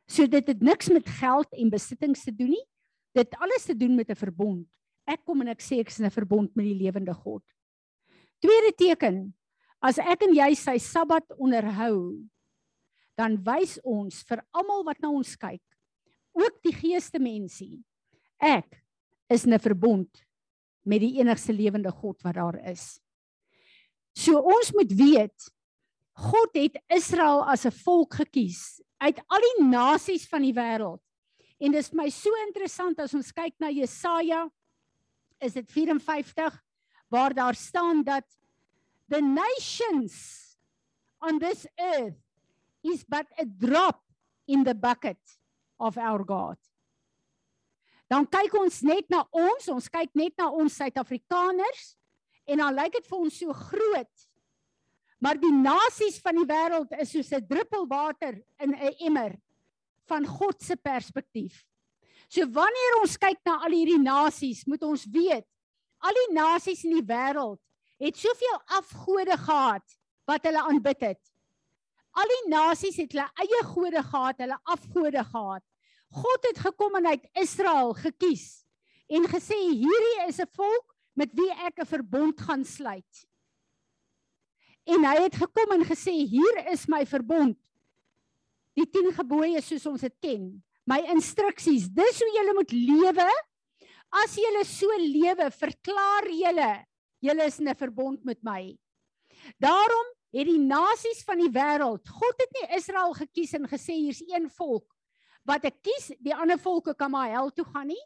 So 0.08 0.28
dit 0.28 0.48
het 0.48 0.62
niks 0.62 0.90
met 0.90 1.08
geld 1.20 1.52
en 1.52 1.70
besittings 1.70 2.24
te 2.24 2.32
doen 2.32 2.54
nie. 2.54 2.66
Dit 3.16 3.36
alles 3.42 3.66
te 3.66 3.76
doen 3.76 3.96
met 3.96 4.10
'n 4.10 4.16
verbond. 4.16 4.68
Ek 5.06 5.26
kom 5.26 5.42
en 5.42 5.48
ek 5.48 5.62
sê 5.62 5.80
ek 5.80 5.90
is 5.90 6.00
in 6.00 6.06
'n 6.06 6.12
verbond 6.12 6.56
met 6.56 6.66
die 6.66 6.76
lewende 6.84 7.14
God. 7.14 7.44
Tweede 8.40 8.74
teken, 8.76 9.34
as 9.82 9.98
ek 9.98 10.24
en 10.24 10.34
jy 10.34 10.54
sy 10.56 10.78
Sabbat 10.78 11.26
onderhou, 11.38 12.24
dan 13.18 13.38
wys 13.44 13.80
ons 13.84 14.24
vir 14.24 14.44
almal 14.52 14.84
wat 14.84 15.00
na 15.00 15.10
ons 15.10 15.36
kyk, 15.36 15.62
ook 16.36 16.60
die 16.66 16.76
geeste 16.76 17.20
mensie, 17.20 17.84
ek 18.38 18.84
is 19.32 19.46
'n 19.46 19.60
verbond 19.60 20.10
met 20.86 21.02
die 21.02 21.18
enigste 21.20 21.54
lewende 21.54 21.92
God 21.92 22.22
wat 22.22 22.36
daar 22.36 22.60
is. 22.70 23.00
So 24.14 24.40
ons 24.40 24.72
moet 24.72 24.92
weet 24.92 25.52
God 26.16 26.54
het 26.54 26.78
Israel 26.88 27.44
as 27.44 27.66
'n 27.66 27.72
volk 27.72 28.14
gekies 28.14 28.82
uit 28.98 29.20
al 29.28 29.42
die 29.42 29.68
nasies 29.68 30.28
van 30.28 30.42
die 30.42 30.54
wêreld. 30.54 31.02
En 31.60 31.72
dis 31.72 31.90
vir 31.90 31.98
my 31.98 32.10
so 32.10 32.30
interessant 32.48 33.00
as 33.00 33.14
ons 33.14 33.32
kyk 33.32 33.54
na 33.60 33.70
Jesaja 33.70 34.50
is 35.40 35.54
dit 35.54 35.72
54 35.72 36.64
waar 37.10 37.34
daar 37.34 37.56
staan 37.56 38.04
dat 38.04 38.26
the 39.10 39.22
nations 39.22 40.58
on 41.22 41.40
this 41.40 41.68
earth 41.78 42.18
is 42.84 43.04
but 43.08 43.28
a 43.40 43.46
drop 43.46 44.02
in 44.48 44.64
the 44.64 44.76
bucket 44.76 45.20
of 45.80 45.98
our 45.98 46.24
God. 46.24 46.58
Dan 48.10 48.28
kyk 48.30 48.54
ons 48.60 48.82
net 48.86 49.10
na 49.10 49.24
ons, 49.34 49.70
ons 49.74 49.90
kyk 49.90 50.14
net 50.14 50.36
na 50.38 50.52
ons 50.54 50.74
Suid-Afrikaners 50.78 51.96
en 52.46 52.62
dan 52.62 52.76
lyk 52.78 53.00
dit 53.00 53.08
vir 53.10 53.18
ons 53.18 53.40
so 53.42 53.56
groot. 53.58 54.26
Maar 55.24 55.40
die 55.42 55.54
nasies 55.54 56.20
van 56.22 56.38
die 56.38 56.46
wêreld 56.46 56.92
is 57.02 57.12
soos 57.12 57.32
'n 57.34 57.48
druppel 57.48 57.88
water 57.88 58.38
in 58.60 58.76
'n 58.76 58.94
emmer 59.00 59.34
van 60.06 60.26
God 60.26 60.62
se 60.62 60.76
perspektief. 60.76 61.66
So 62.30 62.46
wanneer 62.46 63.02
ons 63.02 63.18
kyk 63.18 63.40
na 63.46 63.60
al 63.66 63.72
hierdie 63.72 64.02
nasies, 64.02 64.66
moet 64.66 64.84
ons 64.84 65.06
weet 65.06 65.46
al 66.06 66.14
die 66.14 66.34
nasies 66.34 66.84
in 66.84 67.00
die 67.00 67.06
wêreld 67.06 67.60
het 68.02 68.18
soveel 68.18 68.60
afgode 68.78 69.38
gehad 69.38 69.98
wat 70.28 70.44
hulle 70.44 70.62
aanbid 70.62 71.02
het. 71.02 71.22
Al 72.16 72.32
die 72.32 72.44
nasies 72.52 72.98
het 73.02 73.12
hulle 73.12 73.28
eie 73.44 73.62
gode 73.68 74.04
gehad, 74.04 74.40
hulle 74.40 74.58
afgode 74.72 75.24
gehad. 75.24 75.64
God 76.16 76.48
het 76.48 76.62
gekom 76.64 76.96
en 76.96 77.10
hy 77.10 77.18
het 77.18 77.42
Israel 77.44 77.94
gekies 77.98 78.64
en 79.12 79.28
gesê 79.30 79.58
hierdie 79.68 80.28
is 80.28 80.40
'n 80.40 80.50
volk 80.56 80.96
met 81.14 81.30
wie 81.34 81.52
ek 81.68 81.80
'n 81.80 81.86
verbond 81.86 82.42
gaan 82.42 82.64
sluit. 82.64 83.28
En 84.86 85.04
hy 85.04 85.24
het 85.24 85.36
gekom 85.36 85.72
en 85.72 85.86
gesê 85.86 86.12
hier 86.12 86.72
is 86.72 86.88
my 86.88 87.06
verbond. 87.06 87.58
Die 88.76 88.86
10 88.86 89.14
gebooie 89.14 89.62
soos 89.62 89.86
ons 89.86 90.02
dit 90.02 90.16
ken, 90.22 90.64
my 90.86 91.00
instruksies, 91.10 91.88
dis 91.90 92.20
hoe 92.22 92.32
jy 92.36 92.54
moet 92.54 92.72
lewe. 92.72 93.30
As 94.12 94.36
jy 94.36 94.64
so 94.64 94.88
lewe, 95.00 95.50
verklaar 95.52 96.30
jy 96.30 96.86
jy 97.22 97.34
is 97.46 97.60
in 97.60 97.70
'n 97.70 97.76
verbond 97.76 98.24
met 98.24 98.44
my. 98.44 98.78
Daarom 99.60 100.15
het 100.36 100.50
die 100.50 100.60
nasies 100.60 101.24
van 101.24 101.40
die 101.40 101.52
wêreld, 101.52 102.10
God 102.12 102.42
het 102.44 102.58
nie 102.58 102.68
Israel 102.76 103.14
gekies 103.16 103.54
en 103.56 103.70
gesê 103.72 103.96
hier's 103.96 104.24
een 104.28 104.50
volk 104.52 104.90
wat 105.46 105.64
ek 105.70 105.78
kies, 105.86 106.10
die 106.20 106.34
ander 106.34 106.58
volke 106.60 106.96
kan 106.98 107.12
maar 107.14 107.30
hel 107.30 107.52
toe 107.54 107.68
gaan 107.70 107.88
nie. 107.94 108.02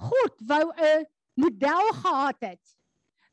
God 0.00 0.34
wou 0.48 0.72
'n 0.74 1.06
model 1.38 1.92
gehad 2.02 2.40
het 2.40 2.76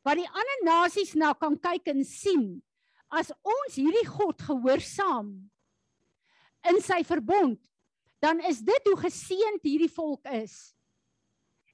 wat 0.06 0.16
die 0.16 0.30
ander 0.30 0.60
nasies 0.64 1.16
na 1.16 1.34
kan 1.34 1.58
kyk 1.60 1.88
en 1.88 2.04
sien 2.04 2.64
as 3.12 3.32
ons 3.44 3.76
hierdie 3.76 4.08
God 4.08 4.42
gehoorsaam 4.42 5.50
in 6.70 6.82
sy 6.82 7.04
verbond 7.04 7.60
dan 8.20 8.40
is 8.40 8.60
dit 8.60 8.88
hoe 8.88 8.98
geseënd 8.98 9.62
hierdie 9.62 9.92
volk 9.94 10.26
is. 10.26 10.74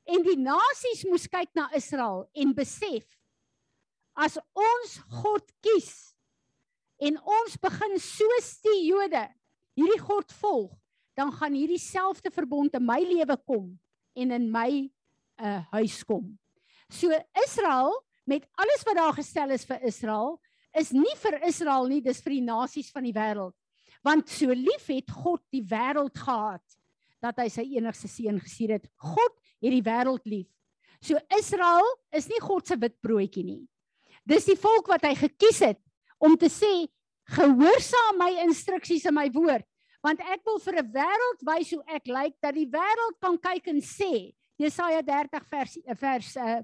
En 0.03 0.23
die 0.23 0.36
nasies 0.36 1.05
moes 1.07 1.27
kyk 1.27 1.53
na 1.55 1.69
Israel 1.75 2.25
en 2.36 2.53
besef 2.53 3.05
as 4.13 4.38
ons 4.53 4.97
God 5.21 5.47
kies 5.63 6.12
en 7.04 7.20
ons 7.20 7.58
begin 7.60 7.97
soos 7.99 8.54
die 8.64 8.80
Jode 8.88 9.26
hierdie 9.78 10.01
God 10.04 10.32
volg, 10.39 10.72
dan 11.18 11.34
gaan 11.36 11.56
hierdie 11.58 11.82
selfde 11.82 12.32
verbond 12.34 12.74
in 12.78 12.86
my 12.86 12.99
lewe 13.06 13.36
kom 13.45 13.74
en 14.18 14.34
in 14.34 14.47
my 14.54 14.70
uh, 15.41 15.62
huis 15.76 15.99
kom. 16.08 16.32
So 16.89 17.14
Israel 17.43 17.93
met 18.30 18.45
alles 18.62 18.86
wat 18.88 18.97
daar 18.97 19.16
gestel 19.18 19.54
is 19.54 19.66
vir 19.68 19.84
Israel 19.89 20.38
is 20.74 20.93
nie 20.95 21.14
vir 21.22 21.38
Israel 21.45 21.86
nie, 21.89 22.01
dis 22.01 22.22
vir 22.24 22.38
die 22.39 22.45
nasies 22.45 22.89
van 22.93 23.06
die 23.06 23.14
wêreld. 23.14 23.54
Want 24.04 24.32
so 24.32 24.49
lief 24.58 24.88
het 24.89 25.12
God 25.14 25.43
die 25.54 25.64
wêreld 25.70 26.18
gehad 26.18 26.64
dat 27.24 27.38
hy 27.39 27.47
sy 27.51 27.64
enigste 27.78 28.10
seun 28.12 28.39
gestuur 28.41 28.78
het. 28.80 28.88
God 28.99 29.38
het 29.64 29.72
die 29.72 29.86
wêreld 29.86 30.26
lief. 30.28 30.49
So 31.04 31.20
Israel 31.38 31.86
is 32.16 32.28
nie 32.32 32.41
God 32.41 32.68
se 32.68 32.78
wit 32.80 32.95
broodjie 33.04 33.45
nie. 33.45 33.62
Dis 34.28 34.47
die 34.47 34.58
volk 34.60 34.89
wat 34.91 35.06
hy 35.06 35.14
gekies 35.20 35.62
het 35.68 35.82
om 36.24 36.38
te 36.39 36.49
sê 36.51 36.71
gehoorsaam 37.36 38.19
my 38.19 38.32
instruksies 38.45 39.05
en 39.09 39.17
my 39.17 39.30
woord 39.36 39.65
want 40.03 40.19
ek 40.28 40.43
wil 40.47 40.59
vir 40.59 40.80
'n 40.82 40.91
wêreld 40.91 41.43
wys 41.47 41.71
hoe 41.71 41.84
ek 41.88 42.07
lyk 42.07 42.36
dat 42.43 42.55
die 42.55 42.67
wêreld 42.67 43.19
kan 43.19 43.38
kyk 43.38 43.67
en 43.71 43.82
sê 43.82 44.34
Jesaja 44.59 45.01
30 45.01 45.45
vers 45.49 45.78
vers 45.99 46.36
uh 46.38 46.61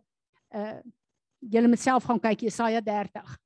uh 0.55 0.79
julle 1.39 1.71
moet 1.71 1.79
self 1.79 2.03
gaan 2.03 2.19
kyk 2.19 2.41
Jesaja 2.49 2.81
30. 2.83 3.37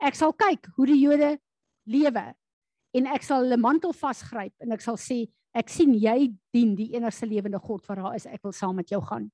Ek 0.00 0.16
sal 0.16 0.32
kyk 0.32 0.70
hoe 0.76 0.86
die 0.88 1.00
Jode 1.02 1.36
lewe 1.84 2.24
en 2.94 3.06
ek 3.12 3.22
sal 3.26 3.44
hulle 3.44 3.60
mantel 3.60 3.92
vasgryp 3.92 4.54
en 4.64 4.72
ek 4.72 4.80
sal 4.84 4.96
sê 4.96 5.24
ek 5.54 5.68
sien 5.70 5.92
jy 5.94 6.32
dien 6.54 6.74
die 6.74 6.94
enigste 6.96 7.28
lewende 7.28 7.60
God 7.62 7.84
wat 7.88 8.00
daar 8.00 8.16
is 8.16 8.26
ek 8.26 8.42
wil 8.42 8.56
saam 8.56 8.76
met 8.76 8.90
jou 8.90 9.00
gaan. 9.04 9.30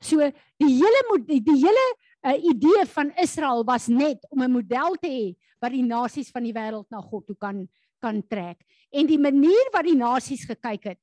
So 0.00 0.18
die 0.60 0.72
hele 0.72 1.00
die, 1.26 1.40
die 1.40 1.58
hele 1.60 1.86
uh, 2.26 2.36
idee 2.36 2.86
van 2.92 3.12
Israel 3.22 3.64
was 3.64 3.88
net 3.88 4.24
om 4.30 4.42
'n 4.42 4.52
model 4.52 4.96
te 5.00 5.08
hê 5.08 5.36
wat 5.60 5.72
die 5.72 5.82
nasies 5.82 6.30
van 6.30 6.42
die 6.42 6.54
wêreld 6.54 6.86
na 6.90 7.00
God 7.00 7.26
toe 7.26 7.36
kan 7.36 7.68
kan 8.00 8.20
trek. 8.28 8.60
En 8.92 9.06
die 9.06 9.18
manier 9.18 9.70
wat 9.72 9.84
die 9.84 9.96
nasies 9.96 10.44
gekyk 10.44 10.84
het, 10.84 11.00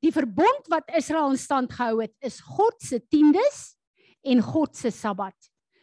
die 0.00 0.12
verbond 0.14 0.68
wat 0.70 0.86
Israel 0.96 1.30
in 1.30 1.40
stand 1.40 1.72
gehou 1.72 2.00
het, 2.00 2.14
is 2.22 2.40
God 2.40 2.78
se 2.78 3.00
tiendes 3.10 3.76
en 4.22 4.40
God 4.42 4.76
se 4.76 4.90
Sabbat. 4.90 5.34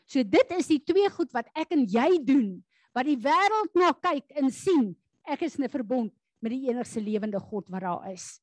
So 0.07 0.23
dit 0.23 0.51
is 0.57 0.67
die 0.67 0.80
twee 0.80 1.09
goed 1.09 1.34
wat 1.34 1.49
ek 1.57 1.73
en 1.76 1.86
jy 1.89 2.23
doen 2.23 2.63
wat 2.95 3.05
die 3.09 3.19
wêreld 3.19 3.76
na 3.76 3.91
kyk 3.91 4.32
en 4.39 4.51
sien 4.53 4.95
ek 5.28 5.41
is 5.43 5.57
'n 5.59 5.67
verbond 5.69 6.13
met 6.41 6.51
die 6.51 6.69
enigste 6.69 7.01
lewende 7.01 7.39
God 7.39 7.67
wat 7.69 7.82
daar 7.82 8.11
is. 8.11 8.39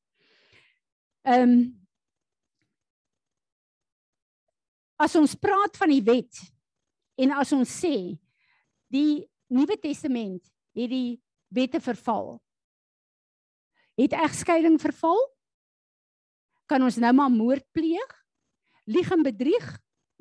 Ehm 1.23 1.49
um, 1.49 1.82
as 5.01 5.15
ons 5.19 5.35
praat 5.35 5.77
van 5.79 5.91
die 5.91 6.03
wet 6.05 6.41
en 7.19 7.33
as 7.37 7.51
ons 7.55 7.69
sê 7.69 8.15
die 8.93 9.23
Nuwe 9.53 9.77
Testament 9.77 10.41
het 10.73 10.89
die 10.89 11.19
wette 11.53 11.79
verval. 11.83 12.39
Het 13.99 14.15
egskeiding 14.17 14.79
verval? 14.81 15.19
Kan 16.69 16.81
ons 16.85 16.97
nou 17.01 17.11
maar 17.13 17.29
moord 17.29 17.65
pleeg? 17.75 18.13
Lieg 18.89 19.11
en 19.13 19.23
bedrieg 19.25 19.67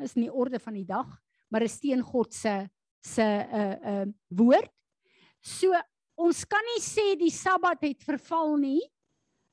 is 0.02 0.16
nie 0.18 0.28
orde 0.28 0.60
van 0.60 0.76
die 0.76 0.86
dag, 0.86 1.08
maar 1.48 1.64
is 1.64 1.78
teen 1.80 2.02
God 2.04 2.34
se 2.34 2.66
se 3.02 3.24
uh 3.24 3.76
uh 3.92 4.06
woord. 4.30 4.70
So 5.42 5.74
ons 6.22 6.44
kan 6.46 6.62
nie 6.74 6.82
sê 6.84 7.14
die 7.18 7.32
Sabbat 7.34 7.82
het 7.82 8.04
verval 8.06 8.54
nie, 8.60 8.82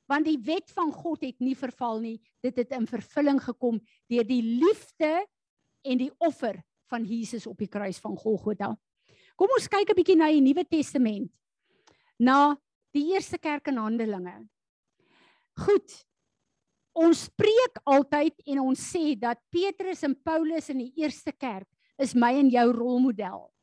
want 0.09 0.25
die 0.25 0.39
wet 0.41 0.71
van 0.73 0.91
God 0.91 1.21
het 1.21 1.37
nie 1.43 1.55
verval 1.57 2.01
nie. 2.01 2.17
Dit 2.41 2.57
het 2.57 2.73
in 2.73 2.87
vervulling 2.89 3.39
gekom 3.43 3.77
deur 4.09 4.25
die 4.25 4.41
liefde 4.41 5.11
en 5.85 6.01
die 6.01 6.11
offer 6.17 6.57
van 6.89 7.05
Jesus 7.05 7.45
op 7.47 7.59
die 7.61 7.69
kruis 7.69 7.99
van 8.01 8.17
Golgotha. 8.17 8.73
Kom 9.37 9.53
ons 9.55 9.69
kyk 9.69 9.89
'n 9.89 9.95
bietjie 9.95 10.17
na 10.17 10.31
die 10.33 10.41
Nuwe 10.41 10.65
Testament. 10.65 11.31
Na 12.19 12.57
die 12.91 13.13
eerste 13.13 13.37
kerk 13.37 13.67
in 13.67 13.77
Handelinge. 13.77 14.49
Goed. 15.55 16.05
Ons 16.93 17.29
preek 17.29 17.79
altyd 17.85 18.33
en 18.47 18.59
ons 18.59 18.79
sê 18.79 19.15
dat 19.15 19.39
Petrus 19.51 20.03
en 20.03 20.15
Paulus 20.15 20.69
in 20.69 20.79
die 20.79 20.93
eerste 20.97 21.31
kerk 21.31 21.67
is 21.97 22.15
my 22.15 22.33
en 22.39 22.49
jou 22.49 22.71
rolmodel. 22.73 23.53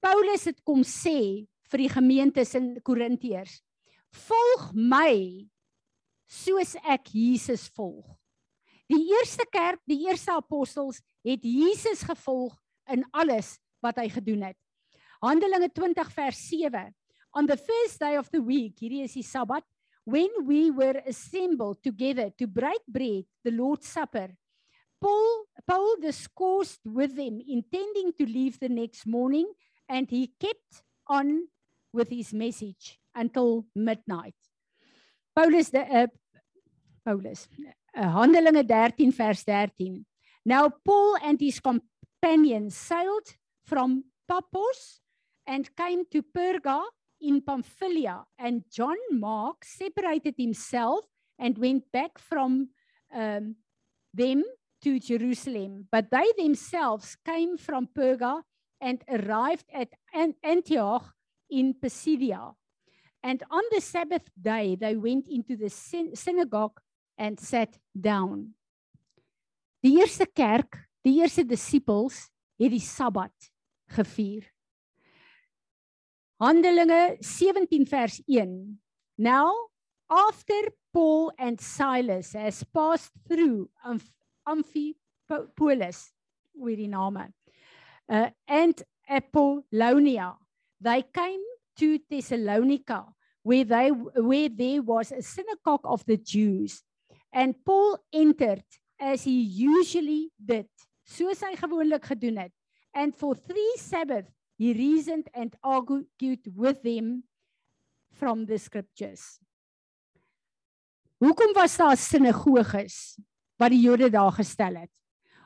Paulus 0.00 0.46
het 0.46 0.62
kom 0.64 0.82
sê 0.82 1.46
vir 1.70 1.78
die 1.78 1.92
gemeentes 1.92 2.54
in 2.54 2.80
Korintiërs: 2.82 3.62
"Volg 4.10 4.72
my 4.72 5.46
soos 6.26 6.74
ek 6.84 7.10
Jesus 7.14 7.68
volg. 7.74 8.06
Die 8.90 9.02
eerste 9.16 9.46
kerk, 9.50 9.80
die 9.86 10.04
eerste 10.06 10.34
apostels 10.36 11.00
het 11.26 11.42
Jesus 11.42 12.04
gevolg 12.06 12.54
in 12.92 13.02
alles 13.10 13.56
wat 13.82 13.98
hy 13.98 14.08
gedoen 14.12 14.44
het. 14.46 14.58
Handelinge 15.22 15.70
20 15.74 16.12
vers 16.14 16.42
7. 16.48 16.92
On 17.36 17.46
the 17.46 17.56
first 17.56 17.98
day 18.00 18.16
of 18.16 18.30
the 18.30 18.40
week, 18.40 18.78
hierdie 18.78 19.02
is 19.04 19.16
die 19.16 19.26
Sabbat, 19.26 19.64
when 20.06 20.30
we 20.46 20.70
were 20.70 21.02
assembled 21.06 21.82
together 21.82 22.30
to 22.38 22.46
break 22.46 22.80
bread, 22.86 23.26
the 23.44 23.50
Lord's 23.50 23.88
Supper, 23.90 24.30
Paul 25.00 25.44
Paul 25.66 25.96
discoursed 26.00 26.80
with 26.86 27.16
them 27.16 27.42
intending 27.46 28.12
to 28.18 28.24
leave 28.24 28.58
the 28.60 28.68
next 28.68 29.06
morning 29.06 29.50
and 29.88 30.08
he 30.08 30.32
kept 30.40 30.82
on 31.06 31.48
with 31.92 32.08
his 32.08 32.32
message 32.32 32.98
until 33.14 33.66
midnight. 33.74 34.34
Paulus 35.36 35.70
uh, 35.74 36.06
Paulus. 37.04 37.48
Uh, 37.94 38.08
Handelinge 38.08 38.66
13 38.66 39.12
vers 39.12 39.42
13. 39.42 40.04
Now 40.46 40.70
Paul 40.84 41.18
and 41.22 41.38
his 41.38 41.60
companions 41.60 42.74
sailed 42.74 43.36
from 43.64 44.04
Paphos 44.26 45.00
and 45.46 45.68
came 45.76 46.04
to 46.10 46.22
Perga 46.22 46.82
in 47.20 47.42
Pamphylia 47.42 48.24
and 48.38 48.64
John 48.72 48.96
Mark 49.10 49.64
separated 49.64 50.34
himself 50.38 51.04
and 51.38 51.58
went 51.58 51.84
back 51.92 52.18
from 52.18 52.70
um, 53.14 53.56
them 54.14 54.42
to 54.82 54.98
Jerusalem, 54.98 55.86
but 55.90 56.10
they 56.10 56.32
themselves 56.38 57.16
came 57.24 57.58
from 57.58 57.88
Perga 57.88 58.42
and 58.80 59.02
arrived 59.08 59.66
at 59.72 59.88
Antioch 60.42 61.12
in 61.50 61.74
Pisidia. 61.74 62.52
And 63.26 63.42
on 63.50 63.62
the 63.72 63.80
Sabbath 63.80 64.30
day, 64.40 64.76
they 64.76 64.94
went 64.94 65.26
into 65.26 65.56
the 65.56 65.68
syn- 65.68 66.14
synagogue 66.14 66.78
and 67.18 67.40
sat 67.40 67.76
down. 67.92 68.54
Die 69.82 69.98
eerste 69.98 70.28
kerk, 70.30 70.78
die 71.02 71.16
eerste 71.18 71.42
disippels 71.42 72.28
het 72.54 72.70
die 72.70 72.78
Sabbat 72.78 73.50
gevier. 73.96 74.46
Handelinge 76.38 77.16
17 77.18 77.88
vers 77.90 78.20
1. 78.28 78.78
Now 79.18 79.70
after 80.06 80.70
Paul 80.94 81.32
and 81.36 81.58
Silas 81.60 82.32
has 82.32 82.62
passed 82.62 83.10
through 83.26 83.66
Amph- 83.82 84.14
Amphipolis, 84.46 86.12
hoe 86.54 86.76
die 86.78 86.86
name. 86.86 87.26
Uh, 88.06 88.30
and 88.46 88.86
Apollonia. 89.10 90.36
They 90.78 91.02
came 91.10 91.42
to 91.82 91.98
Thessalonica 92.08 93.15
where 93.46 93.64
they 93.64 93.90
where 93.90 94.48
there 94.48 94.82
was 94.82 95.12
a 95.12 95.22
synagogue 95.22 95.86
of 95.86 96.04
the 96.04 96.16
Jews. 96.16 96.82
And 97.32 97.54
Paul 97.64 98.02
entered 98.12 98.66
as 98.98 99.22
he 99.22 99.38
usually 99.38 100.32
did, 100.34 100.66
soos 101.06 101.44
hy 101.46 101.54
gewoonlik 101.54 102.08
gedoen 102.10 102.40
het. 102.42 102.54
And 102.90 103.14
for 103.14 103.36
3 103.38 103.78
Sabbath 103.78 104.26
he 104.58 104.72
reasoned 104.74 105.30
and 105.30 105.54
argued 105.62 106.42
with 106.56 106.82
them 106.82 107.22
from 108.18 108.46
the 108.50 108.58
scriptures. 108.58 109.38
Hoekom 111.22 111.54
was 111.54 111.78
daar 111.78 111.94
sinagoges 111.96 113.14
wat 113.60 113.70
die 113.70 113.84
Jode 113.84 114.10
daar 114.10 114.34
gestel 114.34 114.82
het? 114.82 114.90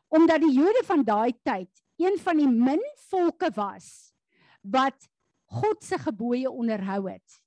Omdat 0.09 0.41
die 0.47 0.55
Jode 0.57 0.87
van 0.89 1.05
daai 1.05 1.37
tyd 1.45 1.69
een 2.01 2.17
van 2.25 2.41
die 2.41 2.49
min 2.49 2.81
volke 3.11 3.53
was 3.61 4.15
wat 4.65 4.97
God 5.53 5.85
se 5.85 6.01
gebooie 6.01 6.49
onderhou 6.49 7.05
het. 7.11 7.40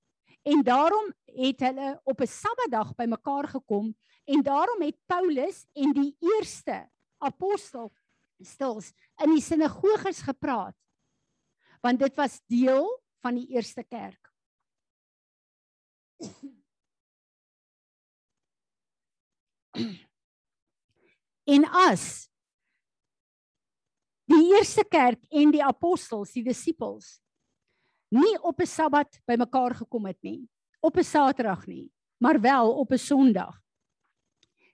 En 0.43 0.63
daarom 0.63 1.13
het 1.23 1.59
hulle 1.59 2.01
op 2.03 2.19
'n 2.21 2.27
Sabbatdag 2.27 2.95
bymekaar 2.95 3.47
gekom 3.47 3.95
en 4.23 4.41
daarom 4.43 4.81
het 4.81 4.97
Paulus 5.05 5.65
en 5.73 5.93
die 5.93 6.15
eerste 6.19 6.89
apostel 7.17 7.93
stils 8.39 8.91
in 9.23 9.33
die 9.33 9.41
sinagoges 9.41 10.21
gepraat. 10.21 10.75
Want 11.81 11.99
dit 11.99 12.15
was 12.15 12.41
deel 12.45 13.03
van 13.19 13.35
die 13.35 13.47
eerste 13.47 13.83
kerk. 13.83 14.31
En 21.43 21.65
as 21.65 22.29
die 24.25 24.55
eerste 24.55 24.85
kerk 24.87 25.23
en 25.29 25.51
die 25.51 25.63
apostels, 25.63 26.31
die 26.31 26.43
disippels 26.43 27.22
nie 28.13 28.37
op 28.41 28.61
'n 28.61 28.67
Sabbat 28.67 29.19
bymekaar 29.25 29.75
gekom 29.75 30.05
het 30.05 30.21
nie, 30.23 30.47
op 30.81 30.97
'n 30.97 31.03
Saterdag 31.03 31.65
nie, 31.67 31.91
maar 32.17 32.41
wel 32.41 32.71
op 32.71 32.91
'n 32.91 32.97
Sondag. 32.97 33.61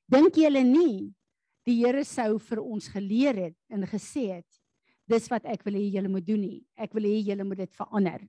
Dink 0.08 0.36
julle 0.36 0.64
nie 0.64 1.14
die 1.66 1.86
Here 1.86 2.04
sou 2.04 2.40
vir 2.40 2.60
ons 2.62 2.88
geleer 2.88 3.36
het 3.36 3.58
en 3.70 3.86
gesê 3.88 4.34
het 4.34 4.62
dis 5.06 5.28
wat 5.30 5.46
ek 5.46 5.64
wil 5.64 5.74
hê 5.74 5.92
julle 5.94 6.10
moet 6.10 6.26
doen 6.26 6.42
nie. 6.42 6.66
Ek 6.78 6.94
wil 6.94 7.04
hê 7.04 7.24
julle 7.24 7.44
moet 7.44 7.58
dit 7.58 7.76
verander. 7.76 8.28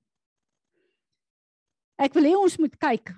Ek 1.99 2.15
wil 2.15 2.25
hê 2.25 2.37
ons 2.37 2.59
moet 2.59 2.77
kyk 2.81 3.13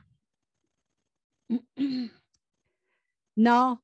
na 3.46 3.76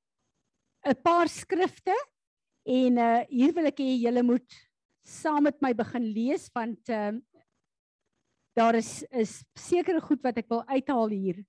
'n 0.86 1.02
paar 1.02 1.28
skrifte 1.28 1.94
en 2.64 2.98
uh 2.98 3.24
hier 3.28 3.52
wil 3.52 3.66
ek 3.66 3.78
hê 3.78 3.98
julle 4.02 4.22
moet 4.22 4.68
saam 5.04 5.42
met 5.48 5.60
my 5.62 5.72
begin 5.72 6.04
lees 6.12 6.48
want 6.54 6.88
uh, 6.92 7.12
daar 8.58 8.74
is 8.74 9.04
is 9.14 9.42
sekere 9.54 10.00
goed 10.02 10.22
wat 10.26 10.38
ek 10.40 10.48
wil 10.50 10.64
uithaal 10.66 11.12
hier. 11.14 11.42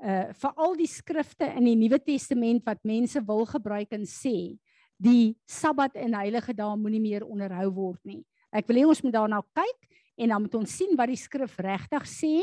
Uh 0.00 0.32
veral 0.42 0.76
die 0.76 0.88
skrifte 0.88 1.48
in 1.56 1.66
die 1.68 1.76
Nuwe 1.76 2.00
Testament 2.00 2.64
wat 2.68 2.82
mense 2.84 3.20
wil 3.24 3.46
gebruik 3.48 3.92
en 3.96 4.06
sê 4.08 4.56
die 5.00 5.36
Sabbat 5.48 5.96
en 5.96 6.16
heilige 6.18 6.52
dae 6.56 6.76
moenie 6.76 7.00
meer 7.00 7.24
onderhou 7.24 7.70
word 7.76 8.00
nie. 8.04 8.22
Ek 8.52 8.68
wil 8.68 8.80
hê 8.80 8.86
ons 8.88 9.00
moet 9.04 9.16
daarna 9.16 9.40
kyk 9.56 9.88
en 10.20 10.32
dan 10.32 10.44
moet 10.44 10.56
ons 10.58 10.76
sien 10.76 10.96
wat 10.98 11.08
die 11.08 11.20
skrif 11.20 11.56
regtig 11.64 12.08
sê 12.08 12.34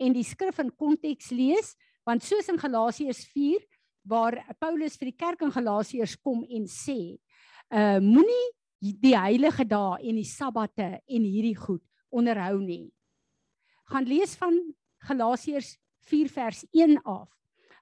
en 0.00 0.12
die 0.12 0.26
skrif 0.26 0.60
in 0.60 0.72
konteks 0.72 1.30
lees 1.32 1.72
want 2.04 2.24
soos 2.24 2.50
in 2.52 2.60
Galasiërs 2.60 3.22
4 3.32 3.64
waar 4.04 4.36
Paulus 4.60 4.98
vir 5.00 5.08
die 5.08 5.16
kerk 5.16 5.44
in 5.46 5.54
Galasiërs 5.54 6.18
kom 6.20 6.44
en 6.44 6.68
sê 6.68 7.16
uh 7.72 7.96
moenie 8.04 8.44
die 8.84 9.16
heilige 9.16 9.64
dae 9.64 10.02
en 10.04 10.20
die 10.20 10.28
sabbate 10.28 10.98
en 11.08 11.24
hierdie 11.24 11.56
goed 11.56 11.84
onderhou 12.12 12.60
nie. 12.60 12.93
Gaan 13.90 14.08
lees 14.08 14.34
van 14.40 14.56
Galasiërs 15.04 15.74
4 16.08 16.30
vers 16.32 16.64
1 16.72 17.00
af. 17.04 17.28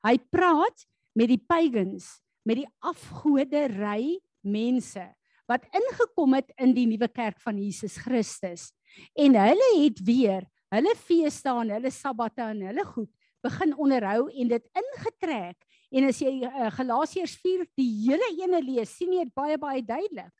Hy 0.02 0.16
praat 0.34 0.86
met 1.14 1.30
die 1.30 1.40
pagans, 1.40 2.08
met 2.46 2.62
die 2.62 2.70
afgodery 2.82 4.18
mense 4.42 5.04
wat 5.50 5.66
ingekom 5.74 6.36
het 6.38 6.52
in 6.62 6.72
die 6.74 6.86
nuwe 6.88 7.08
kerk 7.12 7.40
van 7.42 7.58
Jesus 7.60 7.98
Christus. 8.00 8.70
En 9.18 9.36
hulle 9.36 9.68
het 9.82 10.00
weer 10.06 10.46
hulle 10.72 10.94
feesdae 10.96 11.66
en 11.66 11.74
hulle 11.76 11.90
sabbate 11.92 12.46
en 12.46 12.62
hulle 12.70 12.84
goed 12.88 13.10
begin 13.42 13.74
onderhou 13.74 14.30
en 14.30 14.52
dit 14.52 14.68
ingetrek. 14.78 15.58
En 15.92 16.06
as 16.08 16.20
jy 16.22 16.32
uh, 16.46 16.70
Galasiërs 16.72 17.34
4 17.42 17.66
die 17.78 17.90
hele 18.06 18.28
ene 18.38 18.62
lees, 18.64 18.94
sien 18.96 19.12
jy 19.12 19.26
dit 19.26 19.34
baie 19.36 19.58
baie 19.60 19.82
duidelik. 19.84 20.32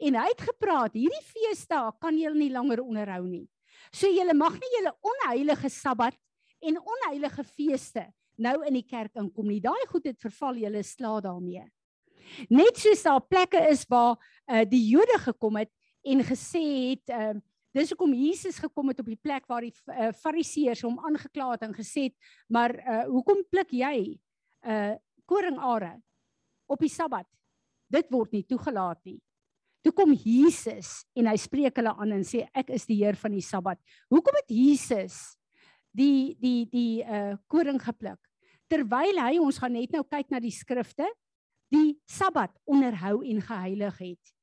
En 0.00 0.16
hy 0.16 0.26
het 0.30 0.42
gepraat, 0.48 0.96
hierdie 0.96 1.26
feesdae 1.28 1.92
kan 2.00 2.16
jy 2.16 2.32
nie 2.34 2.50
langer 2.52 2.80
onderhou 2.82 3.26
nie. 3.28 3.44
So 3.92 4.08
jy 4.10 4.26
mag 4.36 4.56
nie 4.60 4.72
julle 4.76 4.94
onheilige 5.00 5.70
sabbat 5.72 6.16
en 6.60 6.78
onheilige 6.80 7.44
feeste 7.44 8.06
nou 8.40 8.60
in 8.66 8.78
die 8.78 8.86
kerk 8.86 9.16
inkom 9.20 9.48
nie. 9.50 9.60
Daai 9.60 9.86
goed 9.90 10.06
het 10.08 10.20
verval, 10.20 10.60
julle 10.62 10.82
sla 10.86 11.18
daarmee. 11.24 11.66
Net 12.52 12.78
soos 12.78 13.02
daar 13.04 13.22
plekke 13.26 13.60
is 13.70 13.84
waar 13.90 14.16
uh, 14.16 14.64
die 14.68 14.82
Jode 14.92 15.18
gekom 15.24 15.58
het 15.60 15.70
en 16.06 16.22
gesê 16.24 16.62
het 16.92 17.12
uh, 17.12 17.34
dis 17.76 17.90
hoekom 17.92 18.14
Jesus 18.16 18.58
gekom 18.62 18.90
het 18.90 19.00
op 19.02 19.10
die 19.10 19.18
plek 19.20 19.46
waar 19.50 19.66
die 19.66 19.74
uh, 19.90 20.10
Fariseërs 20.16 20.84
hom 20.86 20.98
aangekla 21.06 21.52
het 21.54 21.66
en 21.66 21.74
gesê 21.76 22.08
het, 22.08 22.16
maar 22.48 22.74
uh, 22.78 23.04
hoekom 23.10 23.44
pluk 23.50 23.76
jy 23.76 24.18
uh 24.66 24.96
koringare 25.30 25.92
op 26.66 26.80
die 26.82 26.90
Sabbat? 26.90 27.28
Dit 27.86 28.08
word 28.10 28.32
nie 28.34 28.42
toegelaat 28.50 28.98
nie. 29.06 29.20
Toe 29.80 29.92
kom 29.96 30.12
Jesus 30.12 31.00
en 31.16 31.30
hy 31.30 31.36
spreek 31.40 31.78
hulle 31.80 31.92
aan 31.96 32.16
en 32.18 32.24
sê 32.26 32.44
ek 32.56 32.72
is 32.76 32.84
die 32.88 32.98
Heer 33.00 33.16
van 33.20 33.32
die 33.32 33.44
Sabbat. 33.44 33.80
Hoekom 34.12 34.36
het 34.42 34.52
Jesus 34.52 35.20
die 35.96 36.36
die 36.40 36.66
die 36.68 37.00
uh 37.04 37.38
koring 37.50 37.80
gepluk? 37.80 38.20
Terwyl 38.70 39.18
hy 39.18 39.38
ons 39.42 39.58
gaan 39.58 39.74
net 39.74 39.94
nou 39.94 40.04
kyk 40.04 40.28
na 40.30 40.40
die 40.42 40.54
skrifte, 40.54 41.08
die 41.72 41.96
Sabbat 42.06 42.52
onderhou 42.68 43.22
en 43.26 43.40
geheilig 43.42 44.02
het. 44.04 44.34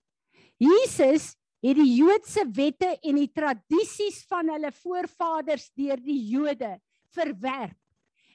Jesus 0.57 1.35
het 1.63 1.77
die 1.77 1.93
Joodse 1.99 2.43
wette 2.57 2.95
en 3.05 3.19
die 3.19 3.29
tradisies 3.33 4.23
van 4.29 4.49
hulle 4.53 4.71
voorvaders 4.73 5.69
deur 5.77 6.01
die 6.01 6.19
Jode 6.31 6.75
verwerp. 7.13 7.77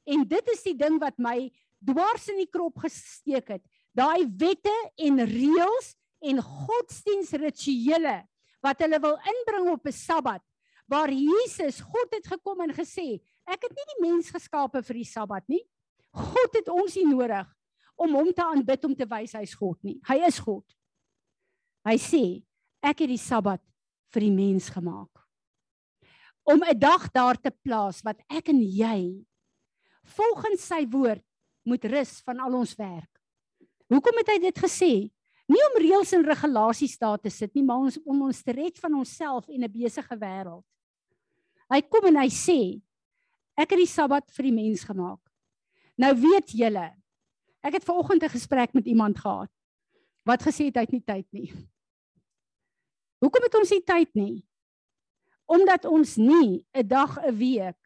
En 0.06 0.24
dit 0.26 0.54
is 0.54 0.64
die 0.66 0.76
ding 0.78 0.98
wat 1.02 1.18
my 1.22 1.50
dwars 1.82 2.28
in 2.30 2.40
die 2.42 2.50
krop 2.50 2.82
gesteek 2.82 3.56
het. 3.56 3.62
Daai 3.94 4.26
wette 4.38 4.74
en 5.02 5.22
reëls 5.28 5.92
en 6.22 6.40
godsdiensrituele 6.42 8.22
wat 8.62 8.82
hulle 8.84 9.00
wil 9.02 9.18
inbring 9.34 9.70
op 9.72 9.86
'n 9.86 9.92
Sabbat 9.92 10.42
waar 10.86 11.10
Jesus 11.10 11.80
God 11.80 12.08
het 12.10 12.26
gekom 12.26 12.60
en 12.60 12.74
gesê, 12.74 13.20
ek 13.46 13.62
het 13.62 13.72
nie 13.72 13.88
die 13.94 14.02
mens 14.10 14.30
geskape 14.30 14.82
vir 14.82 14.94
die 14.94 15.08
Sabbat 15.08 15.48
nie. 15.48 15.62
God 16.12 16.52
het 16.52 16.68
ons 16.68 16.96
nie 16.96 17.06
nodig 17.08 17.48
om 17.96 18.14
hom 18.14 18.32
te 18.32 18.44
aanbid 18.44 18.84
om 18.84 18.94
te 18.94 19.06
wys 19.08 19.32
hy's 19.32 19.54
God 19.54 19.78
nie. 19.82 20.00
Hy 20.08 20.18
is 20.26 20.38
God. 20.38 20.64
Hy 21.86 21.96
sê, 21.96 22.42
ek 22.82 23.04
het 23.04 23.08
die 23.08 23.20
Sabbat 23.20 23.62
vir 24.12 24.26
die 24.26 24.34
mens 24.34 24.68
gemaak. 24.68 25.10
Om 26.44 26.62
'n 26.64 26.78
dag 26.78 27.10
daar 27.10 27.38
te 27.40 27.50
plaas 27.50 28.02
wat 28.02 28.18
ek 28.28 28.48
en 28.48 28.60
jy 28.60 29.24
volgens 30.02 30.66
sy 30.66 30.84
woord 30.90 31.24
moet 31.64 31.84
rus 31.84 32.20
van 32.26 32.40
al 32.40 32.54
ons 32.58 32.74
werk. 32.74 33.10
Hoekom 33.88 34.18
het 34.18 34.28
hy 34.28 34.38
dit 34.38 34.58
gesê? 34.58 35.10
Nie 35.52 35.62
om 35.68 35.80
reëls 35.82 36.12
en 36.16 36.24
regulasies 36.24 36.96
daar 37.00 37.20
te 37.20 37.30
sit 37.32 37.52
nie, 37.54 37.64
maar 37.66 37.82
ons 37.84 37.98
om 38.04 38.22
ons 38.28 38.42
te 38.44 38.54
red 38.56 38.78
van 38.80 38.94
onsself 39.02 39.48
en 39.48 39.64
'n 39.64 39.72
besige 39.72 40.16
wêreld. 40.16 40.64
Hy 41.68 41.80
kom 41.82 42.06
en 42.06 42.16
hy 42.16 42.28
sê, 42.28 42.80
ek 43.56 43.70
het 43.70 43.78
die 43.78 43.86
Sabbat 43.86 44.30
vir 44.30 44.44
die 44.44 44.52
mens 44.52 44.84
gemaak. 44.84 45.20
Nou 45.98 46.14
weet 46.14 46.52
julle, 46.56 46.88
ek 47.62 47.74
het 47.74 47.84
vanoggend 47.84 48.22
'n 48.22 48.36
gesprek 48.36 48.74
met 48.74 48.86
iemand 48.86 49.18
gehad 49.18 49.50
wat 50.24 50.42
gesê 50.42 50.66
het 50.70 50.76
hy 50.76 50.80
het 50.86 50.92
nie 50.92 51.04
tyd 51.04 51.26
nie. 51.32 51.52
Hoekom 53.20 53.42
het 53.42 53.54
ons 53.54 53.70
nie 53.70 53.82
tyd 53.82 54.14
nie? 54.14 54.44
Omdat 55.46 55.84
ons 55.84 56.16
nie 56.16 56.64
'n 56.74 56.86
dag 56.86 57.18
'n 57.18 57.36
week 57.36 57.78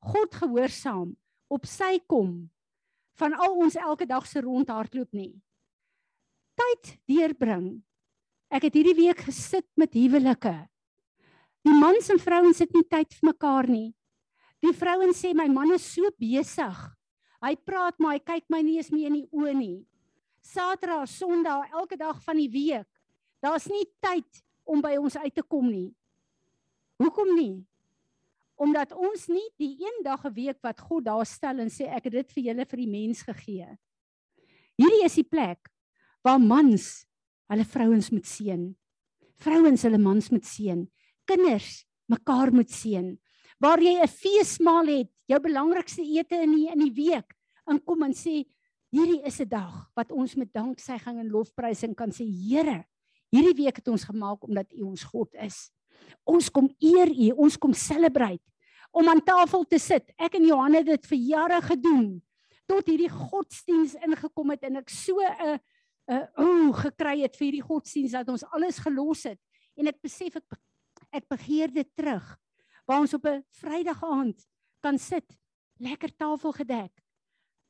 God 0.00 0.34
gehoorsaam 0.34 1.16
op 1.48 1.66
sy 1.66 1.98
kom 2.06 2.50
van 3.18 3.32
al 3.34 3.54
ons 3.56 3.74
elke 3.74 4.06
dag 4.06 4.26
se 4.26 4.40
rondhardloop 4.40 5.12
nie. 5.12 5.42
Tyd 6.56 6.96
deurbring. 7.10 7.68
Ek 8.52 8.68
het 8.68 8.78
hierdie 8.78 8.96
week 8.96 9.24
gesit 9.26 9.66
met 9.78 9.94
huwelike. 9.96 10.54
Die 11.66 11.74
mans 11.74 12.08
en 12.14 12.20
vrouens 12.22 12.60
het 12.62 12.72
nie 12.76 12.84
tyd 12.86 13.14
vir 13.18 13.32
mekaar 13.32 13.66
nie. 13.70 13.90
Die 14.62 14.72
vrouens 14.76 15.18
sê 15.20 15.32
my 15.36 15.48
man 15.50 15.74
is 15.74 15.84
so 15.96 16.08
besig. 16.20 16.76
Hy 17.42 17.52
praat 17.68 17.98
maar 18.00 18.16
hy 18.16 18.22
kyk 18.24 18.46
my 18.52 18.62
nie 18.64 18.78
eens 18.78 18.92
meer 18.94 19.10
in 19.10 19.20
die 19.20 19.28
oë 19.34 19.54
nie. 19.56 19.78
Saterdag, 20.46 21.08
Sondag, 21.10 21.72
elke 21.74 21.98
dag 21.98 22.20
van 22.22 22.38
die 22.38 22.50
week. 22.50 22.86
Daar's 23.42 23.66
nie 23.68 23.84
tyd 24.02 24.42
om 24.66 24.80
by 24.82 24.94
ons 24.98 25.18
uit 25.18 25.34
te 25.34 25.42
kom 25.42 25.66
nie. 25.68 25.90
Hoekom 27.02 27.34
nie? 27.36 27.64
Omdat 28.56 28.94
ons 28.96 29.26
nie 29.28 29.44
die 29.60 29.74
een 29.82 30.02
dag 30.06 30.24
'n 30.24 30.32
week 30.32 30.58
wat 30.62 30.80
God 30.80 31.04
daar 31.04 31.26
stel 31.26 31.60
en 31.60 31.68
sê 31.68 31.90
ek 31.90 32.04
het 32.04 32.12
dit 32.12 32.32
vir 32.32 32.44
julle 32.44 32.64
vir 32.64 32.78
die 32.78 32.90
mens 32.90 33.22
gegee. 33.22 33.68
Hierdie 34.78 35.04
is 35.04 35.14
die 35.14 35.28
plek 35.28 35.75
waar 36.26 36.42
mans 36.42 37.06
hulle 37.52 37.64
vrouens 37.64 38.10
moet 38.10 38.26
seën. 38.26 38.66
Vrouens 39.38 39.84
hulle 39.86 40.00
mans 40.02 40.30
moet 40.34 40.46
seën. 40.46 40.82
Kinders 41.28 41.84
mekaar 42.10 42.50
moet 42.54 42.72
seën. 42.72 43.14
Waar 43.62 43.80
jy 43.80 43.94
'n 44.02 44.08
feesmaal 44.08 44.86
het, 44.86 45.10
jou 45.26 45.40
belangrikste 45.40 46.02
ete 46.02 46.42
in 46.42 46.52
die 46.52 46.68
in 46.68 46.78
die 46.78 46.92
week, 46.92 47.34
en 47.66 47.78
kom 47.84 48.02
en 48.02 48.14
sê 48.14 48.44
hierdie 48.90 49.22
is 49.26 49.40
'n 49.40 49.48
dag 49.48 49.90
wat 49.94 50.12
ons 50.12 50.36
met 50.36 50.52
danksegging 50.52 51.18
en 51.18 51.30
lofprysing 51.30 51.94
kan 51.94 52.10
sê 52.10 52.24
Here, 52.24 52.84
hierdie 53.30 53.64
week 53.64 53.76
het 53.76 53.88
ons 53.88 54.04
gemaak 54.04 54.44
omdat 54.44 54.72
U 54.72 54.82
ons 54.82 55.04
God 55.04 55.34
is. 55.34 55.70
Ons 56.24 56.50
kom 56.50 56.68
eer 56.80 57.08
U, 57.08 57.30
ons 57.36 57.56
kom 57.56 57.72
celebrate 57.72 58.44
om 58.92 59.08
aan 59.08 59.24
tafel 59.24 59.64
te 59.64 59.78
sit. 59.78 60.12
Ek 60.18 60.34
en 60.34 60.44
Johan 60.44 60.74
het 60.74 60.86
dit 60.86 61.06
vir 61.06 61.18
jare 61.18 61.62
gedoen 61.62 62.22
tot 62.66 62.86
hierdie 62.86 63.10
godsdiens 63.10 63.94
ingekom 63.94 64.50
het 64.50 64.62
en 64.64 64.76
ek 64.76 64.90
so 64.90 65.20
'n 65.20 65.58
'n 66.10 66.26
o 66.38 66.72
gekry 66.72 67.22
het 67.22 67.36
vir 67.36 67.46
hierdie 67.46 67.68
godsdiens 67.68 68.12
dat 68.12 68.28
ons 68.28 68.44
alles 68.54 68.78
gelos 68.78 69.24
het 69.26 69.40
en 69.76 69.88
ek 69.90 70.00
besef 70.02 70.36
ek 70.36 70.58
ek 71.12 71.28
begeer 71.28 71.72
dit 71.72 71.88
terug 71.96 72.24
waar 72.86 73.00
ons 73.00 73.14
op 73.14 73.26
'n 73.26 73.42
Vrydag 73.50 74.02
aand 74.04 74.46
kan 74.80 74.98
sit, 74.98 75.26
lekker 75.82 76.14
tafel 76.16 76.52
gedek, 76.52 76.92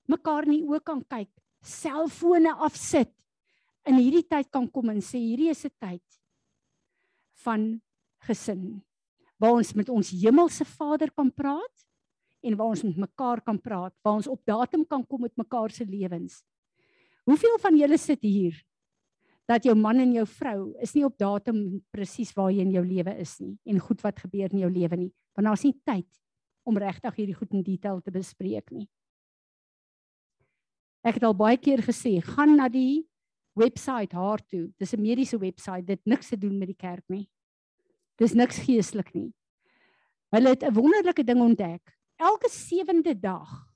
mekaar 0.09 0.45
die 0.45 0.63
oë 0.63 0.83
kan 0.85 1.03
kyk, 1.09 1.31
selfone 1.63 2.53
afsit. 2.53 3.13
In 3.87 3.97
hierdie 3.97 4.27
tyd 4.29 4.51
kan 4.51 4.69
kom 4.71 4.91
en 4.91 5.01
sê 5.01 5.19
hierdie 5.19 5.51
is 5.51 5.65
'n 5.65 5.73
tyd 5.81 6.05
van 7.45 7.81
gesin 8.27 8.83
waar 9.39 9.53
ons 9.53 9.75
met 9.75 9.89
ons 9.89 10.11
hemelse 10.11 10.65
Vader 10.65 11.11
kan 11.13 11.31
praat 11.31 11.87
en 12.43 12.57
waar 12.57 12.73
ons 12.73 12.83
met 12.83 12.97
mekaar 12.97 13.41
kan 13.45 13.59
praat, 13.61 13.95
waar 14.03 14.15
ons 14.15 14.27
op 14.27 14.41
datum 14.45 14.85
kan 14.87 15.05
kom 15.07 15.21
met 15.21 15.37
mekaar 15.37 15.71
se 15.71 15.85
lewens. 15.85 16.43
Hoeveel 17.27 17.59
van 17.59 17.77
julle 17.77 17.99
sit 17.99 18.23
hier 18.23 18.59
dat 19.51 19.65
jou 19.67 19.75
man 19.79 19.99
en 20.03 20.13
jou 20.15 20.27
vrou 20.27 20.61
is 20.83 20.93
nie 20.95 21.05
op 21.07 21.17
datum 21.19 21.59
presies 21.95 22.33
waar 22.35 22.53
jy 22.55 22.63
in 22.67 22.75
jou 22.75 22.83
lewe 22.87 23.15
is 23.23 23.37
nie 23.43 23.55
en 23.67 23.83
goed 23.83 24.03
wat 24.03 24.23
gebeur 24.23 24.51
in 24.51 24.63
jou 24.63 24.71
lewe 24.71 24.99
nie, 24.99 25.13
want 25.35 25.51
daar's 25.51 25.65
nie 25.67 25.75
tyd 25.87 26.09
om 26.67 26.79
regtig 26.79 27.19
hierdie 27.19 27.37
goed 27.39 27.53
in 27.55 27.67
detail 27.67 28.01
te 28.03 28.15
bespreek 28.15 28.71
nie. 28.75 28.87
Ek 31.07 31.21
het 31.21 31.27
al 31.27 31.37
baie 31.39 31.59
keer 31.63 31.83
gesê, 31.87 32.17
gaan 32.23 32.57
na 32.59 32.67
die 32.71 33.07
webwerf 33.59 34.15
haar 34.15 34.43
toe. 34.43 34.73
Dis 34.79 34.95
'n 34.95 35.03
mediese 35.03 35.39
webwerf, 35.39 35.87
dit 35.87 36.01
niks 36.05 36.29
te 36.29 36.37
doen 36.37 36.59
met 36.59 36.69
die 36.69 36.79
kerk 36.79 37.05
nie. 37.09 37.29
Dis 38.19 38.35
niks 38.35 38.59
geestelik 38.59 39.15
nie. 39.15 39.33
Hulle 40.35 40.49
het 40.49 40.63
'n 40.63 40.75
wonderlike 40.75 41.25
ding 41.25 41.41
ontdek. 41.41 41.83
Elke 42.19 42.49
sewende 42.49 43.15
dag 43.15 43.67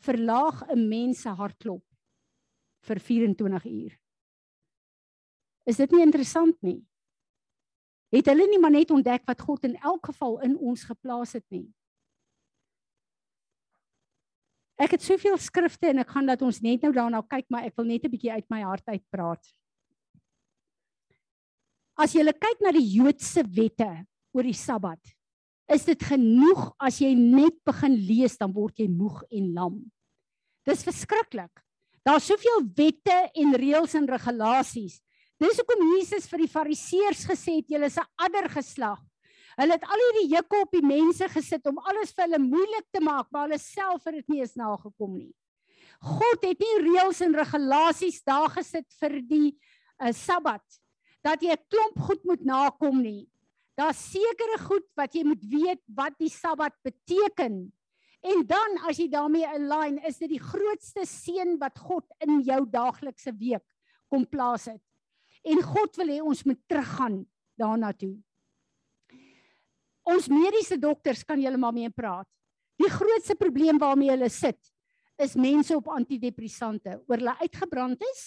verlaag 0.00 0.64
'n 0.68 0.88
mens 0.88 1.20
se 1.20 1.28
hartklop 1.28 1.84
vir 2.88 3.00
24 3.00 3.66
uur. 3.68 3.96
Is 5.68 5.76
dit 5.76 5.92
nie 5.92 6.04
interessant 6.04 6.56
nie? 6.64 6.80
Het 8.14 8.30
hulle 8.32 8.46
nie 8.48 8.60
maar 8.60 8.72
net 8.72 8.90
ontdek 8.94 9.26
wat 9.28 9.42
God 9.44 9.66
in 9.68 9.76
elk 9.84 10.08
geval 10.08 10.38
in 10.46 10.56
ons 10.56 10.86
geplaas 10.88 11.34
het 11.36 11.44
nie? 11.52 11.66
Ek 14.78 14.94
het 14.94 15.02
soveel 15.02 15.36
skrifte 15.42 15.90
en 15.90 16.00
ek 16.04 16.14
gaan 16.14 16.28
dat 16.30 16.42
ons 16.46 16.62
net 16.62 16.84
nou 16.86 16.92
daarna 16.94 17.20
kyk, 17.26 17.48
maar 17.50 17.66
ek 17.66 17.74
wil 17.76 17.88
net 17.90 18.04
'n 18.04 18.10
bietjie 18.10 18.32
uit 18.32 18.46
my 18.48 18.62
hart 18.62 18.86
uit 18.88 19.04
praat. 19.10 19.44
As 21.98 22.14
jy 22.14 22.22
kyk 22.22 22.60
na 22.62 22.70
die 22.70 22.86
Joodse 22.94 23.42
wette 23.42 24.06
oor 24.32 24.46
die 24.46 24.54
Sabbat, 24.54 25.02
is 25.68 25.84
dit 25.84 26.00
genoeg 26.00 26.72
as 26.78 27.00
jy 27.00 27.12
net 27.14 27.58
begin 27.66 27.94
lees 28.06 28.38
dan 28.38 28.52
word 28.52 28.78
jy 28.78 28.88
moeg 28.88 29.24
en 29.30 29.52
lam. 29.52 29.90
Dis 30.64 30.84
verskriklik. 30.84 31.50
Daar's 32.08 32.24
soveel 32.24 32.62
wette 32.72 33.16
en 33.36 33.52
reëls 33.60 33.92
en 33.98 34.06
regulasies. 34.08 34.94
Dis 35.36 35.58
hoekom 35.60 35.82
Jesus 35.92 36.28
vir 36.30 36.40
die 36.40 36.48
Fariseërs 36.48 37.26
gesê 37.28 37.58
het 37.58 37.68
julle 37.68 37.90
is 37.90 37.98
'n 38.00 38.08
ander 38.16 38.48
geslag. 38.48 39.02
Hulle 39.58 39.74
het 39.76 39.84
al 39.84 40.00
hierdie 40.04 40.32
jukke 40.32 40.56
op 40.62 40.70
die 40.72 40.86
mense 40.86 41.28
gesit 41.28 41.66
om 41.66 41.78
alles 41.78 42.14
vir 42.14 42.24
hulle 42.24 42.38
moeilik 42.38 42.86
te 42.90 43.00
maak, 43.00 43.26
maar 43.30 43.48
hulle 43.48 43.58
self 43.58 44.04
het 44.06 44.14
dit 44.14 44.28
nie 44.28 44.40
eens 44.40 44.56
nagekom 44.56 45.18
nie. 45.18 45.34
God 46.00 46.44
het 46.46 46.58
nie 46.58 46.76
reëls 46.86 47.20
en 47.20 47.34
regulasies 47.34 48.22
daar 48.24 48.48
gesit 48.56 48.86
vir 49.00 49.20
die 49.20 49.58
uh, 50.00 50.12
Sabbat 50.12 50.64
dat 51.22 51.42
jy 51.42 51.52
'n 51.52 51.66
klomp 51.68 51.98
goed 52.06 52.24
moet 52.24 52.44
nakom 52.44 53.02
nie. 53.02 53.28
Daar's 53.76 54.00
sekere 54.10 54.58
goed 54.58 54.86
wat 54.96 55.12
jy 55.14 55.24
moet 55.24 55.44
weet 55.44 55.82
wat 55.86 56.14
die 56.18 56.30
Sabbat 56.30 56.72
beteken. 56.82 57.72
En 58.28 58.44
dan 58.46 58.76
as 58.88 58.98
jy 59.00 59.08
daarmee 59.12 59.46
align, 59.48 59.98
is 60.04 60.18
dit 60.20 60.34
die 60.34 60.42
grootste 60.42 61.06
seën 61.08 61.56
wat 61.60 61.78
God 61.80 62.04
in 62.24 62.42
jou 62.44 62.60
daaglikse 62.68 63.32
week 63.38 63.64
kom 64.10 64.26
plaas 64.28 64.66
het. 64.68 64.82
En 65.48 65.62
God 65.64 65.96
wil 66.00 66.10
hê 66.12 66.18
ons 66.20 66.42
moet 66.48 66.60
teruggaan 66.68 67.22
daarna 67.58 67.92
toe. 67.96 68.16
Ons 70.08 70.28
mediese 70.32 70.78
dokters 70.80 71.22
kan 71.28 71.40
julle 71.40 71.60
maar 71.60 71.76
mee 71.76 71.90
praat. 71.92 72.28
Die 72.78 72.90
grootste 72.90 73.36
probleem 73.36 73.80
waarmee 73.80 74.12
hulle 74.12 74.30
sit 74.32 74.60
is 75.18 75.34
mense 75.34 75.74
op 75.74 75.88
antidepressante, 75.90 77.00
oor 77.08 77.18
hulle 77.18 77.34
uitgebrand 77.40 78.04
is, 78.12 78.22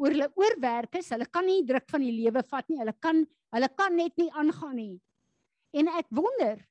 oor 0.00 0.14
hulle 0.14 0.30
oorwerk 0.40 0.96
is, 1.02 1.10
hulle 1.12 1.26
kan 1.28 1.44
nie 1.44 1.60
druk 1.68 1.84
van 1.90 2.00
die 2.00 2.14
lewe 2.14 2.40
vat 2.48 2.64
nie, 2.70 2.78
hulle 2.80 2.94
kan 2.96 3.26
hulle 3.52 3.68
kan 3.76 3.94
net 3.96 4.16
nie 4.20 4.28
aangaan 4.36 4.74
nie. 4.76 4.94
En 5.76 5.88
ek 6.00 6.08
wonder 6.16 6.62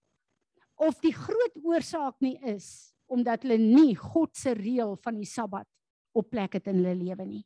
of 0.78 1.00
die 1.02 1.14
groot 1.14 1.58
oorsaak 1.64 2.16
nie 2.22 2.38
is 2.46 2.94
omdat 3.08 3.46
hulle 3.46 3.58
nie 3.62 3.96
God 3.96 4.36
se 4.36 4.54
reël 4.54 4.98
van 5.04 5.16
die 5.16 5.28
Sabbat 5.28 5.68
op 6.18 6.30
plek 6.30 6.58
het 6.58 6.68
in 6.68 6.82
hulle 6.82 6.96
lewe 6.98 7.26
nie. 7.26 7.44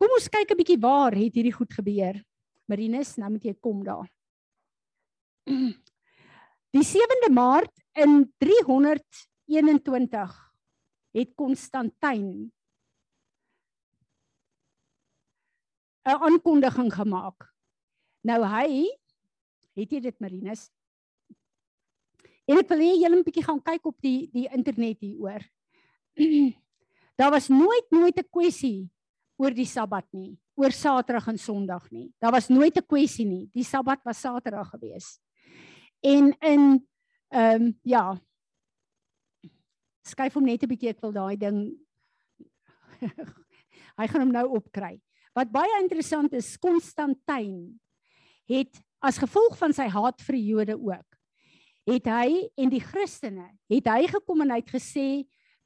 Kom 0.00 0.10
ons 0.16 0.28
kyk 0.28 0.50
'n 0.50 0.58
bietjie 0.58 0.80
waar 0.80 1.14
het 1.14 1.34
hierdie 1.34 1.54
goed 1.54 1.72
gebeur. 1.72 2.24
Marinus, 2.66 3.18
nou 3.18 3.30
moet 3.30 3.44
jy 3.44 3.54
kom 3.60 3.84
daar. 3.84 4.08
Die 6.72 6.82
7de 6.82 7.30
Maart 7.30 7.74
in 7.92 8.32
321 8.40 10.32
het 11.12 11.34
Konstantin 11.36 12.52
'n 16.04 16.18
aankondiging 16.18 16.94
gemaak. 16.94 17.52
Nou 18.24 18.46
hy 18.46 18.88
het 19.76 19.92
jy 19.92 20.00
dit 20.00 20.18
Marinus? 20.20 20.70
En 22.48 22.58
ek 22.58 22.68
wil 22.72 22.82
hê 22.82 22.92
julle 22.98 23.16
moet 23.16 23.28
bietjie 23.28 23.46
gaan 23.46 23.62
kyk 23.62 23.86
op 23.86 23.98
die 24.02 24.28
die 24.32 24.48
internet 24.50 25.00
hieroor. 25.00 25.44
Daar 27.20 27.30
was 27.30 27.48
nooit 27.48 27.90
nooit 27.90 28.18
'n 28.18 28.28
kwessie 28.30 28.90
oor 29.38 29.54
die 29.54 29.68
Sabbat 29.68 30.06
nie 30.12 30.36
oor 30.54 30.72
Saterdag 30.72 31.28
en 31.28 31.38
Sondag 31.38 31.90
nie. 31.90 32.12
Daar 32.20 32.32
was 32.32 32.48
nooit 32.48 32.76
'n 32.76 32.86
kwessie 32.86 33.26
nie. 33.26 33.48
Die 33.52 33.64
Sabbat 33.64 34.02
was 34.04 34.20
Saterdag 34.20 34.70
gewees. 34.70 35.20
En 36.00 36.36
in 36.40 36.86
ehm 37.28 37.62
um, 37.62 37.78
ja. 37.82 38.20
Skyf 40.04 40.34
hom 40.34 40.44
net 40.44 40.62
'n 40.62 40.68
bietjie, 40.68 40.90
ek 40.90 41.00
wil 41.00 41.12
daai 41.12 41.36
ding 41.36 41.78
Hy 43.98 44.06
gaan 44.08 44.20
hom 44.20 44.32
nou 44.32 44.46
opkry. 44.56 45.00
Wat 45.34 45.50
baie 45.52 45.80
interessant 45.80 46.32
is, 46.32 46.58
Konstantin 46.60 47.80
het 48.50 48.82
as 49.02 49.18
gevolg 49.18 49.56
van 49.58 49.74
sy 49.74 49.88
haat 49.90 50.22
vir 50.22 50.38
die 50.38 50.46
Jode 50.52 50.76
ook, 50.78 51.18
het 51.90 52.06
hy 52.06 52.46
en 52.56 52.70
die 52.70 52.82
Christene, 52.82 53.48
het 53.72 53.88
hy 53.90 54.06
gekom 54.12 54.44
en 54.44 54.54
hy 54.54 54.60
het 54.62 54.70
gesê 54.70 55.08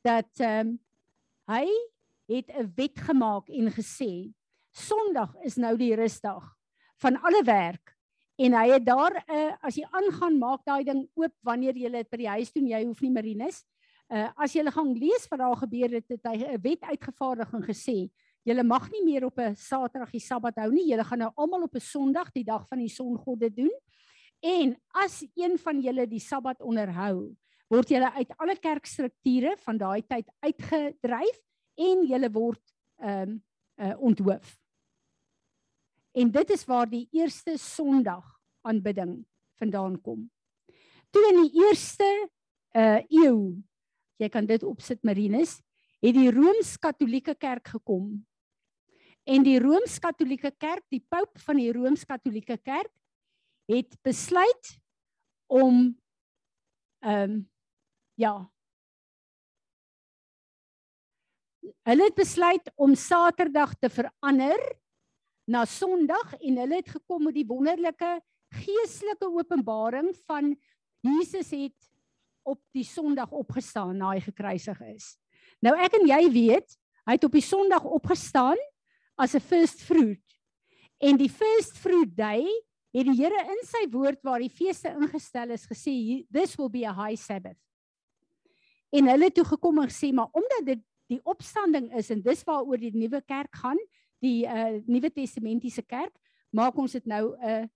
dat 0.06 0.30
ehm 0.40 0.74
um, 0.74 0.78
hy 1.46 1.68
het 2.26 2.50
'n 2.50 2.72
wet 2.74 2.98
gemaak 2.98 3.48
en 3.48 3.70
gesê 3.70 4.32
Sondag 4.74 5.30
is 5.44 5.56
nou 5.56 5.76
die 5.76 5.94
rusdag 5.94 6.42
van 6.98 7.16
alle 7.22 7.42
werk 7.44 7.94
en 8.36 8.52
hy 8.52 8.66
het 8.72 8.84
daar 8.84 9.14
'n 9.14 9.30
uh, 9.30 9.36
eh, 9.36 9.54
as 9.62 9.76
jy 9.76 9.86
aangaan 9.90 10.38
maak 10.38 10.64
daai 10.64 10.84
ding 10.84 11.08
oop 11.14 11.34
wanneer 11.42 11.76
jy 11.76 11.90
dit 11.90 12.10
by 12.10 12.16
die 12.16 12.28
huis 12.28 12.52
doen. 12.52 12.66
Jy 12.66 12.84
hoef 12.84 13.00
nie 13.00 13.10
Marinus 13.10 13.62
uh, 14.08 14.30
as 14.36 14.54
jy 14.54 14.64
gaan 14.70 14.92
lees 14.94 15.26
wat 15.30 15.40
daar 15.40 15.56
gebeur 15.56 15.90
het 15.98 16.08
het 16.08 16.26
hy 16.26 16.36
'n 16.36 16.60
wet 16.62 16.82
uitgevaardig 16.82 17.52
en 17.52 17.62
gesê 17.62 18.10
julle 18.46 18.62
mag 18.62 18.90
nie 18.92 19.02
meer 19.04 19.26
op 19.26 19.38
'n 19.38 19.56
Saterdag 19.56 20.10
die 20.10 20.22
Sabbat 20.22 20.56
hou 20.62 20.70
nie 20.70 20.86
julle 20.90 21.04
gaan 21.04 21.18
nou 21.18 21.32
almal 21.36 21.62
op 21.62 21.74
'n 21.74 21.80
Sondag 21.80 22.32
die 22.32 22.44
dag 22.44 22.68
van 22.68 22.78
die 22.78 22.88
songod 22.88 23.40
dit 23.40 23.56
doen 23.56 23.74
en 24.40 24.76
as 24.94 25.24
een 25.34 25.58
van 25.58 25.80
julle 25.80 26.06
die 26.06 26.20
Sabbat 26.20 26.62
onderhou 26.62 27.34
word 27.68 27.90
julle 27.90 28.12
uit 28.12 28.30
alle 28.38 28.56
kerkstrukture 28.56 29.56
van 29.64 29.78
daai 29.78 30.02
tyd 30.06 30.28
uitgedryf 30.40 31.38
en 31.76 32.06
julle 32.06 32.30
word 32.30 32.62
ehm 32.98 33.30
um, 33.30 33.42
uh, 33.76 33.92
onthoof. 34.00 34.56
En 36.16 36.30
dit 36.32 36.50
is 36.50 36.64
waar 36.64 36.88
die 36.88 37.08
eerste 37.12 37.58
Sondag 37.60 38.24
aanbidding 38.64 39.26
vandaan 39.60 40.00
kom. 40.00 40.30
Toe 41.10 41.22
in 41.32 41.42
die 41.42 41.60
eerste 41.66 42.08
uh 42.76 43.02
eeu, 43.08 43.56
jy 44.16 44.28
kan 44.32 44.46
dit 44.48 44.64
opsit 44.64 45.02
Marinus, 45.04 45.58
het 46.00 46.16
die 46.16 46.30
Rooms-Katolieke 46.32 47.34
Kerk 47.34 47.68
gekom. 47.74 48.24
En 49.26 49.42
die 49.42 49.58
Rooms-Katolieke 49.58 50.52
Kerk, 50.54 50.84
die 50.94 51.02
paus 51.02 51.42
van 51.42 51.58
die 51.58 51.72
Rooms-Katolieke 51.74 52.58
Kerk 52.62 52.92
het 53.66 53.96
besluit 54.06 54.76
om 55.50 55.96
ehm 57.02 57.30
um, 57.30 57.40
ja. 58.16 58.34
Hulle 61.86 62.06
het 62.06 62.14
besluit 62.16 62.70
om 62.74 62.94
Saterdag 62.94 63.74
te 63.78 63.90
verander 63.90 64.62
na 65.44 65.64
Sondag 65.68 66.32
en 66.38 66.62
hulle 66.62 66.78
het 66.80 66.88
gekom 66.94 67.26
met 67.28 67.36
die 67.36 67.46
wonderlike 67.46 68.16
geestelike 68.56 69.26
openbaring 69.26 70.14
van 70.24 70.54
Jesus 71.04 71.50
het 71.50 71.90
op 72.46 72.62
die 72.74 72.86
Sondag 72.86 73.30
opgestaan 73.34 73.98
na 73.98 74.14
hy 74.14 74.22
gekruisig 74.24 74.80
is. 74.86 75.12
Nou 75.60 75.74
ek 75.78 75.98
en 75.98 76.08
jy 76.08 76.22
weet, 76.32 76.78
hy 77.06 77.18
het 77.18 77.26
op 77.26 77.36
die 77.36 77.44
Sondag 77.44 77.84
opgestaan 77.84 78.58
as 79.16 79.34
'n 79.34 79.40
first 79.40 79.82
fruit. 79.82 80.22
En 80.98 81.16
die 81.16 81.30
first 81.30 81.78
fruit 81.78 82.16
day 82.16 82.46
het 82.92 83.04
die 83.04 83.16
Here 83.16 83.42
in 83.52 83.62
sy 83.64 83.84
woord 83.90 84.22
waar 84.22 84.40
die 84.40 84.52
feeste 84.52 84.88
ingestel 84.88 85.50
is 85.50 85.66
gesê 85.66 86.26
this 86.30 86.56
will 86.56 86.70
be 86.70 86.84
a 86.84 86.92
high 86.92 87.16
sabbath. 87.16 87.58
En 88.92 89.08
hulle 89.08 89.30
toe 89.30 89.44
gekom 89.44 89.82
en 89.82 89.88
gesê 89.88 90.12
maar 90.12 90.30
omdat 90.32 90.64
dit 90.64 90.82
die 91.06 91.20
opstanding 91.24 91.92
is 91.94 92.10
en 92.10 92.22
dis 92.22 92.42
waaroor 92.44 92.78
die 92.78 92.94
nuwe 92.96 93.20
kerk 93.22 93.54
gaan, 93.54 93.78
die 94.22 94.46
uh 94.46 94.80
Nuwe 94.86 95.10
Testamentiese 95.10 95.82
kerk, 95.82 96.14
maak 96.50 96.76
ons 96.78 96.92
dit 96.92 97.06
nou 97.06 97.36
'n 97.36 97.62
uh, 97.62 97.66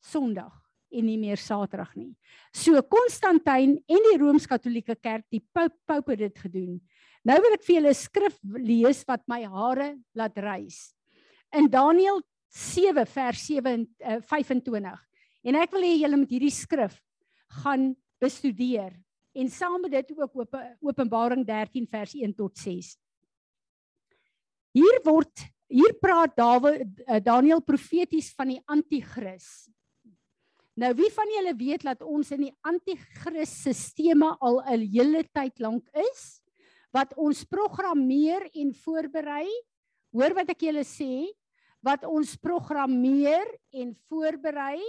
Sondag 0.00 0.54
en 0.90 1.04
nie 1.04 1.18
meer 1.18 1.36
Saterdag 1.36 1.94
nie. 1.96 2.14
So 2.54 2.80
Konstantin 2.82 3.76
en 3.76 4.04
die 4.10 4.18
Rooms-Katolieke 4.20 4.96
Kerk, 4.96 5.26
die 5.30 5.42
Pope 5.52 5.76
Pope 5.86 6.14
het 6.14 6.18
dit 6.18 6.38
gedoen. 6.38 6.78
Nou 7.26 7.38
wil 7.42 7.56
ek 7.56 7.64
vir 7.66 7.78
julle 7.78 7.90
'n 7.90 7.98
skrif 7.98 8.38
lees 8.44 9.02
wat 9.08 9.22
my 9.26 9.42
hare 9.44 9.98
laat 10.14 10.36
rys. 10.38 10.94
In 11.52 11.68
Daniël 11.68 12.22
7 12.48 13.06
vers 13.06 13.46
7 13.46 13.86
uh, 14.00 14.20
25. 14.22 15.08
En 15.44 15.54
ek 15.54 15.72
wil 15.72 15.82
hê 15.82 15.94
julle 16.02 16.16
moet 16.16 16.30
hierdie 16.30 16.54
skrif 16.54 16.98
gaan 17.62 17.94
bestudeer 18.20 18.92
en 19.38 19.48
saam 19.48 19.80
met 19.80 19.92
dit 19.92 20.12
ook 20.18 20.34
op 20.34 20.56
Openbaring 20.82 21.44
13 21.46 21.86
vers 21.86 22.14
1 22.14 22.34
tot 22.34 22.56
6. 22.58 22.96
Hier 24.74 25.00
word 25.04 25.46
hier 25.68 25.94
praat 26.00 26.36
Dawid 26.36 27.02
uh, 27.04 27.20
Daniël 27.20 27.60
profeties 27.60 28.32
van 28.36 28.54
die 28.54 28.62
anti-kris. 28.66 29.68
Nou 30.78 30.92
wie 30.96 31.10
van 31.12 31.30
julle 31.34 31.54
weet 31.58 31.84
dat 31.84 32.02
ons 32.06 32.30
in 32.32 32.46
die 32.46 32.54
anti-kris 32.66 33.52
sisteme 33.66 34.30
al 34.40 34.62
'n 34.62 34.86
hele 34.86 35.24
tyd 35.34 35.58
lank 35.60 35.84
is 35.92 36.40
wat 36.94 37.12
ons 37.20 37.44
programmeer 37.48 38.48
en 38.54 38.72
voorberei? 38.84 39.46
Hoor 40.14 40.34
wat 40.38 40.54
ek 40.54 40.64
julle 40.68 40.84
sê, 40.88 41.28
wat 41.84 42.06
ons 42.08 42.34
programmeer 42.40 43.46
en 43.76 43.92
voorberei 44.08 44.80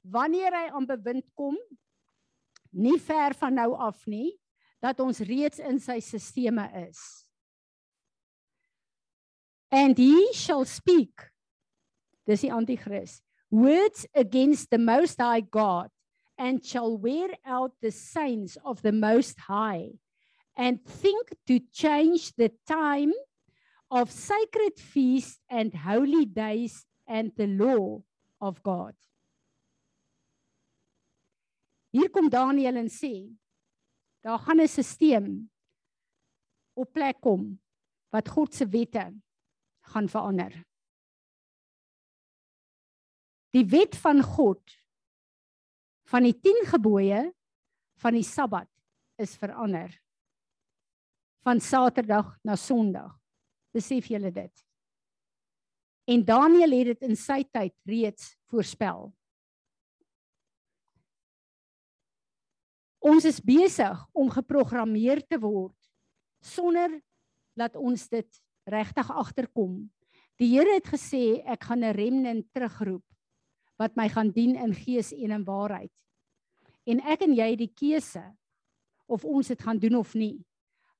wanneer 0.00 0.54
hy 0.56 0.66
aan 0.72 0.86
bewind 0.88 1.26
kom 1.36 1.58
nie 2.70 2.96
ver 3.02 3.34
van 3.36 3.58
nou 3.58 3.74
af 3.74 4.06
nie 4.08 4.38
dat 4.80 5.00
ons 5.04 5.20
reeds 5.26 5.60
in 5.60 5.80
sy 5.82 5.98
sisteme 6.00 6.64
is. 6.86 7.00
And 9.70 9.98
he 9.98 10.32
shall 10.34 10.64
speak. 10.64 11.28
Dis 12.26 12.46
die 12.46 12.54
anti-kris 12.54 13.20
words 13.50 14.06
against 14.14 14.70
the 14.70 14.78
most 14.78 15.18
high 15.18 15.42
god 15.42 15.90
and 16.38 16.64
shall 16.64 16.96
wear 16.96 17.34
out 17.44 17.72
the 17.82 17.90
saints 17.90 18.56
of 18.64 18.80
the 18.82 18.92
most 18.92 19.38
high 19.48 19.90
and 20.60 20.84
think 20.84 21.32
to 21.46 21.58
change 21.72 22.36
the 22.36 22.52
time 22.68 23.12
of 23.90 24.12
sacred 24.12 24.76
feasts 24.76 25.40
and 25.48 25.72
holy 25.72 26.26
days 26.26 26.84
and 27.08 27.32
the 27.34 27.46
law 27.46 28.04
of 28.42 28.62
God. 28.62 28.92
Hier 31.90 32.12
kom 32.12 32.28
Daniël 32.28 32.76
en 32.76 32.90
sê 32.92 33.32
daar 34.20 34.38
gaan 34.44 34.60
'n 34.60 34.68
stelsel 34.68 35.48
op 36.76 36.92
plek 36.92 37.20
kom 37.24 37.56
wat 38.12 38.28
God 38.28 38.54
se 38.54 38.68
wette 38.68 39.06
gaan 39.92 40.08
verander. 40.08 40.52
Die 43.56 43.64
wet 43.64 43.96
van 43.96 44.22
God 44.22 44.62
van 46.12 46.22
die 46.22 46.36
10 46.36 46.68
gebooie 46.68 47.32
van 47.96 48.12
die 48.12 48.28
Sabbat 48.28 48.68
is 49.16 49.34
verander 49.40 49.90
van 51.44 51.60
Saterdag 51.60 52.34
na 52.44 52.56
Sondag. 52.56 53.14
Besef 53.72 54.10
julle 54.10 54.32
dit? 54.32 54.66
En 56.10 56.24
Daniël 56.24 56.74
het 56.78 56.92
dit 56.94 57.08
in 57.10 57.16
sy 57.16 57.42
tyd 57.52 57.74
reeds 57.88 58.34
voorspel. 58.50 59.08
Ons 63.00 63.24
is 63.24 63.40
besig 63.40 64.02
om 64.12 64.28
geprogrammeer 64.32 65.22
te 65.24 65.38
word 65.40 65.76
sonder 66.44 66.98
dat 67.56 67.76
ons 67.76 68.08
dit 68.12 68.40
regtig 68.68 69.08
agterkom. 69.08 69.86
Die 70.40 70.50
Here 70.52 70.74
het 70.76 70.88
gesê 70.88 71.40
ek 71.44 71.64
gaan 71.68 71.84
'n 71.84 71.96
remnant 71.96 72.46
terugroep 72.52 73.04
wat 73.80 73.96
my 73.96 74.08
gaan 74.08 74.30
dien 74.30 74.56
in 74.56 74.74
gees 74.74 75.12
en 75.12 75.30
in 75.30 75.44
waarheid. 75.44 75.92
En 76.86 77.00
ek 77.00 77.22
en 77.22 77.34
jy 77.34 77.56
die 77.56 77.72
keuse 77.72 78.24
of 79.06 79.24
ons 79.24 79.48
dit 79.48 79.62
gaan 79.62 79.78
doen 79.78 79.96
of 79.96 80.14
nie. 80.14 80.44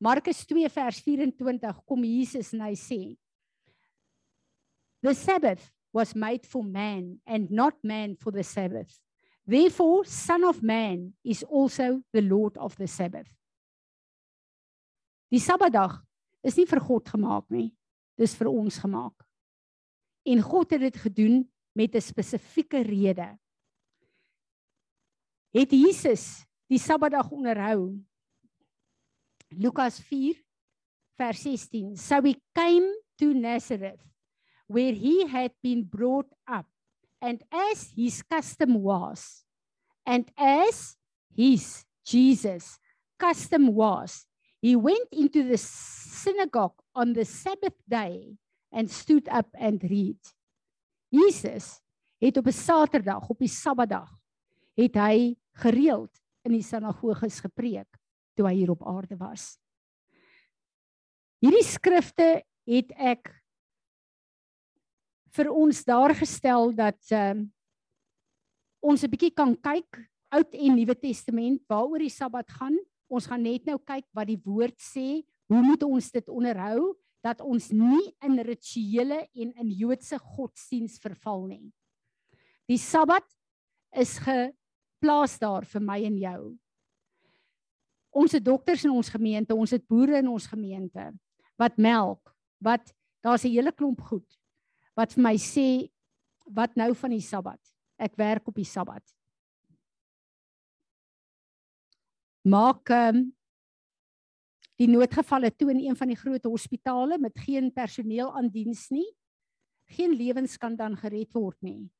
Markus 0.00 0.46
2 0.48 0.68
vers 0.72 1.00
24 1.04 1.82
kom 1.84 2.04
Jesus 2.08 2.54
en 2.56 2.64
hy 2.64 2.72
sê 2.78 3.00
The 5.04 5.12
Sabbath 5.14 5.68
was 5.92 6.14
made 6.14 6.46
for 6.48 6.64
man 6.64 7.20
and 7.26 7.50
not 7.50 7.76
man 7.84 8.16
for 8.16 8.32
the 8.32 8.44
Sabbath. 8.44 9.00
Therefore 9.46 10.04
son 10.04 10.44
of 10.44 10.62
man 10.62 11.12
is 11.24 11.42
also 11.44 12.00
the 12.12 12.22
lord 12.22 12.56
of 12.56 12.76
the 12.76 12.86
Sabbath. 12.86 13.28
Die 15.30 15.40
Sabbatdag 15.40 16.00
is 16.42 16.56
nie 16.56 16.68
vir 16.68 16.80
God 16.80 17.08
gemaak 17.12 17.48
nie. 17.52 17.70
Dis 18.16 18.34
vir 18.36 18.48
ons 18.50 18.80
gemaak. 18.80 19.14
En 20.24 20.40
God 20.44 20.72
het 20.76 20.84
dit 20.84 20.96
gedoen 20.96 21.44
met 21.76 21.94
'n 21.94 22.00
spesifieke 22.00 22.82
rede. 22.82 23.36
Het 25.52 25.70
Jesus 25.70 26.46
die 26.68 26.78
Sabbatdag 26.78 27.30
onderhou 27.30 27.98
Lukas 29.52 30.00
4 30.00 30.34
vers 31.18 31.38
16. 31.42 31.96
So 31.96 32.22
he 32.22 32.36
came 32.54 32.86
to 33.18 33.34
Nazareth 33.34 34.00
where 34.66 34.92
he 34.92 35.26
had 35.26 35.52
been 35.62 35.82
brought 35.82 36.30
up 36.46 36.66
and 37.20 37.42
as 37.52 37.92
his 37.96 38.22
custom 38.22 38.80
was 38.82 39.44
and 40.06 40.30
as 40.38 40.96
his 41.34 41.84
Jesus 42.04 42.78
custom 43.18 43.74
was 43.74 44.26
he 44.62 44.76
went 44.76 45.08
into 45.12 45.42
the 45.42 45.58
synagogue 45.58 46.78
on 46.94 47.12
the 47.12 47.24
Sabbath 47.24 47.76
day 47.88 48.36
and 48.72 48.90
stood 48.90 49.28
up 49.28 49.48
and 49.58 49.82
read. 49.82 50.20
Jesus 51.10 51.80
het 52.20 52.36
op 52.36 52.46
'n 52.46 52.52
Saterdag, 52.52 53.28
op 53.28 53.38
die 53.38 53.48
Sabbatdag, 53.48 54.10
het 54.76 54.94
hy 54.94 55.36
gereeld 55.52 56.12
in 56.44 56.52
die 56.52 56.62
sinagoges 56.62 57.40
gepreek 57.40 57.99
toe 58.36 58.46
hy 58.48 58.54
hier 58.62 58.72
op 58.72 58.86
aarde 58.86 59.16
was. 59.20 59.54
Hierdie 61.40 61.64
skrifte 61.64 62.42
het 62.68 62.92
ek 62.96 63.30
vir 65.34 65.50
ons 65.52 65.84
daar 65.86 66.12
gestel 66.18 66.74
dat 66.76 67.00
um, 67.16 67.46
ons 68.82 69.02
'n 69.04 69.10
bietjie 69.10 69.34
kan 69.34 69.54
kyk 69.56 70.10
Oud 70.30 70.54
en 70.54 70.76
Nuwe 70.78 70.94
Testament 70.94 71.62
waaroor 71.66 71.98
die 71.98 72.12
Sabbat 72.12 72.50
gaan. 72.54 72.76
Ons 73.10 73.26
gaan 73.26 73.42
net 73.42 73.66
nou 73.66 73.78
kyk 73.82 74.06
wat 74.14 74.28
die 74.30 74.38
woord 74.44 74.78
sê, 74.78 75.24
hoe 75.50 75.62
moet 75.62 75.82
ons 75.82 76.10
dit 76.14 76.28
onderhou 76.28 76.94
dat 77.24 77.40
ons 77.40 77.70
nie 77.74 78.14
in 78.22 78.38
rituele 78.38 79.26
en 79.34 79.50
in 79.58 79.70
Joodse 79.74 80.18
godsdiens 80.18 81.00
verval 81.02 81.48
nie. 81.48 81.72
Die 82.70 82.78
Sabbat 82.78 83.26
is 83.98 84.18
geplaas 84.22 85.38
daar 85.42 85.66
vir 85.66 85.82
my 85.82 85.98
en 86.06 86.18
jou 86.20 86.42
ons 88.10 88.32
het 88.32 88.44
dokters 88.44 88.84
in 88.84 88.90
ons 88.90 89.08
gemeente, 89.08 89.54
ons 89.54 89.70
het 89.70 89.86
boere 89.86 90.18
in 90.18 90.28
ons 90.28 90.46
gemeente 90.46 91.10
wat 91.60 91.76
melk, 91.76 92.34
wat 92.58 92.92
daar's 93.22 93.44
'n 93.44 93.52
hele 93.52 93.72
klomp 93.72 94.00
goed 94.00 94.40
wat 94.96 95.14
vir 95.16 95.22
my 95.22 95.36
sê 95.40 95.88
wat 96.50 96.76
nou 96.76 96.92
van 96.94 97.14
die 97.14 97.24
Sabbat. 97.24 97.60
Ek 98.00 98.16
werk 98.16 98.48
op 98.48 98.56
die 98.58 98.68
Sabbat. 98.68 99.04
Maak 102.48 102.90
um, 102.90 103.26
die 104.80 104.88
noodgevalle 104.88 105.50
toe 105.52 105.70
in 105.74 105.82
een 105.84 105.96
van 105.96 106.08
die 106.08 106.18
groot 106.18 106.44
hospitale 106.48 107.18
met 107.20 107.36
geen 107.38 107.68
personeel 107.72 108.32
aan 108.36 108.48
diens 108.48 108.88
nie. 108.90 109.06
Geen 109.90 110.14
lewens 110.16 110.56
kan 110.56 110.76
dan 110.76 110.96
gered 110.96 111.32
word 111.36 111.58
nie. 111.60 111.90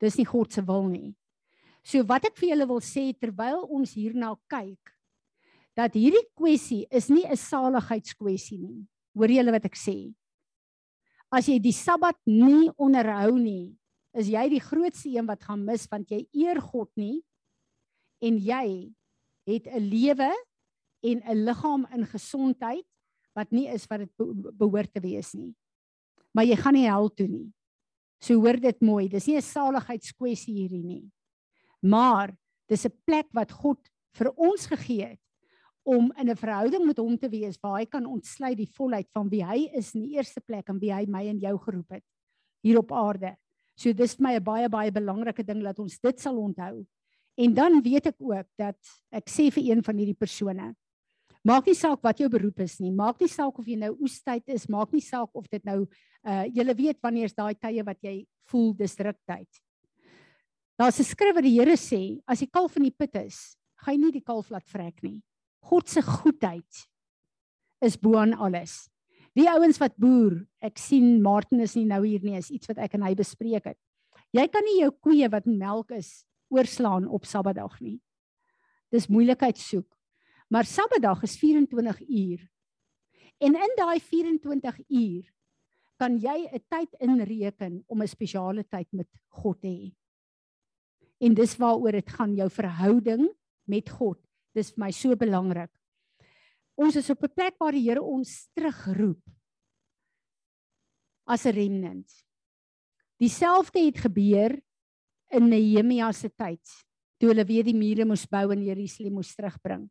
Dis 0.00 0.16
nie 0.16 0.28
God 0.28 0.52
se 0.52 0.62
wil 0.64 0.86
nie. 0.88 1.16
So 1.82 2.04
wat 2.06 2.28
ek 2.28 2.38
vir 2.38 2.52
julle 2.52 2.68
wil 2.70 2.82
sê 2.84 3.10
terwyl 3.18 3.64
ons 3.66 3.96
hierna 3.96 4.34
kyk 4.52 4.94
dat 5.80 5.96
hierdie 5.96 6.26
kwessie 6.36 6.84
is 6.90 7.08
nie 7.08 7.24
'n 7.24 7.36
saligheidskwessie 7.36 8.58
nie. 8.58 8.86
Hoor 9.16 9.30
julle 9.30 9.52
wat 9.52 9.64
ek 9.64 9.76
sê? 9.76 10.12
As 11.32 11.46
jy 11.46 11.58
die 11.58 11.72
Sabbat 11.72 12.18
nie 12.26 12.70
onderhou 12.76 13.38
nie, 13.38 13.76
is 14.14 14.28
jy 14.28 14.48
die 14.50 14.60
grootste 14.60 15.08
een 15.08 15.26
wat 15.26 15.42
gaan 15.42 15.64
mis 15.64 15.86
want 15.90 16.10
jy 16.10 16.26
eer 16.34 16.60
God 16.60 16.90
nie 16.96 17.22
en 18.20 18.38
jy 18.38 18.92
het 19.46 19.66
'n 19.66 19.78
lewe 19.78 20.32
en 21.02 21.22
'n 21.22 21.44
liggaam 21.44 21.86
in 21.94 22.04
gesondheid 22.06 22.86
wat 23.34 23.52
nie 23.52 23.68
is 23.68 23.86
wat 23.86 24.00
dit 24.00 24.12
behoort 24.58 24.92
te 24.92 25.00
wees 25.00 25.34
nie. 25.34 25.54
Maar 26.34 26.44
jy 26.44 26.56
gaan 26.56 26.74
nie 26.74 26.88
hel 26.88 27.08
toe 27.08 27.28
nie. 27.28 27.52
So 28.20 28.34
hoor 28.34 28.60
dit 28.60 28.80
mooi, 28.82 29.08
dis 29.08 29.26
nie 29.26 29.36
'n 29.36 29.42
saligheidskwessie 29.42 30.54
hierdie 30.54 30.84
nie. 30.84 31.10
Maar 31.82 32.36
dis 32.68 32.84
'n 32.84 32.92
plek 33.06 33.28
wat 33.32 33.52
God 33.52 33.78
vir 34.14 34.32
ons 34.36 34.66
gegee 34.66 35.06
het 35.06 35.20
om 35.82 36.12
in 36.18 36.30
'n 36.30 36.36
verhouding 36.36 36.86
met 36.86 36.98
hom 36.98 37.18
te 37.18 37.28
wees 37.28 37.58
waar 37.62 37.78
hy 37.78 37.86
kan 37.86 38.06
ontsluit 38.06 38.56
die 38.56 38.70
volheid 38.76 39.08
van 39.12 39.28
wie 39.28 39.44
hy 39.44 39.70
is 39.74 39.94
in 39.94 40.02
die 40.02 40.16
eerste 40.16 40.40
plek 40.40 40.68
en 40.68 40.78
wie 40.78 40.92
hy 40.92 41.06
my 41.06 41.26
en 41.26 41.38
jou 41.38 41.58
geroep 41.58 41.90
het 41.90 42.04
hier 42.62 42.78
op 42.78 42.92
aarde. 42.92 43.36
So 43.76 43.92
dis 43.92 44.14
vir 44.14 44.22
my 44.22 44.34
'n 44.34 44.44
baie 44.44 44.68
baie 44.68 44.90
belangrike 44.92 45.44
ding 45.44 45.62
dat 45.62 45.78
ons 45.78 45.98
dit 45.98 46.20
sal 46.20 46.36
onthou. 46.36 46.86
En 47.36 47.54
dan 47.54 47.82
weet 47.82 48.06
ek 48.06 48.16
ook 48.18 48.46
dat 48.58 48.78
ek 49.10 49.28
sê 49.28 49.50
vir 49.50 49.64
een 49.64 49.82
van 49.82 49.96
hierdie 49.96 50.18
persone 50.18 50.74
Maak 51.40 51.70
nie 51.70 51.76
saak 51.76 52.02
wat 52.04 52.18
jou 52.20 52.28
beroep 52.28 52.60
is 52.60 52.76
nie. 52.82 52.90
Maak 52.92 53.22
nie 53.22 53.30
saak 53.32 53.56
of 53.58 53.68
jy 53.68 53.78
nou 53.80 53.94
oestyd 54.04 54.44
is, 54.52 54.66
maak 54.68 54.92
nie 54.92 55.00
saak 55.00 55.32
of 55.32 55.46
dit 55.48 55.64
nou 55.64 55.86
uh 56.20 56.44
jy 56.52 56.66
weet 56.76 56.98
wanneer 57.00 57.30
is 57.30 57.36
daai 57.36 57.54
tye 57.56 57.84
wat 57.86 57.96
jy 58.04 58.26
voel 58.52 58.74
dis 58.76 58.96
druktyd. 58.96 59.48
Daar's 60.76 61.00
'n 61.00 61.04
skrif 61.04 61.34
wat 61.34 61.44
die 61.44 61.56
Here 61.56 61.76
sê, 61.76 62.20
as 62.28 62.40
die 62.40 62.50
kalf 62.50 62.76
in 62.76 62.84
die 62.84 62.96
put 62.96 63.14
is, 63.16 63.56
gaan 63.80 63.94
jy 63.94 64.00
nie 64.04 64.12
die 64.12 64.24
kalf 64.24 64.50
laat 64.50 64.68
vrek 64.68 65.02
nie. 65.02 65.22
God 65.60 65.88
se 65.88 66.02
goedheid 66.02 66.86
is 67.80 67.98
bo 68.00 68.16
aan 68.16 68.34
alles. 68.34 68.88
Die 69.36 69.46
ouens 69.48 69.78
wat 69.78 69.94
boer, 70.00 70.40
ek 70.60 70.78
sien 70.80 71.20
Martin 71.22 71.60
is 71.60 71.76
nie 71.78 71.86
nou 71.86 72.02
hier 72.04 72.22
nie, 72.24 72.36
is 72.36 72.50
iets 72.50 72.70
wat 72.70 72.80
ek 72.82 72.96
en 72.98 73.06
hy 73.06 73.14
bespreek 73.14 73.68
het. 73.70 73.78
Jy 74.34 74.46
kan 74.50 74.66
nie 74.66 74.80
jou 74.80 74.90
koeie 75.02 75.28
wat 75.30 75.46
melk 75.46 75.94
is 75.94 76.24
oorslaan 76.50 77.06
op 77.08 77.26
Sabbatdag 77.26 77.78
nie. 77.80 77.98
Dis 78.90 79.08
moeilikheid 79.10 79.58
soek. 79.58 79.86
Maar 80.50 80.66
Sabbatdag 80.66 81.22
is 81.26 81.36
24 81.38 82.00
uur. 82.08 82.40
En 83.40 83.54
in 83.54 83.76
daai 83.78 84.00
24 84.02 84.80
uur 84.88 85.30
kan 86.00 86.16
jy 86.18 86.48
'n 86.48 86.64
tyd 86.68 86.90
inreken 87.00 87.84
om 87.86 88.02
'n 88.02 88.08
spesiale 88.08 88.64
tyd 88.64 88.88
met 88.92 89.08
God 89.28 89.60
te 89.60 89.68
hê. 89.68 89.94
En 91.20 91.34
dis 91.34 91.56
waaroor 91.56 91.92
dit 91.92 92.10
gaan 92.10 92.34
jou 92.34 92.50
verhouding 92.50 93.28
met 93.64 93.90
God. 93.90 94.18
Dis 94.54 94.72
vir 94.74 94.84
my 94.84 94.90
so 94.90 95.16
belangrik. 95.16 95.70
Ons 96.80 96.96
is 96.96 97.10
op 97.10 97.22
'n 97.22 97.34
plek 97.34 97.56
waar 97.58 97.72
die 97.72 97.84
Here 97.84 98.02
ons 98.02 98.48
terugroep 98.54 99.20
as 101.26 101.46
'n 101.46 101.54
remnant. 101.54 102.08
Dieselfde 103.20 103.84
het 103.84 103.98
gebeur 103.98 104.60
in 105.30 105.48
Nehemia 105.48 106.12
se 106.12 106.28
tyd 106.28 106.64
toe 107.20 107.28
hulle 107.28 107.44
weer 107.44 107.64
die 107.64 107.76
mure 107.76 108.04
moes 108.04 108.26
bou 108.26 108.50
en 108.52 108.64
Jerusalem 108.64 109.12
moes 109.12 109.34
terugbring. 109.36 109.90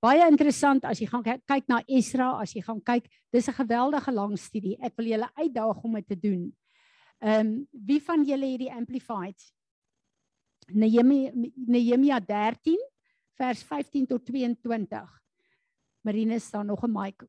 Baie 0.00 0.24
interessant 0.28 0.84
as 0.84 0.98
jy 1.00 1.06
gaan 1.06 1.22
kyk 1.22 1.68
na 1.68 1.82
Esra, 1.88 2.40
as 2.40 2.52
jy 2.52 2.62
gaan 2.62 2.80
kyk, 2.80 3.04
dis 3.32 3.48
'n 3.48 3.52
geweldige 3.52 4.12
lang 4.12 4.38
studie. 4.38 4.76
Ek 4.80 4.96
wil 4.96 5.06
julle 5.06 5.30
uitdaag 5.36 5.84
om 5.84 5.94
dit 5.94 6.08
te 6.08 6.16
doen. 6.16 6.52
Ehm 7.20 7.46
um, 7.46 7.68
wie 7.70 8.00
van 8.00 8.24
julle 8.24 8.46
het 8.46 8.60
die 8.60 8.72
amplified? 8.72 9.40
Nehemia 10.72 11.30
Nehemia 11.66 12.20
13 12.20 12.78
vers 13.34 13.62
15 13.62 14.06
tot 14.06 14.24
22. 14.26 15.22
Marine 16.00 16.38
staan 16.38 16.66
nog 16.66 16.82
'n 16.86 16.92
mic. 16.92 17.26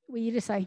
Hoe 0.00 0.18
hier 0.24 0.34
is 0.34 0.48
hy? 0.48 0.66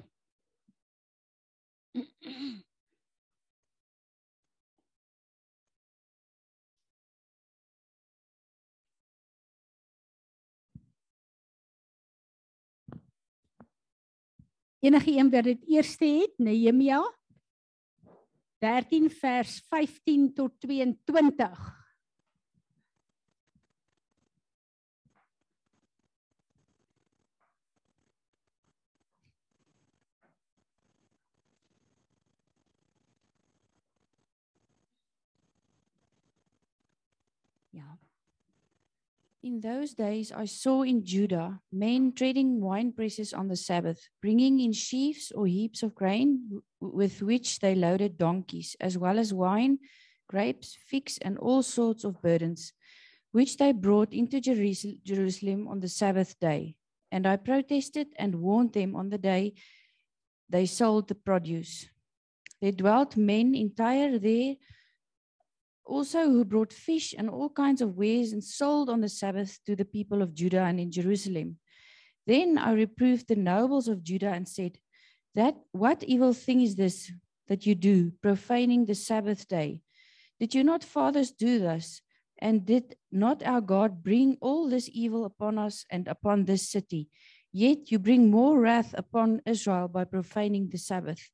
Enige 14.79 15.17
een 15.17 15.29
wat 15.29 15.43
dit 15.43 15.63
eerste 15.67 16.05
het, 16.05 16.37
Nehemia 16.37 17.01
13 18.57 19.09
vers 19.09 19.63
15 19.69 20.33
tot 20.33 20.59
22. 20.59 21.84
In 39.45 39.61
those 39.61 39.93
days, 39.93 40.31
I 40.31 40.45
saw 40.45 40.81
in 40.81 41.05
Judah 41.05 41.61
men 41.71 42.13
treading 42.13 42.59
wine 42.61 42.91
presses 42.91 43.31
on 43.31 43.47
the 43.47 43.55
Sabbath, 43.55 44.09
bringing 44.19 44.59
in 44.59 44.73
sheaves 44.73 45.31
or 45.35 45.45
heaps 45.45 45.83
of 45.83 45.93
grain 45.93 46.63
with 46.81 47.21
which 47.21 47.59
they 47.59 47.75
loaded 47.75 48.17
donkeys, 48.17 48.75
as 48.79 48.97
well 48.97 49.19
as 49.19 49.35
wine, 49.35 49.77
grapes, 50.27 50.75
figs, 50.87 51.19
and 51.21 51.37
all 51.37 51.61
sorts 51.61 52.03
of 52.03 52.23
burdens, 52.23 52.73
which 53.33 53.57
they 53.57 53.71
brought 53.71 54.11
into 54.13 54.41
Jerusalem 54.41 55.67
on 55.67 55.79
the 55.79 55.89
Sabbath 55.89 56.39
day. 56.39 56.75
And 57.11 57.27
I 57.27 57.35
protested 57.35 58.07
and 58.17 58.41
warned 58.41 58.73
them 58.73 58.95
on 58.95 59.09
the 59.09 59.19
day 59.19 59.53
they 60.49 60.65
sold 60.65 61.07
the 61.07 61.13
produce. 61.13 61.87
There 62.61 62.71
dwelt 62.71 63.15
men 63.15 63.53
entire 63.53 64.17
there 64.17 64.55
also 65.85 66.25
who 66.25 66.43
brought 66.45 66.73
fish 66.73 67.13
and 67.17 67.29
all 67.29 67.49
kinds 67.49 67.81
of 67.81 67.95
wares 67.95 68.33
and 68.33 68.43
sold 68.43 68.89
on 68.89 69.01
the 69.01 69.09
Sabbath 69.09 69.59
to 69.65 69.75
the 69.75 69.85
people 69.85 70.21
of 70.21 70.33
Judah 70.33 70.63
and 70.63 70.79
in 70.79 70.91
Jerusalem. 70.91 71.57
Then 72.27 72.57
I 72.57 72.71
reproved 72.73 73.27
the 73.27 73.35
nobles 73.35 73.87
of 73.87 74.03
Judah 74.03 74.31
and 74.31 74.47
said, 74.47 74.79
That 75.35 75.55
what 75.71 76.03
evil 76.03 76.33
thing 76.33 76.61
is 76.61 76.75
this 76.75 77.11
that 77.47 77.65
you 77.65 77.75
do, 77.75 78.11
profaning 78.21 78.85
the 78.85 78.95
Sabbath 78.95 79.47
day? 79.47 79.81
Did 80.39 80.55
you 80.55 80.63
not 80.63 80.83
fathers 80.83 81.31
do 81.31 81.59
thus? 81.59 82.01
And 82.39 82.65
did 82.65 82.95
not 83.11 83.43
our 83.43 83.61
God 83.61 84.03
bring 84.03 84.37
all 84.41 84.67
this 84.67 84.89
evil 84.91 85.23
upon 85.23 85.57
us 85.57 85.85
and 85.89 86.07
upon 86.07 86.45
this 86.45 86.67
city? 86.67 87.09
Yet 87.53 87.91
you 87.91 87.99
bring 87.99 88.29
more 88.29 88.59
wrath 88.59 88.93
upon 88.97 89.41
Israel 89.45 89.87
by 89.87 90.03
profaning 90.03 90.69
the 90.69 90.77
Sabbath. 90.77 91.29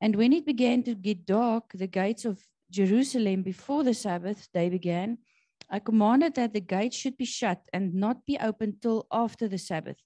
And 0.00 0.16
when 0.16 0.32
it 0.32 0.44
began 0.44 0.82
to 0.84 0.94
get 0.94 1.26
dark, 1.26 1.70
the 1.72 1.86
gates 1.86 2.24
of 2.24 2.44
Jerusalem 2.70 3.42
before 3.42 3.84
the 3.84 3.94
Sabbath 3.94 4.48
day 4.52 4.68
began, 4.68 5.18
I 5.70 5.78
commanded 5.78 6.34
that 6.34 6.52
the 6.52 6.60
gates 6.60 6.96
should 6.96 7.16
be 7.16 7.24
shut 7.24 7.60
and 7.72 7.94
not 7.94 8.24
be 8.26 8.38
opened 8.38 8.82
till 8.82 9.06
after 9.10 9.48
the 9.48 9.58
Sabbath. 9.58 9.96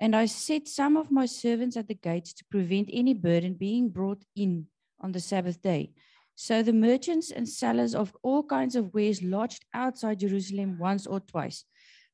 And 0.00 0.16
I 0.16 0.26
set 0.26 0.66
some 0.66 0.96
of 0.96 1.10
my 1.10 1.26
servants 1.26 1.76
at 1.76 1.88
the 1.88 1.94
gates 1.94 2.32
to 2.34 2.44
prevent 2.50 2.90
any 2.92 3.14
burden 3.14 3.54
being 3.54 3.88
brought 3.88 4.24
in 4.34 4.66
on 5.00 5.12
the 5.12 5.20
Sabbath 5.20 5.62
day. 5.62 5.92
So 6.34 6.62
the 6.62 6.72
merchants 6.72 7.30
and 7.30 7.48
sellers 7.48 7.94
of 7.94 8.16
all 8.22 8.42
kinds 8.42 8.74
of 8.74 8.92
wares 8.92 9.22
lodged 9.22 9.64
outside 9.72 10.18
Jerusalem 10.18 10.78
once 10.78 11.06
or 11.06 11.20
twice. 11.20 11.64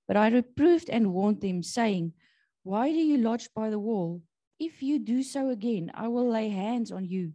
But 0.07 0.19
I 0.19 0.29
reproved 0.29 0.91
and 0.91 1.15
warned 1.15 1.41
them, 1.41 1.63
saying, 1.63 2.13
Why 2.63 2.91
do 2.91 2.99
you 2.99 3.17
lodge 3.17 3.49
by 3.55 3.71
the 3.71 3.79
wall? 3.79 4.23
If 4.59 4.83
you 4.83 4.99
do 4.99 5.23
so 5.23 5.49
again, 5.49 5.91
I 5.95 6.09
will 6.09 6.29
lay 6.29 6.51
hands 6.51 6.93
on 6.93 7.07
you 7.07 7.33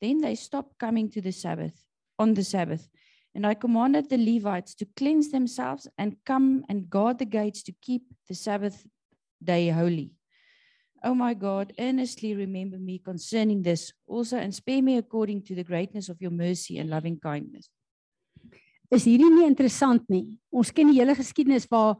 Then 0.00 0.20
they 0.20 0.34
stopped 0.34 0.78
coming 0.78 1.10
to 1.10 1.20
the 1.20 1.32
Sabbath, 1.32 1.84
on 2.18 2.34
the 2.34 2.44
Sabbath. 2.44 2.88
And 3.34 3.46
I 3.46 3.54
commanded 3.54 4.08
the 4.08 4.18
Levites 4.18 4.74
to 4.76 4.86
cleanse 4.96 5.30
themselves 5.30 5.86
and 5.98 6.16
come 6.24 6.64
and 6.68 6.90
guard 6.90 7.18
the 7.18 7.24
gates 7.24 7.62
to 7.64 7.72
keep 7.82 8.02
the 8.28 8.34
Sabbath 8.34 8.86
day 9.42 9.68
holy. 9.70 10.12
O 11.04 11.10
oh 11.10 11.14
my 11.14 11.34
God, 11.34 11.72
earnestly 11.78 12.34
remember 12.34 12.78
me 12.78 12.98
concerning 12.98 13.62
this 13.62 13.92
also 14.06 14.36
and 14.36 14.52
spare 14.52 14.82
me 14.82 14.96
according 14.96 15.42
to 15.42 15.54
the 15.54 15.62
greatness 15.62 16.08
of 16.08 16.20
your 16.20 16.32
mercy 16.32 16.78
and 16.78 16.90
loving 16.90 17.20
kindness. 17.20 17.70
Is 18.90 19.04
hierdie 19.04 19.28
nie 19.28 19.46
interessant 19.46 20.06
nie? 20.08 20.32
Ons 20.50 20.72
ken 20.72 20.88
die 20.88 20.98
hele 20.98 21.14
geskiedenis 21.14 21.68
waar 21.70 21.98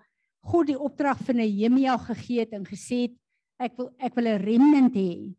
God 0.48 0.70
die 0.70 0.78
opdrag 0.78 1.20
vir 1.26 1.36
Nehemia 1.36 1.98
gegee 2.00 2.42
het 2.42 2.54
en 2.56 2.64
gesê 2.66 3.04
het 3.06 3.16
ek 3.60 3.76
wil 3.78 3.90
ek 4.00 4.16
wil 4.16 4.26
'n 4.26 4.42
remnant 4.42 4.94
hê. 4.96 5.34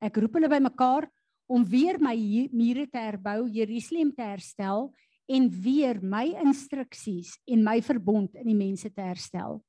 Ek 0.00 0.16
roep 0.16 0.34
hulle 0.34 0.48
bymekaar 0.48 1.06
om 1.46 1.64
weer 1.64 1.98
my 2.02 2.16
mure 2.52 2.86
te 2.90 2.98
herbou, 2.98 3.46
Jerusalem 3.50 4.12
te 4.14 4.22
herstel 4.22 4.90
en 5.26 5.48
weer 5.50 5.98
my 6.02 6.30
instruksies 6.42 7.36
en 7.46 7.64
my 7.66 7.80
verbond 7.82 8.34
in 8.34 8.46
die 8.46 8.58
mense 8.58 8.90
te 8.92 9.02
herstel. 9.02 9.60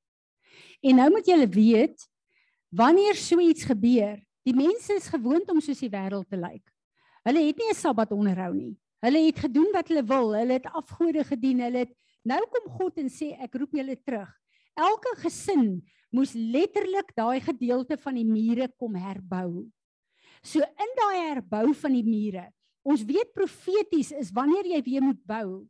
En 0.82 0.98
nou 1.02 1.10
moet 1.14 1.28
julle 1.28 1.48
weet 1.50 2.08
wanneer 2.70 3.16
so 3.16 3.40
iets 3.40 3.66
gebeur, 3.66 4.18
die 4.46 4.56
mense 4.56 4.94
is 4.94 5.10
gewoond 5.12 5.50
om 5.52 5.62
soos 5.62 5.82
die 5.82 5.92
wêreld 5.92 6.28
te 6.30 6.40
lyk. 6.40 6.64
Hulle 7.28 7.44
het 7.44 7.58
nie 7.58 7.70
'n 7.72 7.76
Sabbat 7.76 8.12
onderhou 8.12 8.54
nie. 8.54 8.78
Hulle 9.04 9.26
het 9.26 9.40
gedoen 9.40 9.70
wat 9.74 9.88
hulle 9.88 10.04
wil. 10.04 10.34
Hulle 10.34 10.54
het 10.54 10.70
afgode 10.74 11.24
gedien. 11.24 11.60
Hulle 11.60 11.86
het 11.86 11.94
nou 12.24 12.40
kom 12.50 12.72
God 12.80 12.98
en 12.98 13.10
sê 13.10 13.36
ek 13.40 13.56
roep 13.56 13.76
julle 13.78 13.96
terug. 13.96 14.30
Elke 14.78 15.14
gesin 15.22 15.82
moes 16.14 16.34
letterlik 16.34 17.12
daai 17.16 17.40
gedeelte 17.42 17.98
van 17.98 18.16
die 18.16 18.26
mure 18.26 18.70
kom 18.78 18.96
herbou. 18.96 19.68
So 20.44 20.60
in 20.60 20.94
daai 21.00 21.18
herbou 21.30 21.74
van 21.74 21.94
die 21.94 22.06
mure. 22.06 22.48
Ons 22.88 23.04
weet 23.04 23.34
profeties 23.36 24.12
is 24.12 24.32
wanneer 24.32 24.66
jy 24.66 24.82
weer 24.86 25.04
moet 25.04 25.20
bou. 25.28 25.68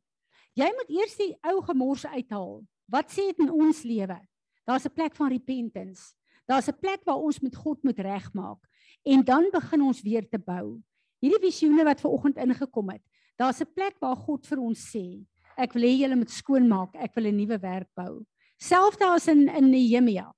Jy 0.57 0.67
moet 0.73 0.89
eers 0.89 1.15
die 1.17 1.33
ou 1.45 1.61
gemors 1.61 2.05
uithaal. 2.05 2.63
Wat 2.89 3.11
sê 3.11 3.29
dit 3.31 3.39
in 3.45 3.51
ons 3.51 3.83
lewe? 3.83 4.17
Daar's 4.65 4.85
'n 4.85 4.93
plek 4.93 5.15
van 5.15 5.29
repentance. 5.29 6.13
Daar's 6.47 6.67
'n 6.67 6.79
plek 6.79 7.01
waar 7.05 7.19
ons 7.19 7.39
met 7.39 7.55
God 7.55 7.83
moet 7.83 7.99
regmaak 7.99 8.59
en 9.03 9.23
dan 9.23 9.49
begin 9.51 9.81
ons 9.81 10.01
weer 10.01 10.27
te 10.29 10.39
bou. 10.39 10.81
Hierdie 11.19 11.49
visioene 11.49 11.83
wat 11.83 12.01
ver 12.01 12.11
oggend 12.11 12.37
ingekom 12.37 12.89
het. 12.89 13.03
Daar's 13.37 13.61
'n 13.61 13.73
plek 13.73 13.95
waar 13.99 14.15
God 14.15 14.47
vir 14.47 14.59
ons 14.59 14.79
sê, 14.95 15.25
ek 15.57 15.73
wil 15.73 15.83
hê 15.83 15.97
julle 15.99 16.15
moet 16.15 16.29
skoonmaak, 16.29 16.95
ek 16.95 17.15
wil 17.15 17.25
'n 17.25 17.37
nuwe 17.37 17.59
werk 17.59 17.89
bou. 17.95 18.25
Selfs 18.57 18.97
daar 18.97 19.15
is 19.15 19.27
in 19.27 19.47
in 19.49 19.69
Nehemia. 19.69 20.33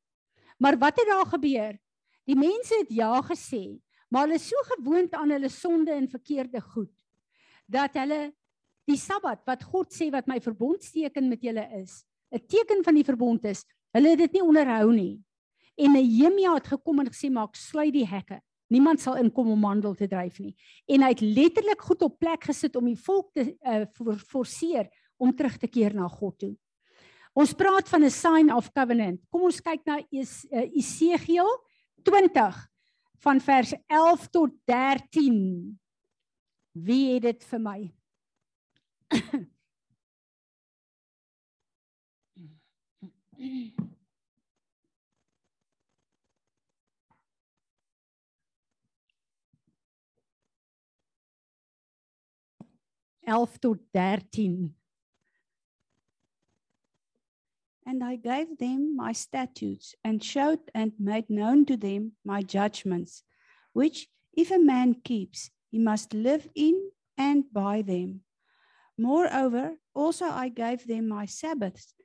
Maar 0.57 0.77
wat 0.77 0.97
het 0.97 1.07
daar 1.07 1.25
gebeur? 1.25 1.79
Die 2.25 2.35
mense 2.35 2.75
het 2.79 2.89
ja 2.89 3.21
gesê, 3.21 3.79
maar 4.09 4.25
hulle 4.25 4.39
is 4.39 4.47
so 4.49 4.57
gewoond 4.75 5.13
aan 5.13 5.29
hulle 5.29 5.49
sonde 5.49 5.91
en 5.91 6.09
verkeerde 6.09 6.61
goed 6.61 6.93
dat 7.69 7.93
hulle 7.93 8.31
die 8.89 8.97
Sabbat 8.97 9.43
wat 9.45 9.63
God 9.69 9.93
sê 9.93 10.09
wat 10.13 10.27
my 10.27 10.39
verbondsteken 10.41 11.29
met 11.29 11.43
julle 11.45 11.65
is, 11.77 12.03
'n 12.33 12.41
teken 12.47 12.83
van 12.83 12.95
die 12.95 13.05
verbond 13.05 13.45
is, 13.45 13.65
hulle 13.93 14.09
het 14.09 14.19
dit 14.19 14.33
nie 14.33 14.43
onderhou 14.43 14.93
nie. 14.93 15.21
En 15.77 15.93
Nehemia 15.93 16.53
het 16.53 16.67
gekom 16.67 16.99
en 16.99 17.07
gesê 17.07 17.29
maak 17.31 17.55
sluit 17.55 17.93
die 17.93 18.05
hekke. 18.05 18.41
Niemand 18.69 19.01
sal 19.01 19.17
inkom 19.17 19.49
om 19.49 19.63
handel 19.63 19.95
te 19.95 20.07
dryf 20.07 20.39
nie. 20.39 20.55
En 20.87 21.01
hy 21.01 21.09
het 21.09 21.21
letterlik 21.21 21.81
goed 21.81 22.01
op 22.01 22.19
plek 22.19 22.43
gesit 22.43 22.75
om 22.75 22.85
die 22.85 22.99
volk 22.99 23.31
te 23.33 23.55
uh, 23.65 23.85
forceer 24.27 24.89
om 25.17 25.33
terug 25.35 25.57
te 25.57 25.67
keer 25.67 25.95
na 25.95 26.07
God 26.07 26.37
toe. 26.39 26.55
Ons 27.33 27.53
praat 27.53 27.89
van 27.89 28.03
'n 28.03 28.09
sign 28.09 28.53
of 28.53 28.71
covenant. 28.71 29.21
Kom 29.29 29.41
ons 29.41 29.61
kyk 29.61 29.85
na 29.85 29.99
es, 30.11 30.45
uh, 30.51 30.69
Esegiel 30.75 31.49
20 32.03 32.68
van 33.19 33.41
vers 33.41 33.73
11 33.87 34.27
tot 34.27 34.51
13. 34.63 35.79
Wie 36.71 37.13
het 37.13 37.21
dit 37.21 37.43
vir 37.43 37.61
my? 37.61 37.79
11 53.29 53.57
tot 53.57 53.77
13. 53.91 54.78
And 57.89 58.03
I 58.03 58.17
gave 58.17 58.59
them 58.59 58.95
my 58.95 59.13
statutes 59.13 59.95
and 60.03 60.23
showed 60.23 60.59
and 60.75 60.91
made 60.99 61.27
known 61.27 61.65
to 61.65 61.75
them 61.75 62.11
my 62.23 62.43
judgments, 62.43 63.23
which 63.73 64.07
if 64.31 64.51
a 64.51 64.59
man 64.59 64.93
keeps, 64.93 65.49
he 65.71 65.79
must 65.79 66.13
live 66.13 66.47
in 66.53 66.91
and 67.17 67.51
by 67.51 67.81
them. 67.81 68.21
Moreover, 68.95 69.79
also 69.95 70.25
I 70.25 70.49
gave 70.49 70.85
them 70.85 71.07
my 71.07 71.25
Sabbaths 71.25 71.95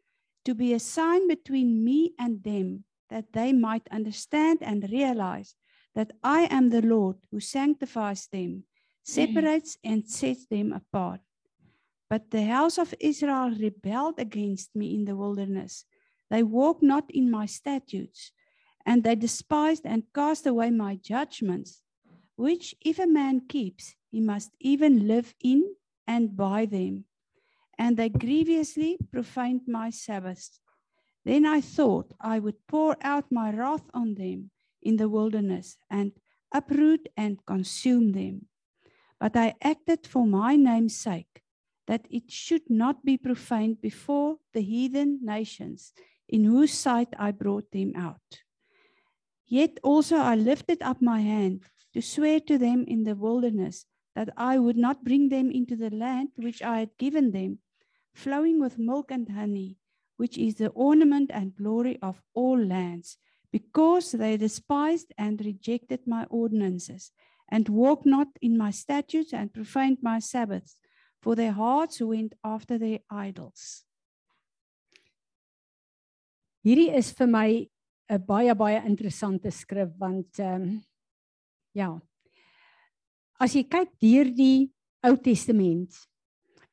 to 0.46 0.54
be 0.54 0.72
a 0.72 0.80
sign 0.80 1.28
between 1.28 1.84
me 1.84 2.14
and 2.18 2.42
them, 2.42 2.84
that 3.10 3.34
they 3.34 3.52
might 3.52 3.86
understand 3.90 4.60
and 4.62 4.90
realize 4.90 5.54
that 5.94 6.12
I 6.22 6.48
am 6.50 6.70
the 6.70 6.80
Lord 6.80 7.16
who 7.30 7.40
sanctifies 7.40 8.26
them 8.32 8.50
mm-hmm. 8.50 9.12
separates 9.18 9.76
and 9.84 10.08
sets 10.08 10.46
them 10.46 10.72
apart. 10.72 11.20
But 12.10 12.30
the 12.30 12.44
house 12.44 12.78
of 12.78 12.94
Israel 13.00 13.50
rebelled 13.50 14.18
against 14.18 14.74
me 14.76 14.94
in 14.94 15.04
the 15.04 15.16
wilderness. 15.16 15.84
They 16.30 16.42
walked 16.42 16.82
not 16.82 17.10
in 17.10 17.30
my 17.30 17.46
statutes, 17.46 18.32
and 18.86 19.02
they 19.02 19.14
despised 19.14 19.82
and 19.84 20.04
cast 20.14 20.46
away 20.46 20.70
my 20.70 20.96
judgments, 20.96 21.82
which 22.36 22.74
if 22.80 22.98
a 22.98 23.06
man 23.06 23.40
keeps, 23.48 23.94
he 24.10 24.20
must 24.20 24.50
even 24.60 25.06
live 25.06 25.34
in 25.42 25.74
and 26.06 26.36
by 26.36 26.66
them. 26.66 27.04
And 27.78 27.96
they 27.96 28.08
grievously 28.08 28.98
profaned 29.12 29.62
my 29.66 29.90
Sabbaths. 29.90 30.60
Then 31.24 31.46
I 31.46 31.60
thought 31.60 32.12
I 32.20 32.38
would 32.38 32.66
pour 32.68 32.96
out 33.00 33.32
my 33.32 33.50
wrath 33.50 33.88
on 33.94 34.14
them 34.14 34.50
in 34.82 34.96
the 34.96 35.08
wilderness 35.08 35.76
and 35.90 36.12
uproot 36.52 37.08
and 37.16 37.44
consume 37.46 38.12
them 38.12 38.46
but 39.24 39.36
I 39.36 39.54
acted 39.62 40.06
for 40.06 40.26
my 40.26 40.56
name's 40.56 40.98
sake, 40.98 41.42
that 41.86 42.06
it 42.10 42.30
should 42.30 42.68
not 42.68 43.04
be 43.04 43.16
profaned 43.16 43.80
before 43.80 44.36
the 44.52 44.62
heathen 44.62 45.20
nations, 45.22 45.92
in 46.28 46.44
whose 46.44 46.72
sight 46.72 47.08
I 47.18 47.30
brought 47.30 47.70
them 47.72 47.92
out. 47.96 48.42
Yet 49.46 49.78
also 49.82 50.16
I 50.16 50.34
lifted 50.34 50.82
up 50.82 51.02
my 51.02 51.20
hand 51.20 51.64
to 51.92 52.00
swear 52.00 52.40
to 52.40 52.58
them 52.58 52.84
in 52.88 53.04
the 53.04 53.14
wilderness 53.14 53.86
that 54.14 54.30
I 54.36 54.58
would 54.58 54.76
not 54.76 55.04
bring 55.04 55.28
them 55.28 55.50
into 55.50 55.76
the 55.76 55.90
land 55.90 56.28
which 56.36 56.62
I 56.62 56.80
had 56.80 56.96
given 56.98 57.32
them, 57.32 57.58
flowing 58.14 58.60
with 58.60 58.78
milk 58.78 59.10
and 59.10 59.28
honey, 59.28 59.76
which 60.16 60.38
is 60.38 60.54
the 60.54 60.68
ornament 60.68 61.30
and 61.32 61.56
glory 61.56 61.98
of 62.00 62.22
all 62.32 62.58
lands, 62.58 63.18
because 63.52 64.12
they 64.12 64.36
despised 64.36 65.12
and 65.18 65.44
rejected 65.44 66.00
my 66.06 66.24
ordinances 66.30 67.12
and 67.50 67.68
walked 67.68 68.06
not 68.06 68.28
in 68.40 68.56
my 68.56 68.70
statutes 68.70 69.32
and 69.32 69.52
profaned 69.52 69.98
my 70.00 70.18
Sabbaths, 70.18 70.76
for 71.24 71.34
their 71.34 71.52
hearts 71.56 72.00
went 72.04 72.34
after 72.44 72.76
their 72.78 73.00
idols. 73.08 73.84
Hierdie 76.64 76.92
is 76.92 77.12
vir 77.16 77.28
my 77.28 77.48
'n 78.12 78.20
baie 78.28 78.54
baie 78.54 78.80
interessante 78.84 79.50
skrif 79.50 79.88
want 79.96 80.38
ehm 80.38 80.62
um, 80.62 80.82
ja. 81.72 81.88
As 83.40 83.56
jy 83.56 83.64
kyk 83.64 83.96
deur 84.00 84.28
die 84.30 84.70
Ou 85.04 85.16
Testament, 85.16 85.96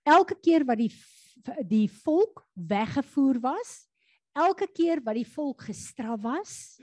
elke 0.05 0.35
keer 0.35 0.63
wat 0.67 0.77
die 0.77 0.91
die 1.65 1.87
volk 1.87 2.43
weggevoer 2.53 3.39
was, 3.41 3.87
elke 4.35 4.67
keer 4.67 5.01
wat 5.03 5.15
die 5.15 5.25
volk 5.25 5.63
gestraf 5.71 6.21
was, 6.21 6.77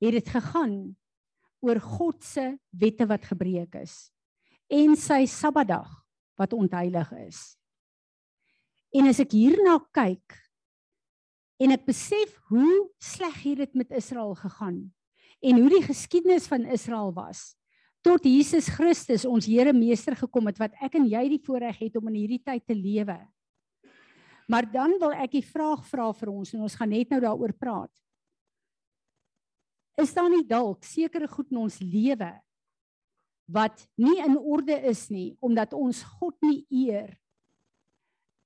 het 0.00 0.16
dit 0.16 0.28
gegaan 0.28 0.96
oor 1.60 1.78
God 1.78 2.24
se 2.24 2.56
wette 2.72 3.06
wat 3.06 3.26
gebreek 3.28 3.74
is 3.82 4.08
en 4.70 4.94
sy 4.96 5.26
Sabbatdag 5.26 5.99
wat 6.40 6.56
ontheilig 6.56 7.10
is. 7.26 7.40
En 8.96 9.06
as 9.10 9.20
ek 9.22 9.36
hierna 9.36 9.76
kyk 9.94 10.36
en 11.60 11.76
ek 11.76 11.84
besef 11.86 12.32
hoe 12.48 12.88
sleg 13.02 13.36
hier 13.44 13.62
dit 13.62 13.78
met 13.78 13.92
Israel 13.94 14.32
gegaan 14.38 14.82
en 15.40 15.60
hoe 15.60 15.70
die 15.72 15.84
geskiedenis 15.84 16.48
van 16.50 16.66
Israel 16.66 17.12
was 17.16 17.52
tot 18.04 18.24
Jesus 18.24 18.70
Christus 18.72 19.26
ons 19.28 19.44
Here 19.46 19.74
meester 19.76 20.16
gekom 20.16 20.48
het 20.48 20.58
wat 20.60 20.74
ek 20.80 20.96
en 20.96 21.06
jy 21.08 21.26
die 21.36 21.42
voorreg 21.44 21.84
het 21.84 22.00
om 22.00 22.08
in 22.08 22.22
hierdie 22.22 22.40
tyd 22.40 22.64
te 22.64 22.76
lewe. 22.76 23.18
Maar 24.50 24.66
dan 24.72 24.96
wil 24.98 25.12
ek 25.12 25.36
die 25.36 25.44
vraag 25.44 25.84
vra 25.86 26.08
vir 26.16 26.32
ons 26.32 26.54
en 26.56 26.64
ons 26.64 26.76
gaan 26.80 26.90
net 26.90 27.12
nou 27.12 27.20
daaroor 27.22 27.52
praat 27.54 27.92
is 30.00 30.14
daar 30.16 30.30
nie 30.32 30.44
dalk 30.46 30.84
sekere 30.86 31.28
goed 31.28 31.50
in 31.52 31.60
ons 31.60 31.76
lewe 31.82 32.30
wat 33.50 33.82
nie 33.98 34.18
in 34.22 34.38
orde 34.38 34.76
is 34.86 35.08
nie 35.10 35.36
omdat 35.42 35.74
ons 35.74 36.02
God 36.18 36.36
nie 36.46 36.62
eer 36.70 37.16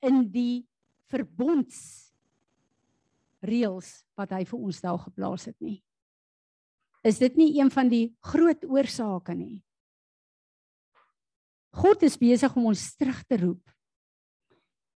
in 0.04 0.24
die 0.32 0.64
verbonds 1.12 1.78
reëls 3.44 3.90
wat 4.16 4.32
hy 4.32 4.44
vir 4.48 4.60
ons 4.60 4.80
daar 4.80 5.00
geplaas 5.04 5.48
het 5.50 5.58
nie. 5.60 5.82
Is 7.04 7.20
dit 7.20 7.36
nie 7.36 7.50
een 7.58 7.70
van 7.72 7.90
die 7.92 8.14
groot 8.24 8.64
oorsake 8.64 9.36
nie? 9.36 9.60
God 11.74 12.04
is 12.06 12.16
besig 12.16 12.52
om 12.56 12.70
ons 12.70 12.84
terug 12.96 13.20
te 13.28 13.38
roep. 13.42 13.62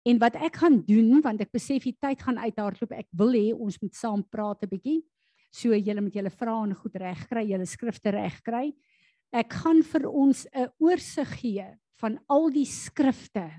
En 0.06 0.19
wat 0.22 0.36
ek 0.38 0.60
gaan 0.61 0.82
doen 0.86 1.18
want 1.26 1.41
ek 1.41 1.53
besef 1.56 1.88
die 1.88 1.95
tyd 1.98 2.22
gaan 2.22 2.38
uithardloop 2.44 2.94
ek 2.94 3.07
wil 3.18 3.34
hê 3.34 3.48
ons 3.56 3.80
moet 3.82 3.95
saam 3.98 4.22
praat 4.22 4.61
'n 4.64 4.69
bietjie. 4.69 5.02
So 5.49 5.73
julle 5.73 6.02
met 6.02 6.14
julle 6.14 6.30
vrae 6.30 6.68
en 6.68 6.76
goed 6.76 6.95
regkry, 6.95 7.48
julle 7.49 7.65
skrifte 7.65 8.11
regkry. 8.11 8.76
Ek 9.36 9.52
gaan 9.52 9.82
vir 9.84 10.07
ons 10.07 10.45
'n 10.56 10.72
oorsig 10.80 11.28
gee 11.41 11.68
van 11.99 12.20
al 12.32 12.49
die 12.49 12.66
skrifte. 12.66 13.52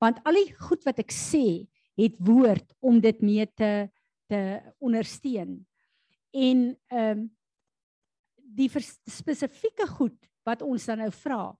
Want 0.00 0.20
al 0.24 0.36
die 0.36 0.52
goed 0.52 0.84
wat 0.84 0.98
ek 0.98 1.10
sê, 1.10 1.66
het 1.96 2.14
woord 2.20 2.74
om 2.80 3.00
dit 3.00 3.22
mee 3.22 3.46
te 3.46 3.88
te 4.28 4.60
ondersteun. 4.78 5.64
En 6.36 6.76
ehm 6.92 7.18
um, 7.18 7.30
die 8.58 8.68
spesifieke 9.08 9.86
goed 9.86 10.16
wat 10.44 10.62
ons 10.62 10.86
dan 10.88 10.98
nou 10.98 11.10
vra 11.12 11.52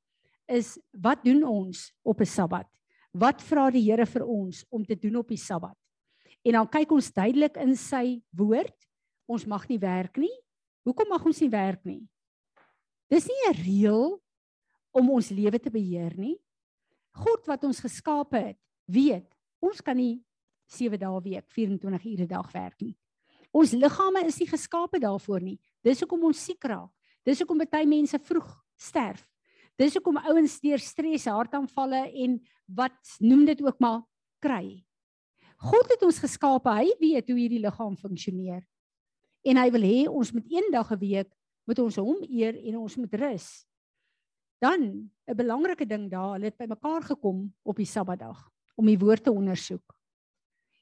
is 0.49 0.79
wat 0.93 1.25
doen 1.25 1.45
ons 1.45 1.93
op 2.03 2.21
'n 2.21 2.27
Sabbat? 2.27 2.69
Wat 3.13 3.43
vra 3.43 3.71
die 3.71 3.85
Here 3.85 4.07
vir 4.07 4.25
ons 4.27 4.65
om 4.69 4.85
te 4.85 4.95
doen 4.95 5.17
op 5.17 5.29
die 5.29 5.41
Sabbat? 5.41 5.77
En 6.45 6.53
dan 6.53 6.69
kyk 6.69 6.93
ons 6.93 7.13
duidelik 7.13 7.57
in 7.57 7.77
sy 7.77 8.23
woord, 8.31 8.77
ons 9.27 9.47
mag 9.47 9.69
nie 9.69 9.79
werk 9.79 10.17
nie. 10.17 10.33
Hoekom 10.85 11.09
mag 11.09 11.25
ons 11.25 11.41
nie 11.41 11.51
werk 11.51 11.85
nie? 11.85 12.09
Dis 13.09 13.27
nie 13.27 13.43
'n 13.49 13.57
reël 13.65 14.21
om 14.93 15.11
ons 15.11 15.31
lewe 15.31 15.59
te 15.59 15.71
beheer 15.71 16.15
nie. 16.17 16.39
God 17.13 17.47
wat 17.47 17.65
ons 17.65 17.81
geskape 17.81 18.37
het, 18.37 18.59
weet 18.87 19.35
ons 19.61 19.81
kan 19.81 19.97
nie 19.97 20.25
7 20.67 20.99
dae 20.99 21.21
week, 21.23 21.49
24 21.51 22.05
ure 22.05 22.27
dag 22.27 22.53
werk 22.53 22.81
nie. 22.81 22.97
Ons 23.53 23.73
liggame 23.73 24.27
is 24.27 24.39
nie 24.39 24.47
geskape 24.47 25.01
daarvoor 25.01 25.41
nie. 25.41 25.59
Dis 25.83 26.01
hoekom 26.01 26.25
ons 26.29 26.45
siek 26.45 26.65
raak. 26.65 26.91
Dis 27.25 27.41
hoekom 27.41 27.59
baie 27.59 27.87
mense 27.87 28.19
vroeg 28.19 28.49
sterf. 28.77 29.25
Dis 29.79 29.95
hoekom 29.95 30.19
ouens 30.19 30.61
deur 30.61 30.79
stres, 30.79 31.25
hartaanvalle 31.25 32.09
en 32.25 32.39
wat 32.67 33.19
noem 33.21 33.45
dit 33.47 33.61
ook 33.63 33.79
maar 33.81 34.03
kry. 34.43 34.85
God 35.59 35.91
het 35.91 36.03
ons 36.07 36.21
geskape. 36.23 36.71
Hy 36.71 36.93
weet 37.01 37.31
hoe 37.31 37.39
hierdie 37.39 37.63
liggaam 37.63 37.97
funksioneer. 37.97 38.63
En 39.47 39.57
hy 39.57 39.69
wil 39.75 39.87
hê 39.87 39.99
ons 40.11 40.33
moet 40.35 40.47
een 40.51 40.71
dag 40.73 40.91
'n 40.93 40.99
week 40.99 41.31
moet 41.69 41.83
ons 41.85 41.99
hom 42.01 42.23
eer 42.25 42.57
en 42.71 42.81
ons 42.81 42.97
moet 42.97 43.15
rus. 43.21 43.49
Dan 44.59 45.11
'n 45.29 45.37
belangrike 45.37 45.87
ding 45.87 46.09
daar, 46.11 46.33
hulle 46.33 46.49
het 46.49 46.57
bymekaar 46.57 47.03
gekom 47.03 47.55
op 47.63 47.77
die 47.77 47.87
Sabbatdag 47.87 48.51
om 48.77 48.87
die 48.87 48.99
woord 48.99 49.25
te 49.25 49.33
ondersoek. 49.33 49.95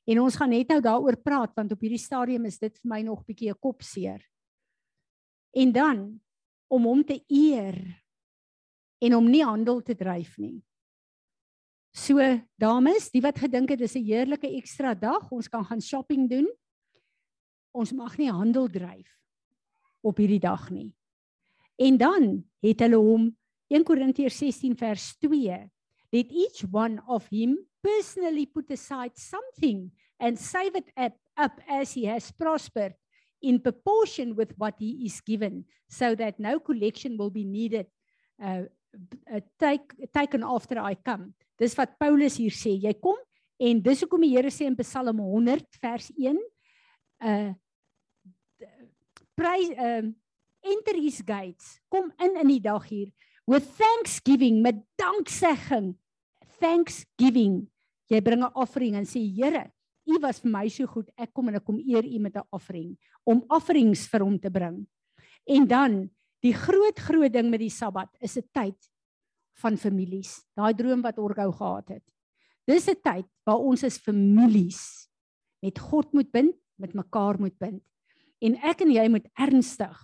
En 0.07 0.21
ons 0.21 0.37
gaan 0.37 0.51
net 0.51 0.69
nou 0.69 0.81
daaroor 0.81 1.17
praat 1.17 1.55
want 1.55 1.73
op 1.73 1.81
hierdie 1.81 1.99
stadium 1.99 2.45
is 2.45 2.59
dit 2.59 2.79
vir 2.79 2.89
my 2.89 3.03
nog 3.03 3.25
bietjie 3.25 3.51
'n 3.51 3.59
kopseer. 3.59 4.23
En 5.53 5.73
dan 5.73 6.21
om 6.69 6.85
hom 6.85 7.05
te 7.05 7.25
eer 7.27 8.03
en 8.99 9.15
om 9.15 9.31
nie 9.31 9.45
handel 9.45 9.83
te 9.83 9.95
dryf 9.95 10.39
nie. 10.39 10.63
So 11.93 12.19
dames, 12.57 13.11
die 13.11 13.23
wat 13.23 13.39
gedink 13.39 13.71
het 13.71 13.79
dis 13.79 13.97
'n 13.97 14.05
heerlike 14.05 14.57
ekstra 14.57 14.95
dag, 14.95 15.33
ons 15.33 15.49
kan 15.49 15.65
gaan 15.65 15.81
shopping 15.81 16.29
doen. 16.29 16.47
Ons 17.73 17.93
mag 17.93 18.17
nie 18.19 18.31
handel 18.31 18.69
dryf 18.69 19.17
op 20.07 20.21
hierdie 20.23 20.43
dag 20.43 20.69
nie. 20.71 20.91
En 21.77 21.99
dan 22.01 22.29
het 22.65 22.81
hulle 22.85 23.01
hom 23.03 23.31
1 23.69 23.85
Korintiërs 23.85 24.39
16 24.39 24.77
vers 24.79 25.11
2 25.25 25.65
let 26.13 26.31
each 26.31 26.65
one 26.73 27.03
of 27.07 27.27
him 27.29 27.59
personally 27.83 28.47
put 28.47 28.71
aside 28.71 29.13
something 29.17 29.91
and 30.19 30.39
save 30.39 30.75
it 30.75 30.91
up, 30.97 31.15
up 31.37 31.61
as 31.69 31.93
he 31.93 32.05
has 32.07 32.31
prospered 32.31 32.95
in 33.43 33.61
proportion 33.61 34.35
with 34.35 34.53
what 34.57 34.75
he 34.79 35.05
is 35.05 35.21
given 35.21 35.65
so 35.89 36.15
that 36.15 36.41
no 36.41 36.59
collection 36.59 37.17
will 37.19 37.31
be 37.31 37.45
needed 37.45 37.87
uh, 38.43 38.63
uh 39.31 39.41
take 39.59 39.93
taken 40.13 40.43
after 40.43 40.79
I 40.81 40.95
come. 40.95 41.35
Dis 41.59 41.77
wat 41.77 41.99
Paulus 42.01 42.39
hier 42.41 42.55
sê. 42.55 42.73
Jy 42.81 42.95
kom 43.01 43.19
en 43.61 43.81
dis 43.85 44.01
hoekom 44.05 44.25
die 44.25 44.33
Here 44.33 44.51
sê 44.53 44.65
in 44.69 44.77
Psalm 44.81 45.21
100 45.21 45.79
vers 45.83 46.09
1 46.17 46.41
uh 47.21 47.53
prys 49.37 49.71
um 49.77 50.11
uh, 50.11 50.13
enter 50.67 50.97
his 50.99 51.21
gates. 51.23 51.79
Kom 51.93 52.11
in 52.19 52.41
in 52.41 52.49
die 52.49 52.63
dag 52.63 52.89
hier 52.89 53.13
with 53.47 53.69
thanksgiving 53.79 54.63
met 54.63 54.83
danksegging. 54.99 55.95
Thanksgiving. 56.59 57.69
Jy 58.11 58.21
bring 58.21 58.43
'n 58.43 58.55
offering 58.55 58.97
en 58.97 59.07
sê 59.07 59.21
Here, 59.21 59.71
U 60.07 60.19
was 60.21 60.41
vir 60.41 60.51
my 60.51 60.69
so 60.69 60.87
goed. 60.87 61.11
Ek 61.19 61.33
kom 61.35 61.49
en 61.49 61.57
ek 61.57 61.65
kom 61.65 61.79
eer 61.79 62.05
U 62.05 62.19
met 62.19 62.37
'n 62.37 62.47
offering 62.51 62.97
om 63.25 63.45
offerings 63.51 64.07
vir 64.07 64.21
hom 64.21 64.39
te 64.39 64.51
bring. 64.51 64.87
En 65.47 65.67
dan 65.67 66.11
die 66.43 66.55
groot 66.55 66.99
groot 66.99 67.33
ding 67.33 67.51
met 67.51 67.61
die 67.61 67.71
Sabbat 67.71 68.09
is 68.21 68.37
'n 68.37 68.49
tyd 68.53 68.79
van 69.63 69.77
families. 69.77 70.45
Daai 70.55 70.75
droom 70.75 71.03
wat 71.03 71.19
Orgou 71.19 71.53
gehad 71.53 71.89
het. 71.89 72.05
Dis 72.67 72.89
'n 72.89 73.01
tyd 73.03 73.27
waar 73.45 73.59
ons 73.59 73.85
as 73.85 73.99
families 73.99 75.09
met 75.63 75.79
God 75.79 76.13
moet 76.13 76.31
bind, 76.31 76.55
met 76.79 76.95
mekaar 76.95 77.39
moet 77.39 77.59
bind. 77.59 77.83
En 78.45 78.57
ek 78.69 78.83
en 78.85 78.93
jy 78.93 79.07
moet 79.09 79.27
ernstig 79.39 79.97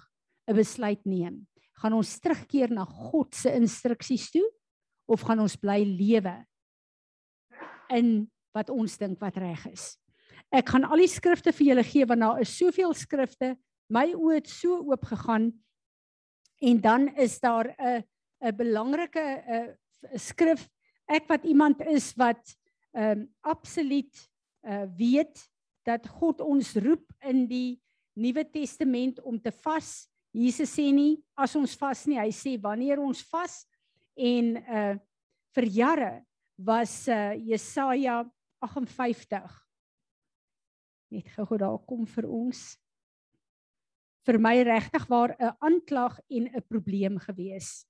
'n 0.49 0.57
besluit 0.57 1.05
neem. 1.05 1.47
Gaan 1.81 1.93
ons 1.93 2.19
terugkeer 2.19 2.71
na 2.71 2.85
God 2.85 3.35
se 3.35 3.53
instruksies 3.53 4.31
toe 4.31 4.47
of 5.07 5.21
gaan 5.21 5.41
ons 5.41 5.57
bly 5.57 5.83
lewe 5.85 6.47
in 7.91 8.31
wat 8.55 8.71
ons 8.71 8.97
dink 8.99 9.21
wat 9.21 9.37
reg 9.37 9.67
is? 9.67 9.99
Ek 10.53 10.69
gaan 10.69 10.85
al 10.85 10.99
die 10.99 11.09
skrifte 11.09 11.53
vir 11.53 11.67
julle 11.67 11.85
gee 11.85 12.07
want 12.07 12.21
daar 12.21 12.41
is 12.41 12.57
soveel 12.57 12.95
skrifte. 12.95 13.57
My 13.89 14.13
oë 14.15 14.35
het 14.35 14.49
so 14.49 14.79
oop 14.79 15.05
gegaan. 15.05 15.53
En 16.63 16.81
dan 16.81 17.09
is 17.17 17.41
daar 17.41 17.75
'n 17.79 18.05
'n 18.43 18.57
belangrike 18.57 19.25
'n 19.49 20.19
skrif 20.19 20.69
ek 21.09 21.29
wat 21.29 21.45
iemand 21.45 21.81
is 21.81 22.13
wat 22.17 22.57
ehm 22.93 23.21
um, 23.21 23.29
absoluut 23.41 24.29
uh, 24.69 24.85
weet 24.97 25.49
dat 25.87 26.07
God 26.09 26.41
ons 26.41 26.75
roep 26.77 27.05
in 27.21 27.47
die 27.49 27.81
Nuwe 28.15 28.45
Testament 28.45 29.21
om 29.21 29.39
te 29.41 29.53
vas. 29.65 30.09
Jesus 30.33 30.71
sê 30.77 30.91
nie 30.93 31.23
as 31.37 31.57
ons 31.57 31.77
vas 31.81 32.07
nie, 32.07 32.19
hy 32.19 32.31
sê 32.33 32.57
wanneer 32.61 33.01
ons 33.01 33.23
vas 33.33 33.63
en 34.17 34.57
uh 34.61 34.95
vir 35.53 35.67
jare 35.69 36.13
was 36.57 37.09
uh 37.13 37.35
Jesaja 37.37 38.23
58 38.65 39.63
net 41.13 41.29
gou 41.37 41.59
daar 41.61 41.81
kom 41.89 42.07
vir 42.09 42.29
ons 42.31 42.61
vir 44.27 44.39
my 44.39 44.55
regtig 44.65 45.05
waar 45.11 45.35
'n 45.39 45.57
aanklag 45.61 46.19
en 46.31 46.45
'n 46.47 46.63
probleem 46.69 47.19
gewees. 47.19 47.85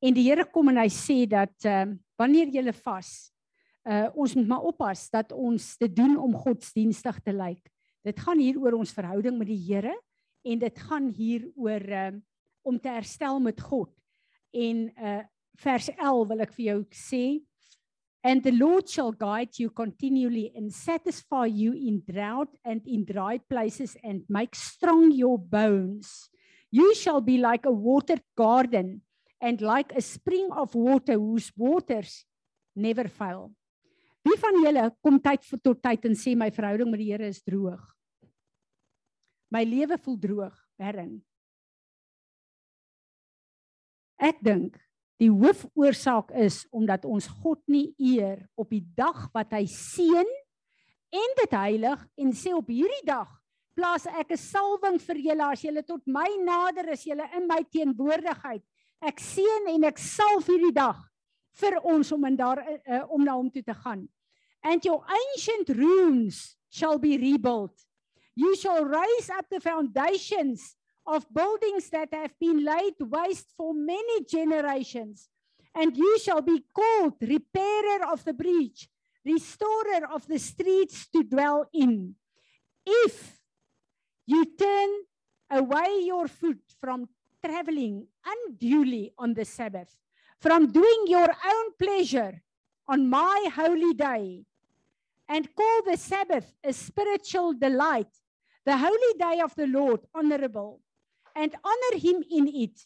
En 0.00 0.14
die 0.14 0.24
Here 0.28 0.44
kom 0.44 0.68
en 0.68 0.78
hy 0.78 0.88
sê 0.88 1.26
dat 1.28 1.64
ehm 1.64 1.90
uh, 1.90 1.98
wanneer 2.18 2.48
jy 2.48 2.72
vas, 2.72 3.32
uh 3.84 4.08
ons 4.14 4.34
moet 4.34 4.48
maar 4.48 4.64
oppas 4.64 5.10
dat 5.10 5.32
ons 5.32 5.76
dit 5.78 5.96
doen 5.96 6.16
om 6.16 6.34
godsdienstig 6.34 7.20
te 7.22 7.32
lyk. 7.32 7.70
Dit 8.06 8.20
gaan 8.22 8.38
hier 8.38 8.58
oor 8.62 8.76
ons 8.78 8.94
verhouding 8.94 9.34
met 9.40 9.48
die 9.50 9.58
Here 9.58 9.94
en 10.46 10.60
dit 10.62 10.78
gaan 10.86 11.08
hier 11.10 11.48
oor 11.58 11.82
uh, 11.82 12.12
om 12.62 12.78
te 12.78 12.92
herstel 12.92 13.40
met 13.42 13.60
God. 13.60 13.90
En 14.54 14.86
uh 14.96 15.22
vers 15.56 15.86
11 15.88 16.26
wil 16.28 16.42
ek 16.44 16.50
vir 16.52 16.64
jou 16.66 16.80
sê 16.92 17.20
and 18.28 18.42
the 18.44 18.52
Lord 18.52 18.90
shall 18.92 19.14
guide 19.16 19.56
you 19.56 19.70
continually 19.72 20.50
and 20.52 20.68
satisfy 20.68 21.46
you 21.48 21.72
in 21.72 22.02
drought 22.04 22.52
and 22.60 22.84
in 22.84 23.06
dry 23.08 23.38
places 23.48 23.96
and 24.04 24.28
make 24.28 24.52
strong 24.52 25.08
your 25.16 25.38
bones. 25.38 26.28
You 26.70 26.92
shall 26.94 27.22
be 27.24 27.38
like 27.38 27.64
a 27.64 27.72
watered 27.72 28.20
garden 28.36 29.00
and 29.40 29.64
like 29.64 29.96
a 29.96 30.04
spring 30.04 30.52
of 30.52 30.74
water 30.74 31.14
whose 31.14 31.48
waters 31.56 32.26
never 32.76 33.08
fail. 33.08 33.54
Wie 34.26 34.36
van 34.36 34.60
julle 34.60 34.90
kom 35.00 35.22
tyd 35.24 35.40
vir 35.48 35.64
tot 35.64 35.80
tyd 35.88 36.04
en 36.04 36.20
sê 36.20 36.36
my 36.36 36.52
verhouding 36.52 36.92
met 36.92 37.00
die 37.00 37.12
Here 37.14 37.32
is 37.32 37.40
droog? 37.40 37.95
My 39.52 39.62
lewe 39.64 39.98
voel 40.02 40.18
droog, 40.18 40.56
Herren. 40.80 41.20
Ek 44.16 44.40
dink 44.44 44.76
die 45.20 45.30
hoofoorsaak 45.32 46.32
is 46.36 46.64
omdat 46.74 47.04
ons 47.08 47.28
God 47.42 47.62
nie 47.72 47.94
eer 47.96 48.42
op 48.56 48.70
die 48.72 48.84
dag 48.96 49.28
wat 49.32 49.54
hy 49.56 49.64
seën 49.70 50.28
en 51.16 51.36
dit 51.40 51.56
heilig 51.56 52.02
en 52.20 52.32
sê 52.36 52.52
op 52.56 52.68
hierdie 52.68 53.04
dag 53.06 53.28
plaas 53.76 54.04
ek 54.08 54.32
'n 54.32 54.40
salwing 54.40 54.98
vir 55.00 55.16
julle 55.16 55.44
as 55.52 55.62
julle 55.64 55.82
tot 55.84 56.02
my 56.06 56.28
nader 56.44 56.92
is 56.92 57.04
julle 57.04 57.24
in 57.36 57.46
my 57.48 57.62
teenwoordigheid 57.64 58.64
Ek 59.04 59.20
seën 59.20 59.68
en 59.74 59.84
ek 59.90 59.98
salf 60.00 60.48
hierdie 60.48 60.74
dag 60.74 60.98
vir 61.60 61.76
ons 61.84 62.12
om 62.12 62.24
in 62.28 62.36
daar 62.36 62.62
uh, 62.64 63.02
om 63.12 63.24
na 63.24 63.36
hom 63.36 63.50
toe 63.52 63.62
te 63.64 63.74
gaan. 63.76 64.06
And 64.64 64.84
your 64.84 65.04
ancient 65.04 65.68
ruins 65.76 66.56
shall 66.72 66.98
be 66.98 67.16
rebuilt. 67.20 67.76
You 68.36 68.54
shall 68.54 68.84
raise 68.84 69.30
up 69.30 69.46
the 69.50 69.60
foundations 69.60 70.76
of 71.06 71.26
buildings 71.32 71.88
that 71.90 72.12
have 72.12 72.38
been 72.38 72.62
laid 72.62 72.94
waste 73.00 73.52
for 73.56 73.72
many 73.72 74.24
generations. 74.24 75.28
And 75.74 75.96
you 75.96 76.18
shall 76.18 76.42
be 76.42 76.62
called 76.74 77.14
repairer 77.20 78.06
of 78.12 78.24
the 78.24 78.34
breach, 78.34 78.88
restorer 79.24 80.06
of 80.12 80.26
the 80.26 80.38
streets 80.38 81.08
to 81.14 81.22
dwell 81.22 81.66
in. 81.72 82.14
If 82.84 83.38
you 84.26 84.44
turn 84.44 84.90
away 85.50 86.02
your 86.04 86.28
foot 86.28 86.60
from 86.80 87.08
traveling 87.44 88.06
unduly 88.24 89.12
on 89.18 89.34
the 89.34 89.44
Sabbath, 89.44 89.96
from 90.40 90.72
doing 90.72 91.04
your 91.06 91.28
own 91.28 91.72
pleasure 91.78 92.42
on 92.88 93.08
my 93.08 93.48
holy 93.54 93.94
day, 93.94 94.44
and 95.28 95.54
call 95.54 95.82
the 95.84 95.96
Sabbath 95.96 96.52
a 96.62 96.72
spiritual 96.72 97.52
delight, 97.52 98.08
the 98.66 98.76
holy 98.76 99.12
day 99.18 99.40
of 99.40 99.54
the 99.54 99.66
Lord 99.66 100.00
honorable, 100.14 100.80
and 101.34 101.54
honor 101.64 101.98
him 101.98 102.22
in 102.30 102.48
it, 102.48 102.80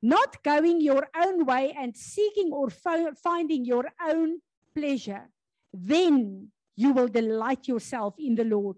not 0.00 0.42
going 0.42 0.80
your 0.80 1.08
own 1.16 1.44
way 1.44 1.74
and 1.76 1.96
seeking 1.96 2.52
or 2.52 2.70
finding 2.70 3.64
your 3.64 3.86
own 4.06 4.38
pleasure, 4.74 5.28
then 5.72 6.48
you 6.76 6.92
will 6.92 7.08
delight 7.08 7.66
yourself 7.66 8.14
in 8.18 8.34
the 8.36 8.44
Lord. 8.44 8.76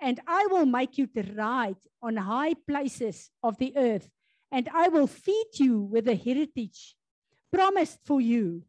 And 0.00 0.20
I 0.26 0.46
will 0.50 0.66
make 0.66 0.98
you 0.98 1.06
to 1.08 1.22
ride 1.34 1.76
on 2.02 2.16
high 2.16 2.54
places 2.54 3.30
of 3.42 3.56
the 3.58 3.72
earth 3.76 4.08
and 4.50 4.68
I 4.72 4.88
will 4.88 5.06
feed 5.06 5.50
you 5.54 5.80
with 5.80 6.06
the 6.06 6.14
heritage 6.14 6.94
promised 7.52 7.98
for 8.04 8.20
you 8.20 8.62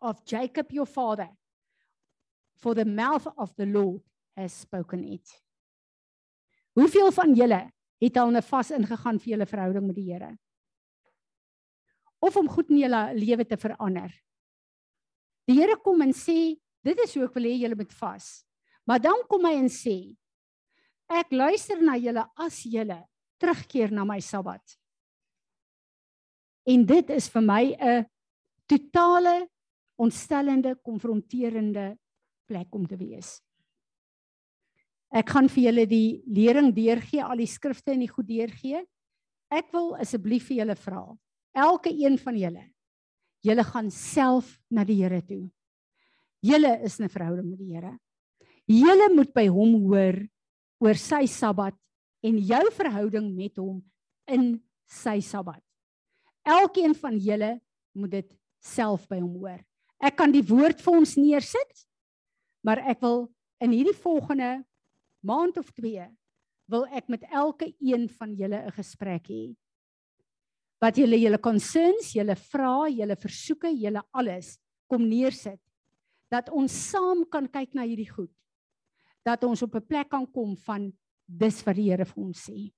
of 0.00 0.24
Jacob 0.24 0.72
your 0.72 0.86
father. 0.86 1.28
For 2.56 2.74
the 2.74 2.84
mouth 2.84 3.26
of 3.38 3.54
the 3.56 3.66
Lord 3.66 4.00
has 4.36 4.52
spoken 4.52 5.04
it. 5.04 5.28
Hoeveel 6.76 7.08
van 7.16 7.32
julle 7.32 7.62
het 8.04 8.16
al 8.20 8.36
'n 8.36 8.42
vas 8.42 8.70
ingegaan 8.70 9.18
vir 9.18 9.30
julle 9.32 9.46
verhouding 9.46 9.86
met 9.86 9.96
die 9.96 10.12
Here? 10.12 10.38
Of 12.20 12.36
om 12.36 12.48
goed 12.48 12.70
in 12.70 12.78
julle 12.78 13.14
lewe 13.14 13.46
te 13.46 13.56
verander? 13.56 14.12
Die 15.46 15.56
Here 15.56 15.76
kom 15.76 16.02
en 16.02 16.12
sê, 16.12 16.60
dit 16.82 16.98
is 16.98 17.14
hoe 17.14 17.24
ek 17.24 17.34
wil 17.34 17.44
hê 17.44 17.54
julle 17.58 17.76
moet 17.76 17.92
vas. 17.92 18.44
Maar 18.84 19.00
dan 19.00 19.22
kom 19.28 19.44
hy 19.44 19.54
en 19.54 19.68
sê, 19.68 20.16
ek 21.08 21.32
luister 21.32 21.80
na 21.80 21.96
julle 21.96 22.26
as 22.36 22.62
julle 22.62 23.08
terugkeer 23.38 23.90
na 23.90 24.04
my 24.04 24.20
Sabbat. 24.20 24.78
En 26.66 26.84
dit 26.84 27.10
is 27.10 27.28
vir 27.28 27.42
my 27.42 27.76
'n 27.80 28.06
totale 28.66 29.48
ontstellende, 29.96 30.76
konfronterende 30.82 31.96
plek 32.46 32.74
om 32.74 32.86
te 32.86 32.96
wees. 32.96 33.40
Ek 35.14 35.30
gaan 35.30 35.48
vir 35.48 35.68
julle 35.68 35.86
die 35.86 36.22
lering 36.26 36.72
deurgee, 36.74 37.22
al 37.22 37.38
die 37.38 37.50
skrifte 37.50 37.94
en 37.94 38.02
die 38.02 38.10
goed 38.10 38.26
deurgee. 38.28 38.82
Ek 39.52 39.70
wil 39.74 39.94
asseblief 40.02 40.48
vir 40.50 40.62
julle 40.62 40.76
vra, 40.78 41.02
elke 41.54 41.92
een 41.94 42.18
van 42.18 42.38
julle, 42.38 42.64
julle 43.46 43.64
gaan 43.64 43.90
self 43.94 44.56
na 44.70 44.82
die 44.84 44.98
Here 44.98 45.20
toe. 45.22 45.44
Julle 46.42 46.82
is 46.82 47.00
'n 47.00 47.08
verhouding 47.08 47.50
met 47.50 47.58
die 47.58 47.74
Here. 47.74 47.98
Julle 48.66 49.14
moet 49.14 49.32
by 49.32 49.46
hom 49.46 49.74
hoor 49.86 50.18
oor 50.82 50.94
sy 50.94 51.26
Sabbat 51.26 51.74
en 52.22 52.38
jou 52.38 52.70
verhouding 52.72 53.34
met 53.34 53.56
hom 53.56 53.84
in 54.26 54.60
sy 54.86 55.20
Sabbat. 55.20 55.62
Elkeen 56.44 56.94
van 56.94 57.18
julle 57.18 57.60
moet 57.94 58.10
dit 58.10 58.36
self 58.60 59.06
by 59.08 59.20
hom 59.20 59.38
hoor. 59.38 59.60
Ek 60.02 60.16
kan 60.16 60.32
die 60.32 60.44
woord 60.44 60.82
vir 60.82 60.98
ons 60.98 61.16
neersit, 61.16 61.86
maar 62.62 62.78
ek 62.78 63.00
wil 63.00 63.28
in 63.62 63.72
hierdie 63.72 63.96
volgende 63.96 64.64
maand 65.26 65.58
of 65.58 65.70
2 65.74 66.06
wil 66.72 66.86
ek 66.94 67.10
met 67.12 67.22
elke 67.30 67.70
een 67.78 68.08
van 68.18 68.34
julle 68.34 68.58
'n 68.66 68.76
gesprek 68.78 69.28
hê. 69.28 69.54
Wat 70.80 70.96
julle 70.96 71.18
julle 71.18 71.38
concerns, 71.38 72.12
julle 72.12 72.36
vrae, 72.36 72.90
julle 72.96 73.16
versoeke, 73.16 73.70
julle 73.70 74.02
alles 74.12 74.58
kom 74.86 75.08
neersit 75.08 75.60
dat 76.28 76.50
ons 76.50 76.72
saam 76.90 77.24
kan 77.30 77.46
kyk 77.48 77.74
na 77.74 77.86
hierdie 77.86 78.10
goed. 78.10 78.32
Dat 79.24 79.44
ons 79.44 79.62
op 79.62 79.74
'n 79.74 79.86
plek 79.86 80.08
kan 80.08 80.26
kom 80.26 80.56
van 80.56 80.92
dis 81.24 81.62
wat 81.66 81.76
die 81.76 81.90
Here 81.90 82.04
vir 82.04 82.22
ons 82.22 82.50
sê. 82.50 82.72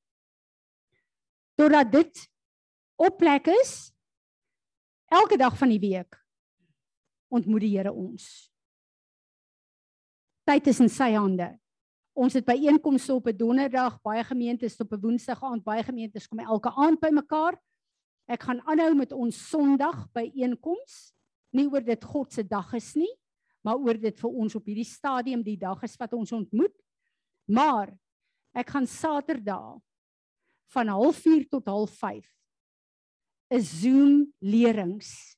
Totdat 1.56 1.92
dit 1.92 2.30
op 2.96 3.18
plek 3.18 3.46
is 3.46 3.92
elke 5.10 5.36
dag 5.36 5.56
van 5.58 5.68
die 5.68 5.80
week 5.80 6.16
ontmoet 7.28 7.60
die 7.60 7.76
Here 7.76 7.92
ons. 7.92 8.50
Tyd 10.44 10.66
is 10.66 10.80
in 10.80 10.88
sy 10.88 11.12
hande. 11.12 11.58
Ons 12.18 12.34
het 12.34 12.46
byeenkomste 12.48 13.14
op 13.14 13.28
'n 13.30 13.36
donderdag, 13.36 14.00
baie 14.02 14.24
gemeentes 14.24 14.76
op 14.80 14.92
'n 14.92 15.00
woensdag 15.00 15.42
aand, 15.42 15.62
baie 15.62 15.82
gemeentes 15.82 16.26
kom 16.26 16.38
elke 16.38 16.70
aand 16.74 17.00
bymekaar. 17.00 17.62
Ek 18.26 18.42
gaan 18.42 18.60
aanhou 18.60 18.94
met 18.94 19.12
ons 19.12 19.48
Sondag 19.48 20.10
byeenkoms. 20.12 21.14
Nie 21.50 21.70
oor 21.70 21.84
dit 21.84 22.04
God 22.04 22.32
se 22.32 22.46
dag 22.46 22.72
is 22.72 22.94
nie, 22.94 23.14
maar 23.62 23.76
oor 23.76 23.98
dit 23.98 24.20
vir 24.20 24.30
ons 24.30 24.54
op 24.54 24.66
hierdie 24.66 24.84
stadium 24.84 25.42
die 25.42 25.56
dag 25.56 25.82
is 25.82 25.96
wat 25.96 26.12
ons 26.12 26.32
ontmoet. 26.32 26.74
Maar 27.46 27.96
ek 28.52 28.70
gaan 28.70 28.86
Saterdag 28.86 29.80
van 30.66 30.88
04:30 30.88 31.48
tot 31.48 31.68
05:30 31.68 32.26
'n 33.50 33.60
Zoom 33.60 34.34
lerings 34.38 35.36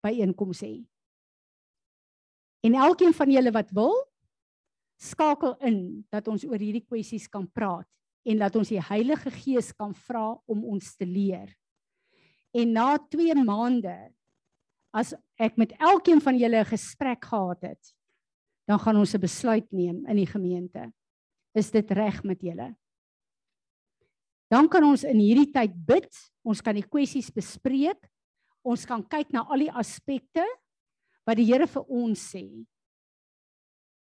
byeenkoms 0.00 0.60
hê. 0.60 0.84
En 2.60 2.74
elkeen 2.74 3.14
van 3.14 3.30
julle 3.30 3.50
wat 3.50 3.70
wil, 3.70 4.11
skakel 5.02 5.56
in 5.66 6.04
dat 6.12 6.28
ons 6.30 6.44
oor 6.46 6.60
hierdie 6.60 6.84
kwessies 6.86 7.26
kan 7.30 7.48
praat 7.50 7.88
en 8.28 8.38
dat 8.38 8.54
ons 8.58 8.70
die 8.70 8.82
Heilige 8.82 9.32
Gees 9.34 9.72
kan 9.74 9.94
vra 10.06 10.36
om 10.46 10.62
ons 10.74 10.92
te 10.96 11.06
leer. 11.08 11.50
En 12.54 12.74
na 12.76 12.94
2 13.10 13.34
maande 13.42 13.96
as 14.92 15.14
ek 15.40 15.56
met 15.58 15.72
elkeen 15.80 16.20
van 16.20 16.38
julle 16.38 16.60
'n 16.60 16.70
gesprek 16.70 17.24
gehad 17.24 17.62
het, 17.62 17.94
dan 18.68 18.78
gaan 18.78 18.96
ons 18.96 19.14
'n 19.14 19.20
besluit 19.20 19.72
neem 19.72 20.06
in 20.06 20.16
die 20.16 20.26
gemeente. 20.26 20.92
Is 21.54 21.70
dit 21.70 21.90
reg 21.90 22.22
met 22.22 22.40
julle? 22.40 22.76
Dan 24.48 24.68
kan 24.68 24.84
ons 24.84 25.04
in 25.04 25.18
hierdie 25.18 25.50
tyd 25.50 25.72
bid, 25.74 26.12
ons 26.44 26.60
kan 26.60 26.74
die 26.74 26.88
kwessies 26.88 27.30
bespreek, 27.30 28.08
ons 28.62 28.84
kan 28.84 29.02
kyk 29.02 29.32
na 29.32 29.46
al 29.48 29.58
die 29.58 29.72
aspekte 29.72 30.44
wat 31.26 31.36
die 31.36 31.46
Here 31.46 31.66
vir 31.66 31.82
ons 31.88 32.34
sê 32.34 32.66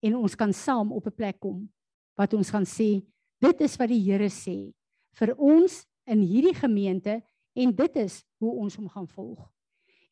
en 0.04 0.16
ons 0.20 0.36
kan 0.36 0.52
saam 0.52 0.92
op 0.92 1.06
'n 1.06 1.16
plek 1.16 1.40
kom 1.40 1.68
wat 2.16 2.34
ons 2.34 2.50
gaan 2.50 2.66
sê 2.66 3.02
dit 3.40 3.60
is 3.60 3.76
wat 3.76 3.88
die 3.88 4.04
Here 4.04 4.28
sê 4.28 4.72
vir 5.18 5.34
ons 5.38 5.84
in 6.06 6.20
hierdie 6.20 6.54
gemeente 6.54 7.22
en 7.54 7.74
dit 7.74 7.96
is 7.96 8.22
hoe 8.42 8.52
ons 8.64 8.76
hom 8.76 8.88
gaan 8.90 9.08
volg. 9.08 9.40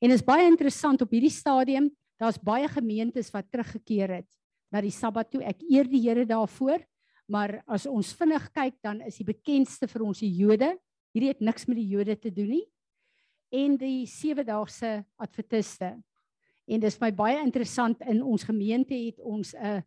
En 0.02 0.10
is 0.10 0.24
baie 0.24 0.46
interessant 0.46 1.02
op 1.02 1.10
hierdie 1.14 1.32
stadium, 1.32 1.90
daar's 2.18 2.38
baie 2.38 2.68
gemeentes 2.70 3.30
wat 3.34 3.50
teruggekeer 3.50 4.16
het 4.22 4.30
na 4.72 4.80
die 4.80 4.94
Sabbat 4.94 5.30
toe. 5.30 5.42
Ek 5.44 5.62
eer 5.68 5.88
die 5.90 6.00
Here 6.02 6.24
daarvoor, 6.26 6.82
maar 7.30 7.60
as 7.66 7.86
ons 7.86 8.14
vinnig 8.18 8.48
kyk 8.54 8.78
dan 8.82 9.02
is 9.06 9.18
die 9.20 9.28
bekendste 9.28 9.88
vir 9.90 10.06
ons 10.06 10.22
die 10.22 10.32
Jode. 10.32 10.72
Hierdie 11.12 11.32
het 11.34 11.42
niks 11.44 11.68
met 11.68 11.78
die 11.78 11.90
Jode 11.90 12.16
te 12.16 12.32
doen 12.32 12.54
nie. 12.56 12.64
En 13.52 13.76
die 13.76 14.06
sewe-daagse 14.08 15.02
adventiste. 15.20 15.92
En 16.66 16.80
dis 16.80 17.00
my 17.00 17.10
baie 17.12 17.40
interessant 17.42 18.00
in 18.08 18.22
ons 18.22 18.44
gemeente 18.44 18.94
het 18.94 19.18
ons 19.20 19.54
'n 19.54 19.82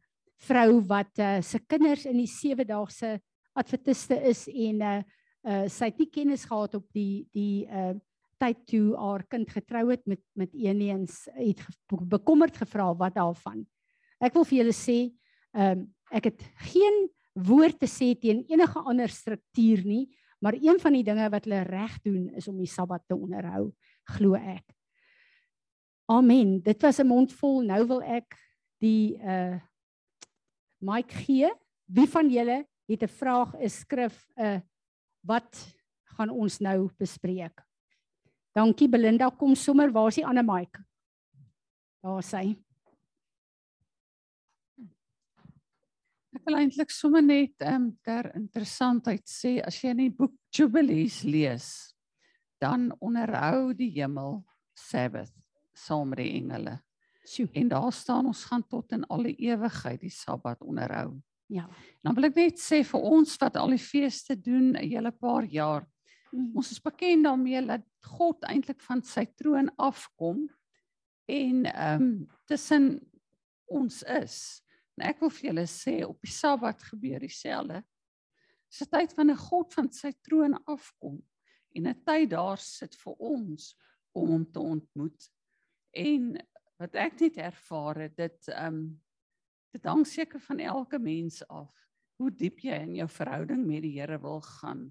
vrou 0.47 0.81
wat 0.87 1.19
uh, 1.19 1.41
se 1.41 1.59
kinders 1.59 2.05
in 2.05 2.17
die 2.17 2.27
sewe 2.27 2.65
daagse 2.65 3.19
adventiste 3.55 4.15
is 4.27 4.47
en 4.47 4.81
uh, 4.81 5.03
uh, 5.47 5.67
sy 5.71 5.85
het 5.85 5.99
nie 6.01 6.09
kennis 6.11 6.45
gehad 6.45 6.75
op 6.75 6.85
die 6.93 7.27
die 7.31 7.65
uh, 7.67 7.93
tyd 8.41 8.65
toe 8.67 8.95
haar 8.99 9.23
kind 9.31 9.49
getrou 9.49 9.89
het 9.91 10.03
met 10.05 10.21
met 10.35 10.53
eeneens 10.53 11.27
het 11.37 11.61
bekommerd 11.87 12.57
gevra 12.57 12.91
wat 12.93 13.15
daarvan. 13.15 13.65
Ek 14.19 14.33
wil 14.35 14.45
vir 14.47 14.57
julle 14.59 14.75
sê, 14.75 14.97
um, 15.55 15.85
ek 16.11 16.31
het 16.31 16.43
geen 16.73 17.05
woord 17.35 17.79
te 17.79 17.87
sê 17.87 18.13
teen 18.19 18.43
enige 18.51 18.79
ander 18.79 19.11
struktuur 19.11 19.83
nie, 19.87 20.05
maar 20.43 20.55
een 20.59 20.79
van 20.79 20.95
die 20.95 21.03
dinge 21.03 21.29
wat 21.31 21.47
hulle 21.47 21.63
reg 21.67 21.95
doen 22.03 22.29
is 22.35 22.47
om 22.51 22.59
die 22.59 22.69
Sabbat 22.69 23.03
te 23.07 23.15
onderhou, 23.15 23.69
glo 24.15 24.35
ek. 24.35 24.74
Amen. 26.05 26.61
Dit 26.61 26.81
was 26.81 26.99
'n 26.99 27.07
mond 27.07 27.33
vol. 27.33 27.61
Nou 27.61 27.87
wil 27.87 28.01
ek 28.01 28.37
die 28.77 29.17
uh 29.17 29.59
mic 30.77 31.11
gee. 31.11 31.49
Wie 31.85 32.07
van 32.07 32.29
julle 32.29 32.67
het 32.85 33.01
'n 33.01 33.07
vraag, 33.07 33.55
'n 33.55 33.69
skrif, 33.69 34.27
'n 34.37 34.43
uh, 34.43 34.59
wat 35.21 35.75
gaan 36.03 36.29
ons 36.29 36.59
nou 36.59 36.89
bespreek? 36.97 37.65
Dankie 38.53 38.89
Belinda, 38.89 39.29
kom 39.29 39.55
sommer, 39.55 39.91
waar 39.91 40.07
is 40.07 40.15
die 40.15 40.25
ander 40.25 40.43
mic? 40.43 40.77
Daar 42.01 42.23
sy. 42.23 42.55
Ek 46.35 46.45
wil 46.45 46.55
eintlik 46.55 46.89
sommer 46.89 47.23
net 47.23 47.61
ehm 47.61 47.75
um, 47.75 47.97
ter 48.03 48.35
interessantheid 48.35 49.27
sê 49.27 49.61
as 49.65 49.81
jy 49.81 49.89
in 49.89 49.97
die 49.97 50.11
boek 50.11 50.33
Jubilees 50.53 51.23
lees, 51.23 51.95
dan 52.61 52.91
onderhou 52.99 53.73
die 53.73 53.89
hemel 53.89 54.45
Sabbath 54.73 55.44
saam 55.77 56.09
met 56.09 56.21
die 56.23 56.31
engele. 56.39 56.79
Sjoe. 57.25 57.49
En 57.53 57.67
daar 57.67 57.93
staan 57.93 58.25
ons 58.25 58.43
gaan 58.45 58.63
tot 58.67 58.91
in 58.91 59.05
alle 59.09 59.33
ewigheid 59.35 59.99
die 60.01 60.13
Sabbat 60.13 60.61
onderhou. 60.61 61.15
Ja. 61.49 61.67
Dan 62.01 62.15
wil 62.17 62.29
ek 62.29 62.37
net 62.39 62.61
sê 62.61 62.81
vir 62.85 63.05
ons 63.05 63.35
wat 63.41 63.57
al 63.57 63.73
die 63.73 63.81
feeste 63.81 64.37
doen 64.37 64.73
'n 64.73 64.81
hele 64.81 65.11
paar 65.11 65.45
jaar. 65.45 65.85
Mm. 66.31 66.55
Ons 66.55 66.71
is 66.71 66.81
bekend 66.81 67.23
daarmee 67.23 67.61
dat 67.65 67.85
God 68.01 68.43
eintlik 68.43 68.81
van 68.81 69.03
sy 69.03 69.25
troon 69.25 69.69
afkom 69.77 70.49
en 71.25 71.65
ehm 71.65 72.01
um, 72.01 72.27
tussen 72.45 72.99
ons 73.65 74.03
is. 74.03 74.61
En 74.95 75.07
ek 75.09 75.19
wil 75.19 75.29
vir 75.29 75.49
julle 75.49 75.67
sê 75.67 76.03
op 76.05 76.21
die 76.21 76.31
Sabbat 76.31 76.83
gebeur 76.83 77.19
dieselfde. 77.19 77.83
Dis 78.69 78.81
'n 78.81 78.89
tyd 78.91 79.13
van 79.13 79.31
'n 79.31 79.37
God 79.37 79.73
van 79.73 79.91
sy 79.91 80.11
troon 80.21 80.57
afkom 80.65 81.21
en 81.75 81.87
'n 81.87 82.01
tyd 82.05 82.29
daar 82.29 82.57
sit 82.57 82.95
vir 82.95 83.13
ons 83.19 83.75
om 84.13 84.27
hom 84.27 84.45
te 84.51 84.59
ontmoet. 84.59 85.34
En 85.95 86.35
wat 86.81 86.95
ek 86.99 87.19
net 87.23 87.37
ervaar 87.39 88.05
het, 88.05 88.15
dit 88.19 88.53
ehm 88.53 88.79
um, 88.79 88.85
dit 89.75 89.87
hang 89.91 90.05
seker 90.07 90.39
van 90.39 90.59
elke 90.63 90.95
mens 91.03 91.41
af 91.51 91.71
hoe 92.15 92.29
diep 92.31 92.61
jy 92.63 92.77
in 92.85 92.93
jou 92.95 93.07
verhouding 93.11 93.65
met 93.67 93.81
die 93.83 93.97
Here 93.97 94.15
wil 94.23 94.39
gaan. 94.39 94.85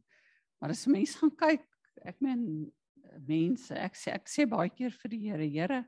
Maar 0.60 0.74
as 0.74 0.84
mense 0.92 1.16
gaan 1.16 1.32
kyk, 1.40 1.64
ek 2.04 2.20
meen 2.20 2.42
mense, 3.24 3.72
ek 3.72 3.96
sê 3.96 4.12
ek 4.12 4.28
sê 4.28 4.44
baie 4.48 4.68
keer 4.68 4.92
vir 4.92 5.12
die 5.14 5.22
Here, 5.22 5.46
Here, 5.48 5.80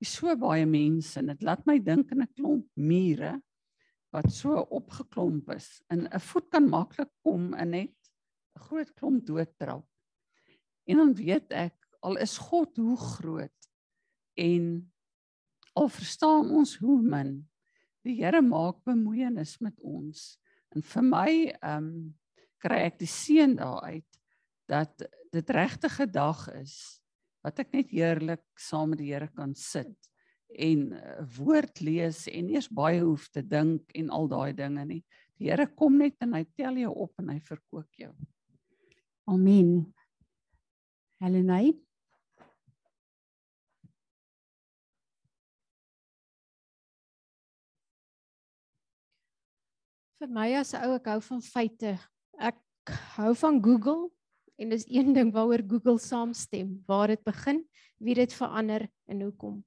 is 0.00 0.14
so 0.16 0.32
baie 0.40 0.64
mense 0.68 1.20
en 1.20 1.28
dit 1.32 1.44
laat 1.44 1.66
my 1.68 1.76
dink 1.80 2.12
aan 2.12 2.24
'n 2.24 2.32
klomp 2.36 2.66
mure 2.76 3.34
wat 4.14 4.30
so 4.32 4.64
opgeklomp 4.72 5.50
is. 5.52 5.68
En 5.92 6.08
'n 6.08 6.20
voet 6.20 6.48
kan 6.50 6.68
maklik 6.68 7.12
kom 7.22 7.54
en 7.54 7.70
net 7.70 7.96
'n 8.56 8.64
groot 8.68 8.94
klomp 8.94 9.26
doodtrap. 9.26 9.86
En 10.88 10.96
dan 10.96 11.14
weet 11.14 11.52
ek, 11.52 11.76
al 12.00 12.16
is 12.16 12.38
God 12.38 12.76
hoe 12.76 12.96
groot 12.96 13.55
en 14.36 14.92
al 15.76 15.88
verstaan 15.92 16.50
ons 16.56 16.76
hoe 16.80 17.00
min 17.02 17.38
die 18.06 18.20
Here 18.20 18.42
maak 18.42 18.84
bemoeienis 18.86 19.56
met 19.64 19.74
ons. 19.82 20.36
En 20.74 20.84
vir 20.84 21.04
my 21.04 21.32
ehm 21.56 21.90
um, 21.90 21.90
kry 22.62 22.78
ek 22.86 22.96
die 22.98 23.10
seën 23.10 23.52
daaruit 23.58 24.16
dat 24.66 25.02
dit 25.30 25.50
regtige 25.54 26.06
dag 26.10 26.46
is 26.56 26.98
wat 27.44 27.60
ek 27.62 27.74
net 27.76 27.92
heerlik 27.94 28.42
saam 28.58 28.94
met 28.94 29.02
die 29.02 29.12
Here 29.12 29.28
kan 29.28 29.54
sit 29.54 30.10
en 30.48 30.88
'n 30.88 30.96
uh, 30.96 31.26
woord 31.36 31.80
lees 31.80 32.26
en 32.32 32.48
eers 32.48 32.68
baie 32.68 33.02
hoef 33.02 33.28
te 33.28 33.42
dink 33.42 33.92
en 33.94 34.10
al 34.10 34.28
daai 34.28 34.52
dinge 34.54 34.84
nie. 34.84 35.02
Die 35.38 35.50
Here 35.50 35.66
kom 35.66 35.98
net 35.98 36.16
en 36.20 36.34
hy 36.34 36.44
tel 36.56 36.78
jou 36.80 36.92
op 36.94 37.12
en 37.20 37.28
hy 37.28 37.40
verkoop 37.40 37.90
jou. 37.98 38.12
Amen. 39.26 39.92
Helenay. 41.20 41.74
Vir 50.16 50.30
my 50.32 50.54
as 50.56 50.72
'n 50.72 50.80
ou 50.80 50.94
ek 50.96 51.08
hou 51.12 51.20
van 51.20 51.42
feite. 51.44 51.90
Ek 52.40 52.56
hou 53.16 53.34
van 53.36 53.58
Google 53.60 54.08
en 54.56 54.70
dis 54.72 54.86
een 54.88 55.12
ding 55.12 55.28
waaroor 55.32 55.60
Google 55.60 55.98
saamstem, 56.00 56.70
waar 56.88 57.08
dit 57.08 57.22
begin, 57.24 57.60
wie 58.00 58.14
dit 58.14 58.32
verander 58.32 58.88
en 59.08 59.20
hoekom. 59.20 59.64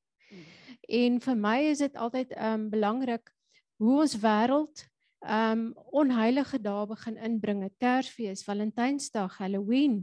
En 0.89 1.19
vir 1.21 1.35
my 1.35 1.59
is 1.69 1.83
dit 1.85 1.95
altyd 1.95 2.33
um 2.33 2.69
belangrik 2.69 3.29
hoe 3.77 3.99
ons 4.01 4.17
wêreld 4.17 4.89
um 5.21 5.75
onheilige 5.93 6.57
dae 6.57 6.87
begin 6.87 7.17
inbring, 7.17 7.69
Kersfees, 7.77 8.41
Valentynsdag, 8.41 9.37
Halloween. 9.37 10.01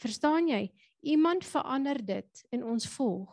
Verstaan 0.00 0.48
jy? 0.48 0.72
Iemand 1.02 1.44
verander 1.44 2.00
dit 2.00 2.46
en 2.50 2.64
ons 2.64 2.88
volg. 2.96 3.28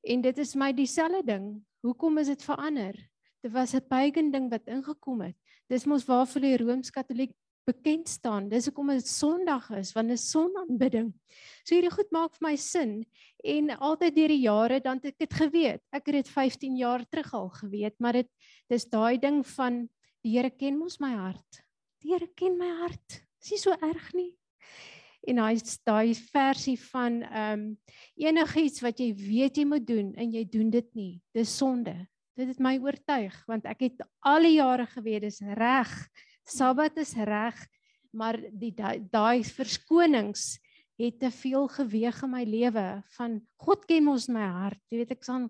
En 0.00 0.22
dit 0.22 0.38
is 0.38 0.54
my 0.54 0.72
dieselfde 0.72 1.22
ding. 1.26 1.60
Hoekom 1.84 2.18
is 2.18 2.32
dit 2.32 2.42
verander? 2.42 2.96
Dit 3.42 3.52
was 3.52 3.74
'n 3.74 3.84
pagan 3.88 4.30
ding 4.30 4.48
wat 4.48 4.66
ingekom 4.66 5.20
het. 5.20 5.36
Dis 5.72 5.86
mos 5.88 6.02
waarvoor 6.04 6.44
die 6.44 6.56
Rooms-Katoliek 6.60 7.30
bekend 7.64 8.10
staan. 8.10 8.50
Dis 8.50 8.66
hoekom 8.68 8.90
dit 8.92 9.06
Sondag 9.08 9.70
is, 9.78 9.94
want 9.96 10.10
dit 10.12 10.18
is 10.18 10.26
sonaanbidding. 10.28 11.08
So 11.62 11.76
hierdie 11.76 11.92
goed 11.94 12.10
maak 12.12 12.34
vir 12.36 12.44
my 12.44 12.52
sin 12.60 12.92
en 13.54 13.72
altyd 13.78 14.18
deur 14.18 14.34
die 14.34 14.42
jare 14.42 14.82
dan 14.84 15.00
het 15.00 15.14
ek 15.14 15.24
dit 15.24 15.38
geweet. 15.40 15.82
Ek 15.94 16.10
het 16.10 16.18
dit 16.18 16.32
15 16.34 16.76
jaar 16.76 17.06
terug 17.08 17.32
al 17.38 17.48
geweet, 17.56 17.96
maar 18.04 18.20
dit 18.20 18.28
dis 18.68 18.84
daai 18.90 19.16
ding 19.22 19.40
van 19.54 19.86
die 20.22 20.36
Here 20.36 20.52
ken 20.52 20.76
mos 20.78 21.00
my 21.00 21.14
hart. 21.16 21.64
Die 22.04 22.12
Here 22.12 22.28
ken 22.36 22.58
my 22.60 22.68
hart. 22.82 23.22
Dis 23.40 23.56
nie 23.56 23.62
so 23.64 23.78
erg 23.80 24.12
nie. 24.18 24.30
En 25.24 25.40
hy 25.40 25.54
daai 25.86 26.12
versie 26.18 26.76
van 26.90 27.22
ehm 27.22 27.64
um, 27.64 27.66
enigiets 28.20 28.82
wat 28.84 29.00
jy 29.00 29.12
weet 29.16 29.56
jy 29.56 29.64
moet 29.70 29.86
doen 29.88 30.12
en 30.20 30.36
jy 30.36 30.44
doen 30.50 30.68
dit 30.70 30.94
nie. 30.98 31.12
Dis 31.32 31.56
sonde. 31.56 31.94
Dit 32.38 32.48
het 32.48 32.60
my 32.64 32.78
oortuig 32.80 33.34
want 33.48 33.66
ek 33.68 33.86
het 33.88 34.04
al 34.24 34.46
die 34.46 34.56
jare 34.56 34.86
geweet 34.88 35.26
dis 35.26 35.40
reg. 35.58 35.90
Sabbat 36.48 36.96
is 37.02 37.14
reg, 37.14 37.58
maar 38.12 38.38
die 38.50 38.72
daai 38.74 39.44
verskonings 39.44 40.56
het 41.00 41.18
te 41.20 41.30
veel 41.34 41.68
geweg 41.72 42.22
in 42.24 42.32
my 42.32 42.42
lewe 42.46 42.86
van 43.16 43.38
God 43.60 43.86
ken 43.88 44.08
ons 44.12 44.28
my 44.32 44.44
hart. 44.44 44.80
Jy 44.90 45.02
weet 45.02 45.14
ek 45.16 45.24
sal 45.26 45.48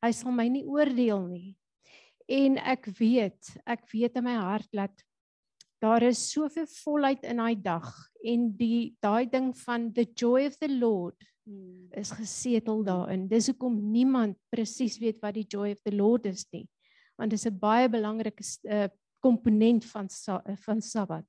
hy 0.00 0.12
sal 0.16 0.32
my 0.32 0.46
nie 0.48 0.64
oordeel 0.64 1.26
nie. 1.28 1.54
En 2.30 2.56
ek 2.62 2.86
weet, 2.98 3.56
ek 3.66 3.88
weet 3.90 4.16
in 4.20 4.24
my 4.24 4.36
hart 4.38 4.70
dat 4.72 5.02
daar 5.80 6.04
is 6.04 6.22
soveel 6.30 6.68
volheid 6.84 7.24
in 7.26 7.40
daai 7.40 7.56
dag 7.56 7.88
en 8.24 8.50
die 8.56 8.92
daai 9.02 9.26
ding 9.30 9.50
van 9.64 9.88
the 9.96 10.04
joy 10.04 10.46
of 10.46 10.58
the 10.60 10.68
Lord. 10.70 11.16
Is 11.96 12.12
gesetel 12.14 12.84
daarin. 12.84 13.28
Dis 13.28 13.50
hoekom 13.50 13.76
niemand 13.92 14.38
presies 14.52 14.98
weet 14.98 15.20
wat 15.22 15.34
die 15.34 15.46
joy 15.48 15.72
of 15.72 15.82
the 15.84 15.94
Lord 15.94 16.26
is 16.26 16.46
nie. 16.52 16.66
Want 17.18 17.30
dit 17.30 17.38
is 17.38 17.46
'n 17.46 17.58
baie 17.58 17.88
belangrike 17.88 18.44
uh, 18.64 18.88
komponent 19.20 19.84
van 19.84 20.08
van 20.56 20.80
Sabbat. 20.80 21.26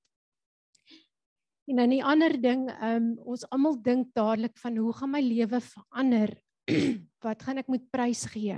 En 1.69 1.75
dan 1.75 1.89
die 1.89 2.03
ander 2.03 2.33
ding, 2.41 2.65
um, 2.83 3.17
ons 3.23 3.45
almal 3.49 3.77
dink 3.81 4.13
dadelik 4.17 4.57
van 4.57 4.77
hoe 4.77 4.93
gaan 4.93 5.11
my 5.13 5.21
lewe 5.21 5.61
verander? 5.61 6.33
Wat 7.25 7.43
gaan 7.43 7.61
ek 7.61 7.67
moet 7.67 7.85
prys 7.93 8.25
gee? 8.33 8.57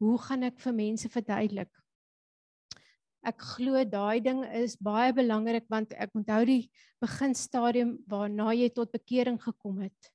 Hoe 0.00 0.18
gaan 0.18 0.42
ek 0.42 0.60
vir 0.60 0.74
mense 0.74 1.08
verduidelik? 1.08 1.70
Ek 3.24 3.40
glo 3.56 3.84
daai 3.88 4.20
ding 4.20 4.44
is 4.52 4.76
baie 4.76 5.12
belangrik 5.16 5.64
want 5.72 5.92
ek 5.96 6.12
onthou 6.16 6.42
die 6.48 6.70
beginstadium 7.00 7.96
waarna 8.08 8.52
jy 8.52 8.68
tot 8.72 8.92
bekering 8.92 9.40
gekom 9.40 9.80
het. 9.80 10.13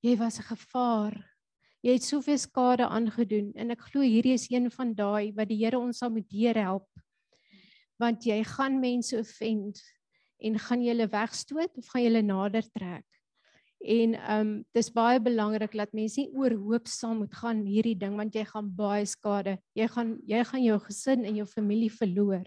Jy 0.00 0.16
was 0.16 0.38
'n 0.38 0.48
gevaar. 0.48 1.14
Jy 1.82 1.92
het 1.92 2.02
soveel 2.02 2.38
skade 2.38 2.86
aangedoen 2.88 3.52
en 3.54 3.70
ek 3.70 3.80
glo 3.80 4.00
hierdie 4.00 4.32
is 4.32 4.50
een 4.50 4.70
van 4.70 4.94
daai 4.94 5.32
wat 5.32 5.48
die 5.48 5.56
Here 5.64 5.78
ons 5.78 5.98
sal 5.98 6.10
moet 6.10 6.30
help 6.56 6.88
want 8.00 8.24
jy 8.24 8.42
gaan 8.44 8.80
mense 8.80 9.18
offend 9.18 9.80
en 10.40 10.58
gaan 10.58 10.82
jy 10.82 10.94
hulle 10.94 11.06
wegstoot 11.12 11.76
of 11.76 11.88
gaan 11.88 12.02
jy 12.02 12.08
hulle 12.08 12.22
nader 12.22 12.62
trek. 12.62 13.04
En 13.80 14.14
ehm 14.14 14.40
um, 14.40 14.64
dis 14.72 14.90
baie 14.92 15.20
belangrik 15.20 15.72
dat 15.72 15.92
mense 15.92 16.20
nie 16.20 16.32
oorhoop 16.32 16.88
saam 16.88 17.18
moet 17.18 17.34
gaan 17.34 17.64
hierdie 17.64 17.98
ding 17.98 18.16
want 18.16 18.34
jy 18.34 18.44
gaan 18.44 18.68
baie 18.76 19.06
skade. 19.06 19.58
Jy 19.74 19.88
gaan 19.88 20.18
jy 20.26 20.44
gaan 20.44 20.64
jou 20.64 20.78
gesin 20.78 21.24
en 21.24 21.36
jou 21.36 21.46
familie 21.46 21.90
verloor. 21.90 22.44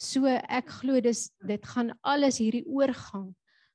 So 0.00 0.26
ek 0.26 0.68
glo 0.80 1.00
dis 1.00 1.30
dit 1.46 1.66
gaan 1.74 1.92
alles 2.02 2.38
hierdie 2.38 2.64
oorgang 2.66 3.34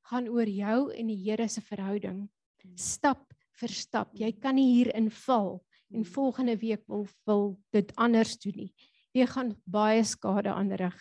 gaan 0.09 0.27
oor 0.27 0.47
jou 0.47 0.91
en 0.93 1.07
die 1.07 1.21
Here 1.21 1.47
se 1.47 1.61
verhouding. 1.61 2.27
Stap 2.76 3.34
vir 3.57 3.69
stap. 3.69 4.11
Jy 4.14 4.31
kan 4.39 4.56
nie 4.56 4.73
hier 4.73 4.95
inval 4.95 5.64
en 5.94 6.06
volgende 6.06 6.57
week 6.57 6.84
wil 6.88 7.07
wil 7.26 7.60
dit 7.72 7.91
anders 7.95 8.38
doen 8.38 8.56
nie 8.56 8.73
jy 9.18 9.27
gaan 9.31 9.53
baie 9.69 10.03
skade 10.06 10.52
aanrig. 10.53 10.95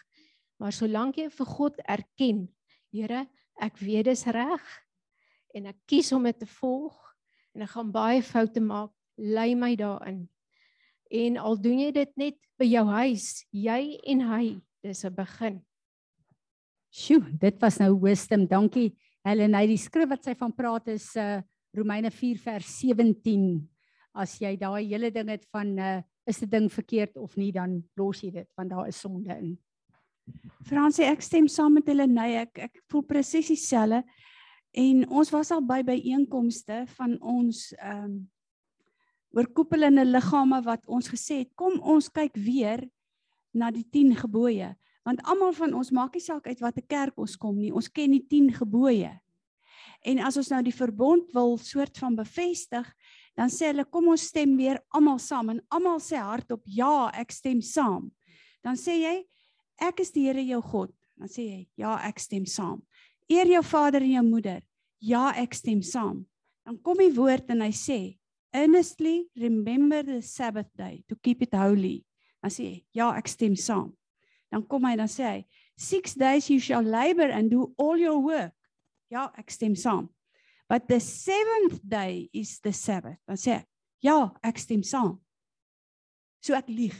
Maar 0.61 0.75
solank 0.75 1.19
jy 1.21 1.31
vir 1.33 1.51
God 1.57 1.83
erken, 1.85 2.47
Here, 2.95 3.27
ek 3.61 3.77
weet 3.83 4.07
dis 4.09 4.23
reg 4.33 4.63
en 5.57 5.67
ek 5.69 5.77
kies 5.91 6.09
om 6.17 6.25
dit 6.25 6.39
te 6.39 6.47
volg 6.49 6.95
en 7.53 7.65
ek 7.67 7.73
gaan 7.75 7.91
baie 7.93 8.23
foute 8.25 8.63
maak, 8.63 8.93
lei 9.21 9.51
my 9.59 9.75
daarin. 9.77 10.23
En 11.13 11.37
al 11.37 11.59
doen 11.61 11.83
jy 11.83 11.91
dit 11.93 12.13
net 12.17 12.39
by 12.57 12.69
jou 12.71 12.85
huis, 12.89 13.27
jy 13.53 13.99
en 14.15 14.23
hy, 14.31 14.45
dis 14.87 15.05
'n 15.05 15.13
begin. 15.13 15.61
Sjoe, 16.89 17.27
dit 17.37 17.61
was 17.61 17.79
nou 17.79 17.93
wisdom. 18.01 18.47
Dankie. 18.47 18.97
Helen, 19.25 19.55
hy 19.55 19.67
die 19.67 19.77
skrif 19.77 20.09
wat 20.09 20.25
sy 20.25 20.35
van 20.35 20.53
praat 20.53 20.89
is 20.89 21.15
uh 21.17 21.43
Romeine 21.77 22.11
4 22.11 22.39
vers 22.41 22.79
17. 22.81 23.69
As 24.17 24.39
jy 24.41 24.57
daai 24.57 24.87
hele 24.89 25.11
ding 25.13 25.29
het 25.29 25.45
van 25.53 25.79
uh 25.79 26.03
is 26.27 26.43
'n 26.43 26.51
ding 26.51 26.73
verkeerd 26.73 27.17
of 27.17 27.37
nie 27.37 27.53
dan 27.53 27.85
los 27.95 28.21
jy 28.21 28.31
dit 28.31 28.49
want 28.57 28.71
daar 28.71 28.89
is 28.89 29.01
sonde 29.01 29.31
in. 29.31 29.59
Fransie, 30.67 31.05
ek 31.05 31.23
stem 31.23 31.47
saam 31.49 31.77
met 31.79 31.87
hulle 31.87 32.07
nee, 32.07 32.41
ek 32.43 32.59
ek 32.59 32.81
voel 32.91 33.03
presies 33.03 33.47
dieselfde. 33.47 34.03
En 34.75 35.09
ons 35.09 35.31
was 35.31 35.51
al 35.51 35.63
by 35.63 35.83
byeenkomste 35.87 36.85
van 36.97 37.21
ons 37.21 37.73
ehm 37.79 38.05
um, 38.05 38.17
oorkoepelende 39.37 40.05
liggame 40.05 40.63
wat 40.65 40.87
ons 40.89 41.11
gesê 41.13 41.43
het, 41.43 41.51
kom 41.55 41.81
ons 41.81 42.09
kyk 42.09 42.39
weer 42.41 42.81
na 43.53 43.69
die 43.71 43.85
10 43.85 44.15
gebooie, 44.17 44.71
want 45.05 45.21
almal 45.29 45.53
van 45.53 45.75
ons 45.77 45.91
maak 45.93 46.15
nie 46.17 46.25
saak 46.25 46.47
uit 46.47 46.61
watter 46.65 46.85
kerk 46.89 47.19
ons 47.21 47.37
kom 47.37 47.59
nie, 47.59 47.69
ons 47.73 47.91
ken 47.93 48.15
die 48.17 48.25
10 48.25 48.55
gebooie. 48.57 49.13
En 50.07 50.21
as 50.23 50.37
ons 50.39 50.51
nou 50.53 50.61
die 50.63 50.75
verbond 50.75 51.33
wil 51.35 51.57
soort 51.59 51.99
van 51.99 52.15
bevestig, 52.15 52.87
dan 53.37 53.51
sê 53.53 53.73
hulle 53.73 53.85
kom 53.91 54.13
ons 54.13 54.29
stem 54.31 54.55
weer 54.57 54.79
almal 54.95 55.19
saam 55.21 55.51
en 55.53 55.63
almal 55.75 55.99
sê 56.01 56.21
hardop 56.23 56.63
ja, 56.71 57.09
ek 57.19 57.35
stem 57.35 57.61
saam. 57.65 58.07
Dan 58.65 58.79
sê 58.81 58.97
jy 59.03 59.17
ek 59.83 60.01
is 60.05 60.15
die 60.15 60.29
Here 60.29 60.45
jou 60.47 60.63
God. 60.65 60.95
Dan 61.19 61.33
sê 61.33 61.45
jy 61.45 61.61
ja, 61.83 61.97
ek 62.07 62.23
stem 62.23 62.47
saam. 62.49 62.81
Eer 63.29 63.51
jou 63.51 63.63
vader 63.67 64.05
en 64.07 64.15
jou 64.15 64.25
moeder. 64.29 64.63
Ja, 65.03 65.33
ek 65.37 65.57
stem 65.59 65.83
saam. 65.85 66.25
Dan 66.67 66.79
kom 66.83 67.03
die 67.03 67.13
woord 67.15 67.51
en 67.53 67.65
hy 67.67 67.73
sê 67.75 68.01
earnestly 68.57 69.27
remember 69.37 70.03
the 70.07 70.23
sabbath 70.23 70.71
day 70.79 71.03
to 71.11 71.19
keep 71.23 71.43
it 71.43 71.55
holy. 71.55 72.01
Dan 72.41 72.55
sê 72.55 72.71
jy 72.71 72.77
ja, 72.97 73.11
ek 73.19 73.29
stem 73.29 73.59
saam. 73.59 73.91
Dan 74.55 74.63
kom 74.71 74.87
hy 74.87 74.95
dan 74.97 75.11
sê 75.11 75.27
hy 75.29 75.41
six 75.77 76.15
days 76.17 76.49
you 76.49 76.63
shall 76.63 76.85
labor 76.85 77.29
and 77.29 77.51
do 77.51 77.73
all 77.77 77.99
your 78.01 78.23
work. 78.23 78.55
Ja, 79.13 79.29
ek 79.39 79.51
stem 79.55 79.77
saam. 79.79 80.09
But 80.69 80.89
the 80.89 80.99
seventh 81.01 81.81
day 81.83 82.29
is 82.33 82.59
the 82.61 82.73
Sabbath. 82.73 83.21
Dan 83.27 83.39
sê 83.39 83.59
ek, 83.61 83.69
ja, 84.03 84.19
ek 84.43 84.59
stem 84.59 84.83
saam. 84.83 85.15
So 86.43 86.57
ek 86.59 86.71
lieg. 86.71 86.97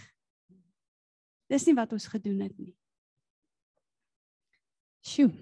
Dis 1.51 1.67
nie 1.67 1.75
wat 1.79 1.93
ons 1.95 2.07
gedoen 2.11 2.45
het 2.47 2.55
nie. 2.59 2.75
Sjoe. 5.07 5.33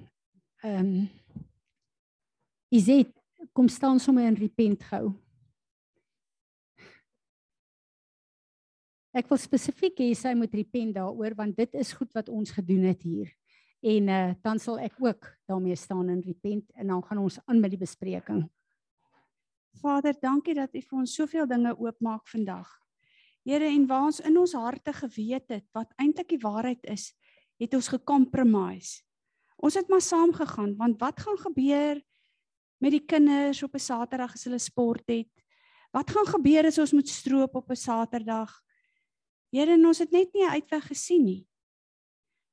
Ehm 0.64 0.80
um, 0.80 1.04
Is 2.74 2.88
dit 2.88 3.10
kom 3.54 3.68
staan 3.70 4.00
sommer 4.02 4.26
in 4.26 4.34
repent 4.34 4.82
gou. 4.88 5.12
Ek 9.14 9.28
wil 9.30 9.38
spesifiek 9.38 10.00
hê 10.02 10.08
sy 10.18 10.32
moet 10.34 10.56
repent 10.58 10.96
daaroor 10.96 11.36
want 11.38 11.54
dit 11.54 11.76
is 11.78 11.92
goed 11.94 12.10
wat 12.16 12.32
ons 12.34 12.50
gedoen 12.50 12.88
het 12.88 13.04
hier 13.06 13.30
en 13.84 14.08
uh, 14.08 14.32
dan 14.40 14.58
sal 14.58 14.78
ek 14.80 14.96
ook 15.02 15.26
daarmee 15.44 15.76
staan 15.76 16.08
in 16.08 16.22
repent 16.24 16.70
en 16.72 16.88
dan 16.88 17.02
gaan 17.04 17.20
ons 17.20 17.38
aan 17.44 17.60
met 17.60 17.74
die 17.74 17.80
bespreking. 17.80 18.46
Vader, 19.76 20.16
dankie 20.20 20.54
dat 20.56 20.72
U 20.72 20.80
vir 20.80 20.98
ons 21.02 21.14
soveel 21.18 21.46
dinge 21.50 21.74
oopmaak 21.76 22.24
vandag. 22.30 22.70
Here 23.44 23.68
en 23.68 23.84
waar 23.86 24.08
ons 24.08 24.22
in 24.24 24.38
ons 24.40 24.54
harte 24.56 24.94
geweet 24.96 25.50
het 25.52 25.66
wat 25.76 25.92
eintlik 26.00 26.30
die 26.32 26.40
waarheid 26.40 26.80
is, 26.88 27.10
het 27.60 27.74
ons 27.76 27.90
gekompromise. 27.92 29.02
Ons 29.60 29.76
het 29.76 29.90
maar 29.92 30.02
saamgegaan 30.02 30.74
want 30.80 31.00
wat 31.00 31.20
gaan 31.20 31.38
gebeur 31.42 32.00
met 32.80 32.92
die 32.96 33.04
kinders 33.04 33.62
op 33.62 33.74
'n 33.74 33.84
Saterdag 33.84 34.32
as 34.32 34.44
hulle 34.44 34.58
sport 34.58 35.04
het? 35.08 35.32
Wat 35.92 36.10
gaan 36.10 36.26
gebeur 36.26 36.66
as 36.66 36.78
ons 36.78 36.92
moet 36.92 37.08
stroop 37.08 37.54
op 37.54 37.70
'n 37.70 37.76
Saterdag? 37.76 38.50
Here, 39.52 39.72
en 39.72 39.86
ons 39.86 39.98
het 39.98 40.10
net 40.10 40.32
nie 40.32 40.44
'n 40.44 40.56
uitweg 40.56 40.86
gesien 40.86 41.24
nie. 41.24 41.46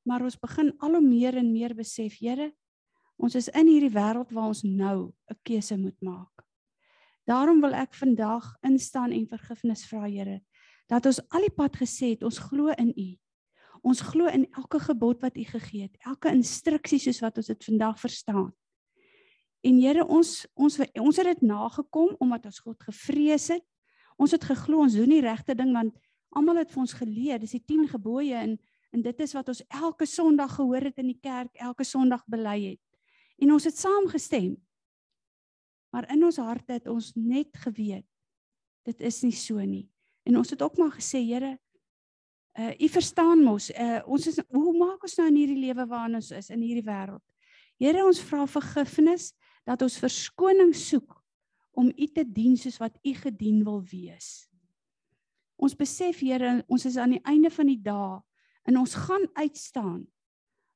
Maar 0.08 0.26
ons 0.26 0.40
begin 0.40 0.72
al 0.82 0.98
hoe 0.98 1.04
meer 1.06 1.38
en 1.38 1.52
meer 1.52 1.76
besef, 1.78 2.18
Here, 2.20 2.52
ons 3.22 3.36
is 3.38 3.50
in 3.54 3.68
hierdie 3.70 3.94
wêreld 3.94 4.32
waar 4.34 4.50
ons 4.50 4.64
nou 4.64 5.14
'n 5.30 5.40
keuse 5.44 5.78
moet 5.78 6.00
maak. 6.02 6.46
Daarom 7.26 7.62
wil 7.62 7.74
ek 7.74 7.94
vandag 7.94 8.56
instaan 8.66 9.12
en 9.12 9.28
vergifnis 9.28 9.86
vra, 9.86 10.08
Here, 10.10 10.42
dat 10.88 11.06
ons 11.06 11.22
al 11.30 11.42
die 11.42 11.56
pad 11.56 11.78
gesê 11.78 12.16
het, 12.16 12.24
ons 12.24 12.40
glo 12.40 12.74
in 12.78 12.94
U. 12.98 13.18
Ons 13.84 14.02
glo 14.02 14.28
in 14.28 14.46
elke 14.54 14.80
gebod 14.80 15.22
wat 15.22 15.38
U 15.38 15.44
gegee 15.44 15.82
het, 15.82 15.98
elke 16.06 16.30
instruksie 16.30 17.00
soos 17.00 17.22
wat 17.22 17.38
ons 17.38 17.48
dit 17.48 17.64
vandag 17.64 18.00
verstaan. 18.00 18.52
En 19.62 19.78
Here, 19.78 20.06
ons 20.06 20.48
ons 20.56 20.80
ons 21.00 21.18
het 21.18 21.26
dit 21.26 21.42
nagekom 21.42 22.16
omdat 22.20 22.46
ons 22.46 22.60
God 22.60 22.84
gevrees 22.84 23.48
het. 23.54 23.66
Ons 24.18 24.32
het 24.32 24.44
geglo 24.44 24.82
ons 24.82 24.98
doen 24.98 25.10
die 25.10 25.22
regte 25.22 25.56
ding 25.56 25.74
want 25.74 25.98
almal 26.32 26.62
het 26.62 26.72
vir 26.72 26.82
ons 26.82 26.94
geleer, 26.94 27.40
dis 27.40 27.58
die 27.58 27.64
10 27.68 27.88
gebooie 27.92 28.36
en 28.36 28.58
en 28.92 29.02
dit 29.02 29.20
is 29.24 29.34
wat 29.34 29.48
ons 29.48 29.64
elke 29.68 30.06
Sondag 30.06 30.56
gehoor 30.56 30.90
het 30.90 30.98
in 31.00 31.12
die 31.14 31.20
kerk, 31.22 31.52
elke 31.56 31.84
Sondag 31.88 32.24
bely 32.28 32.58
het. 32.74 32.82
En 33.42 33.54
ons 33.56 33.64
het 33.66 33.78
saamgestem. 33.78 34.56
Maar 35.92 36.08
in 36.14 36.24
ons 36.24 36.38
harte 36.38 36.78
het 36.78 36.88
ons 36.88 37.12
net 37.16 37.56
geweet 37.64 38.08
dit 38.88 39.04
is 39.06 39.20
nie 39.26 39.36
so 39.36 39.62
nie. 39.62 39.86
En 40.26 40.40
ons 40.40 40.50
het 40.50 40.62
ook 40.62 40.78
maar 40.78 40.94
gesê, 40.96 41.22
Here, 41.26 41.58
uh 42.60 42.74
u 42.84 42.88
verstaan 42.92 43.44
mos, 43.46 43.70
uh 43.72 44.02
ons 44.06 44.28
is 44.28 44.40
hoe 44.50 44.74
maak 44.78 45.04
ons 45.04 45.16
nou 45.20 45.28
in 45.30 45.38
hierdie 45.40 45.62
lewe 45.62 45.86
waarin 45.88 46.18
ons 46.20 46.32
is 46.36 46.50
in 46.52 46.64
hierdie 46.66 46.86
wêreld? 46.86 47.24
Here, 47.80 48.04
ons 48.06 48.22
vra 48.22 48.46
vergifnis 48.50 49.32
dat 49.66 49.82
ons 49.82 50.00
verskoning 50.02 50.74
soek 50.76 51.16
om 51.78 51.88
u 51.88 52.08
te 52.12 52.26
dien 52.28 52.58
soos 52.60 52.78
wat 52.82 52.98
u 53.06 53.14
gedien 53.16 53.64
wil 53.64 53.80
wees. 53.88 54.50
Ons 55.56 55.78
besef 55.78 56.20
Here, 56.20 56.60
ons 56.68 56.86
is 56.86 56.98
aan 56.98 57.16
die 57.16 57.24
einde 57.24 57.54
van 57.54 57.72
die 57.72 57.80
dae 57.80 58.20
en 58.70 58.78
ons 58.78 58.96
gaan 58.96 59.26
uitstaan. 59.34 60.06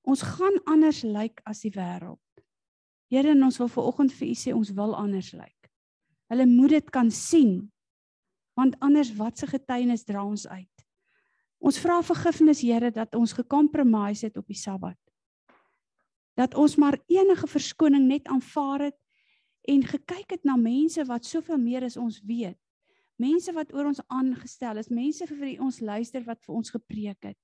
Ons 0.05 0.21
gaan 0.21 0.57
anders 0.69 1.01
lyk 1.01 1.41
as 1.49 1.63
die 1.65 1.73
wêreld. 1.73 2.21
Here, 3.09 3.31
en 3.33 3.45
ons 3.45 3.57
wil 3.61 3.69
vanoggend 3.69 4.13
vir 4.17 4.27
u 4.27 4.35
sê 4.37 4.53
ons 4.53 4.71
wil 4.77 4.95
anders 4.97 5.31
lyk. 5.37 5.69
Hulle 6.33 6.45
moet 6.49 6.77
dit 6.77 6.91
kan 6.93 7.11
sien. 7.11 7.71
Want 8.55 8.77
anders 8.79 9.11
wat 9.17 9.37
se 9.37 9.47
getuienis 9.49 10.05
dra 10.07 10.23
ons 10.25 10.47
uit? 10.47 10.85
Ons 11.59 11.79
vra 11.81 12.01
vergifnis 12.05 12.61
Here 12.61 12.91
dat 12.91 13.15
ons 13.15 13.33
gekompromise 13.33 14.29
het 14.29 14.37
op 14.37 14.47
die 14.47 14.57
Sabbat. 14.57 14.99
Dat 16.35 16.55
ons 16.55 16.75
maar 16.75 16.97
enige 17.07 17.47
verskoning 17.47 18.07
net 18.07 18.27
aanvaar 18.27 18.89
het 18.89 18.99
en 19.65 19.81
gekyk 19.81 20.35
het 20.35 20.43
na 20.45 20.55
mense 20.59 21.01
wat 21.09 21.25
soveel 21.25 21.57
meer 21.57 21.85
as 21.87 21.97
ons 21.97 22.19
weet. 22.27 22.59
Mense 23.17 23.53
wat 23.55 23.71
oor 23.73 23.87
ons 23.89 24.01
aangestel 24.11 24.77
is, 24.77 24.91
mense 24.91 25.25
vir 25.29 25.39
wie 25.39 25.57
ons 25.63 25.79
luister 25.79 26.23
wat 26.27 26.43
vir 26.43 26.55
ons 26.55 26.73
gepreek 26.75 27.31
het. 27.31 27.39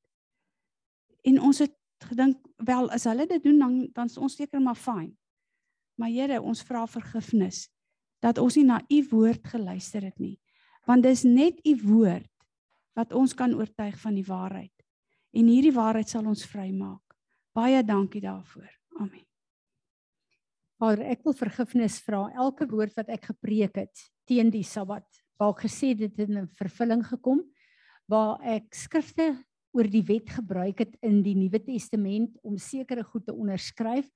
En 1.27 1.41
ons 1.41 1.60
het 1.61 1.76
gedink 2.10 2.39
wel 2.65 2.89
as 2.93 3.06
hulle 3.10 3.27
dit 3.30 3.43
doen 3.43 3.60
dan 3.61 3.76
dan 3.93 4.10
is 4.10 4.18
ons 4.18 4.35
seker 4.35 4.61
maar 4.61 4.80
fyn. 4.80 5.11
Maar 5.99 6.10
Here, 6.10 6.41
ons 6.41 6.64
vra 6.65 6.88
vergifnis 6.88 7.68
dat 8.22 8.38
ons 8.38 8.56
nie 8.57 8.65
na 8.65 8.81
u 8.89 8.99
woord 9.10 9.48
geluister 9.48 10.06
het 10.06 10.19
nie. 10.19 10.38
Want 10.85 11.03
dis 11.06 11.23
net 11.23 11.60
u 11.65 11.76
woord 11.84 12.30
wat 12.98 13.14
ons 13.14 13.34
kan 13.38 13.53
oortuig 13.53 13.98
van 14.02 14.18
die 14.18 14.26
waarheid. 14.26 14.73
En 15.31 15.48
hierdie 15.48 15.73
waarheid 15.73 16.10
sal 16.10 16.26
ons 16.27 16.45
vrymaak. 16.45 17.15
Baie 17.56 17.84
dankie 17.84 18.22
daarvoor. 18.22 18.69
Amen. 18.99 19.26
Vader, 20.81 21.03
ek 21.14 21.22
wil 21.27 21.35
vergifnis 21.38 21.99
vra 22.02 22.26
elke 22.41 22.65
woord 22.69 22.95
wat 22.98 23.10
ek 23.14 23.30
gepreek 23.31 23.77
het 23.77 24.06
teen 24.26 24.49
die 24.49 24.65
Sabbat, 24.65 25.06
waar 25.38 25.53
ek 25.53 25.65
gesê 25.68 25.93
dit 25.98 26.10
het 26.18 26.30
in 26.30 26.48
vervulling 26.57 27.03
gekom, 27.06 27.43
waar 28.10 28.41
ek 28.41 28.73
skrifte 28.76 29.35
oor 29.76 29.88
die 29.88 30.03
wet 30.07 30.30
gebruik 30.30 30.84
het 30.84 30.98
in 31.06 31.22
die 31.26 31.35
Nuwe 31.38 31.61
Testament 31.64 32.35
om 32.43 32.57
sekere 32.60 33.03
goed 33.07 33.26
te 33.27 33.35
onderskryf 33.35 34.10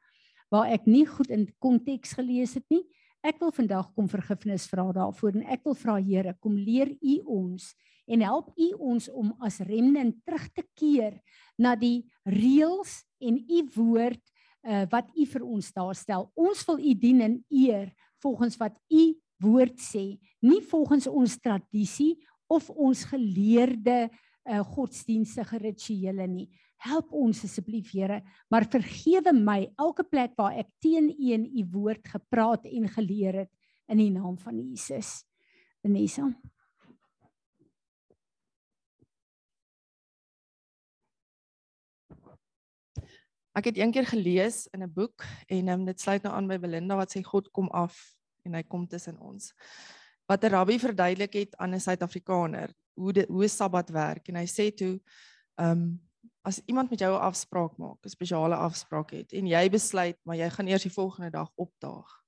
waar 0.54 0.70
ek 0.74 0.86
nie 0.88 1.06
goed 1.10 1.32
in 1.34 1.48
konteks 1.64 2.14
gelees 2.20 2.54
het 2.58 2.66
nie. 2.70 2.84
Ek 3.26 3.40
wil 3.42 3.54
vandag 3.56 3.90
kom 3.98 4.08
vergifnis 4.12 4.68
vra 4.70 4.86
daarvoor 4.94 5.40
en 5.40 5.48
ek 5.50 5.64
wil 5.66 5.78
vra 5.80 5.98
Here, 5.98 6.36
kom 6.40 6.58
leer 6.60 6.92
U 7.02 7.16
ons 7.40 7.72
en 8.06 8.22
help 8.22 8.52
U 8.54 8.68
ons 8.92 9.08
om 9.10 9.32
as 9.42 9.58
remnant 9.66 10.14
terug 10.28 10.46
te 10.54 10.64
keer 10.78 11.18
na 11.58 11.74
die 11.80 12.06
reëls 12.30 13.00
en 13.24 13.40
U 13.42 13.64
woord 13.80 14.22
uh, 14.22 14.86
wat 14.92 15.10
U 15.16 15.26
vir 15.32 15.46
ons 15.46 15.72
daar 15.74 15.98
stel. 15.98 16.30
Ons 16.38 16.62
wil 16.70 16.84
U 16.84 16.94
dien 17.02 17.24
en 17.26 17.40
eer 17.50 17.90
volgens 18.22 18.60
wat 18.62 18.78
U 18.94 19.04
woord 19.44 19.82
sê, 19.82 20.16
nie 20.46 20.62
volgens 20.70 21.10
ons 21.10 21.40
tradisie 21.42 22.16
of 22.52 22.70
ons 22.70 23.02
geleerde 23.10 24.06
uh, 24.46 24.62
godsdienstige 24.76 25.58
rituele 25.58 26.28
nie. 26.28 26.48
Help 26.86 27.14
ons 27.16 27.44
asseblief 27.48 27.92
Here, 27.96 28.22
maar 28.52 28.68
vergewe 28.70 29.34
my 29.34 29.62
elke 29.78 30.04
plek 30.04 30.36
waar 30.38 30.58
ek 30.60 30.70
teen 30.84 31.10
U 31.10 31.32
en 31.34 31.46
U 31.46 31.66
woord 31.74 32.08
gepraat 32.08 32.66
en 32.66 32.90
geleer 32.90 33.46
het 33.46 33.52
in 33.88 34.02
die 34.02 34.12
naam 34.12 34.38
van 34.42 34.60
Jesus. 34.60 35.24
Vanessa. 35.86 36.30
Ek 43.56 43.70
het 43.70 43.78
eendag 43.80 44.10
gelees 44.12 44.66
in 44.76 44.84
'n 44.84 44.92
boek 44.92 45.24
en 45.48 45.70
um, 45.70 45.86
dit 45.86 46.00
sluit 46.00 46.24
nou 46.24 46.34
aan 46.36 46.48
by 46.48 46.58
Belinda 46.60 46.96
wat 46.96 47.16
sê 47.16 47.24
God 47.24 47.48
kom 47.52 47.70
af 47.72 47.96
en 48.44 48.54
hy 48.54 48.64
kom 48.64 48.88
tussen 48.88 49.18
ons. 49.20 49.54
Wat 50.28 50.44
'n 50.44 50.52
rabbi 50.52 50.80
verduidelik 50.80 51.34
het 51.34 51.56
aan 51.56 51.74
'n 51.74 51.80
Suid-Afrikaner 51.80 52.74
hoe 52.96 53.14
die, 53.14 53.26
hoe 53.28 53.48
Sabbat 53.48 53.90
werk 53.90 54.30
en 54.30 54.36
hy 54.42 54.48
sê 54.50 54.72
toe 54.76 55.00
ehm 55.56 55.72
um, 55.72 55.86
as 56.46 56.60
iemand 56.70 56.92
met 56.94 57.00
jou 57.02 57.10
'n 57.10 57.26
afspraak 57.26 57.78
maak, 57.78 58.06
'n 58.06 58.10
spesiale 58.10 58.56
afspraak 58.56 59.12
het 59.12 59.34
en 59.34 59.48
jy 59.48 59.70
besluit 59.70 60.18
maar 60.24 60.36
jy 60.36 60.50
gaan 60.50 60.68
eers 60.68 60.84
die 60.84 60.94
volgende 60.94 61.30
dag 61.32 61.50
opdaag, 61.56 62.22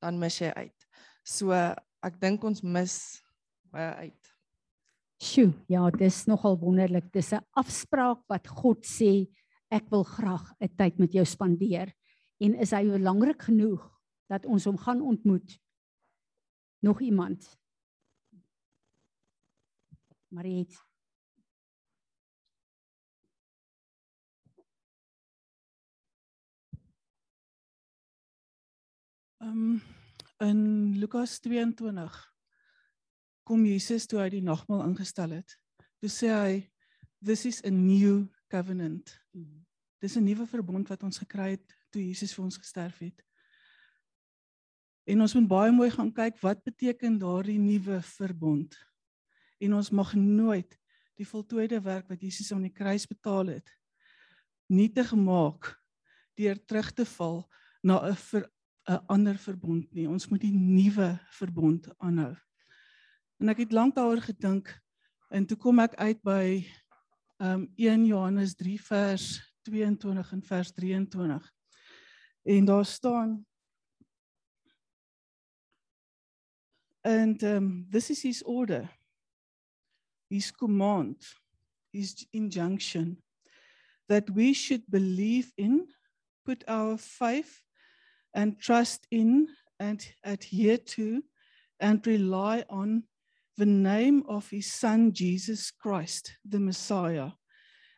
dan 0.00 0.18
mis 0.18 0.38
jy 0.38 0.52
uit. 0.52 0.86
So 1.24 1.52
ek 2.02 2.20
dink 2.20 2.44
ons 2.44 2.62
mis 2.62 3.22
baie 3.72 3.94
uit. 3.94 4.24
Sjoe, 5.22 5.54
ja, 5.68 5.90
dis 5.90 6.26
nogal 6.26 6.58
wonderlik. 6.58 7.12
Dis 7.12 7.32
'n 7.32 7.40
afspraak 7.52 8.20
wat 8.28 8.46
God 8.48 8.84
sê 8.84 9.26
ek 9.70 9.88
wil 9.90 10.04
graag 10.04 10.52
'n 10.60 10.76
tyd 10.76 10.98
met 10.98 11.12
jou 11.12 11.24
spandeer 11.24 11.92
en 12.40 12.54
is 12.54 12.70
hy 12.70 12.84
belangrik 12.84 13.42
genoeg 13.42 13.90
dat 14.28 14.46
ons 14.46 14.64
hom 14.64 14.76
gaan 14.76 15.00
ontmoet 15.00 15.58
nog 16.82 17.00
iemand 17.00 17.58
Mariet 20.34 20.74
Um 29.38 29.82
in 30.40 30.98
Lukas 30.98 31.38
22 31.40 32.34
kom 33.44 33.64
Jesus 33.64 34.06
toe 34.08 34.18
hy 34.22 34.30
die 34.32 34.42
nagmaal 34.42 34.82
ingestel 34.88 35.36
het. 35.36 35.54
Toe 36.00 36.10
sê 36.10 36.30
hy 36.32 36.54
this 37.20 37.44
is 37.46 37.60
a 37.64 37.70
new 37.70 38.24
covenant. 38.50 39.12
Mm. 39.36 39.62
Dis 40.00 40.16
'n 40.16 40.24
nuwe 40.24 40.46
verbond 40.46 40.88
wat 40.88 41.02
ons 41.02 41.20
gekry 41.20 41.50
het 41.54 41.76
toe 41.92 42.02
Jesus 42.02 42.34
vir 42.34 42.44
ons 42.44 42.56
gesterf 42.56 42.98
het. 42.98 43.22
En 45.04 45.20
ons 45.20 45.34
moet 45.34 45.48
baie 45.48 45.72
mooi 45.72 45.90
gaan 45.90 46.12
kyk 46.12 46.40
wat 46.40 46.64
beteken 46.64 47.18
daardie 47.18 47.58
nuwe 47.58 48.00
verbond. 48.02 48.74
En 49.64 49.78
ons 49.80 49.90
mag 49.90 50.14
nooit 50.14 50.78
die 51.18 51.26
voltooide 51.28 51.80
werk 51.80 52.08
wat 52.10 52.20
Jesus 52.20 52.52
aan 52.52 52.66
die 52.66 52.74
kruis 52.74 53.06
betaal 53.06 53.52
het 53.54 53.70
nietig 54.72 55.12
maak 55.14 55.74
deur 56.38 56.58
terug 56.64 56.90
te 56.92 57.04
val 57.06 57.44
na 57.82 58.00
'n 58.10 58.16
'n 58.86 59.04
ander 59.06 59.38
verbond 59.38 59.92
nie. 59.92 60.08
Ons 60.08 60.28
moet 60.28 60.40
die 60.40 60.52
nuwe 60.52 61.18
verbond 61.30 61.88
aanhou. 61.98 62.36
En 63.40 63.48
ek 63.48 63.58
het 63.64 63.72
lank 63.72 63.94
daaroor 63.94 64.20
gedink 64.20 64.68
en 65.30 65.46
toe 65.46 65.56
kom 65.56 65.78
ek 65.78 65.94
uit 65.94 66.20
by 66.22 66.66
um 67.38 67.72
1 67.76 68.06
Johannes 68.06 68.54
3 68.54 68.80
vers 68.80 69.54
22 69.62 70.32
en 70.32 70.42
vers 70.42 70.72
23. 70.72 71.52
En 72.42 72.64
daar 72.64 72.84
staan 72.84 73.46
and 77.02 77.42
um 77.42 77.86
this 77.90 78.10
is 78.10 78.22
his 78.22 78.42
order. 78.42 79.03
His 80.34 80.50
command, 80.50 81.16
his 81.92 82.26
injunction 82.32 83.18
that 84.08 84.28
we 84.30 84.52
should 84.52 84.82
believe 84.90 85.52
in, 85.56 85.86
put 86.44 86.64
our 86.66 86.98
faith 86.98 87.62
and 88.34 88.58
trust 88.58 89.06
in 89.12 89.48
and 89.78 90.04
adhere 90.24 90.78
to 90.96 91.22
and 91.78 92.04
rely 92.04 92.64
on 92.68 93.04
the 93.56 93.66
name 93.66 94.24
of 94.26 94.50
his 94.50 94.72
son 94.72 95.12
Jesus 95.12 95.70
Christ, 95.70 96.36
the 96.44 96.58
Messiah, 96.58 97.30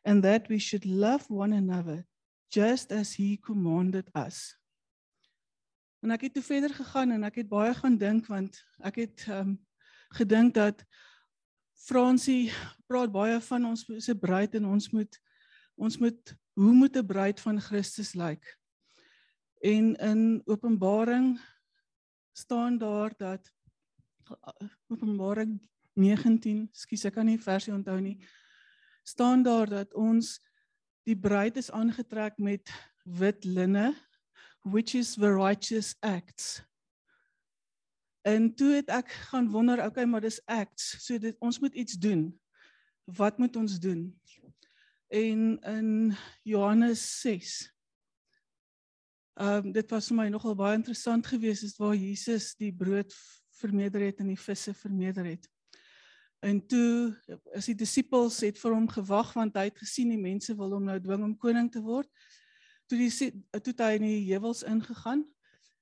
and 0.04 0.22
that 0.22 0.46
we 0.50 0.58
should 0.58 0.84
love 0.84 1.24
one 1.30 1.54
another 1.54 2.04
just 2.50 2.92
as 2.92 3.14
he 3.14 3.38
commanded 3.38 4.10
us. 4.14 4.58
En 6.04 6.12
ek 6.12 6.28
het 6.28 6.34
toe 6.36 6.44
verder 6.44 6.74
gegaan 6.76 7.16
en 7.16 7.24
ek 7.24 7.40
het 7.40 7.48
baie 7.48 7.72
gaan 7.74 7.96
dink 7.96 8.28
want 8.28 8.60
ek 8.84 9.00
het 9.00 9.24
um, 9.32 9.56
gedink 10.20 10.52
dat 10.54 10.84
Fransie 11.86 12.50
praat 12.90 13.12
baie 13.14 13.38
van 13.46 13.68
ons 13.68 13.84
se 14.02 14.14
bruid 14.18 14.54
en 14.58 14.64
ons 14.74 14.90
moet 14.90 15.20
ons 15.76 15.98
moet 16.00 16.32
hoe 16.56 16.72
moet 16.72 16.96
'n 16.96 17.06
bruid 17.06 17.40
van 17.40 17.60
Christus 17.60 18.14
lyk? 18.14 18.42
En 19.60 19.94
in 19.94 20.42
Openbaring 20.44 21.38
staan 22.32 22.78
daar 22.78 23.12
dat 23.16 23.52
Openbaring 24.88 25.60
19, 25.92 26.68
skus 26.72 27.04
ek 27.04 27.14
kan 27.14 27.26
nie 27.26 27.38
versie 27.38 27.72
onthou 27.72 28.00
nie. 28.00 28.18
staan 29.06 29.42
daar 29.42 29.68
dat 29.68 29.94
ons 29.94 30.40
die 31.06 31.16
bruid 31.16 31.56
is 31.56 31.70
aangetrek 31.70 32.38
met 32.38 32.70
wit 33.04 33.44
linne 33.44 33.94
which 34.66 34.94
is 34.94 35.14
the 35.14 35.30
righteous 35.30 35.94
acts. 36.02 36.65
En 38.26 38.50
toe 38.58 38.72
het 38.74 38.90
ek 38.90 39.12
gaan 39.30 39.50
wonder, 39.50 39.84
okay, 39.84 40.04
maar 40.04 40.24
dis 40.24 40.40
acts. 40.50 40.96
So 41.04 41.18
dit 41.22 41.36
ons 41.38 41.60
moet 41.62 41.74
iets 41.74 41.94
doen. 42.02 42.28
Wat 43.04 43.38
moet 43.38 43.56
ons 43.56 43.78
doen? 43.78 44.08
En 45.14 45.58
in 45.62 46.16
Johannes 46.42 47.20
6 47.20 47.76
Ehm 49.36 49.66
um, 49.66 49.72
dit 49.72 49.90
was 49.92 50.06
vir 50.08 50.16
my 50.16 50.24
nogal 50.32 50.54
baie 50.56 50.78
interessant 50.78 51.26
geweest 51.28 51.66
is 51.66 51.74
waar 51.76 51.92
Jesus 51.92 52.54
die 52.56 52.70
brood 52.72 53.12
vermeerder 53.60 54.06
het 54.06 54.22
en 54.24 54.30
die 54.32 54.40
visse 54.40 54.72
vermeerder 54.74 55.26
het. 55.28 55.44
En 56.40 56.62
toe 56.66 57.12
is 57.52 57.68
die 57.68 57.74
disippels 57.76 58.38
het 58.40 58.56
vir 58.56 58.72
hom 58.72 58.88
gewag 58.88 59.34
want 59.36 59.58
hy 59.60 59.66
het 59.68 59.76
gesien 59.76 60.14
die 60.14 60.22
mense 60.22 60.56
wil 60.56 60.72
hom 60.78 60.88
nou 60.88 60.96
dwing 61.04 61.26
om 61.28 61.36
koning 61.36 61.68
te 61.72 61.84
word. 61.84 62.08
Toe 62.88 62.96
die 62.96 63.12
toe 63.60 63.76
hy 63.84 63.90
in 63.98 64.08
die 64.08 64.24
heuwels 64.30 64.64
ingegaan 64.64 65.26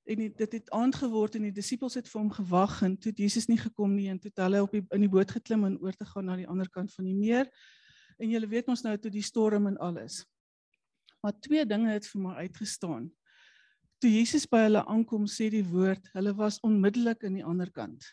en 0.05 0.21
die, 0.21 0.29
dit 0.37 0.51
het 0.59 0.69
aand 0.75 0.95
geword 1.01 1.35
en 1.37 1.47
die 1.47 1.55
disippels 1.55 1.97
het 1.97 2.07
vir 2.09 2.19
hom 2.21 2.31
gewag 2.33 2.77
en 2.85 2.93
toe 3.01 3.13
Jesus 3.17 3.47
nie 3.49 3.57
gekom 3.57 3.95
nie 3.97 4.07
en 4.11 4.19
toe 4.21 4.31
hulle 4.37 4.61
op 4.61 4.73
die 4.75 4.83
in 4.93 5.05
die 5.05 5.11
boot 5.11 5.31
geklim 5.33 5.65
en 5.65 5.79
oor 5.81 5.97
te 5.97 6.05
gaan 6.05 6.29
na 6.29 6.37
die 6.37 6.47
ander 6.49 6.69
kant 6.69 6.93
van 6.93 7.09
die 7.09 7.15
meer. 7.17 7.49
En 8.21 8.29
julle 8.31 8.47
weet 8.47 8.69
ons 8.71 8.85
nou 8.85 8.95
toe 9.01 9.11
die 9.11 9.25
storm 9.25 9.67
en 9.67 9.79
alles. 9.81 10.21
Maar 11.25 11.33
twee 11.41 11.65
dinge 11.65 11.89
het 11.89 12.05
vir 12.07 12.21
my 12.21 12.35
uitgestaan. 12.45 13.09
Toe 13.99 14.11
Jesus 14.11 14.45
by 14.45 14.67
hulle 14.67 14.83
aankom, 14.85 15.25
sê 15.25 15.47
die 15.49 15.65
woord, 15.65 16.11
hulle 16.13 16.35
was 16.37 16.59
onmiddellik 16.67 17.23
aan 17.25 17.39
die 17.39 17.45
ander 17.47 17.71
kant. 17.73 18.05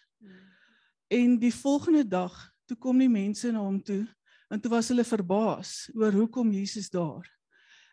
En 1.12 1.36
die 1.42 1.52
volgende 1.52 2.06
dag, 2.08 2.32
toe 2.64 2.78
kom 2.80 3.02
die 3.02 3.10
mense 3.12 3.50
na 3.52 3.60
hom 3.60 3.82
toe 3.84 4.06
en 4.52 4.60
toe 4.60 4.70
was 4.72 4.90
hulle 4.92 5.04
verbaas 5.04 5.90
oor 5.96 6.12
hoekom 6.12 6.50
Jesus 6.52 6.90
daar. 6.92 7.28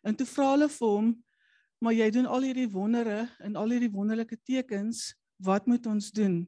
En 0.04 0.16
toe 0.16 0.28
vra 0.28 0.54
hulle 0.54 0.68
vir 0.72 0.88
hom, 0.92 1.12
maar 1.80 1.96
jy 1.96 2.10
doen 2.12 2.28
al 2.28 2.48
hierdie 2.48 2.70
wondere 2.72 3.24
en 3.40 3.56
al 3.56 3.72
hierdie 3.74 3.92
wonderlike 3.92 4.38
tekens, 4.44 5.14
wat 5.40 5.66
moet 5.66 5.86
ons 5.88 6.12
doen? 6.12 6.42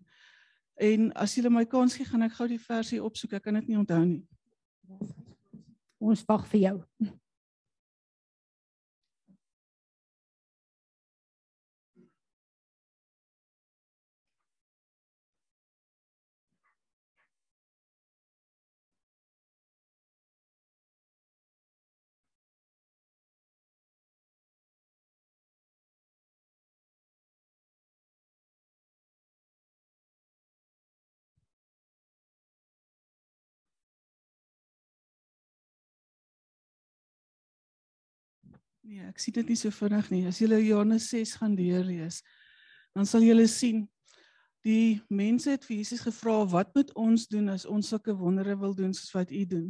En 0.82 1.12
as 1.14 1.36
julle 1.38 1.52
my 1.54 1.66
kans 1.70 1.96
gee, 1.96 2.08
gaan 2.08 2.26
ek 2.26 2.36
gou 2.40 2.48
die 2.52 2.62
versie 2.62 3.02
opsoek. 3.04 3.38
Ek 3.38 3.46
kan 3.48 3.60
dit 3.60 3.72
nie 3.72 3.80
onthou 3.80 4.02
nie. 4.06 4.24
Ons 6.02 6.24
wag 6.28 6.48
vir 6.52 6.64
jou. 6.66 6.78
Nee, 38.92 39.06
ek 39.08 39.22
sien 39.24 39.32
dit 39.38 39.48
nie 39.48 39.56
so 39.56 39.72
vinnig 39.72 40.10
nie. 40.12 40.26
As 40.28 40.42
jy 40.42 40.50
Johannes 40.66 41.06
6 41.14 41.38
gaan 41.40 41.54
deurlees, 41.56 42.18
dan 42.92 43.08
sal 43.08 43.24
jy 43.24 43.46
sien 43.48 43.86
die 44.68 45.00
mense 45.08 45.48
het 45.54 45.64
vir 45.64 45.78
Jesus 45.78 46.04
gevra 46.04 46.42
wat 46.52 46.74
moet 46.76 46.92
ons 47.00 47.24
doen 47.32 47.48
as 47.54 47.64
ons 47.64 47.88
sulke 47.88 48.12
wondere 48.12 48.58
wil 48.60 48.76
doen 48.76 48.92
soos 48.92 49.14
wat 49.16 49.32
u 49.32 49.46
doen. 49.48 49.70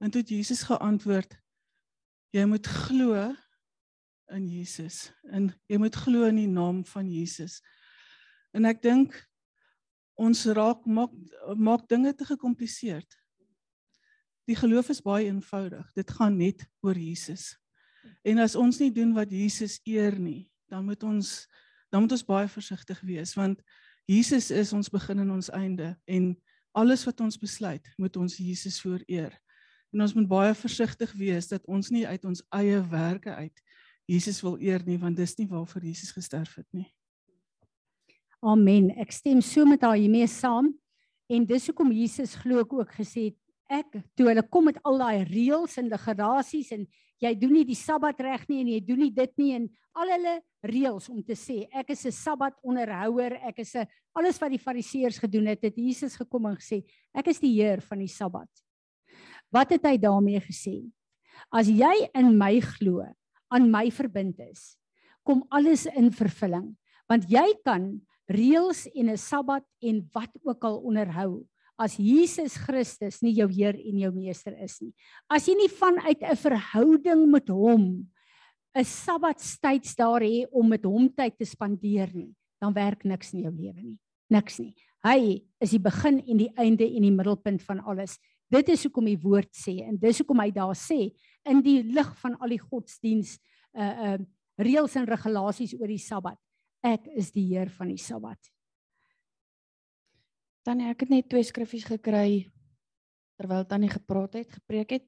En 0.00 0.08
toe 0.08 0.22
het 0.22 0.32
Jesus 0.32 0.62
geantwoord: 0.70 1.36
Jy 2.32 2.46
moet 2.48 2.70
glo 2.86 3.26
in 4.32 4.48
Jesus 4.48 5.12
en 5.36 5.50
jy 5.68 5.76
moet 5.76 6.00
glo 6.06 6.24
in 6.24 6.40
die 6.40 6.48
naam 6.48 6.80
van 6.88 7.12
Jesus. 7.12 7.60
En 8.56 8.64
ek 8.64 8.80
dink 8.80 9.20
ons 10.16 10.46
raak 10.56 10.88
maak 10.88 11.12
maak 11.60 11.84
dinge 11.92 12.16
te 12.16 12.24
gekompliseerd. 12.32 13.20
Die 14.48 14.56
geloof 14.56 14.88
is 14.96 15.04
baie 15.04 15.28
eenvoudig. 15.28 15.92
Dit 15.92 16.16
gaan 16.16 16.40
net 16.40 16.64
oor 16.80 16.96
Jesus. 16.96 17.52
En 18.26 18.38
as 18.42 18.56
ons 18.58 18.78
nie 18.80 18.92
doen 18.92 19.14
wat 19.14 19.30
Jesus 19.30 19.80
eer 19.84 20.18
nie, 20.18 20.48
dan 20.70 20.84
moet 20.84 21.02
ons 21.02 21.46
dan 21.90 22.02
moet 22.02 22.12
ons 22.12 22.26
baie 22.26 22.48
versigtig 22.50 22.98
wees 23.06 23.36
want 23.38 23.60
Jesus 24.10 24.50
is 24.50 24.72
ons 24.74 24.90
begin 24.90 25.22
en 25.22 25.30
ons 25.38 25.50
einde 25.54 25.94
en 26.04 26.34
alles 26.76 27.04
wat 27.06 27.20
ons 27.24 27.38
besluit, 27.38 27.86
moet 27.96 28.16
ons 28.20 28.36
Jesus 28.36 28.80
vooreer. 28.82 29.32
En 29.94 30.02
ons 30.04 30.14
moet 30.14 30.28
baie 30.28 30.54
versigtig 30.54 31.12
wees 31.16 31.48
dat 31.48 31.64
ons 31.66 31.88
nie 31.90 32.04
uit 32.06 32.24
ons 32.28 32.42
eie 32.58 32.82
werke 32.90 33.32
uit 33.34 33.62
Jesus 34.06 34.38
wil 34.44 34.58
eer 34.62 34.84
nie 34.86 34.98
want 35.02 35.18
dis 35.18 35.34
nie 35.38 35.48
waarvoor 35.50 35.82
Jesus 35.82 36.12
gesterf 36.14 36.54
het 36.60 36.68
nie. 36.76 36.86
Amen. 38.44 38.92
Ek 39.00 39.10
stem 39.10 39.40
so 39.42 39.66
met 39.66 39.82
haar 39.82 39.96
hiermee 39.98 40.28
saam. 40.30 40.70
En 41.26 41.46
dis 41.46 41.66
hoekom 41.66 41.90
Jesus 41.90 42.36
glo 42.38 42.62
ek 42.62 42.74
ook 42.76 42.92
gesê 42.94 43.30
het 43.30 43.38
ek 43.68 43.98
toe 44.16 44.28
hulle 44.30 44.44
kom 44.50 44.68
met 44.70 44.78
al 44.86 44.98
daai 44.98 45.24
reëls 45.26 45.78
en 45.80 45.90
regulasies 45.90 46.72
en 46.76 46.86
jy 47.22 47.32
doen 47.38 47.54
nie 47.56 47.64
die 47.66 47.78
Sabbat 47.78 48.20
reg 48.20 48.44
nie 48.48 48.60
en 48.62 48.70
jy 48.74 48.80
doen 48.84 49.00
nie 49.06 49.12
dit 49.14 49.32
nie 49.40 49.52
en 49.56 49.66
al 49.96 50.12
hulle 50.12 50.34
reëls 50.66 51.08
om 51.12 51.22
te 51.24 51.36
sê 51.38 51.64
ek 51.72 51.90
is 51.94 52.06
'n 52.06 52.12
Sabbat 52.12 52.54
onderhouer, 52.62 53.40
ek 53.42 53.60
is 53.60 53.74
'n 53.74 53.86
alles 54.14 54.38
wat 54.40 54.50
die 54.50 54.58
Fariseërs 54.58 55.18
gedoen 55.18 55.46
het, 55.46 55.62
het 55.62 55.76
Jesus 55.76 56.16
gekom 56.16 56.46
en 56.46 56.56
gesê 56.56 56.84
ek 57.14 57.28
is 57.28 57.40
die 57.40 57.54
Heer 57.54 57.80
van 57.80 57.98
die 57.98 58.08
Sabbat. 58.08 58.48
Wat 59.50 59.70
het 59.70 59.84
hy 59.84 59.96
daarmee 59.96 60.40
gesê? 60.40 60.90
As 61.52 61.68
jy 61.68 62.08
in 62.14 62.36
my 62.36 62.60
glo, 62.60 63.04
aan 63.50 63.70
my 63.70 63.90
verbind 63.90 64.38
is, 64.40 64.76
kom 65.24 65.44
alles 65.50 65.86
in 65.86 66.10
vervulling, 66.10 66.76
want 67.08 67.24
jy 67.30 67.54
kan 67.64 68.00
reëls 68.28 68.86
en 68.94 69.10
'n 69.10 69.16
Sabbat 69.16 69.64
en 69.82 70.08
wat 70.12 70.30
ook 70.42 70.64
al 70.64 70.78
onderhou 70.82 71.46
as 71.78 71.96
Jesus 72.00 72.56
Christus 72.56 73.20
nie 73.22 73.34
jou 73.36 73.48
Heer 73.52 73.76
en 73.76 73.98
jou 74.00 74.10
meester 74.14 74.56
is 74.64 74.78
nie. 74.80 74.92
As 75.28 75.46
jy 75.48 75.54
nie 75.54 75.68
vanuit 75.68 76.22
'n 76.22 76.36
verhouding 76.36 77.30
met 77.30 77.48
hom 77.48 78.08
'n 78.74 78.84
Sabbatstyds 78.84 79.94
daar 79.96 80.20
hê 80.20 80.46
om 80.50 80.68
met 80.68 80.84
hom 80.84 81.08
tyd 81.08 81.38
te 81.38 81.44
spandeer 81.44 82.12
nie, 82.14 82.34
dan 82.60 82.72
werk 82.72 83.04
niks 83.04 83.32
in 83.34 83.42
jou 83.42 83.52
lewe 83.52 83.82
nie. 83.82 83.98
Niks 84.30 84.58
nie. 84.58 84.74
Hy 85.04 85.42
is 85.60 85.70
die 85.70 85.78
begin 85.78 86.20
en 86.26 86.36
die 86.36 86.52
einde 86.56 86.84
en 86.84 87.02
die 87.02 87.14
middelpunt 87.14 87.62
van 87.62 87.80
alles. 87.80 88.18
Dit 88.50 88.68
is 88.68 88.82
hoekom 88.84 89.04
die 89.04 89.18
woord 89.18 89.52
sê 89.54 89.82
en 89.86 89.96
dis 89.96 90.18
hoekom 90.18 90.40
hy 90.40 90.50
daar 90.50 90.74
sê 90.74 91.12
in 91.44 91.62
die 91.62 91.82
lig 91.82 92.10
van 92.18 92.36
al 92.40 92.48
die 92.48 92.62
godsdiens 92.62 93.38
uh 93.74 94.14
uh 94.14 94.18
reëls 94.56 94.94
en 94.96 95.04
regulasies 95.04 95.74
oor 95.76 95.88
die 95.88 96.00
Sabbat. 96.00 96.38
Ek 96.82 97.06
is 97.16 97.28
die 97.30 97.44
Heer 97.50 97.68
van 97.68 97.90
die 97.92 98.00
Sabbat. 98.00 98.40
Tannie, 100.66 100.88
ek 100.90 101.04
het 101.04 101.12
net 101.12 101.28
twee 101.30 101.46
skriffies 101.46 101.84
gekry 101.86 102.48
terwyl 103.38 103.66
Tannie 103.70 103.90
gepraat 103.92 104.32
het, 104.34 104.48
gepreek 104.56 104.96
het. 104.96 105.04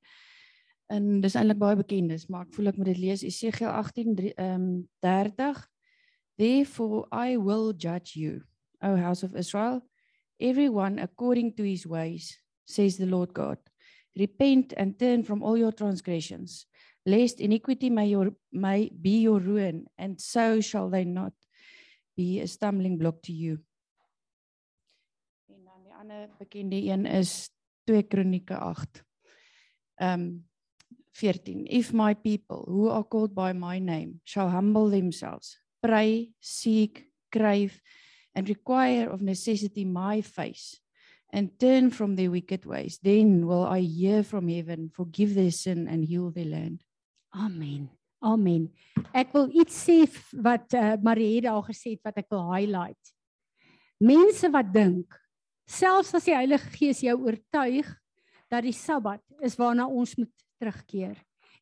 En 0.92 1.18
dis 1.24 1.34
eintlik 1.34 1.58
baie 1.58 1.78
bekendes, 1.80 2.28
maar 2.30 2.44
ek 2.46 2.52
voel 2.54 2.70
ek 2.70 2.78
moet 2.78 2.90
dit 2.92 3.00
lees. 3.02 3.24
Esegiel 3.26 3.72
18 3.72 4.14
ehm 4.36 4.44
um, 4.44 4.68
30 5.02 5.64
Therefore 6.38 7.08
I 7.10 7.34
will 7.42 7.72
judge 7.74 8.14
you, 8.14 8.44
O 8.78 8.94
house 8.94 9.26
of 9.26 9.34
Israel, 9.34 9.82
everyone 10.38 11.02
according 11.02 11.56
to 11.56 11.66
his 11.66 11.82
ways, 11.90 12.36
says 12.62 12.96
the 12.96 13.08
Lord 13.10 13.34
God. 13.34 13.58
Repent 14.14 14.76
and 14.78 14.94
turn 14.98 15.24
from 15.24 15.42
all 15.42 15.58
your 15.58 15.74
transgressions, 15.74 16.68
lest 17.02 17.40
iniquity 17.40 17.90
may 17.90 18.06
your 18.06 18.30
may 18.52 18.92
be 18.94 19.26
your 19.26 19.42
ruin, 19.42 19.86
and 19.98 20.20
so 20.20 20.60
shall 20.60 20.88
they 20.88 21.04
not 21.04 21.34
be 22.14 22.38
a 22.38 22.46
stumbling 22.46 22.98
block 22.98 23.22
to 23.22 23.32
you 23.32 23.58
bekende 26.38 26.76
een 26.76 27.06
is 27.06 27.50
2 27.84 28.02
Kronieke 28.02 28.56
8. 28.56 29.04
Um 29.96 30.46
14 31.12 31.66
If 31.66 31.92
my 31.92 32.14
people 32.14 32.62
who 32.66 32.88
are 32.90 33.04
called 33.04 33.34
by 33.34 33.52
my 33.52 33.78
name 33.78 34.20
shall 34.24 34.48
humble 34.48 34.90
themselves, 34.90 35.60
pray, 35.80 36.30
seek, 36.38 37.10
crave 37.28 37.80
and 38.34 38.48
require 38.48 39.10
of 39.10 39.20
necessity 39.20 39.84
my 39.84 40.22
face 40.22 40.80
and 41.32 41.58
turn 41.58 41.90
from 41.90 42.16
their 42.16 42.30
wicked 42.30 42.64
ways. 42.64 42.98
Then 43.02 43.46
will 43.46 43.66
I 43.66 43.80
hear 43.80 44.22
from 44.22 44.48
heaven, 44.48 44.90
forgive 44.94 45.34
their 45.34 45.50
sin 45.50 45.88
and 45.88 46.04
heal 46.04 46.30
their 46.30 46.46
land. 46.46 46.82
Amen. 47.34 47.90
Amen. 48.22 48.70
Ek 49.14 49.30
wil 49.34 49.50
iets 49.54 49.76
sê 49.86 50.02
wat 50.42 50.74
uh, 50.74 50.96
Marie 51.02 51.42
daar 51.44 51.62
gesê 51.66 51.94
het 51.94 52.02
wat 52.06 52.18
ek 52.18 52.30
wil 52.32 52.46
highlight. 52.50 53.12
Mense 54.02 54.50
wat 54.50 54.72
dink 54.74 55.14
selfs 55.68 56.14
as 56.16 56.24
die 56.24 56.36
Heilige 56.36 56.70
Gees 56.74 57.02
jou 57.04 57.16
oortuig 57.28 57.88
dat 58.48 58.64
die 58.64 58.72
Sabbat 58.72 59.22
is 59.44 59.58
waarna 59.60 59.86
ons 59.86 60.16
moet 60.16 60.32
terugkeer 60.58 61.18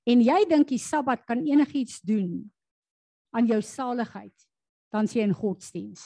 en 0.06 0.22
jy 0.22 0.38
dink 0.48 0.70
die 0.70 0.80
Sabbat 0.80 1.26
kan 1.26 1.42
enigiets 1.42 1.98
doen 2.06 2.46
aan 3.36 3.48
jou 3.50 3.60
saligheid, 3.60 4.34
dan 4.94 5.08
sê 5.10 5.20
jy 5.20 5.26
in 5.28 5.36
godsdiens. 5.36 6.04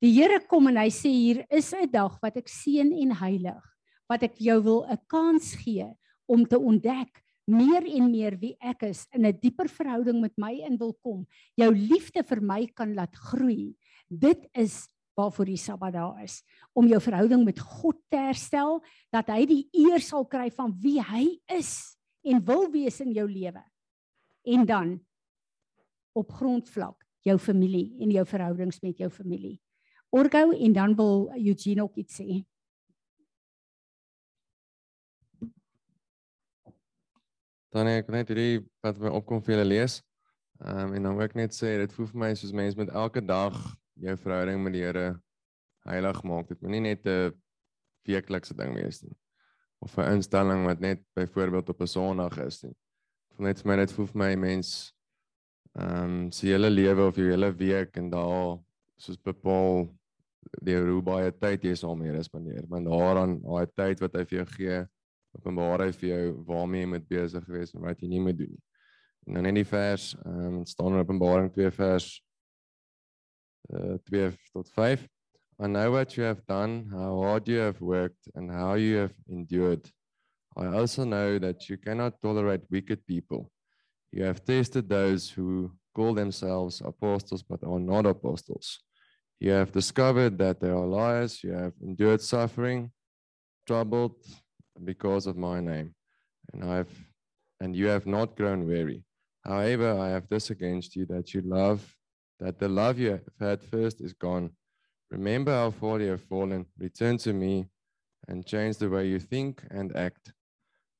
Die 0.00 0.12
Here 0.14 0.38
kom 0.48 0.70
en 0.70 0.78
hy 0.80 0.88
sê 0.92 1.10
hier 1.12 1.44
is 1.50 1.72
'n 1.74 1.90
dag 1.90 2.18
wat 2.22 2.36
ek 2.36 2.48
seën 2.48 2.92
en 2.92 3.12
heilig, 3.20 3.64
wat 4.08 4.22
ek 4.22 4.36
jou 4.38 4.60
wil 4.62 4.84
'n 4.88 4.98
kans 5.08 5.54
gee 5.54 5.88
om 6.28 6.46
te 6.46 6.58
ontdek 6.58 7.22
meer 7.46 7.84
en 7.86 8.10
meer 8.10 8.36
wie 8.36 8.56
ek 8.60 8.82
is 8.82 9.06
in 9.12 9.26
'n 9.26 9.38
dieper 9.40 9.68
verhouding 9.68 10.20
met 10.20 10.32
my 10.36 10.52
in 10.66 10.76
wil 10.76 10.94
kom. 11.02 11.26
Jou 11.56 11.70
liefde 11.72 12.22
vir 12.22 12.40
my 12.40 12.66
kan 12.66 12.94
laat 12.94 13.14
groei. 13.14 13.74
Dit 14.10 14.46
is 14.54 14.88
waarvoor 15.16 15.48
die 15.48 15.60
Sabbat 15.60 15.94
daar 15.96 16.22
is 16.22 16.42
om 16.76 16.88
jou 16.90 17.00
verhouding 17.00 17.44
met 17.44 17.60
God 17.60 17.96
te 18.12 18.20
herstel 18.20 18.82
dat 19.14 19.30
hy 19.32 19.46
die 19.48 19.62
eer 19.72 20.02
sal 20.04 20.26
kry 20.28 20.50
van 20.52 20.74
wie 20.82 20.98
hy 21.00 21.24
is 21.56 21.96
en 22.26 22.42
wil 22.44 22.66
wees 22.72 23.00
in 23.00 23.14
jou 23.16 23.24
lewe. 23.30 23.62
En 24.44 24.66
dan 24.68 24.96
op 26.16 26.32
grondvlak 26.32 27.00
jou 27.26 27.38
familie 27.38 27.96
en 28.00 28.12
jou 28.12 28.26
verhoudings 28.26 28.82
met 28.84 28.98
jou 28.98 29.08
familie. 29.10 29.56
Orgo 30.14 30.52
en 30.52 30.72
dan 30.72 30.94
wil 30.96 31.30
Eugene 31.34 31.82
ook 31.82 31.96
iets 31.96 32.20
sê. 32.20 32.44
Dan 37.74 37.90
ek 37.92 38.12
net 38.12 38.30
hierdie 38.32 38.62
wat 38.84 39.00
my 39.00 39.10
opkom 39.16 39.42
vir 39.44 39.56
julle 39.56 39.72
lees. 39.72 39.98
Ehm 40.60 40.86
um, 40.86 40.94
en 40.96 41.08
dan 41.08 41.18
wil 41.18 41.26
ek 41.26 41.34
net 41.36 41.56
sê 41.56 41.74
dit 41.82 41.92
voel 41.92 42.08
vir 42.12 42.22
my 42.22 42.30
soos 42.36 42.54
mense 42.56 42.78
met 42.78 42.92
elke 42.92 43.20
dag 43.24 43.58
jou 44.00 44.16
verhouding 44.16 44.62
met 44.62 44.74
die 44.76 44.82
Here 44.84 45.06
heilig 45.86 46.22
maak. 46.26 46.48
Dit 46.50 46.60
moet 46.62 46.76
nie 46.76 46.80
net 46.80 47.06
'n 47.06 47.32
weeklikse 48.06 48.54
ding 48.54 48.74
wees 48.74 49.02
nie. 49.02 49.16
Of 49.80 49.96
'n 49.98 50.16
instelling 50.16 50.66
wat 50.66 50.80
net 50.80 51.02
byvoorbeeld 51.14 51.68
op 51.68 51.80
'n 51.80 51.86
Sondag 51.86 52.38
is 52.38 52.62
nie. 52.62 52.74
Dit 53.28 53.36
voel 53.36 53.46
net 53.46 53.60
vir 53.60 53.68
my 53.70 53.76
dit 53.76 53.92
voel 53.92 54.06
vir 54.06 54.18
my 54.18 54.34
mens 54.34 54.92
ehm 55.76 56.04
um, 56.04 56.32
se 56.32 56.46
hele 56.46 56.70
lewe 56.70 57.06
of 57.06 57.16
jou 57.16 57.28
hele 57.28 57.52
week 57.52 57.96
en 57.96 58.10
daar 58.10 58.58
soos 58.96 59.16
bepaal 59.16 59.94
deur 60.62 60.88
hoe 60.88 61.02
baie 61.02 61.32
tyd 61.32 61.64
jy 61.64 61.74
saam 61.74 62.00
Here 62.00 62.22
spandeer. 62.22 62.66
Want 62.68 62.86
daaraan 62.86 63.40
daai 63.42 63.66
tyd 63.74 64.00
wat 64.00 64.14
hy 64.14 64.24
vir 64.24 64.38
jou 64.38 64.46
gee 64.46 64.86
openbaar 65.36 65.84
hy 65.84 65.92
vir 65.92 66.08
jou 66.08 66.44
waarmee 66.46 66.80
jy 66.80 66.86
moet 66.86 67.08
besig 67.08 67.46
wees 67.46 67.74
en 67.74 67.80
wat 67.80 68.00
jy 68.00 68.08
nie 68.08 68.20
moet 68.20 68.38
doen 68.38 68.50
nie. 68.50 68.62
En 69.26 69.34
dan 69.34 69.46
in 69.46 69.54
die 69.54 69.66
vers, 69.66 70.14
ehm 70.24 70.60
um, 70.60 70.66
staan 70.66 70.94
in 70.94 71.02
Openbaring 71.02 71.50
2 71.52 71.70
vers 71.70 72.22
uh, 73.74 73.98
2 74.10 74.32
tot 74.52 74.68
5. 74.68 75.08
I 75.58 75.66
know 75.66 75.90
what 75.90 76.16
you 76.16 76.24
have 76.24 76.46
done, 76.46 76.88
how 76.92 77.22
hard 77.22 77.48
you 77.48 77.58
have 77.58 77.80
worked 77.80 78.28
and 78.34 78.50
how 78.50 78.74
you 78.74 78.96
have 78.96 79.14
endured. 79.28 79.88
I 80.56 80.66
also 80.66 81.04
know 81.04 81.38
that 81.38 81.68
you 81.68 81.76
cannot 81.78 82.20
tolerate 82.22 82.62
wicked 82.70 83.06
people. 83.06 83.50
You 84.12 84.24
have 84.24 84.44
tested 84.44 84.88
those 84.88 85.30
who 85.30 85.72
call 85.94 86.14
themselves 86.14 86.82
apostles 86.84 87.42
but 87.42 87.64
are 87.64 87.78
not 87.80 88.06
apostles. 88.06 88.80
You 89.40 89.50
have 89.52 89.72
discovered 89.72 90.38
that 90.38 90.60
they 90.60 90.68
are 90.68 90.86
liars. 90.86 91.42
You 91.42 91.52
have 91.52 91.74
endured 91.82 92.20
suffering, 92.20 92.90
troubled 93.66 94.16
because 94.84 95.26
of 95.26 95.36
my 95.36 95.60
name, 95.60 95.94
and 96.52 96.64
I've 96.64 96.94
and 97.60 97.74
you 97.74 97.86
have 97.86 98.06
not 98.06 98.36
grown 98.36 98.66
weary. 98.66 99.04
However, 99.44 99.98
I 99.98 100.08
have 100.08 100.28
this 100.28 100.50
against 100.50 100.96
you 100.96 101.06
that 101.06 101.32
you 101.32 101.40
love 101.42 101.95
that 102.40 102.58
the 102.58 102.68
love 102.68 102.98
you 102.98 103.10
have 103.10 103.28
had 103.40 103.62
first 103.62 104.00
is 104.00 104.12
gone. 104.12 104.50
Remember 105.10 105.52
how 105.52 105.70
far 105.70 106.00
you 106.00 106.10
have 106.10 106.22
fallen. 106.22 106.66
Return 106.78 107.16
to 107.18 107.32
me 107.32 107.68
and 108.28 108.44
change 108.44 108.78
the 108.78 108.88
way 108.88 109.06
you 109.06 109.20
think 109.20 109.62
and 109.70 109.96
act 109.96 110.32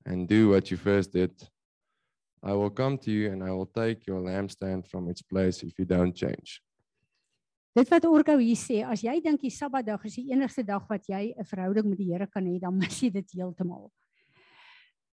and 0.04 0.28
do 0.28 0.50
what 0.50 0.70
you 0.70 0.76
first 0.76 1.12
did. 1.12 1.32
I 2.42 2.52
will 2.52 2.70
come 2.70 2.96
to 2.98 3.10
you 3.10 3.32
and 3.32 3.42
I 3.42 3.50
will 3.50 3.66
take 3.66 4.06
your 4.06 4.20
lampstand 4.20 4.86
from 4.86 5.08
its 5.08 5.22
place 5.22 5.62
if 5.62 5.78
you 5.78 5.84
don't 5.84 6.14
change. 6.14 6.62
Dit 7.76 7.90
wat 7.92 8.06
Orko 8.08 8.38
hier 8.40 8.56
sê, 8.56 8.78
as 8.88 9.02
jy 9.04 9.18
dink 9.20 9.42
die 9.42 9.52
Sabbatdag 9.52 10.06
is 10.08 10.14
die 10.16 10.30
enigste 10.32 10.62
dag 10.64 10.86
wat 10.88 11.04
jy 11.10 11.34
'n 11.36 11.44
verhouding 11.44 11.90
met 11.90 11.98
die 11.98 12.08
Here 12.08 12.26
kan 12.26 12.46
hê, 12.46 12.58
dan 12.58 12.72
mis 12.78 13.02
jy 13.02 13.10
dit 13.10 13.34
heeltemal. 13.36 13.90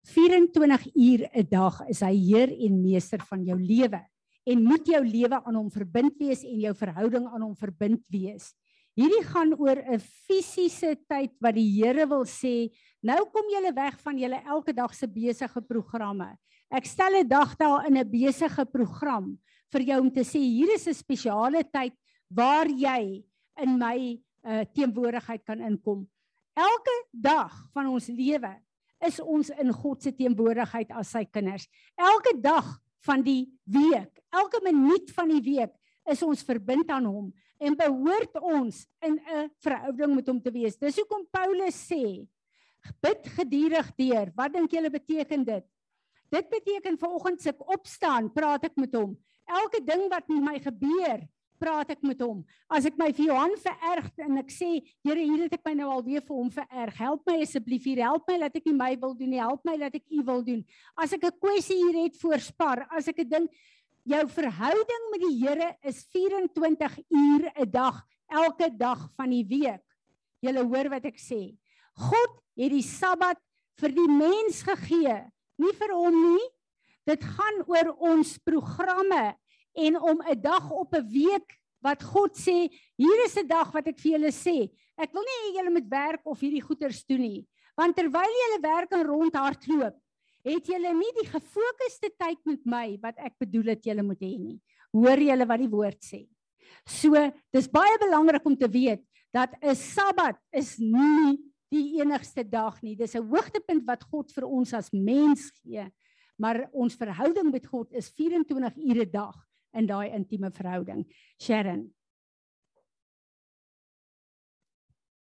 24 0.04 0.84
uur 0.92 1.30
'n 1.32 1.48
dag 1.48 1.80
is 1.88 2.00
hy 2.00 2.12
Heer 2.12 2.52
en 2.52 2.82
Meester 2.82 3.20
van 3.30 3.44
jou 3.44 3.56
lewe 3.56 4.04
en 4.46 4.64
moet 4.64 4.86
jou 4.86 5.02
lewe 5.04 5.38
aan 5.44 5.56
hom 5.56 5.70
verbind 5.70 6.16
wees 6.18 6.44
en 6.44 6.60
jou 6.60 6.74
verhouding 6.74 7.26
aan 7.28 7.42
hom 7.42 7.56
verbind 7.56 8.02
wees. 8.08 8.54
Hierdie 8.98 9.22
gaan 9.24 9.54
oor 9.54 9.78
'n 9.78 9.98
fisiese 10.00 10.96
tyd 11.08 11.32
wat 11.40 11.54
die 11.54 11.68
Here 11.78 12.06
wil 12.06 12.24
sê, 12.24 12.70
nou 13.02 13.24
kom 13.30 13.46
julle 13.48 13.72
weg 13.72 13.98
van 14.00 14.18
julle 14.18 14.42
elke 14.44 14.72
dag 14.72 14.94
se 14.94 15.06
besige 15.06 15.60
programme. 15.62 16.36
Ek 16.70 16.86
stel 16.86 17.20
'n 17.20 17.28
dag 17.28 17.56
daar 17.56 17.86
in 17.86 17.96
'n 17.96 18.10
besige 18.10 18.64
program 18.66 19.38
vir 19.72 19.82
jou 19.82 20.00
om 20.00 20.10
te 20.10 20.20
sê 20.20 20.38
hier 20.38 20.74
is 20.74 20.86
'n 20.86 20.94
spesiale 20.94 21.62
tyd 21.64 21.94
waar 22.30 22.66
jy 22.66 23.24
in 23.58 23.78
my 23.78 24.20
uh, 24.44 24.64
teenwoordigheid 24.74 25.44
kan 25.44 25.60
inkom. 25.60 26.08
Elke 26.54 27.06
dag 27.12 27.52
van 27.72 27.86
ons 27.86 28.08
lewe 28.08 28.60
is 29.06 29.20
ons 29.20 29.50
in 29.50 29.72
God 29.72 30.02
se 30.02 30.12
teenwoordigheid 30.12 30.90
as 30.92 31.12
sy 31.14 31.24
kinders. 31.24 31.68
Elke 31.96 32.40
dag 32.40 32.66
van 33.06 33.22
die 33.22 33.48
week, 33.64 34.20
elke 34.30 34.60
minuut 34.64 35.10
van 35.16 35.28
die 35.28 35.42
week 35.42 35.72
is 36.10 36.22
ons 36.22 36.44
verbind 36.46 36.90
aan 36.90 37.06
hom 37.08 37.30
en 37.60 37.76
behoort 37.76 38.36
ons 38.40 38.86
in 39.04 39.20
'n 39.20 39.50
verhouding 39.60 40.14
met 40.14 40.26
hom 40.26 40.40
te 40.40 40.50
wees. 40.50 40.78
Dis 40.78 40.96
hoekom 40.96 41.26
Paulus 41.30 41.76
sê, 41.92 42.26
bid 43.00 43.26
gedurig 43.36 43.92
deur. 43.96 44.32
Wat 44.34 44.52
dink 44.52 44.70
julle 44.70 44.90
beteken 44.90 45.44
dit? 45.44 45.64
Dit 46.30 46.48
beteken 46.48 46.98
vanoggend 46.98 47.42
se 47.42 47.54
opstaan, 47.58 48.32
praat 48.32 48.64
ek 48.64 48.76
met 48.76 48.94
hom. 48.94 49.16
Elke 49.44 49.84
ding 49.84 50.08
wat 50.08 50.28
met 50.28 50.42
my 50.42 50.58
gebeur, 50.58 51.26
praat 51.60 51.90
ek 51.92 52.00
met 52.06 52.20
hom. 52.24 52.40
As 52.72 52.86
ek 52.88 52.96
my 53.00 53.10
vir 53.12 53.28
Johan 53.28 53.56
vererg 53.60 54.08
en 54.24 54.40
ek 54.40 54.52
sê, 54.54 54.70
Here, 55.04 55.20
hier 55.20 55.44
het 55.44 55.56
ek 55.58 55.66
my 55.68 55.74
nou 55.78 55.90
al 55.92 56.04
weer 56.06 56.24
vir 56.24 56.36
hom 56.36 56.48
vererg. 56.54 56.96
Help 56.96 57.28
my 57.28 57.36
asseblief 57.44 57.84
hier. 57.84 58.00
Help 58.06 58.28
my 58.30 58.38
dat 58.46 58.56
ek 58.56 58.70
nie 58.70 58.76
my 58.78 58.94
wil 59.02 59.14
doen 59.18 59.34
nie. 59.34 59.42
Help 59.42 59.66
my 59.68 59.76
dat 59.80 59.98
ek 60.00 60.06
u 60.08 60.24
wil 60.26 60.42
doen. 60.46 60.64
As 60.96 61.12
ek 61.12 61.24
'n 61.24 61.38
kwessie 61.40 61.76
hier 61.76 62.04
het 62.04 62.16
voorspar, 62.16 62.86
as 62.90 63.08
ek 63.08 63.20
'n 63.20 63.28
ding 63.28 63.48
jou 64.04 64.24
verhouding 64.28 65.04
met 65.12 65.20
die 65.20 65.36
Here 65.44 65.76
is 65.84 66.04
24 66.12 66.98
uur 67.10 67.52
'n 67.54 67.70
dag, 67.70 68.02
elke 68.28 68.70
dag 68.76 69.10
van 69.16 69.30
die 69.30 69.44
week. 69.44 69.84
Julle 70.40 70.64
hoor 70.64 70.88
wat 70.88 71.04
ek 71.04 71.18
sê. 71.18 71.56
God 71.96 72.40
het 72.56 72.72
die 72.72 72.82
Sabbat 72.82 73.38
vir 73.80 73.92
die 73.92 74.08
mens 74.08 74.62
gegee, 74.62 75.30
nie 75.58 75.72
vir 75.76 75.92
hom 75.92 76.16
nie. 76.34 76.48
Dit 77.06 77.24
gaan 77.24 77.62
oor 77.66 77.94
ons 77.98 78.38
programme 78.38 79.36
en 79.74 80.00
om 80.00 80.22
'n 80.22 80.40
dag 80.40 80.70
op 80.70 80.94
'n 80.94 81.08
week 81.08 81.60
wat 81.80 82.02
God 82.02 82.36
sê, 82.36 82.68
hier 82.96 83.24
is 83.24 83.36
'n 83.36 83.46
dag 83.46 83.72
wat 83.72 83.86
ek 83.88 83.98
vir 83.98 84.12
julle 84.12 84.32
sê. 84.32 84.70
Ek 84.98 85.12
wil 85.12 85.22
nie 85.22 85.40
hê 85.40 85.56
julle 85.58 85.70
moet 85.70 85.88
werk 85.88 86.20
of 86.24 86.40
hierdie 86.40 86.62
goeders 86.62 87.04
doen 87.04 87.20
nie, 87.20 87.46
want 87.76 87.96
terwyl 87.96 88.34
julle 88.42 88.60
werk 88.62 88.92
en 88.92 89.06
rondhardloop, 89.06 89.96
het 90.44 90.66
julle 90.66 90.92
nie 90.94 91.12
die 91.20 91.28
gefokusde 91.28 92.10
tyd 92.18 92.38
met 92.44 92.64
my 92.64 92.98
wat 93.02 93.16
ek 93.18 93.38
bedoel 93.38 93.72
het 93.74 93.84
julle 93.84 94.02
moet 94.02 94.20
hê 94.20 94.38
nie. 94.38 94.60
Hoor 94.92 95.18
julle 95.18 95.46
wat 95.46 95.58
die 95.58 95.70
woord 95.70 96.00
sê? 96.04 96.28
So, 96.86 97.14
dis 97.52 97.68
baie 97.68 97.98
belangrik 97.98 98.44
om 98.46 98.56
te 98.56 98.68
weet 98.68 99.02
dat 99.32 99.54
'n 99.62 99.74
Sabbat 99.74 100.36
is 100.52 100.78
nie 100.78 101.38
die 101.70 102.00
enigste 102.00 102.42
dag 102.44 102.82
nie. 102.82 102.96
Dis 102.96 103.14
'n 103.14 103.22
hoogtepunt 103.22 103.86
wat 103.86 104.02
God 104.04 104.32
vir 104.32 104.44
ons 104.44 104.72
as 104.74 104.90
mens 104.92 105.50
gee. 105.62 105.90
Maar 106.38 106.68
ons 106.72 106.94
verhouding 106.94 107.52
met 107.52 107.66
God 107.66 107.92
is 107.92 108.10
24 108.10 108.76
ure 108.76 109.04
'n 109.04 109.10
dag 109.10 109.49
in 109.76 109.86
daai 109.86 110.10
intieme 110.14 110.50
verhouding. 110.50 111.04
Sharon. 111.40 111.86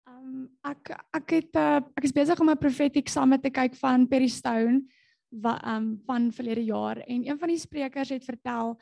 Um 0.07 0.49
ek 0.65 0.93
ek 1.19 1.37
het 1.37 1.59
uh, 1.59 1.79
ek 1.97 2.07
is 2.09 2.15
besig 2.15 2.39
om 2.39 2.49
'n 2.49 2.57
prophetic 2.57 3.09
summit 3.09 3.43
te 3.43 3.49
kyk 3.49 3.75
van 3.75 4.07
Perry 4.07 4.27
Stone 4.27 4.83
wat 5.29 5.63
um 5.65 5.97
van 6.05 6.31
verlede 6.31 6.65
jaar 6.65 6.97
en 7.07 7.25
een 7.25 7.39
van 7.39 7.49
die 7.49 7.57
sprekers 7.57 8.09
het 8.09 8.25
vertel 8.25 8.77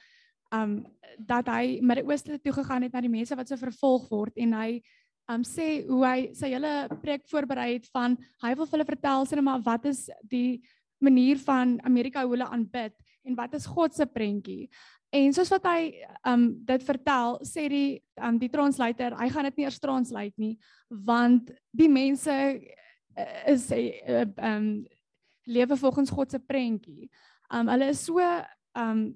um 0.51 0.83
dat 1.17 1.47
hy 1.47 1.79
Midde-Ooste 1.81 2.39
toe 2.41 2.53
gegaan 2.53 2.83
het 2.83 2.93
na 2.93 3.01
die 3.01 3.09
mense 3.09 3.35
wat 3.35 3.47
so 3.47 3.55
vervolg 3.55 4.09
word 4.09 4.35
en 4.35 4.53
hy 4.53 4.81
um 5.31 5.43
sê 5.47 5.87
hoe 5.87 6.03
hy 6.05 6.33
sy 6.35 6.51
hele 6.51 6.89
preek 7.01 7.23
voorberei 7.31 7.73
het 7.77 7.87
van 7.93 8.17
hy 8.43 8.53
wil 8.55 8.65
vir 8.65 8.79
hulle 8.79 8.91
vertel 8.91 9.25
sê 9.25 9.35
net 9.35 9.47
maar 9.47 9.63
wat 9.63 9.85
is 9.85 10.09
die 10.27 10.61
manier 11.01 11.39
van 11.41 11.79
Amerika 11.87 12.23
hoe 12.23 12.35
hulle 12.35 12.49
aanbid 12.49 12.93
en 13.23 13.37
wat 13.37 13.53
is 13.57 13.69
God 13.69 13.93
se 13.95 14.05
prentjie. 14.05 14.69
En 15.11 15.33
soos 15.35 15.49
wat 15.51 15.65
hy 15.67 15.79
um 16.29 16.45
dit 16.67 16.83
vertel, 16.87 17.39
sê 17.43 17.65
die 17.71 17.99
um 18.23 18.37
die 18.39 18.51
translator, 18.51 19.17
hy 19.19 19.27
gaan 19.33 19.49
dit 19.49 19.59
nie 19.59 19.67
eers 19.67 19.81
translate 19.83 20.39
nie, 20.39 20.53
want 20.87 21.51
die 21.75 21.89
mense 21.91 22.31
uh, 22.31 23.41
is 23.51 23.67
uh, 23.75 24.23
um 24.39 24.69
lewe 25.51 25.75
volgens 25.75 26.13
God 26.13 26.31
se 26.31 26.39
prentjie. 26.39 27.09
Um 27.51 27.67
hulle 27.73 27.91
is 27.91 28.05
so 28.07 28.23
um 28.79 29.09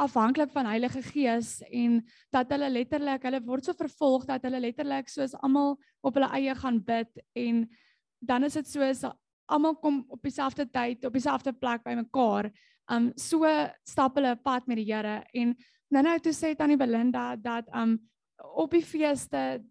afhanklik 0.00 0.50
van 0.54 0.66
Heilige 0.70 1.02
Gees 1.02 1.60
en 1.70 2.00
dat 2.32 2.50
hulle 2.54 2.70
letterlik, 2.70 3.22
hulle 3.26 3.40
word 3.44 3.66
so 3.66 3.76
vervolg 3.76 4.26
dat 4.26 4.44
hulle 4.46 4.60
letterlik 4.62 5.10
soos 5.10 5.34
almal 5.42 5.76
op 6.02 6.16
hulle 6.16 6.30
eie 6.38 6.54
gaan 6.58 6.78
bid 6.84 7.22
en 7.38 7.64
dan 8.18 8.46
is 8.46 8.56
dit 8.58 8.70
soos 8.70 9.04
almal 9.50 9.76
kom 9.82 10.02
op 10.08 10.22
dieselfde 10.22 10.66
tyd 10.70 11.04
op 11.04 11.14
dieselfde 11.16 11.52
plek 11.52 11.82
bymekaar. 11.84 12.50
Um 12.90 13.12
so 13.16 13.46
stap 13.86 14.16
hulle 14.18 14.34
'n 14.34 14.42
pad 14.42 14.66
met 14.66 14.76
die 14.76 14.92
Here 14.92 15.24
en 15.34 15.56
nou 15.90 16.02
nou 16.02 16.18
toe 16.18 16.32
sê 16.32 16.56
tannie 16.56 16.76
Belinda 16.76 17.36
dat 17.36 17.68
um 17.74 17.98
op 18.54 18.70
die 18.70 18.84
feeste 18.84 19.62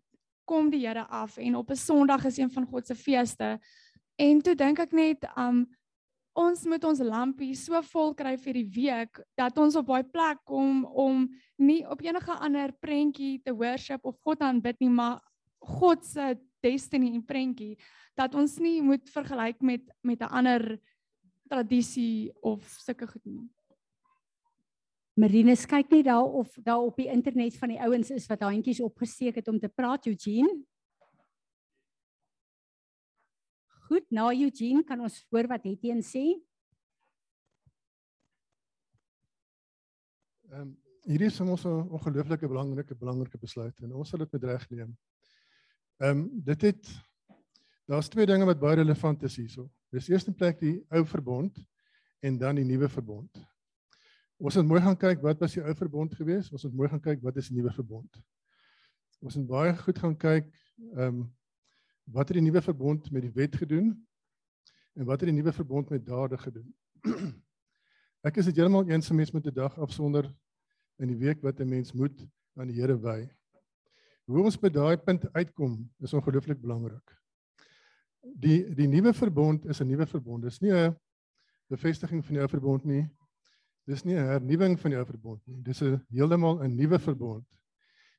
kom 0.45 0.69
die 0.69 0.87
Here 0.87 1.05
af 1.07 1.37
en 1.37 1.55
op 1.55 1.69
'n 1.71 1.75
Sondag 1.75 2.25
is 2.25 2.37
een 2.37 2.51
van 2.51 2.65
God 2.65 2.87
se 2.87 2.95
feeste. 2.95 3.59
En 4.17 4.41
toe 4.41 4.55
dink 4.55 4.79
ek 4.79 4.91
net 4.91 5.25
um 5.37 5.67
ons 6.33 6.65
moet 6.65 6.83
ons 6.83 6.99
lampie 6.99 7.55
so 7.55 7.81
vol 7.81 8.13
kry 8.13 8.37
vir 8.37 8.53
die 8.53 8.69
week 8.75 9.19
dat 9.37 9.57
ons 9.57 9.75
op 9.75 9.87
daai 9.87 10.03
plek 10.03 10.37
kom 10.45 10.85
om 10.85 11.27
nie 11.57 11.81
op 11.87 12.01
enige 12.01 12.31
ander 12.39 12.71
prentjie 12.79 13.41
te 13.43 13.51
worship 13.51 14.05
of 14.05 14.19
God 14.23 14.41
aanbid 14.41 14.79
nie, 14.79 14.89
maar 14.89 15.19
God 15.59 16.05
se 16.05 16.37
destiny 16.63 17.13
en 17.15 17.25
prentjie 17.25 17.75
dat 18.15 18.35
ons 18.35 18.57
nie 18.59 18.81
moet 18.81 19.09
vergelyk 19.09 19.61
met 19.61 19.81
met 20.03 20.21
'n 20.21 20.31
ander 20.31 20.79
tradisie 21.49 22.31
of 22.45 22.65
sulke 22.79 23.07
goed 23.09 23.25
nie. 23.25 23.47
Marine 25.19 25.55
kyk 25.67 25.89
net 25.91 26.05
daar 26.07 26.23
of 26.23 26.53
daar 26.63 26.85
op 26.85 26.95
die 26.95 27.09
internet 27.11 27.57
van 27.59 27.73
die 27.73 27.79
ouens 27.83 28.11
is 28.15 28.27
wat 28.31 28.45
handjies 28.45 28.79
opgesteek 28.79 29.41
het 29.41 29.47
om 29.51 29.59
te 29.59 29.67
praat 29.67 30.05
Eugene. 30.07 30.53
Goed, 33.89 34.05
nou 34.13 34.29
Eugene, 34.31 34.83
kan 34.85 35.01
ons 35.01 35.17
hoor 35.33 35.49
wat 35.49 35.65
het 35.65 35.83
jy 35.83 35.95
en 35.97 36.05
sê? 36.05 36.23
Ehm 40.49 40.61
um, 40.61 40.77
hierdie 41.09 41.29
is 41.31 41.39
ons 41.41 41.65
'n 41.65 41.89
ongelooflike 41.89 42.47
belangrike 42.47 42.95
belangrike 42.95 43.37
besluit 43.37 43.79
en 43.81 43.93
ons 43.93 44.09
sal 44.09 44.19
dit 44.19 44.31
met 44.31 44.43
reg 44.43 44.69
neem. 44.69 44.97
Ehm 45.97 46.17
um, 46.17 46.29
dit 46.43 46.61
het 46.61 46.89
Daar's 47.89 48.07
twee 48.07 48.25
dinge 48.29 48.45
wat 48.45 48.59
baie 48.61 48.75
relevant 48.77 49.23
is 49.25 49.35
hierso. 49.39 49.63
Dis 49.89 50.11
eerste 50.11 50.29
plek 50.31 50.59
die 50.61 50.75
ou 50.93 51.01
verbond 51.09 51.55
en 52.21 52.35
dan 52.37 52.59
die 52.59 52.65
nuwe 52.65 52.85
verbond. 52.89 53.39
Ons 54.37 54.59
moet 54.59 54.67
mooi 54.69 54.81
gaan 54.85 54.97
kyk 54.97 55.23
wat 55.25 55.41
was 55.41 55.55
die 55.57 55.63
ou 55.63 55.73
verbond 55.75 56.13
gewees? 56.13 56.51
Ons 56.53 56.67
moet 56.67 56.75
mooi 56.83 56.89
gaan 56.91 57.01
kyk 57.01 57.23
wat 57.25 57.39
is 57.41 57.49
die 57.49 57.57
nuwe 57.57 57.73
verbond. 57.73 58.19
Ons 59.25 59.39
moet 59.39 59.49
baie 59.49 59.73
goed 59.81 60.01
gaan 60.05 60.13
kyk 60.21 60.53
ehm 60.93 61.07
um, 61.07 61.25
wat 62.09 62.29
het 62.29 62.39
die 62.39 62.45
nuwe 62.45 62.61
verbond 62.65 63.09
met 63.13 63.21
die 63.21 63.33
wet 63.33 63.57
gedoen 63.61 63.89
en 64.97 65.05
wat 65.05 65.21
het 65.21 65.29
die 65.29 65.35
nuwe 65.37 65.51
verbond 65.53 65.89
met 65.93 66.05
dade 66.05 66.37
gedoen. 66.41 66.69
Ek 68.27 68.37
is 68.41 68.49
dit 68.49 68.57
heeltemal 68.57 68.89
eens 68.89 69.09
met 69.13 69.33
met 69.33 69.45
'n 69.45 69.53
dag 69.53 69.77
afsonder 69.77 70.29
in 70.97 71.07
die 71.07 71.17
week 71.17 71.41
wat 71.41 71.59
'n 71.59 71.69
mens 71.69 71.93
moet 71.93 72.25
aan 72.53 72.67
die 72.67 72.81
Here 72.81 72.97
wy. 72.97 73.29
Hoe 74.25 74.43
ons 74.43 74.57
by 74.57 74.69
daai 74.69 74.97
punt 74.97 75.25
uitkom 75.33 75.89
is 75.99 76.13
ongelooflik 76.13 76.61
belangrik 76.61 77.17
die 78.35 78.75
die 78.75 78.87
nuwe 78.87 79.13
verbond 79.13 79.65
is 79.65 79.81
'n 79.81 79.87
nuwe 79.87 80.07
verbond. 80.07 80.43
Dis 80.43 80.59
nie 80.59 80.71
'n 80.71 80.95
bevestiging 81.69 82.25
van 82.25 82.33
die 82.33 82.41
ou 82.41 82.49
verbond 82.49 82.85
nie. 82.85 83.09
Dis 83.85 84.03
nie 84.03 84.15
'n 84.15 84.25
hernuwing 84.25 84.79
van 84.79 84.91
die 84.91 84.97
ou 84.97 85.05
verbond 85.05 85.41
nie. 85.47 85.61
Dis 85.61 85.81
'n 85.81 86.05
heeltemal 86.09 86.63
'n 86.63 86.75
nuwe 86.75 86.99
verbond. 86.99 87.45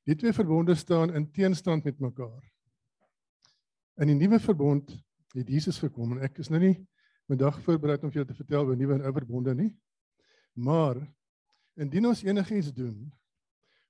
Die 0.04 0.16
twee 0.16 0.32
verbonde 0.32 0.74
staan 0.74 1.14
in 1.14 1.30
teenstand 1.30 1.84
met 1.84 1.98
mekaar. 2.00 2.42
In 3.96 4.06
die 4.06 4.14
nuwe 4.14 4.40
verbond 4.40 4.90
het 5.34 5.48
Jesus 5.48 5.78
gekom 5.78 6.12
en 6.12 6.22
ek 6.24 6.38
is 6.38 6.48
nou 6.48 6.60
nie 6.60 6.88
vandag 7.28 7.60
voorberei 7.62 7.98
om 8.02 8.10
vir 8.10 8.22
julle 8.22 8.32
te 8.32 8.34
vertel 8.34 8.66
oor 8.66 8.76
nuwe 8.76 8.94
en 8.94 9.04
ou 9.06 9.12
verbonde 9.12 9.54
nie. 9.54 9.70
Maar 10.54 10.96
indien 11.76 12.06
ons 12.06 12.22
enigiets 12.22 12.72
doen 12.72 13.12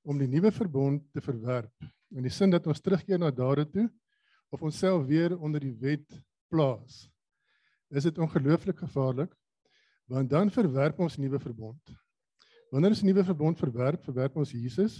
om 0.02 0.18
die 0.18 0.28
nuwe 0.28 0.52
verbond 0.52 1.12
te 1.12 1.20
verwerp 1.20 1.88
in 2.10 2.26
die 2.26 2.32
sin 2.32 2.51
dat 2.51 2.66
ons 2.66 2.80
terugkeer 2.80 3.18
na 3.18 3.30
dade 3.30 3.66
toe 3.70 3.86
of 4.51 4.62
onsself 4.62 5.06
weer 5.06 5.36
onder 5.39 5.60
die 5.62 5.74
wet 5.81 6.06
plaas, 6.51 7.06
is 7.90 8.06
dit 8.06 8.18
ongelooflik 8.18 8.78
gevaarlik 8.78 9.35
want 10.10 10.31
dan 10.31 10.51
verwerp 10.51 10.98
ons 10.98 11.16
nuwe 11.22 11.39
verbond. 11.39 11.93
Wanneer 12.70 12.97
ons 12.97 13.02
nuwe 13.06 13.22
verbond 13.24 13.59
verwerp, 13.59 14.02
verwerp 14.02 14.36
ons 14.43 14.51
Jesus 14.51 14.97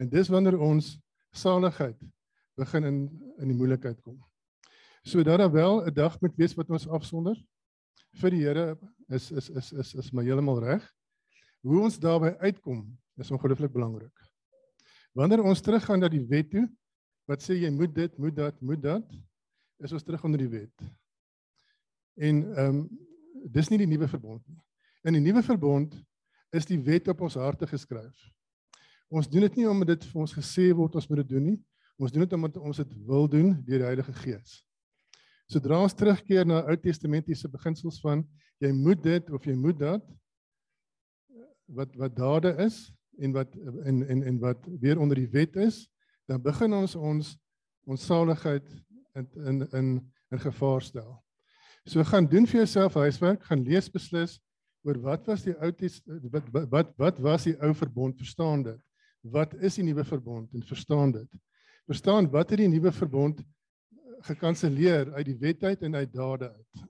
en 0.00 0.08
dis 0.08 0.30
wanneer 0.32 0.56
ons 0.56 0.94
saligheid 1.36 1.98
begin 2.56 2.88
in 2.88 2.98
in 3.40 3.52
die 3.52 3.56
moeilikheid 3.56 4.00
kom. 4.00 4.16
So 5.04 5.22
dat 5.24 5.38
daar 5.38 5.52
wel 5.52 5.84
'n 5.86 5.94
dag 5.94 6.20
moet 6.20 6.36
wees 6.36 6.54
wat 6.56 6.70
ons 6.70 6.88
afsonder 6.88 7.36
vir 8.20 8.30
die 8.30 8.42
Here 8.44 8.78
is 9.08 9.30
is 9.30 9.50
is 9.50 9.72
is 9.72 9.94
is 9.94 10.10
maar 10.10 10.24
heeltemal 10.24 10.60
reg. 10.60 10.84
Hoe 11.62 11.82
ons 11.82 11.98
daarby 11.98 12.34
uitkom 12.40 12.98
is 13.16 13.30
ongelooflik 13.30 13.72
belangrik. 13.72 14.16
Wanneer 15.12 15.42
ons 15.42 15.60
teruggaan 15.60 16.00
na 16.00 16.08
die 16.08 16.26
wet 16.26 16.50
toe, 16.50 16.68
wat 17.30 17.44
sê 17.44 17.54
jy 17.60 17.70
moet 17.70 17.92
dit, 17.94 18.16
moet 18.18 18.34
dat, 18.34 18.56
moet 18.60 18.82
dat, 18.82 19.12
is 19.78 19.94
ons 19.94 20.04
terug 20.04 20.24
onder 20.26 20.42
die 20.42 20.50
wet. 20.50 20.90
En 22.18 22.42
ehm 22.56 22.82
um, 22.82 22.82
dis 23.40 23.70
nie 23.70 23.78
die 23.80 23.88
nuwe 23.88 24.04
verbond 24.10 24.42
nie. 24.50 24.58
In 25.08 25.16
die 25.16 25.22
nuwe 25.22 25.40
verbond 25.46 25.94
is 26.52 26.66
die 26.68 26.76
wet 26.84 27.06
op 27.08 27.22
ons 27.24 27.38
harte 27.40 27.64
geskryf. 27.70 28.26
Ons 29.08 29.30
doen 29.30 29.46
dit 29.46 29.60
nie 29.60 29.68
omdat 29.70 29.94
dit 29.94 30.04
vir 30.10 30.20
ons 30.20 30.34
gesê 30.36 30.66
word 30.76 30.98
ons 30.98 31.06
moet 31.08 31.22
dit 31.22 31.30
doen 31.30 31.46
nie. 31.52 31.56
Ons 31.96 32.12
doen 32.12 32.26
dit 32.26 32.34
omdat 32.36 32.58
ons 32.60 32.82
dit 32.82 32.92
wil 33.08 33.30
doen 33.30 33.54
deur 33.64 33.80
die 33.80 33.88
Heilige 33.88 34.12
Gees. 34.18 34.58
Sodra 35.50 35.80
ons 35.80 35.96
terugkeer 35.96 36.44
na 36.46 36.60
Ou 36.68 36.76
Testamentiese 36.78 37.48
beginsels 37.48 38.02
van 38.04 38.26
jy 38.60 38.74
moet 38.76 39.00
dit 39.06 39.32
of 39.32 39.46
jy 39.48 39.56
moet 39.56 39.78
dat 39.80 40.04
wat 41.70 41.96
wat 41.96 42.14
dade 42.18 42.52
is 42.66 42.90
en 43.22 43.32
wat 43.38 43.56
en 43.86 44.02
en 44.04 44.22
en 44.34 44.38
wat 44.42 44.68
weer 44.82 45.00
onder 45.00 45.16
die 45.16 45.30
wet 45.32 45.56
is, 45.56 45.86
dan 46.30 46.42
begin 46.42 46.74
ons 46.78 46.94
ons 46.94 47.34
ons 47.90 48.06
saligheid 48.06 48.66
in 49.18 49.26
in 49.50 49.66
in 49.78 49.88
in 50.30 50.40
gevaar 50.40 50.82
stel. 50.82 51.18
So 51.84 52.04
gaan 52.06 52.28
doen 52.30 52.46
vir 52.46 52.62
jouself 52.62 52.94
huiswerk, 52.94 53.42
gaan 53.48 53.64
lees 53.66 53.90
beslis 53.90 54.38
oor 54.86 55.00
wat 55.02 55.26
was 55.26 55.42
die 55.42 55.56
ou 55.58 55.72
wat, 56.30 56.52
wat 56.70 56.92
wat 57.02 57.18
was 57.18 57.48
die 57.48 57.56
ou 57.58 57.72
verbond 57.74 58.18
verstaan 58.22 58.62
dit? 58.62 58.78
Wat 59.20 59.54
is 59.58 59.80
die 59.80 59.84
nuwe 59.88 60.04
verbond 60.04 60.54
en 60.54 60.62
verstaan 60.62 61.12
dit? 61.18 61.40
Verstaan 61.90 62.30
wat 62.30 62.54
het 62.54 62.62
die 62.62 62.70
nuwe 62.70 62.92
verbond 62.92 63.42
gekanselleer 64.30 65.10
uit 65.16 65.26
die 65.26 65.38
wet 65.40 65.64
uit 65.64 65.82
en 65.82 65.98
uit 65.98 66.12
dade 66.14 66.52
uit? 66.54 66.86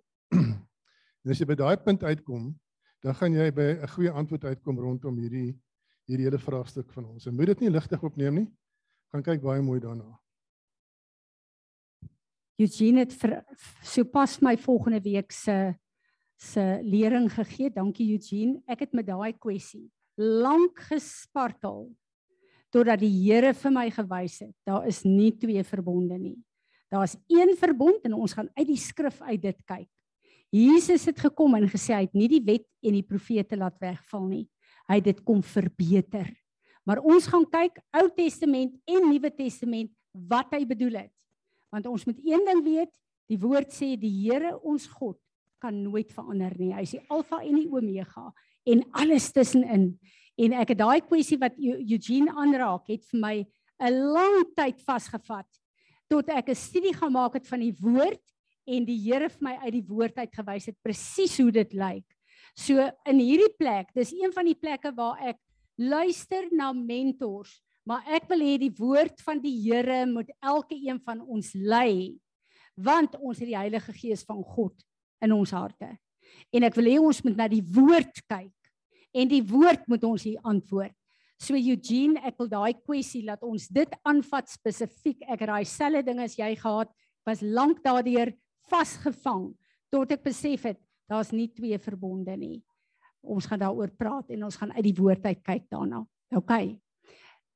en 1.25 1.33
as 1.33 1.41
jy 1.41 1.49
by 1.49 1.57
daai 1.57 1.77
punt 1.81 2.05
uitkom, 2.05 2.53
dan 3.01 3.17
gaan 3.17 3.33
jy 3.33 3.49
by 3.57 3.73
'n 3.81 3.95
goeie 3.97 4.13
antwoord 4.13 4.45
uitkom 4.45 4.79
rondom 4.79 5.17
hierdie 5.17 5.57
hierdie 6.11 6.27
hele 6.27 6.39
vraagstuk 6.43 6.91
van 6.93 7.07
ons. 7.07 7.27
En 7.27 7.35
moet 7.35 7.55
dit 7.55 7.61
nie 7.61 7.71
ligtig 7.71 8.03
opneem 8.03 8.35
nie 8.35 8.49
gaan 9.11 9.25
kyk 9.27 9.43
baie 9.43 9.63
mooi 9.63 9.81
daarna. 9.83 10.09
Eugene 12.61 13.05
het 13.07 13.15
vir 13.17 13.41
sopas 13.83 14.39
my 14.45 14.57
volgende 14.61 15.01
week 15.05 15.33
se 15.33 15.75
se 16.41 16.81
lering 16.83 17.29
gegee. 17.33 17.69
Dankie 17.69 18.13
Eugene. 18.15 18.63
Ek 18.67 18.87
het 18.87 18.95
met 18.97 19.07
daai 19.09 19.33
kwessie 19.37 19.91
lank 20.21 20.83
gespartel 20.91 21.89
totdat 22.71 23.01
die 23.03 23.11
Here 23.11 23.55
vir 23.57 23.73
my 23.75 23.87
gewys 23.95 24.41
het 24.45 24.53
daar 24.69 24.87
is 24.87 25.03
nie 25.07 25.33
twee 25.39 25.63
verbonde 25.67 26.19
nie. 26.19 26.37
Daar's 26.91 27.17
een 27.31 27.55
verbond 27.59 28.05
en 28.05 28.15
ons 28.19 28.35
gaan 28.35 28.51
uit 28.59 28.67
die 28.67 28.79
skrif 28.79 29.21
uit 29.23 29.41
dit 29.43 29.59
kyk. 29.65 29.89
Jesus 30.51 31.07
het 31.07 31.21
gekom 31.23 31.55
en 31.55 31.69
gesê 31.71 31.95
hy 31.95 32.05
het 32.09 32.17
nie 32.19 32.29
die 32.31 32.43
wet 32.43 32.67
en 32.83 32.97
die 32.99 33.07
profete 33.07 33.59
laat 33.59 33.79
wegval 33.83 34.27
nie. 34.27 34.47
Hy 34.91 34.99
het 34.99 35.07
dit 35.07 35.21
kom 35.23 35.43
verbeter. 35.47 36.27
Maar 36.89 37.03
ons 37.05 37.27
gaan 37.27 37.47
kyk 37.51 37.81
Ou 38.01 38.07
Testament 38.17 38.77
en 38.89 39.09
Nuwe 39.09 39.31
Testament 39.35 39.93
wat 40.13 40.53
hy 40.57 40.65
bedoel 40.67 41.05
het. 41.05 41.13
Want 41.71 41.87
ons 41.87 42.07
moet 42.09 42.19
een 42.25 42.47
ding 42.47 42.63
weet, 42.65 42.93
die 43.31 43.39
woord 43.39 43.71
sê 43.75 43.95
die 44.01 44.13
Here 44.25 44.57
ons 44.67 44.89
God 44.91 45.19
kan 45.61 45.77
nooit 45.85 46.11
verander 46.15 46.55
nie. 46.59 46.73
Hy 46.75 46.83
is 46.87 46.97
die 46.97 47.05
Alfa 47.13 47.43
en 47.45 47.61
die 47.61 47.69
Omega 47.71 48.31
en 48.71 48.83
alles 48.99 49.29
tussenin. 49.35 49.93
En 50.41 50.57
ek 50.57 50.73
het 50.73 50.81
daai 50.81 51.01
kwessie 51.05 51.39
wat 51.41 51.59
Eugene 51.61 52.33
aanraak 52.33 52.89
het 52.91 53.05
vir 53.13 53.21
my 53.21 53.37
'n 53.81 53.95
lang 54.15 54.45
tyd 54.57 54.81
vasgevat 54.85 55.49
tot 56.09 56.29
ek 56.29 56.49
'n 56.49 56.55
studie 56.55 56.95
gemaak 56.95 57.35
het 57.35 57.47
van 57.47 57.61
die 57.61 57.77
woord 57.81 58.25
en 58.67 58.85
die 58.85 58.99
Here 58.99 59.29
vir 59.29 59.43
my 59.43 59.55
uit 59.65 59.73
die 59.73 59.87
woord 59.89 60.17
uit 60.19 60.33
gewys 60.35 60.67
het 60.67 60.77
presies 60.83 61.39
hoe 61.39 61.51
dit 61.51 61.73
lyk. 61.73 62.07
So 62.57 62.91
in 63.07 63.19
hierdie 63.19 63.55
plek, 63.57 63.93
dis 63.95 64.13
een 64.13 64.33
van 64.33 64.45
die 64.45 64.59
plekke 64.59 64.93
waar 64.97 65.19
ek 65.23 65.39
luister 65.81 66.49
na 66.53 66.71
mentors, 66.77 67.57
maar 67.89 68.05
ek 68.13 68.29
wil 68.31 68.45
hê 68.45 68.59
die 68.61 68.75
woord 68.77 69.23
van 69.25 69.41
die 69.41 69.57
Here 69.65 70.05
moet 70.07 70.29
elke 70.45 70.77
een 70.77 71.01
van 71.01 71.23
ons 71.25 71.55
lei, 71.57 72.21
want 72.77 73.17
ons 73.19 73.41
het 73.41 73.49
die 73.49 73.59
Heilige 73.59 73.95
Gees 73.97 74.23
van 74.29 74.45
God 74.45 74.77
in 75.25 75.33
ons 75.35 75.53
harte. 75.57 75.89
En 76.55 76.65
ek 76.67 76.77
wil 76.79 76.91
hê 76.93 76.97
ons 77.01 77.21
moet 77.25 77.37
na 77.39 77.49
die 77.51 77.65
woord 77.65 78.23
kyk. 78.31 78.55
En 79.11 79.31
die 79.31 79.43
woord 79.43 79.89
moet 79.91 80.05
ons 80.07 80.25
hier 80.29 80.39
antwoord. 80.47 80.95
So 81.41 81.57
Eugene, 81.57 82.21
ek 82.29 82.37
wil 82.39 82.51
daai 82.53 82.75
kwessie 82.77 83.25
laat 83.25 83.43
ons 83.47 83.67
dit 83.73 83.95
aanvat 84.07 84.51
spesifiek. 84.53 85.25
Ek 85.25 85.41
het 85.41 85.49
daai 85.51 85.67
selfde 85.67 86.05
ding 86.11 86.21
as 86.23 86.37
jy 86.39 86.53
gehad, 86.61 86.91
was 87.27 87.41
lank 87.43 87.81
daardeur 87.85 88.35
vasgevang 88.71 89.51
tot 89.91 90.13
ek 90.15 90.23
besef 90.29 90.69
het 90.69 90.79
daar's 91.11 91.33
nie 91.35 91.49
twee 91.51 91.79
verbonde 91.83 92.37
nie. 92.39 92.61
Ons 93.21 93.47
gaan 93.47 93.61
daaroor 93.61 93.91
praat 93.97 94.31
en 94.35 94.45
ons 94.49 94.57
gaan 94.57 94.73
uit 94.73 94.85
die 94.85 94.97
woord 94.97 95.27
uit 95.27 95.43
kyk 95.45 95.67
daarna. 95.71 96.05
OK. 96.37 96.53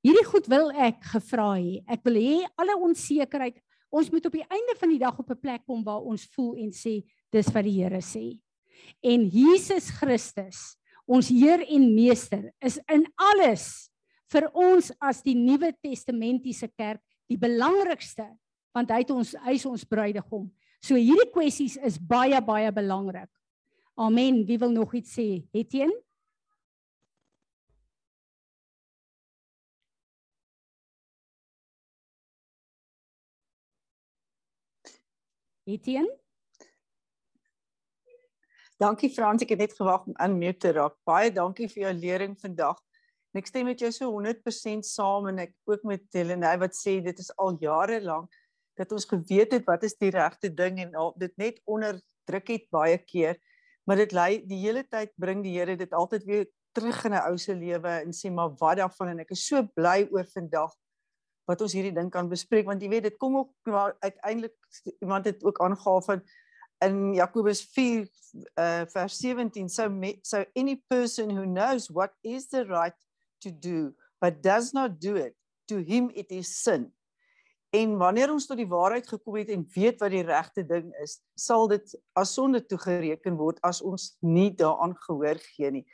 Hierdie 0.04 0.26
goed 0.28 0.48
wil 0.52 0.68
ek 0.76 1.00
gevra 1.14 1.54
hê. 1.56 1.80
Ek 1.88 2.02
wil 2.04 2.18
hê 2.20 2.34
alle 2.60 2.76
onsekerheid, 2.76 3.56
ons 3.94 4.10
moet 4.12 4.26
op 4.28 4.36
die 4.36 4.44
einde 4.44 4.74
van 4.80 4.90
die 4.92 5.00
dag 5.00 5.18
op 5.18 5.30
'n 5.30 5.40
plek 5.40 5.62
kom 5.66 5.84
waar 5.84 6.02
ons 6.02 6.26
voel 6.34 6.56
en 6.60 6.70
sê 6.72 7.02
dis 7.32 7.52
wat 7.54 7.64
die 7.64 7.80
Here 7.82 8.02
sê. 8.02 8.38
En 9.02 9.24
Jesus 9.28 9.90
Christus, 9.90 10.76
ons 11.06 11.28
Heer 11.28 11.64
en 11.68 11.94
Meester, 11.94 12.52
is 12.60 12.78
in 12.88 13.06
alles 13.16 13.90
vir 14.32 14.50
ons 14.52 14.92
as 15.00 15.22
die 15.22 15.34
Nuwe 15.34 15.72
Testamentiese 15.72 16.68
kerk 16.76 17.00
die 17.28 17.38
belangrikste 17.38 18.28
want 18.74 18.90
hy 18.90 19.04
het 19.04 19.12
ons 19.14 19.34
hy 19.44 19.54
is 19.54 19.66
ons 19.66 19.84
bruidegom. 19.86 20.48
So 20.82 20.98
hierdie 20.98 21.30
kwessies 21.32 21.76
is 21.78 21.96
baie 21.96 22.40
baie 22.42 22.72
belangrik. 22.74 23.30
Amen. 23.96 24.44
Wie 24.46 24.58
wil 24.58 24.70
nog 24.70 24.94
iets 24.94 25.12
sê? 25.14 25.46
Etienne? 25.52 26.02
Etienne? 35.64 36.10
Dankie 38.76 39.08
Frans, 39.14 39.44
ek 39.46 39.54
het 39.54 39.62
net 39.62 39.76
gewag 39.78 40.02
om 40.10 40.16
unmute 40.18 40.58
te 40.66 40.72
raak. 40.74 40.96
Baie 41.06 41.30
dankie 41.30 41.68
vir 41.70 41.86
jou 41.86 41.92
lering 41.94 42.34
vandag. 42.40 42.80
Ek 43.34 43.46
stem 43.46 43.70
met 43.70 43.80
jou 43.80 43.92
so 43.94 44.10
100% 44.10 44.86
saam 44.86 45.30
en 45.30 45.38
ek 45.46 45.54
ook 45.70 45.86
met 45.86 46.04
Helene 46.14 46.50
wat 46.58 46.74
sê 46.74 46.98
dit 47.02 47.22
is 47.22 47.30
al 47.38 47.54
jare 47.62 48.00
lank 48.02 48.34
dat 48.74 48.90
ons 48.92 49.06
geweet 49.06 49.54
het 49.54 49.66
wat 49.70 49.86
is 49.86 49.94
die 50.00 50.10
regte 50.10 50.50
ding 50.50 50.80
en 50.82 50.94
al, 50.98 51.14
dit 51.14 51.30
net 51.38 51.60
onderdruk 51.70 52.50
het 52.50 52.66
baie 52.74 52.98
keer. 52.98 53.38
Maar 53.84 53.96
dit 53.96 54.12
lei 54.12 54.46
die 54.46 54.60
hele 54.62 54.84
tyd 54.88 55.12
bring 55.20 55.42
die 55.44 55.58
Here 55.58 55.76
dit 55.76 55.92
altyd 55.92 56.24
weer 56.24 56.46
terug 56.72 57.04
in 57.04 57.14
'n 57.14 57.26
ou 57.30 57.36
se 57.38 57.54
lewe 57.54 57.88
en 57.88 58.12
sê 58.12 58.30
maar 58.30 58.54
wat 58.58 58.76
daarvan? 58.76 59.08
En 59.08 59.18
ek 59.20 59.30
is 59.30 59.46
so 59.46 59.62
bly 59.62 60.08
oor 60.10 60.24
vandag 60.24 60.72
wat 61.48 61.60
ons 61.60 61.74
hierdie 61.76 61.94
ding 61.94 62.10
kan 62.12 62.28
bespreek 62.30 62.66
want 62.68 62.82
jy 62.82 62.88
weet 62.92 63.08
dit 63.08 63.18
kom 63.20 63.36
ook 63.36 63.52
uiteindelik 64.00 64.54
iemand 65.00 65.28
het 65.28 65.44
ook 65.44 65.60
aangehaal 65.60 66.02
van 66.02 66.22
in 66.84 67.14
Jakobus 67.14 67.62
4 67.76 68.04
uh, 68.04 68.84
vers 68.92 69.18
17 69.20 69.68
so 69.68 69.88
so 70.22 70.44
any 70.54 70.76
person 70.88 71.30
who 71.30 71.44
knows 71.44 71.88
what 71.88 72.12
is 72.22 72.48
the 72.48 72.64
right 72.64 72.96
to 73.40 73.50
do 73.50 73.94
but 74.20 74.42
does 74.42 74.72
not 74.72 75.00
do 75.00 75.16
it 75.16 75.36
to 75.68 75.78
him 75.78 76.10
it 76.14 76.30
is 76.30 76.62
sin 76.62 76.92
en 77.74 77.96
wanneer 77.98 78.30
ons 78.30 78.46
tot 78.46 78.58
die 78.60 78.70
waarheid 78.70 79.08
gekom 79.10 79.38
het 79.40 79.50
en 79.54 79.64
weet 79.74 80.02
wat 80.02 80.12
die 80.14 80.24
regte 80.26 80.64
ding 80.66 80.92
is 81.02 81.18
sal 81.38 81.66
dit 81.70 81.94
as 82.18 82.34
sonde 82.36 82.60
toegereken 82.62 83.38
word 83.40 83.58
as 83.66 83.82
ons 83.82 84.12
nie 84.22 84.50
daaraan 84.54 84.94
gehoor 85.06 85.40
gee 85.56 85.70
nie. 85.80 85.86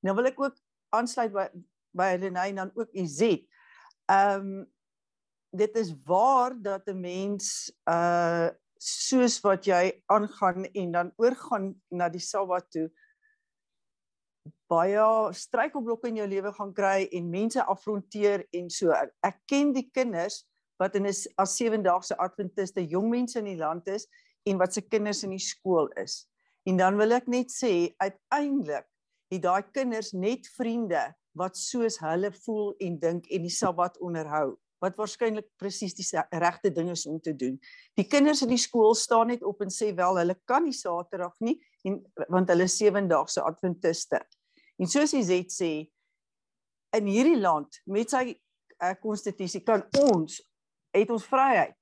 Nou 0.00 0.16
wil 0.16 0.30
ek 0.30 0.40
ook 0.40 0.56
aansluit 0.96 1.34
by 1.34 1.48
by 1.96 2.10
Helene 2.12 2.42
en 2.50 2.58
dan 2.60 2.72
ook 2.76 2.92
Izet. 2.92 3.46
Ehm 4.12 4.40
um, 4.40 4.64
dit 5.56 5.76
is 5.80 5.94
waar 6.04 6.52
dat 6.60 6.88
'n 6.88 7.00
mens 7.00 7.72
uh 7.88 8.48
soos 8.78 9.40
wat 9.40 9.64
jy 9.64 10.02
aangaan 10.06 10.64
en 10.64 10.90
dan 10.92 11.12
oorgaan 11.16 11.74
na 11.88 12.08
die 12.08 12.20
Sabbat 12.20 12.70
toe 12.70 12.90
baie 14.68 15.32
struikelblokke 15.32 16.08
in 16.08 16.20
jou 16.20 16.28
lewe 16.28 16.52
gaan 16.52 16.74
kry 16.74 17.08
en 17.12 17.30
mense 17.30 17.64
afronteer 17.64 18.44
en 18.52 18.68
so. 18.70 18.92
Ek 19.22 19.38
ken 19.46 19.72
die 19.72 19.88
kinders 19.90 20.44
wat 20.78 20.94
in 20.94 21.06
'n 21.06 21.14
as 21.36 21.56
sewendaagse 21.56 22.16
adventiste 22.16 22.86
jong 22.86 23.08
mense 23.10 23.38
in 23.38 23.44
die 23.44 23.60
land 23.60 23.88
is 23.88 24.08
en 24.44 24.58
wat 24.58 24.72
se 24.72 24.80
kinders 24.80 25.22
in 25.22 25.30
die 25.30 25.46
skool 25.52 25.88
is 25.96 26.26
en 26.66 26.76
dan 26.76 26.96
wil 26.96 27.12
ek 27.12 27.26
net 27.26 27.50
sê 27.50 27.94
uiteindelik 27.96 28.86
het 29.30 29.42
daai 29.42 29.62
kinders 29.72 30.12
net 30.12 30.46
vriende 30.56 31.14
wat 31.36 31.56
soos 31.56 31.98
hulle 32.00 32.30
voel 32.44 32.74
en 32.80 32.98
dink 32.98 33.26
en 33.30 33.44
die 33.44 33.52
Sabbat 33.52 33.98
onderhou 34.02 34.56
wat 34.84 34.96
waarskynlik 35.00 35.46
presies 35.60 35.94
die 35.96 36.04
regte 36.36 36.70
ding 36.70 36.90
is 36.92 37.06
om 37.08 37.16
te 37.20 37.32
doen. 37.36 37.54
Die 37.96 38.04
kinders 38.04 38.42
in 38.44 38.52
die 38.52 38.60
skool 38.60 38.94
staan 38.94 39.30
net 39.32 39.44
op 39.46 39.62
en 39.64 39.72
sê 39.72 39.88
wel 39.96 40.20
hulle 40.20 40.36
kan 40.44 40.66
nie 40.66 40.76
Saterdag 40.76 41.32
nie 41.40 41.56
en 41.88 42.02
want 42.32 42.50
hulle 42.52 42.66
is 42.68 42.76
sewendaagse 42.76 43.44
adventiste. 43.46 44.20
En 44.76 44.90
soos 44.90 45.14
hy 45.16 45.22
sê 45.24 45.40
sê 45.52 45.70
in 46.96 47.08
hierdie 47.08 47.40
land 47.40 47.80
met 47.88 48.12
sy 48.12 48.34
uh, 48.34 48.92
konstitusie 49.00 49.64
kan 49.64 49.84
ons 50.10 50.38
het 51.02 51.10
ons 51.10 51.26
vryheid. 51.28 51.74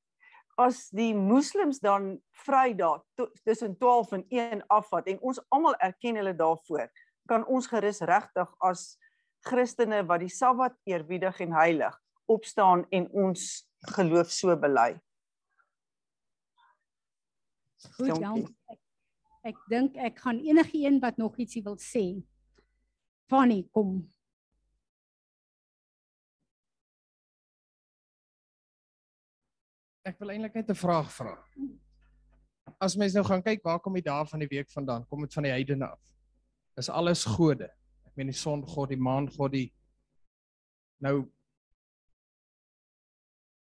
As 0.61 0.87
die 0.95 1.11
moslems 1.19 1.81
dan 1.83 2.13
Vrydag 2.45 3.03
tussen 3.43 3.75
12 3.79 4.13
en 4.13 4.25
1 4.29 4.63
afvat 4.71 5.09
en 5.11 5.19
ons 5.21 5.41
almal 5.51 5.75
erken 5.83 6.21
hulle 6.21 6.35
daarvoor, 6.39 6.87
kan 7.27 7.47
ons 7.51 7.67
gerus 7.67 8.01
regtig 8.07 8.51
as 8.63 8.95
Christene 9.45 10.05
wat 10.07 10.23
die 10.23 10.33
Sabbat 10.33 10.77
eerbiedig 10.89 11.41
en 11.45 11.57
heilig 11.59 11.97
opstaan 12.31 12.87
en 12.91 13.09
ons 13.13 13.43
geloof 13.97 14.31
so 14.33 14.55
bely. 14.57 14.95
Goed, 17.97 18.09
dankie. 18.09 18.47
Ek, 18.73 18.81
ek 19.53 19.59
dink 19.69 19.99
ek 20.01 20.23
gaan 20.25 20.41
enige 20.41 20.81
een 20.87 21.01
wat 21.03 21.21
nog 21.21 21.37
ietsie 21.37 21.63
wil 21.67 21.77
sê. 21.83 22.07
Fanny, 23.29 23.65
kom. 23.73 23.99
Ek 30.05 30.19
wil 30.21 30.35
eintlik 30.35 30.55
net 30.59 30.71
'n 30.71 30.77
vraag 30.77 31.09
vra. 31.13 31.35
As 32.81 32.97
mens 32.97 33.15
nou 33.15 33.25
gaan 33.25 33.43
kyk 33.43 33.63
waar 33.65 33.81
kom 33.81 33.95
die 33.95 34.05
dae 34.05 34.25
van 34.27 34.41
die 34.41 34.49
week 34.49 34.69
vandaan? 34.71 35.07
Kom 35.09 35.21
dit 35.21 35.33
van 35.33 35.43
die 35.43 35.53
heidene 35.53 35.87
af? 35.87 36.01
Is 36.77 36.91
alles 36.91 37.25
gode. 37.25 37.71
Ek 38.05 38.17
meen 38.17 38.27
die 38.27 38.37
son 38.37 38.67
god, 38.67 38.89
die 38.89 39.01
maan 39.01 39.29
god, 39.31 39.53
die 39.53 39.73
nou 41.01 41.31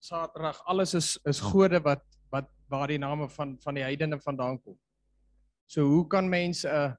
Saterdag, 0.04 0.60
alles 0.68 0.94
is 0.94 1.18
is 1.26 1.40
gode 1.40 1.80
wat 1.84 2.04
wat 2.32 2.50
waar 2.70 2.88
die 2.88 3.00
name 3.00 3.30
van 3.30 3.58
van 3.60 3.74
die 3.74 3.84
heidene 3.84 4.20
vandaan 4.20 4.60
kom. 4.62 4.78
So 5.68 5.88
hoe 5.88 6.08
kan 6.08 6.30
mense 6.30 6.68
'n 6.68 6.98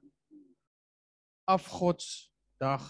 afgodsdag 1.47 2.83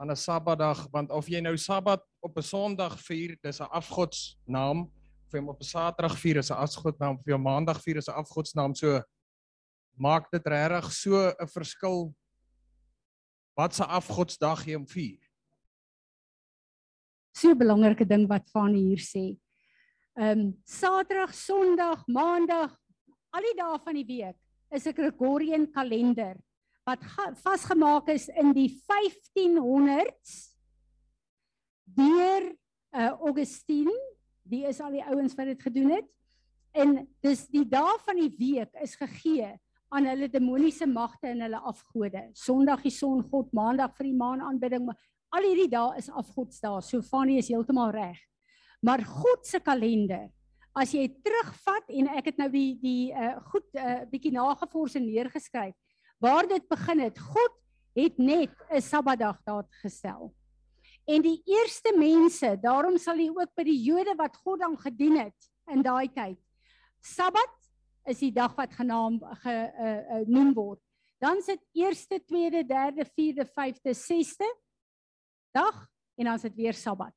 aan 0.00 0.10
'n 0.10 0.16
Sabbatdag, 0.16 0.88
want 0.90 1.10
of 1.10 1.28
jy 1.28 1.40
nou 1.40 1.56
Sabbat 1.56 2.02
op 2.20 2.36
'n 2.36 2.42
Sondag 2.42 2.98
vier, 3.00 3.38
dis 3.40 3.60
'n 3.60 3.70
afgodsnaam, 3.70 4.90
jy 5.32 5.40
hom 5.40 5.48
op 5.48 5.60
'n 5.60 5.64
Saterdag 5.64 6.18
vier, 6.18 6.38
is 6.38 6.50
'n 6.50 6.54
afgodsnaam, 6.54 7.18
jy 7.26 7.32
hom 7.32 7.42
Maandag 7.42 7.82
vier, 7.82 7.96
is 7.96 8.08
'n 8.08 8.14
afgodsnaam. 8.14 8.74
So 8.74 9.02
maak 9.98 10.30
dit 10.30 10.46
regtig 10.46 10.92
so 10.92 11.28
'n 11.30 11.48
verskil 11.48 12.14
wat 13.56 13.74
se 13.74 13.84
afgodsdag 13.84 14.64
jy 14.66 14.74
hom 14.74 14.86
vier 14.86 15.32
so 17.32 17.50
'n 17.50 17.58
belangrike 17.58 18.06
ding 18.06 18.28
wat 18.28 18.50
van 18.50 18.74
hier 18.74 19.00
sê. 19.00 19.36
Ehm 20.14 20.40
um, 20.40 20.62
Saterdag, 20.64 21.34
Sondag, 21.34 22.06
Maandag, 22.06 22.76
al 23.32 23.42
die 23.48 23.56
dae 23.56 23.78
van 23.84 23.94
die 23.94 24.06
week 24.06 24.36
is 24.70 24.86
'n 24.86 24.94
Gregorian 24.94 25.66
kalender 25.72 26.36
wat 26.84 27.00
vasgemaak 27.42 28.08
is 28.08 28.28
in 28.28 28.52
die 28.52 28.68
1500s 28.68 30.56
deur 31.84 32.52
uh 32.92 33.12
Augustine, 33.24 33.94
die 34.42 34.64
is 34.68 34.80
al 34.80 34.92
die 34.94 35.04
ouens 35.04 35.34
wat 35.38 35.46
dit 35.46 35.62
gedoen 35.62 35.90
het. 35.90 36.08
En 36.72 36.96
dis 37.20 37.46
die 37.52 37.64
dae 37.68 37.96
van 38.06 38.16
die 38.16 38.32
week 38.38 38.74
is 38.82 38.96
gegee 38.96 39.52
aan 39.92 40.08
hulle 40.08 40.28
demoniese 40.32 40.86
magte 40.88 41.28
en 41.28 41.44
hulle 41.44 41.60
afgode. 41.68 42.30
Sondag 42.32 42.82
die 42.82 42.94
songod, 42.94 43.50
Maandag 43.52 43.92
vir 43.98 44.08
die 44.08 44.16
maanaanbidding, 44.16 44.88
al 45.32 45.48
hierdie 45.48 45.68
dae 45.72 45.98
is 46.00 46.08
afgodsdae. 46.08 46.80
So 46.80 47.04
Fanie 47.04 47.38
is 47.42 47.50
heeltemal 47.52 47.92
reg. 47.92 48.20
Maar 48.82 49.04
God 49.04 49.44
se 49.46 49.60
kalender, 49.60 50.30
as 50.72 50.94
jy 50.96 51.04
terugvat 51.20 51.90
en 51.92 52.08
ek 52.16 52.30
het 52.30 52.38
nou 52.40 52.48
die 52.52 52.70
die 52.80 53.12
uh 53.12 53.36
goed 53.52 53.66
'n 53.74 53.78
uh, 53.78 54.04
bietjie 54.08 54.32
nagevors 54.32 54.96
en 54.96 55.04
neergeskryf 55.04 55.76
waar 56.22 56.46
dit 56.48 56.64
begin 56.68 57.00
het. 57.00 57.18
God 57.18 57.54
het 57.94 58.18
net 58.18 58.50
'n 58.70 58.80
Sabbatdag 58.80 59.42
daar 59.44 59.66
gestel. 59.82 60.32
En 61.06 61.22
die 61.22 61.40
eerste 61.48 61.94
mense, 61.98 62.54
daarom 62.62 62.98
sal 62.98 63.18
jy 63.18 63.28
ook 63.32 63.50
by 63.58 63.64
die 63.66 63.80
Jode 63.82 64.14
wat 64.18 64.36
God 64.44 64.62
dan 64.62 64.76
gedien 64.78 65.18
het 65.18 65.48
in 65.72 65.82
daai 65.82 66.08
tyd. 66.12 66.38
Sabbat 67.02 67.58
is 68.10 68.22
die 68.22 68.32
dag 68.34 68.54
wat 68.58 68.74
genaam 68.74 69.18
genoem 69.42 70.46
uh, 70.46 70.50
uh, 70.50 70.54
word. 70.54 70.80
Dan 71.22 71.42
sit 71.42 71.60
eerste, 71.74 72.18
tweede, 72.26 72.64
derde, 72.66 73.06
vierde, 73.14 73.46
vyfde, 73.46 73.94
sesde 73.94 74.46
dag 75.54 75.86
en 76.18 76.24
dan 76.24 76.38
is 76.38 76.46
dit 76.46 76.54
weer 76.56 76.74
Sabbat. 76.74 77.14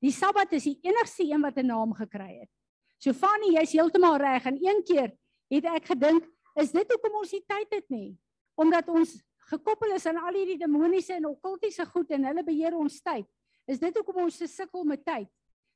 Die 0.00 0.12
Sabbat 0.12 0.52
is 0.52 0.68
die 0.68 0.78
enigste 0.84 1.24
een 1.24 1.40
wat 1.40 1.56
'n 1.56 1.66
naam 1.66 1.94
gekry 1.94 2.40
het. 2.40 2.50
So 2.98 3.12
Fanny, 3.12 3.56
jy's 3.56 3.72
heeltemal 3.72 4.16
reg 4.16 4.44
en 4.44 4.58
een 4.60 4.82
keer 4.84 5.12
het 5.48 5.64
ek 5.64 5.86
gedink 5.92 6.24
Is 6.54 6.70
dit 6.70 6.90
hoekom 6.94 7.18
ons 7.18 7.32
nie 7.34 7.42
tyd 7.50 7.72
het 7.74 7.86
nie? 7.90 8.12
Omdat 8.60 8.90
ons 8.92 9.16
gekoppel 9.50 9.94
is 9.96 10.06
aan 10.06 10.20
al 10.22 10.36
hierdie 10.36 10.58
demoniese 10.60 11.14
en 11.18 11.26
okkultiese 11.32 11.86
goed 11.86 12.10
en 12.10 12.24
hulle 12.24 12.44
beheer 12.44 12.76
ons 12.76 13.00
tyd. 13.02 13.26
Is 13.66 13.80
dit 13.80 13.96
hoekom 13.96 14.24
ons 14.26 14.36
se 14.36 14.48
sukkel 14.50 14.84
met 14.88 15.04
tyd? 15.04 15.28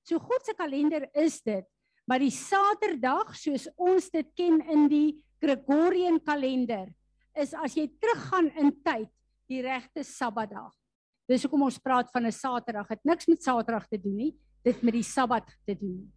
So 0.04 0.18
God 0.18 0.44
se 0.44 0.54
kalender 0.56 1.08
is 1.14 1.40
dit. 1.44 1.66
Maar 2.08 2.24
die 2.24 2.32
Saterdag 2.32 3.34
soos 3.36 3.68
ons 3.76 4.08
dit 4.10 4.28
ken 4.36 4.62
in 4.72 4.88
die 4.88 5.18
Gregorian 5.42 6.18
kalender 6.24 6.88
is 7.38 7.52
as 7.54 7.76
jy 7.76 7.86
teruggaan 8.00 8.48
in 8.58 8.72
tyd 8.82 9.10
die 9.48 9.62
regte 9.64 10.02
Sabbatdag. 10.04 10.72
Dis 11.28 11.44
hoekom 11.44 11.66
ons 11.68 11.78
praat 11.80 12.08
van 12.12 12.26
'n 12.26 12.32
Saterdag. 12.32 12.88
Dit 12.88 13.04
niks 13.04 13.28
met 13.28 13.42
Saterdag 13.42 13.86
te 13.88 14.00
doen 14.00 14.16
nie, 14.16 14.34
dit 14.64 14.82
met 14.82 14.94
die 14.94 15.04
Sabbat 15.04 15.46
te 15.66 15.74
doen. 15.74 16.12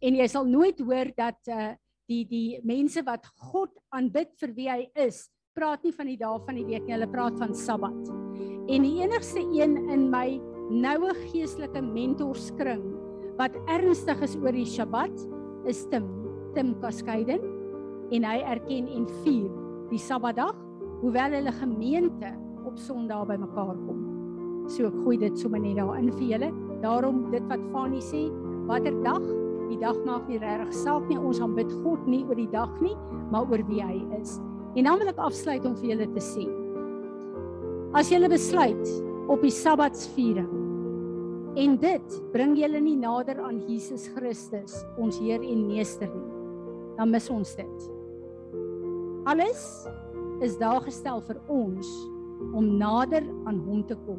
En 0.00 0.14
jy 0.16 0.26
sal 0.26 0.44
nooit 0.44 0.80
hoor 0.80 1.12
dat 1.16 1.40
uh 1.48 1.74
die 2.06 2.24
die 2.28 2.60
mense 2.60 3.00
wat 3.02 3.24
God 3.50 3.70
aanbid 3.88 4.34
vir 4.36 4.50
wie 4.52 4.68
hy 4.68 4.90
is, 4.94 5.30
praat 5.54 5.84
nie 5.86 5.92
van 5.94 6.08
die 6.10 6.18
dae 6.18 6.38
van 6.48 6.56
die 6.58 6.64
week 6.66 6.82
nie, 6.82 6.96
hulle 6.96 7.06
praat 7.10 7.36
van 7.38 7.52
Sabbat. 7.54 8.08
En 8.74 8.82
die 8.82 8.96
enigste 9.04 9.42
een 9.54 9.76
in 9.92 10.08
my 10.10 10.40
noue 10.72 11.12
geestelike 11.28 11.82
mentorskring 11.84 12.82
wat 13.38 13.54
ernstig 13.70 14.22
is 14.26 14.34
oor 14.40 14.56
die 14.56 14.66
Sabbat 14.66 15.12
is 15.70 15.84
Tim, 15.92 16.08
Tim 16.56 16.72
Kaskaiden 16.82 17.44
en 18.14 18.26
hy 18.26 18.40
erken 18.54 18.88
en 18.96 19.04
vier 19.22 19.52
die 19.92 20.00
Sabbatdag 20.02 20.56
hoewel 21.04 21.36
hulle 21.38 21.52
gemeente 21.60 22.32
op 22.66 22.80
Sondag 22.80 23.28
bymekaar 23.30 23.76
kom. 23.84 24.00
So 24.72 24.88
ek 24.88 24.96
gooi 25.04 25.18
dit 25.22 25.38
sommer 25.38 25.62
net 25.62 25.78
daarin 25.78 26.10
vir 26.16 26.26
julle. 26.32 26.48
Daarom 26.82 27.28
dit 27.30 27.46
wat 27.52 27.62
Fani 27.70 28.00
sê, 28.02 28.24
watter 28.66 28.96
dag, 29.04 29.22
die 29.68 29.78
dag 29.78 30.00
maak 30.08 30.26
nie 30.26 30.40
regtig 30.42 30.74
saak 30.80 31.06
nie. 31.06 31.20
Ons 31.20 31.42
aanbid 31.44 31.70
God 31.84 32.10
nie 32.10 32.24
oor 32.24 32.40
die 32.40 32.50
dag 32.50 32.74
nie, 32.82 32.96
maar 33.30 33.46
oor 33.52 33.62
wie 33.68 33.84
hy 33.84 34.00
is. 34.18 34.40
En 34.74 34.84
dan 34.84 34.98
wil 34.98 35.10
ek 35.12 35.20
afsluit 35.22 35.64
om 35.68 35.76
vir 35.78 35.92
julle 35.92 36.06
te 36.16 36.22
sê. 36.22 36.44
As 37.94 38.10
julle 38.10 38.28
besluit 38.30 38.88
op 39.30 39.42
die 39.44 39.52
Sabbatsviering 39.54 40.50
en 41.54 41.76
dit 41.78 42.16
bring 42.32 42.56
julle 42.58 42.80
nie 42.82 42.96
nader 42.98 43.38
aan 43.46 43.60
Jesus 43.68 44.08
Christus, 44.16 44.74
ons 44.98 45.20
Heer 45.22 45.44
en 45.46 45.60
Meester 45.68 46.10
nie, 46.10 46.32
dan 46.98 47.12
mis 47.14 47.30
ons 47.30 47.54
dit. 47.54 47.86
Alles 49.30 49.62
is 50.42 50.58
daar 50.58 50.82
gestel 50.82 51.22
vir 51.28 51.38
ons 51.46 51.92
om 52.50 52.74
nader 52.80 53.22
aan 53.46 53.62
hom 53.68 53.86
te 53.86 53.94
kom 54.08 54.18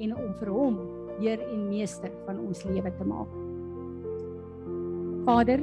en 0.00 0.16
om 0.16 0.32
vir 0.40 0.50
hom 0.56 0.80
Heer 1.20 1.44
en 1.52 1.68
Meester 1.68 2.10
van 2.24 2.40
ons 2.40 2.64
lewe 2.64 2.96
te 2.96 3.04
maak. 3.06 3.36
Vader, 5.28 5.60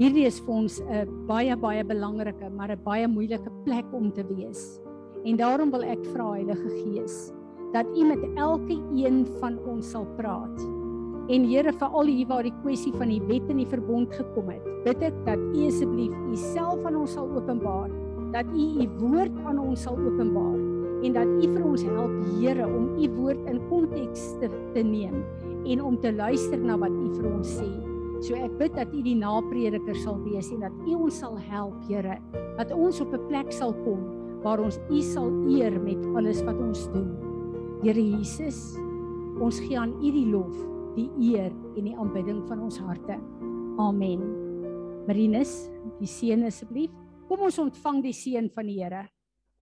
hierdie 0.00 0.24
is 0.24 0.38
vir 0.40 0.54
ons 0.54 0.80
'n 0.80 1.26
baie 1.28 1.56
baie 1.56 1.84
belangrike, 1.84 2.48
maar 2.56 2.70
'n 2.72 2.80
baie 2.84 3.06
moeilike 3.06 3.50
plek 3.64 3.84
om 3.92 4.10
te 4.10 4.24
wees. 4.24 4.80
En 5.24 5.36
daarom 5.36 5.70
wil 5.70 5.82
ek 5.82 6.00
vra 6.14 6.32
Heilige 6.32 6.70
Gees 6.80 7.32
dat 7.72 7.86
U 7.94 8.04
met 8.04 8.22
elke 8.34 8.80
een 8.96 9.26
van 9.40 9.58
ons 9.68 9.90
sal 9.90 10.06
praat. 10.16 10.58
En 11.28 11.44
Here, 11.44 11.72
veral 11.72 12.06
hier 12.06 12.26
waar 12.26 12.42
die 12.42 12.54
kwessie 12.62 12.92
van 12.92 13.08
die 13.08 13.20
wet 13.28 13.48
en 13.48 13.56
die 13.56 13.66
verbond 13.66 14.12
gekom 14.12 14.48
het, 14.48 14.64
bid 14.84 15.02
ek 15.02 15.14
dat 15.26 15.38
U 15.38 15.66
asseblief 15.66 16.16
U 16.32 16.36
self 16.36 16.84
aan 16.84 16.96
ons 16.96 17.12
sal 17.12 17.28
openbaar, 17.36 17.90
dat 18.32 18.46
U 18.56 18.64
U 18.82 18.88
woord 18.98 19.36
aan 19.44 19.58
ons 19.58 19.82
sal 19.82 19.98
openbaar 19.98 20.58
en 21.04 21.12
dat 21.12 21.28
U 21.28 21.46
vir 21.52 21.64
ons 21.64 21.82
help, 21.82 22.10
Here, 22.40 22.66
om 22.66 22.96
U 22.96 23.08
woord 23.20 23.46
in 23.46 23.60
konteks 23.68 24.34
te, 24.40 24.48
te 24.72 24.82
neem 24.82 25.22
en 25.66 25.82
om 25.82 26.00
te 26.00 26.12
luister 26.12 26.58
na 26.58 26.78
wat 26.78 26.90
U 26.90 27.14
vir 27.20 27.32
ons 27.36 27.56
sê. 27.60 27.89
So 28.20 28.36
ek 28.36 28.52
bid 28.60 28.74
dat 28.76 28.92
U 28.92 29.00
die 29.04 29.16
naprediker 29.16 29.96
sal 29.96 30.18
wees 30.26 30.50
en 30.52 30.60
dat 30.66 30.74
U 30.84 30.98
ons 31.06 31.20
sal 31.22 31.38
help, 31.48 31.76
Here, 31.88 32.18
dat 32.58 32.72
ons 32.72 33.00
op 33.00 33.14
'n 33.16 33.26
plek 33.28 33.52
sal 33.52 33.72
kom 33.84 34.02
waar 34.42 34.60
ons 34.60 34.78
U 34.90 35.00
sal 35.00 35.28
eer 35.48 35.80
met 35.80 36.00
alles 36.16 36.42
wat 36.44 36.56
ons 36.56 36.88
doen. 36.92 37.16
Here 37.82 38.00
Jesus, 38.00 38.76
ons 39.40 39.60
gee 39.60 39.78
aan 39.78 39.96
U 40.00 40.10
die 40.12 40.26
lof, 40.26 40.56
die 40.96 41.10
eer 41.20 41.52
en 41.76 41.84
die 41.84 41.96
aanbidding 41.96 42.44
van 42.48 42.60
ons 42.60 42.78
harte. 42.78 43.16
Amen. 43.78 44.20
Marinus, 45.06 45.70
die 45.98 46.08
seën 46.08 46.44
asseblief. 46.44 46.90
Kom 47.28 47.40
ons 47.40 47.58
ontvang 47.58 48.02
die 48.02 48.12
seën 48.12 48.50
van 48.50 48.66
die 48.66 48.82
Here. 48.82 49.08